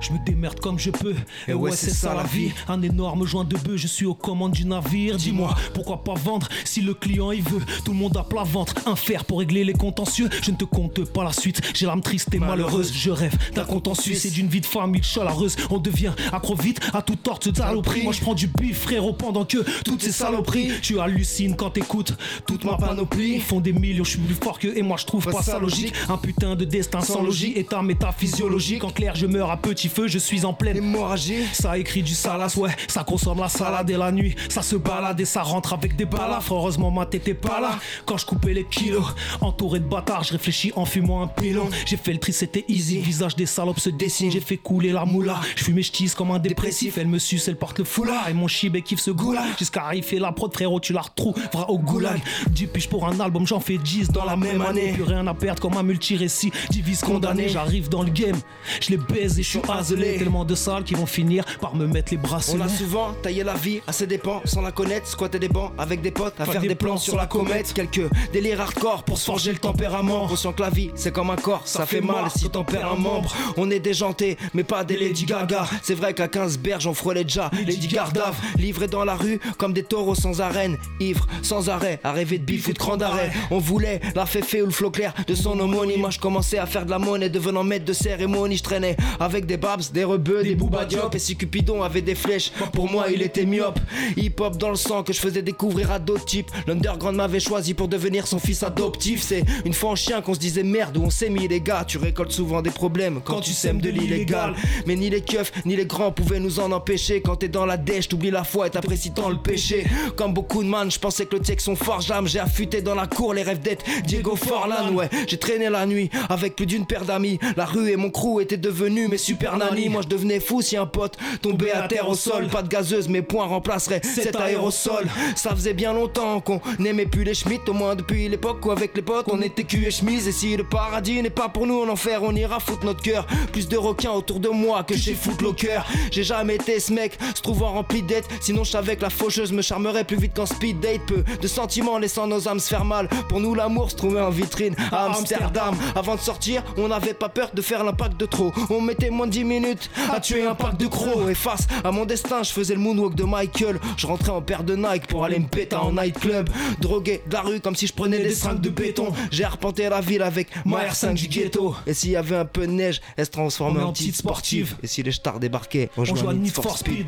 Je 0.00 0.12
me 0.12 0.18
démerde 0.24 0.60
comme 0.60 0.78
je 0.78 0.90
peux. 0.90 1.14
Et 1.48 1.54
ouais, 1.54 1.72
c'est 1.72 1.90
ça 1.90 2.14
la 2.14 2.22
vie. 2.22 2.52
Un 2.68 2.82
énorme 2.82 3.26
joint 3.26 3.44
de 3.44 3.56
bœuf, 3.56 3.76
je 3.76 3.86
suis 3.86 4.06
aux 4.06 4.14
commandes 4.14 4.52
du 4.52 4.64
navire. 4.64 5.16
Dis-moi, 5.16 5.54
pourquoi 5.74 6.04
pas 6.04 6.14
vendre 6.14 6.48
si 6.64 6.80
le 6.80 6.94
client 6.94 7.32
il 7.32 7.42
veut? 7.42 7.60
Tout 7.84 7.92
le 7.92 7.98
monde 7.98 8.16
a 8.16 8.22
plat 8.22 8.44
ventre. 8.44 8.74
Un 8.86 8.96
fer 8.96 9.24
pour 9.24 9.40
régler 9.40 9.64
les 9.64 9.72
contentieux. 9.72 10.28
Je 10.42 10.50
ne 10.50 10.56
te 10.56 10.64
compte 10.64 11.04
pas 11.12 11.24
la 11.24 11.32
suite. 11.32 11.60
J'ai 11.74 11.86
l'âme 11.86 12.00
triste 12.00 12.32
et 12.32 12.38
malheureuse. 12.38 12.92
Je 12.92 13.10
rêve 13.10 13.36
d'un 13.54 13.64
contentieux. 13.64 14.14
C'est 14.14 14.30
d'une 14.30 14.48
vie 14.48 14.60
de 14.60 14.66
famille 14.66 15.02
chaleureuse. 15.02 15.56
On 15.70 15.78
devient 15.78 16.12
accro 16.32 16.54
vite 16.54 16.80
à 16.92 17.02
toute 17.02 17.22
torte 17.22 17.48
de 17.48 17.56
saloperie. 17.56 18.04
Moi 18.04 18.12
je 18.12 18.20
prends 18.20 18.34
du 18.34 18.46
bif, 18.46 18.80
frérot, 18.80 19.12
pendant 19.12 19.44
que 19.44 19.58
toutes 19.82 20.02
ces 20.02 20.12
saloperies. 20.12 20.70
Tu 20.80 21.00
hallucines 21.00 21.56
quand 21.56 21.70
t'écoutes 21.70 22.14
toute 22.46 22.64
ma 22.64 22.76
panoplie. 22.76 23.34
Ils 23.34 23.42
font 23.42 23.60
des 23.60 23.72
millions, 23.72 24.04
je 24.04 24.10
suis 24.10 24.20
plus 24.20 24.34
fort 24.34 24.58
que 24.58 24.68
et 24.68 24.82
moi 24.82 24.96
je 24.96 25.06
trouve 25.06 25.26
pas 25.26 25.42
ça 25.42 25.58
logique. 25.58 25.92
Un 26.08 26.18
putain 26.18 26.54
de 26.54 26.64
destin 26.64 27.00
sans 27.00 27.22
logique. 27.22 27.56
État 27.56 27.82
métaphysiologique. 27.82 28.84
En 28.84 28.90
clair, 28.90 29.16
je 29.16 29.26
meurs 29.26 29.50
à 29.50 29.56
petit 29.56 29.87
feu, 29.88 30.08
je 30.08 30.18
suis 30.18 30.44
en 30.44 30.52
pleine 30.52 30.76
hémorragie. 30.76 31.44
Ça 31.52 31.78
écrit 31.78 32.02
du 32.02 32.14
salas, 32.14 32.56
ouais, 32.56 32.70
ça 32.88 33.04
consomme 33.04 33.40
la 33.40 33.48
salade 33.48 33.90
et 33.90 33.96
la 33.96 34.12
nuit. 34.12 34.34
Ça 34.48 34.62
se 34.62 34.76
balade 34.76 35.20
et 35.20 35.24
ça 35.24 35.42
rentre 35.42 35.72
avec 35.72 35.96
des 35.96 36.04
balafres. 36.04 36.52
Heureusement, 36.52 36.90
ma 36.90 37.06
tête 37.06 37.28
pas 37.34 37.60
là 37.60 37.78
quand 38.06 38.16
je 38.16 38.26
coupais 38.26 38.54
les 38.54 38.64
kilos. 38.64 39.14
Entouré 39.40 39.80
de 39.80 39.84
bâtards, 39.84 40.24
je 40.24 40.32
réfléchis 40.32 40.72
en 40.76 40.84
fumant 40.84 41.22
un 41.22 41.26
pilon. 41.28 41.68
J'ai 41.86 41.96
fait 41.96 42.12
le 42.12 42.18
tri, 42.18 42.32
c'était 42.32 42.64
easy. 42.68 42.98
Visage 42.98 43.36
des 43.36 43.46
salopes 43.46 43.80
se 43.80 43.90
dessine, 43.90 44.30
j'ai 44.30 44.40
fait 44.40 44.56
couler 44.56 44.92
la 44.92 45.04
moula. 45.04 45.40
Je 45.56 45.64
fume 45.64 45.76
mes 45.76 45.82
comme 46.16 46.30
un 46.30 46.38
dépressif. 46.38 46.98
Elle 46.98 47.08
me 47.08 47.18
suce, 47.18 47.48
elle 47.48 47.56
porte 47.56 47.78
le 47.78 47.84
foulard. 47.84 48.28
Et 48.28 48.34
mon 48.34 48.48
chibé 48.48 48.82
kiffe 48.82 49.00
ce 49.00 49.10
goût 49.10 49.34
Jusqu'à 49.58 49.84
arriver 49.84 50.18
la 50.18 50.32
prod, 50.32 50.52
frérot, 50.52 50.80
tu 50.80 50.92
la 50.92 51.02
retrouveras 51.02 51.66
au 51.68 51.78
goulag. 51.78 52.20
Du 52.50 52.66
piche 52.66 52.88
pour 52.88 53.06
un 53.06 53.20
album, 53.20 53.46
j'en 53.46 53.60
fais 53.60 53.78
10 53.78 54.08
dans 54.10 54.24
la 54.24 54.36
même 54.36 54.62
année. 54.62 54.92
Plus 54.92 55.02
rien 55.02 55.26
à 55.26 55.34
perdre 55.34 55.60
comme 55.60 55.76
un 55.76 55.82
multi-récit. 55.82 56.52
Divise 56.70 57.00
condamné, 57.00 57.48
j'arrive 57.48 57.88
dans 57.88 58.02
le 58.02 58.10
game. 58.10 58.36
Je 58.80 58.90
les 58.90 58.96
baise 58.96 59.38
et 59.38 59.42
je 59.42 59.48
suis 59.48 59.58
Tellement 59.86 60.44
de 60.44 60.54
salles 60.56 60.82
qui 60.82 60.94
vont 60.94 61.06
finir 61.06 61.44
par 61.60 61.76
me 61.76 61.86
mettre 61.86 62.12
les 62.12 62.16
bras 62.16 62.40
On 62.52 62.60
a 62.60 62.68
souvent 62.68 63.12
taillé 63.22 63.44
la 63.44 63.54
vie 63.54 63.80
à 63.86 63.92
ses 63.92 64.06
dépens 64.08 64.40
sans 64.44 64.60
la 64.60 64.72
connaître, 64.72 65.06
squatter 65.06 65.38
des 65.38 65.48
bancs 65.48 65.72
avec 65.78 66.00
des 66.00 66.10
potes, 66.10 66.34
à 66.40 66.46
faire 66.46 66.60
des, 66.60 66.74
plans 66.74 66.96
sur 66.96 67.16
la 67.16 67.26
comète. 67.26 67.72
Quelques 67.72 68.08
délires 68.32 68.60
hardcore 68.60 69.04
pour 69.04 69.18
se 69.18 69.24
forger 69.24 69.52
le 69.52 69.58
tempérament. 69.58 70.26
Conscient 70.26 70.52
que 70.52 70.62
la 70.62 70.70
vie 70.70 70.90
c'est 70.96 71.12
comme 71.12 71.30
un 71.30 71.36
corps, 71.36 71.62
ça, 71.64 71.86
fait 71.86 72.00
mal 72.00 72.24
si 72.34 72.48
t'en 72.50 72.64
perds 72.64 72.92
un 72.92 72.96
membre. 72.96 73.34
On 73.56 73.70
est 73.70 73.78
déjanté, 73.78 74.36
mais 74.52 74.64
pas 74.64 74.82
des 74.82 74.96
Lady 74.96 75.26
Gaga. 75.26 75.66
C'est 75.82 75.94
vrai 75.94 76.12
qu'à 76.12 76.26
15 76.26 76.58
berges 76.58 76.86
on 76.86 76.94
frôlait 76.94 77.24
déjà 77.24 77.50
Lady 77.66 77.86
Gardave. 77.86 78.36
Livrés 78.56 78.88
dans 78.88 79.04
la 79.04 79.14
rue 79.14 79.38
comme 79.58 79.72
des 79.72 79.84
taureaux 79.84 80.16
sans 80.16 80.40
arène. 80.40 80.76
Ivre, 80.98 81.26
sans 81.42 81.68
arrêt, 81.68 82.00
à 82.02 82.12
rêver 82.12 82.38
de 82.38 82.44
bif 82.44 82.66
ou 82.68 82.72
de 82.72 82.78
cran 82.78 82.96
d'arrêt. 82.96 83.30
On 83.50 83.58
voulait 83.58 84.00
la 84.16 84.26
féfé 84.26 84.60
ou 84.62 84.66
le 84.66 84.72
flot 84.72 84.90
clair 84.90 85.14
de 85.26 85.34
son 85.34 85.58
homonyme. 85.60 86.00
Moi 86.00 86.10
je 86.10 86.18
commençais 86.18 86.58
à 86.58 86.66
faire 86.66 86.84
de 86.84 86.90
la 86.90 86.98
monnaie, 86.98 87.28
devenant 87.28 87.62
maître 87.62 87.84
de 87.84 87.92
cérémonie. 87.92 88.56
Je 88.56 88.62
traînais 88.62 88.96
avec 89.20 89.46
des 89.46 89.56
babs, 89.68 89.92
des 89.92 90.04
rebeux, 90.04 90.42
des 90.42 90.54
booba 90.54 90.86
Et 91.12 91.18
si 91.18 91.36
Cupidon 91.36 91.82
avait 91.82 92.00
des 92.00 92.14
flèches, 92.14 92.52
pour 92.72 92.90
moi 92.90 93.06
il 93.12 93.22
était 93.22 93.44
myope. 93.44 93.78
Hip 94.16 94.40
hop 94.40 94.56
dans 94.56 94.70
le 94.70 94.76
sang 94.76 95.02
que 95.02 95.12
je 95.12 95.20
faisais 95.20 95.42
découvrir 95.42 95.90
à 95.90 95.98
d'autres 95.98 96.24
types. 96.24 96.50
L'underground 96.66 97.16
m'avait 97.16 97.40
choisi 97.40 97.74
pour 97.74 97.88
devenir 97.88 98.26
son 98.26 98.38
fils 98.38 98.62
adoptif. 98.62 99.22
C'est 99.22 99.44
une 99.64 99.74
fois 99.74 99.90
en 99.90 99.96
chien 99.96 100.22
qu'on 100.22 100.34
se 100.34 100.38
disait 100.38 100.62
merde 100.62 100.96
où 100.96 101.02
on 101.02 101.10
s'est 101.10 101.28
mis 101.28 101.48
les 101.48 101.60
gars. 101.60 101.84
Tu 101.86 101.98
récoltes 101.98 102.32
souvent 102.32 102.62
des 102.62 102.70
problèmes 102.70 103.20
quand, 103.22 103.40
tu 103.40 103.52
sèmes 103.52 103.80
de 103.80 103.90
l'illégal. 103.90 104.54
Mais 104.86 104.96
ni 104.96 105.10
les 105.10 105.20
keufs 105.20 105.52
ni 105.66 105.76
les 105.76 105.86
grands 105.86 106.12
pouvaient 106.12 106.40
nous 106.40 106.60
en 106.60 106.72
empêcher. 106.72 107.20
Quand 107.20 107.36
t'es 107.36 107.48
dans 107.48 107.66
la 107.66 107.76
dèche, 107.76 108.08
t'oublies 108.08 108.30
la 108.30 108.44
foi 108.44 108.68
et 108.68 108.70
t'apprécies 108.70 109.12
tant 109.12 109.28
le 109.28 109.36
péché. 109.36 109.86
Comme 110.16 110.32
beaucoup 110.32 110.62
de 110.62 110.68
man, 110.68 110.90
je 110.90 110.98
pensais 110.98 111.26
que 111.26 111.36
le 111.36 111.42
tech 111.42 111.60
son 111.60 111.76
forge 111.76 112.08
l'âme. 112.08 112.26
J'ai 112.26 112.40
affûté 112.40 112.80
dans 112.80 112.94
la 112.94 113.06
cour 113.06 113.34
les 113.34 113.42
rêves 113.42 113.60
d'être 113.60 113.84
Diego 114.06 114.34
Forlan. 114.34 114.92
Ouais, 114.94 115.10
j'ai 115.26 115.38
traîné 115.38 115.68
la 115.68 115.84
nuit 115.84 116.08
avec 116.30 116.56
plus 116.56 116.66
d'une 116.66 116.86
paire 116.86 117.04
d'amis. 117.04 117.38
La 117.56 117.66
rue 117.66 117.90
et 117.90 117.96
mon 117.96 118.10
crew 118.10 118.40
étaient 118.40 118.56
devenus 118.56 119.10
mes 119.10 119.18
super 119.18 119.57
Moi 119.88 120.02
je 120.02 120.08
devenais 120.08 120.40
fou 120.40 120.62
si 120.62 120.76
un 120.76 120.86
pote 120.86 121.16
tombait 121.42 121.72
à 121.72 121.88
terre 121.88 122.08
au 122.08 122.14
sol. 122.14 122.48
Pas 122.48 122.62
de 122.62 122.68
gazeuse, 122.68 123.08
mes 123.08 123.22
poings 123.22 123.46
remplaceraient 123.46 124.00
cet 124.02 124.36
aérosol. 124.36 125.06
Ça 125.36 125.50
faisait 125.50 125.74
bien 125.74 125.92
longtemps 125.92 126.40
qu'on 126.40 126.60
n'aimait 126.78 127.06
plus 127.06 127.24
les 127.24 127.34
Schmitt, 127.34 127.68
au 127.68 127.72
moins 127.72 127.94
depuis 127.94 128.28
l'époque 128.28 128.64
où 128.64 128.70
avec 128.70 128.94
les 128.96 129.02
potes 129.02 129.26
on 129.30 129.40
était 129.42 129.64
cul 129.64 129.86
et 129.86 129.90
chemise. 129.90 130.28
Et 130.28 130.32
si 130.32 130.56
le 130.56 130.64
paradis 130.64 131.22
n'est 131.22 131.30
pas 131.30 131.48
pour 131.48 131.66
nous 131.66 131.80
en 131.82 131.88
enfer, 131.88 132.22
on 132.22 132.34
ira 132.34 132.60
foutre 132.60 132.84
notre 132.84 133.02
cœur. 133.02 133.26
Plus 133.52 133.68
de 133.68 133.76
requins 133.76 134.12
autour 134.12 134.40
de 134.40 134.48
moi 134.48 134.82
que 134.82 134.96
chez 134.96 135.14
Footlocker. 135.14 135.80
J'ai 136.10 136.24
jamais 136.24 136.56
été 136.56 136.80
ce 136.80 136.92
mec, 136.92 137.18
se 137.34 137.42
trouvant 137.42 137.72
rempli 137.72 138.02
dettes. 138.02 138.28
Sinon, 138.40 138.64
je 138.64 138.70
savais 138.70 138.96
que 138.96 139.02
la 139.02 139.10
faucheuse 139.10 139.52
me 139.52 139.62
charmerait 139.62 140.04
plus 140.04 140.16
vite 140.16 140.34
qu'en 140.34 140.46
speed 140.46 140.80
date. 140.80 141.00
Peu 141.06 141.24
de 141.40 141.48
sentiments 141.48 141.98
laissant 141.98 142.26
nos 142.26 142.48
âmes 142.48 142.60
se 142.60 142.68
faire 142.68 142.84
mal. 142.84 143.08
Pour 143.28 143.40
nous, 143.40 143.54
l'amour 143.54 143.90
se 143.90 143.96
trouvait 143.96 144.20
en 144.20 144.30
vitrine 144.30 144.74
à 144.92 145.06
Amsterdam. 145.06 145.76
Avant 145.94 146.16
de 146.16 146.20
sortir, 146.20 146.62
on 146.76 146.88
n'avait 146.88 147.14
pas 147.14 147.28
peur 147.28 147.50
de 147.54 147.62
faire 147.62 147.84
l'impact 147.84 148.18
de 148.18 148.26
trop. 148.26 148.52
On 148.70 148.80
mettait 148.80 149.10
moins 149.10 149.26
de 149.26 149.32
10 149.32 149.44
minutes 149.48 149.90
à 150.12 150.20
tuer 150.20 150.46
un 150.46 150.54
pack 150.54 150.76
de 150.76 150.86
crocs. 150.86 151.28
Et 151.28 151.34
face 151.34 151.66
à 151.82 151.90
mon 151.90 152.04
destin, 152.04 152.42
je 152.42 152.52
faisais 152.52 152.74
le 152.74 152.80
moonwalk 152.80 153.14
de 153.14 153.24
Michael. 153.24 153.80
Je 153.96 154.06
rentrais 154.06 154.30
en 154.30 154.42
paire 154.42 154.62
de 154.62 154.76
Nike 154.76 155.06
pour 155.08 155.24
aller 155.24 155.38
me 155.38 155.46
péter 155.46 155.76
en 155.76 155.92
nightclub. 155.92 156.48
Drogué 156.80 157.22
de 157.26 157.32
la 157.32 157.40
rue 157.40 157.60
comme 157.60 157.74
si 157.74 157.86
je 157.86 157.94
prenais 157.94 158.18
des 158.18 158.34
seringues 158.34 158.60
de 158.60 158.70
béton. 158.70 159.12
J'ai 159.30 159.44
arpenté 159.44 159.88
la 159.88 160.00
ville 160.00 160.22
avec 160.22 160.48
ma 160.64 160.84
R5 160.84 161.14
du 161.14 161.28
ghetto. 161.28 161.74
Et 161.86 161.94
s'il 161.94 162.10
y 162.10 162.16
avait 162.16 162.36
un 162.36 162.44
peu 162.44 162.66
de 162.66 162.72
neige, 162.72 163.00
elle 163.16 163.26
se 163.26 163.30
transformait 163.30 163.82
en 163.82 163.92
petite 163.92 164.16
sportive. 164.16 164.76
Et 164.82 164.86
si 164.86 165.02
les 165.02 165.12
stars 165.12 165.40
débarquaient, 165.40 165.90
on, 165.96 166.02
On 166.02 166.04
jouait 166.04 166.20
joue 166.20 166.28
à 166.28 166.34
Need 166.34 166.52
for 166.52 166.64
for 166.64 166.78
Speed. 166.78 167.06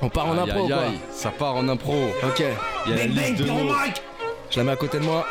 On 0.00 0.08
part 0.08 0.26
en 0.26 0.36
impro 0.36 0.62
aïe, 0.64 0.68
quoi. 0.68 0.82
aïe, 0.82 0.98
ça 1.14 1.30
part 1.30 1.54
en 1.54 1.68
impro. 1.68 1.94
Ok, 2.24 2.42
Il 2.86 2.90
y 2.90 2.94
a 2.94 2.96
la 2.96 3.06
Bang 3.06 3.14
bang, 3.14 3.24
liste 3.28 3.38
de 3.38 3.44
Pyro 3.44 3.58
mots. 3.58 3.72
Mike. 3.72 4.02
je 4.50 4.58
la 4.58 4.64
mets 4.64 4.72
à 4.72 4.76
côté 4.76 4.98
de 4.98 5.04
moi. 5.04 5.24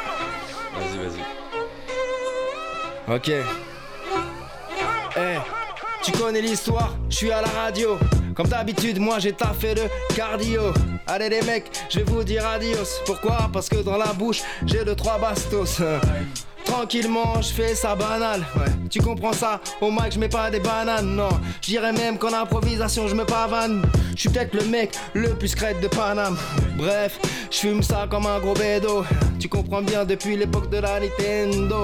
Vas-y, 0.77 0.97
vas-y. 0.97 3.15
Ok. 3.15 3.31
Eh, 5.17 5.37
tu 6.01 6.11
connais 6.11 6.41
l'histoire, 6.41 6.95
je 7.09 7.15
suis 7.15 7.31
à 7.31 7.41
la 7.41 7.47
radio. 7.47 7.97
Comme 8.35 8.47
d'habitude, 8.47 8.99
moi 8.99 9.19
j'ai 9.19 9.33
taffé 9.33 9.75
le 9.75 9.83
cardio. 10.15 10.73
Allez 11.07 11.29
les 11.29 11.41
mecs, 11.41 11.69
je 11.89 11.99
vais 11.99 12.05
vous 12.05 12.23
dire 12.23 12.47
adios. 12.47 13.01
Pourquoi? 13.05 13.49
Parce 13.51 13.69
que 13.69 13.77
dans 13.77 13.97
la 13.97 14.13
bouche, 14.13 14.41
j'ai 14.65 14.83
le 14.83 14.95
trois 14.95 15.17
bastos. 15.17 15.81
Tranquillement, 16.65 17.41
je 17.41 17.53
fais 17.53 17.75
ça 17.75 17.95
banal. 17.95 18.45
Tu 18.89 19.01
comprends 19.01 19.33
ça? 19.33 19.59
Au 19.81 19.91
mic, 19.91 20.11
je 20.11 20.19
mets 20.19 20.29
pas 20.29 20.49
des 20.49 20.59
bananes, 20.59 21.15
non. 21.15 21.29
Je 21.61 21.69
dirais 21.69 21.91
même 21.91 22.17
qu'en 22.17 22.33
improvisation, 22.33 23.07
je 23.07 23.15
me 23.15 23.25
pavane. 23.25 23.81
Je 24.15 24.21
suis 24.21 24.29
peut-être 24.29 24.53
le 24.53 24.65
mec 24.65 24.95
le 25.13 25.29
plus 25.29 25.55
crête 25.55 25.81
de 25.81 25.87
Paname. 25.87 26.37
Bref, 26.77 27.19
je 27.49 27.57
fume 27.57 27.83
ça 27.83 28.07
comme 28.09 28.25
un 28.25 28.39
gros 28.39 28.53
bédo. 28.53 29.03
Tu 29.39 29.49
comprends 29.49 29.81
bien 29.81 30.05
depuis 30.05 30.37
l'époque 30.37 30.69
de 30.69 30.77
la 30.77 30.99
Nintendo. 30.99 31.83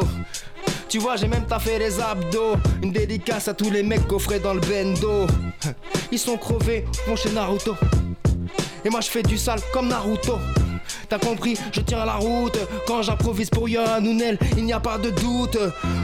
Tu 0.90 1.00
vois, 1.00 1.18
j'ai 1.18 1.28
même 1.28 1.46
taffé 1.46 1.78
les 1.80 2.00
abdos. 2.00 2.56
Une 2.82 2.92
dédicace 2.92 3.48
à 3.48 3.54
tous 3.54 3.70
les 3.70 3.84
mecs 3.84 4.08
coffrés 4.08 4.40
dans 4.40 4.54
le 4.54 4.62
bendo. 4.62 5.28
Ils 6.12 6.20
sont 6.20 6.38
crevés, 6.38 6.86
mon 7.08 7.16
chez 7.16 7.32
Naruto. 7.32 7.76
Et 8.86 8.90
moi 8.90 9.02
je 9.02 9.10
fais 9.10 9.24
du 9.24 9.38
sale 9.38 9.60
comme 9.74 9.90
Naruto. 9.90 10.38
T'as 11.10 11.20
compris, 11.20 11.58
je 11.72 11.82
tiens 11.82 12.06
la 12.06 12.16
route. 12.16 12.58
Quand 12.86 13.02
j'improvise 13.02 13.50
pour 13.50 13.68
Yann 13.68 14.06
il 14.58 14.64
n'y 14.64 14.74
a 14.74 14.80
pas 14.80 14.98
de 14.98 15.10
doute. 15.10 15.58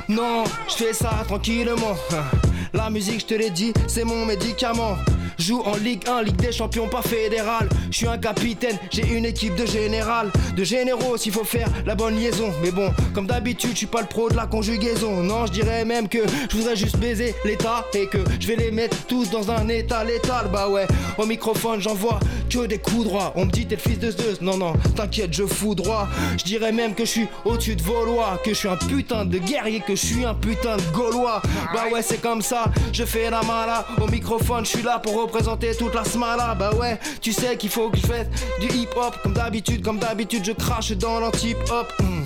Non, 0.09 0.43
je 0.67 0.73
fais 0.73 0.93
ça 0.93 1.23
tranquillement. 1.27 1.95
La 2.74 2.89
musique, 2.89 3.19
je 3.19 3.26
te 3.28 3.34
l'ai 3.36 3.51
dit, 3.51 3.71
c'est 3.88 4.03
mon 4.03 4.26
médicament. 4.26 4.97
Joue 5.38 5.61
en 5.61 5.76
Ligue 5.76 6.07
1, 6.07 6.24
Ligue 6.24 6.36
des 6.38 6.51
Champions, 6.51 6.88
pas 6.88 7.01
fédérale. 7.01 7.67
Je 7.91 7.97
suis 7.97 8.07
un 8.07 8.17
capitaine, 8.17 8.78
j'ai 8.91 9.07
une 9.07 9.26
équipe 9.26 9.55
de 9.55 9.65
général. 9.65 10.32
De 10.55 10.63
généraux, 10.63 11.17
s'il 11.17 11.32
faut 11.32 11.43
faire 11.43 11.67
la 11.86 11.95
bonne 11.95 12.15
liaison. 12.15 12.51
Mais 12.61 12.71
bon, 12.71 12.91
comme 13.13 13.28
d'habitude, 13.28 13.71
je 13.71 13.78
suis 13.78 13.86
pas 13.88 14.01
le 14.01 14.07
pro 14.07 14.30
de 14.30 14.36
la 14.36 14.45
conjugaison. 14.45 15.21
Non, 15.21 15.45
je 15.45 15.51
dirais 15.51 15.86
même 15.86 16.07
que 16.07 16.19
je 16.49 16.57
voudrais 16.57 16.76
juste 16.76 16.97
baiser 16.97 17.36
l'état 17.45 17.86
et 17.93 18.07
que 18.07 18.19
je 18.39 18.47
vais 18.47 18.55
les 18.55 18.71
mettre 18.71 19.05
tous 19.05 19.30
dans 19.30 19.51
un 19.51 19.67
état 19.69 20.03
létal. 20.03 20.49
Bah 20.51 20.69
ouais, 20.69 20.88
au 21.17 21.26
microphone, 21.26 21.82
j'envoie 21.82 22.19
que 22.49 22.65
des 22.65 22.78
coups 22.78 23.05
droits. 23.05 23.34
On 23.36 23.45
me 23.45 23.51
dit, 23.51 23.65
t'es 23.65 23.76
le 23.76 23.82
fils 23.82 23.99
de 23.99 24.11
Zeus. 24.11 24.41
Non, 24.41 24.57
non, 24.57 24.74
t'inquiète, 24.95 25.34
je 25.34 25.45
fous 25.45 25.76
droit. 25.76 26.07
Je 26.38 26.43
dirais 26.43 26.71
même 26.71 26.93
que 26.93 27.05
je 27.05 27.09
suis 27.09 27.28
au-dessus 27.45 27.76
de 27.76 27.82
Vaulois. 27.82 28.39
Que 28.43 28.51
je 28.51 28.59
suis 28.59 28.69
un 28.69 28.78
putain 28.78 29.26
de 29.26 29.38
guerrier, 29.39 29.82
que 29.86 29.95
je 29.95 30.05
suis 30.05 30.26
un 30.26 30.36
putain 30.36 30.78
de 30.78 30.84
Gaulois. 30.93 31.41
Bah 31.74 31.86
ouais, 31.91 32.01
c'est 32.01 32.21
comme 32.21 32.41
ça, 32.41 32.62
je 32.91 33.03
fais 33.03 33.30
la 33.30 33.41
mala. 33.43 33.86
Au 34.01 34.07
microphone, 34.07 34.66
je 34.66 34.70
suis 34.70 34.84
là 34.84 34.99
pour 34.99 35.22
représenter 35.22 35.76
toute 35.76 35.93
la 35.95 36.03
smala. 36.03 36.55
Bah 36.55 36.72
ouais, 36.74 36.99
tu 37.22 37.32
sais 37.32 37.57
qu'il 37.57 37.70
faut 37.70 37.89
que 37.89 37.97
je 37.97 38.05
fasse 38.05 38.28
du 38.59 38.68
hip-hop. 38.68 39.18
Comme 39.24 39.34
d'habitude, 39.34 39.84
comme 39.84 39.99
d'habitude, 39.99 40.43
je 40.45 40.51
crache 40.51 40.91
dans 40.91 41.20
l'anti-hop. 41.20 41.93
Hmm. 41.99 42.24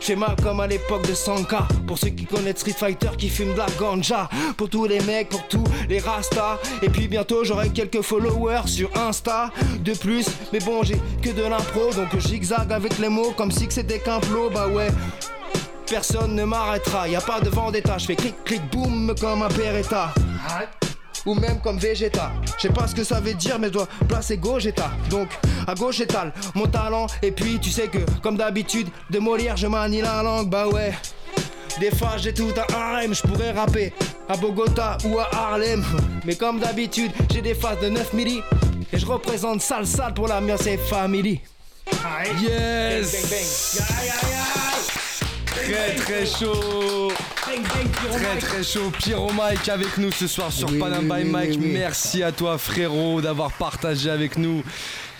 Je 0.00 0.06
fais 0.06 0.16
mal 0.16 0.34
comme 0.42 0.60
à 0.60 0.66
l'époque 0.66 1.06
de 1.06 1.12
Sanka 1.12 1.68
Pour 1.86 1.98
ceux 1.98 2.08
qui 2.08 2.24
connaissent 2.24 2.60
Street 2.60 2.72
Fighter 2.72 3.10
qui 3.18 3.28
fument 3.28 3.52
de 3.52 3.58
la 3.58 3.66
ganja 3.78 4.30
Pour 4.56 4.70
tous 4.70 4.86
les 4.86 5.00
mecs, 5.00 5.28
pour 5.28 5.46
tous 5.46 5.64
les 5.90 5.98
rastas 5.98 6.58
Et 6.80 6.88
puis 6.88 7.06
bientôt 7.06 7.44
j'aurai 7.44 7.68
quelques 7.68 8.00
followers 8.00 8.66
sur 8.66 8.90
Insta 8.96 9.50
De 9.84 9.92
plus, 9.92 10.26
mais 10.54 10.60
bon 10.60 10.82
j'ai 10.82 10.96
que 11.22 11.28
de 11.28 11.42
l'impro 11.42 11.92
Donc 11.92 12.08
je 12.14 12.28
zigzag 12.28 12.72
avec 12.72 12.98
les 12.98 13.10
mots 13.10 13.34
comme 13.36 13.50
si 13.50 13.66
c'était 13.68 13.98
qu'un 13.98 14.20
plot 14.20 14.48
Bah 14.48 14.68
ouais 14.68 14.88
Personne 15.90 16.36
ne 16.36 16.44
m'arrêtera, 16.44 17.08
y 17.08 17.16
a 17.16 17.20
pas 17.20 17.40
de 17.40 17.48
vendetta 17.48 17.98
Je 17.98 18.06
fais 18.06 18.14
clic 18.14 18.44
clic 18.44 18.62
boum 18.70 19.12
comme 19.20 19.42
un 19.42 19.48
Beretta 19.48 20.14
ou 21.26 21.34
même 21.34 21.60
comme 21.60 21.78
Vegeta. 21.78 22.32
Je 22.56 22.62
sais 22.62 22.72
pas 22.72 22.86
ce 22.86 22.94
que 22.94 23.04
ça 23.04 23.20
veut 23.20 23.34
dire, 23.34 23.58
mais 23.58 23.66
je 23.66 23.72
dois 23.72 23.88
placer 24.08 24.38
Gogeta. 24.38 24.90
Donc, 25.10 25.28
à 25.66 25.74
gauche 25.74 26.00
étale 26.00 26.32
mon 26.54 26.66
talent. 26.66 27.08
Et 27.22 27.30
puis, 27.32 27.58
tu 27.58 27.70
sais 27.70 27.88
que, 27.88 27.98
comme 28.22 28.36
d'habitude, 28.36 28.88
de 29.10 29.18
Molière, 29.18 29.56
je 29.56 29.66
manie 29.66 30.00
la 30.00 30.22
langue. 30.22 30.48
Bah 30.48 30.68
ouais. 30.68 30.94
Des 31.78 31.90
fois, 31.90 32.16
j'ai 32.16 32.32
tout 32.32 32.52
un 32.56 32.74
harem. 32.74 33.14
Je 33.14 33.22
pourrais 33.22 33.52
rapper 33.52 33.92
à 34.28 34.36
Bogota 34.36 34.96
ou 35.04 35.18
à 35.18 35.28
Harlem. 35.32 35.84
Mais 36.24 36.36
comme 36.36 36.58
d'habitude, 36.60 37.12
j'ai 37.32 37.42
des 37.42 37.54
phases 37.54 37.80
de 37.80 37.88
9 37.88 38.12
milli. 38.14 38.40
Et 38.92 38.98
je 38.98 39.06
représente 39.06 39.60
sale 39.60 39.86
sale 39.86 40.14
pour 40.14 40.28
la 40.28 40.40
Mercedes 40.40 40.78
Family. 40.88 41.40
Yes 42.40 43.80
chaud 43.80 43.90
Bang 43.90 44.38
bang, 44.38 44.69
Pyro 44.69 44.69
Très 45.64 45.94
Mike. 48.18 48.40
très 48.40 48.62
chaud, 48.62 48.90
Pyro 48.98 49.30
Mike 49.32 49.68
avec 49.68 49.98
nous 49.98 50.10
ce 50.10 50.26
soir 50.26 50.50
sur 50.50 50.68
Oui, 50.70 50.78
Panam 50.78 51.00
oui, 51.10 51.18
by 51.18 51.24
oui, 51.24 51.30
Mike. 51.30 51.50
oui, 51.52 51.58
oui. 51.60 51.72
Merci 51.72 52.22
à 52.22 52.32
toi 52.32 52.56
frérot 52.56 53.20
d'avoir 53.20 53.52
partagé 53.52 54.08
avec 54.10 54.38
nous 54.38 54.62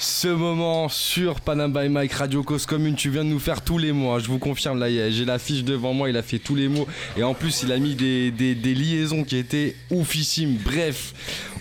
ce 0.02 0.28
moment 0.28 0.88
sur 0.88 1.40
Panam 1.42 1.72
by 1.74 1.90
Mike 1.90 2.14
Radio 2.14 2.42
Cause 2.42 2.64
Commune. 2.64 2.94
Tu 2.94 3.10
viens 3.10 3.22
de 3.22 3.28
nous 3.28 3.38
faire 3.38 3.60
tous 3.60 3.76
les 3.76 3.92
mots, 3.92 4.12
hein. 4.12 4.18
je 4.18 4.28
vous 4.28 4.38
confirme 4.38 4.78
là, 4.78 4.88
j'ai 5.10 5.24
la 5.26 5.38
fiche 5.38 5.62
devant 5.62 5.92
moi, 5.92 6.08
il 6.08 6.16
a 6.16 6.22
fait 6.22 6.38
tous 6.38 6.54
les 6.54 6.68
mots 6.68 6.86
et 7.18 7.22
en 7.22 7.34
plus 7.34 7.62
il 7.64 7.70
a 7.72 7.76
mis 7.78 7.94
des, 7.94 8.30
des- 8.30 8.54
des 8.54 8.74
liaisons 8.74 9.24
qui 9.24 9.36
étaient 9.36 9.76
oufissimes. 9.90 10.56
Bref, 10.64 11.12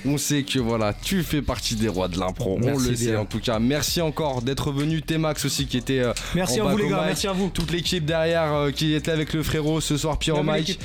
on 0.05 0.17
sait 0.17 0.43
que 0.43 0.57
voilà, 0.59 0.93
tu 0.93 1.21
fais 1.23 1.41
partie 1.41 1.75
des 1.75 1.89
rois 1.89 2.07
de 2.07 2.17
l'impro, 2.17 2.57
on 2.63 2.77
le 2.77 2.95
sait 2.95 3.17
en 3.17 3.25
tout 3.25 3.39
cas. 3.39 3.59
Merci 3.59 3.99
encore 3.99 4.41
d'être 4.41 4.71
venu, 4.71 5.01
T-Max 5.01 5.43
aussi 5.43 5.65
qui 5.65 5.75
était 5.77 5.99
euh, 5.99 6.13
Merci 6.33 6.61
en 6.61 6.67
à 6.67 6.71
vous 6.71 6.77
les 6.77 6.87
gars, 6.89 7.03
merci 7.05 7.27
à 7.27 7.33
vous. 7.33 7.49
toute 7.49 7.71
l'équipe 7.71 8.05
derrière 8.05 8.53
euh, 8.53 8.71
qui 8.71 8.93
était 8.93 9.11
avec 9.11 9.33
le 9.33 9.43
frérot 9.43 9.81
ce 9.81 9.97
soir, 9.97 10.17
Bienvenue, 10.17 10.45
Mike. 10.45 10.79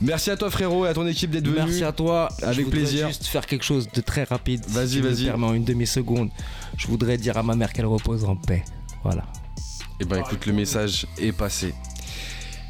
Merci 0.00 0.30
à 0.30 0.36
toi 0.36 0.50
frérot 0.50 0.86
et 0.86 0.88
à 0.88 0.94
ton 0.94 1.06
équipe 1.06 1.30
d'être 1.30 1.46
venu. 1.46 1.56
Merci 1.56 1.84
à 1.84 1.92
toi. 1.92 2.28
Avec 2.42 2.66
je 2.66 2.70
plaisir. 2.70 3.08
juste 3.08 3.26
faire 3.26 3.46
quelque 3.46 3.64
chose 3.64 3.88
de 3.92 4.00
très 4.00 4.24
rapide. 4.24 4.64
si 4.64 4.72
Vas-y, 4.72 5.02
me 5.02 5.08
vas-y. 5.08 5.30
en 5.30 5.54
une 5.54 5.64
demi-seconde. 5.64 6.30
Je 6.76 6.86
voudrais 6.86 7.18
dire 7.18 7.36
à 7.36 7.42
ma 7.42 7.54
mère 7.54 7.72
qu'elle 7.72 7.86
repose 7.86 8.24
en 8.24 8.36
paix. 8.36 8.64
Voilà. 9.02 9.24
Et 10.00 10.04
ben 10.04 10.20
écoute, 10.20 10.46
le 10.46 10.54
message 10.54 11.06
est 11.18 11.32
passé. 11.32 11.74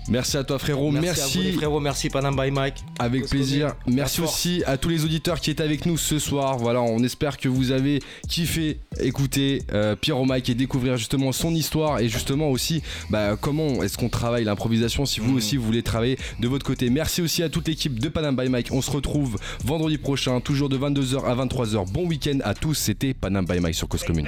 Merci 0.09 0.37
à 0.37 0.45
toi 0.45 0.59
frérot, 0.59 0.91
merci, 0.91 1.21
à 1.21 1.27
vous, 1.27 1.43
les 1.43 1.53
frérots. 1.53 1.81
Merci 1.81 2.11
Panam 2.11 2.35
by 2.35 2.51
Mike. 2.51 2.85
avec 2.99 3.29
plaisir. 3.29 3.75
Merci 3.87 4.21
aussi 4.21 4.63
à 4.67 4.77
tous 4.77 4.89
les 4.89 5.05
auditeurs 5.05 5.41
qui 5.41 5.51
étaient 5.51 5.63
avec 5.63 5.87
nous 5.87 5.97
ce 5.97 6.19
soir. 6.19 6.59
Voilà, 6.59 6.83
on 6.83 7.03
espère 7.03 7.37
que 7.37 7.49
vous 7.49 7.71
avez 7.71 8.01
kiffé 8.29 8.81
écouter 9.01 9.63
euh, 9.73 9.97
Pyro 9.97 10.25
Mike 10.25 10.49
et 10.49 10.55
découvrir 10.55 10.97
justement 10.97 11.33
son 11.33 11.55
histoire 11.55 12.01
et 12.01 12.09
justement 12.09 12.51
aussi 12.51 12.83
bah, 13.09 13.37
comment 13.41 13.83
est-ce 13.83 13.97
qu'on 13.99 14.09
travaille 14.09 14.45
l'improvisation 14.45 15.07
si 15.07 15.21
vous 15.21 15.37
aussi 15.37 15.57
vous 15.57 15.65
voulez 15.65 15.83
travailler 15.83 16.19
de 16.41 16.49
votre 16.49 16.67
côté. 16.67 16.91
Merci 16.91 17.23
aussi 17.23 17.43
à 17.43 17.49
toute 17.49 17.69
l'équipe 17.69 17.99
de 17.99 18.09
Panam 18.09 18.37
by 18.37 18.49
Mike. 18.49 18.69
On 18.73 18.83
se 18.83 18.91
retrouve 18.91 19.37
vendredi 19.65 19.99
prochain, 19.99 20.41
toujours 20.41 20.69
de 20.69 20.79
22h 20.79 21.25
à 21.25 21.35
23h. 21.35 21.91
Bon 21.93 22.07
week-end 22.07 22.39
à 22.45 22.55
tous. 22.55 22.75
C'était 22.75 23.15
Panam 23.15 23.45
by 23.45 23.61
Mike 23.61 23.75
sur 23.75 23.89
Cause 23.89 24.05
Commune. 24.05 24.27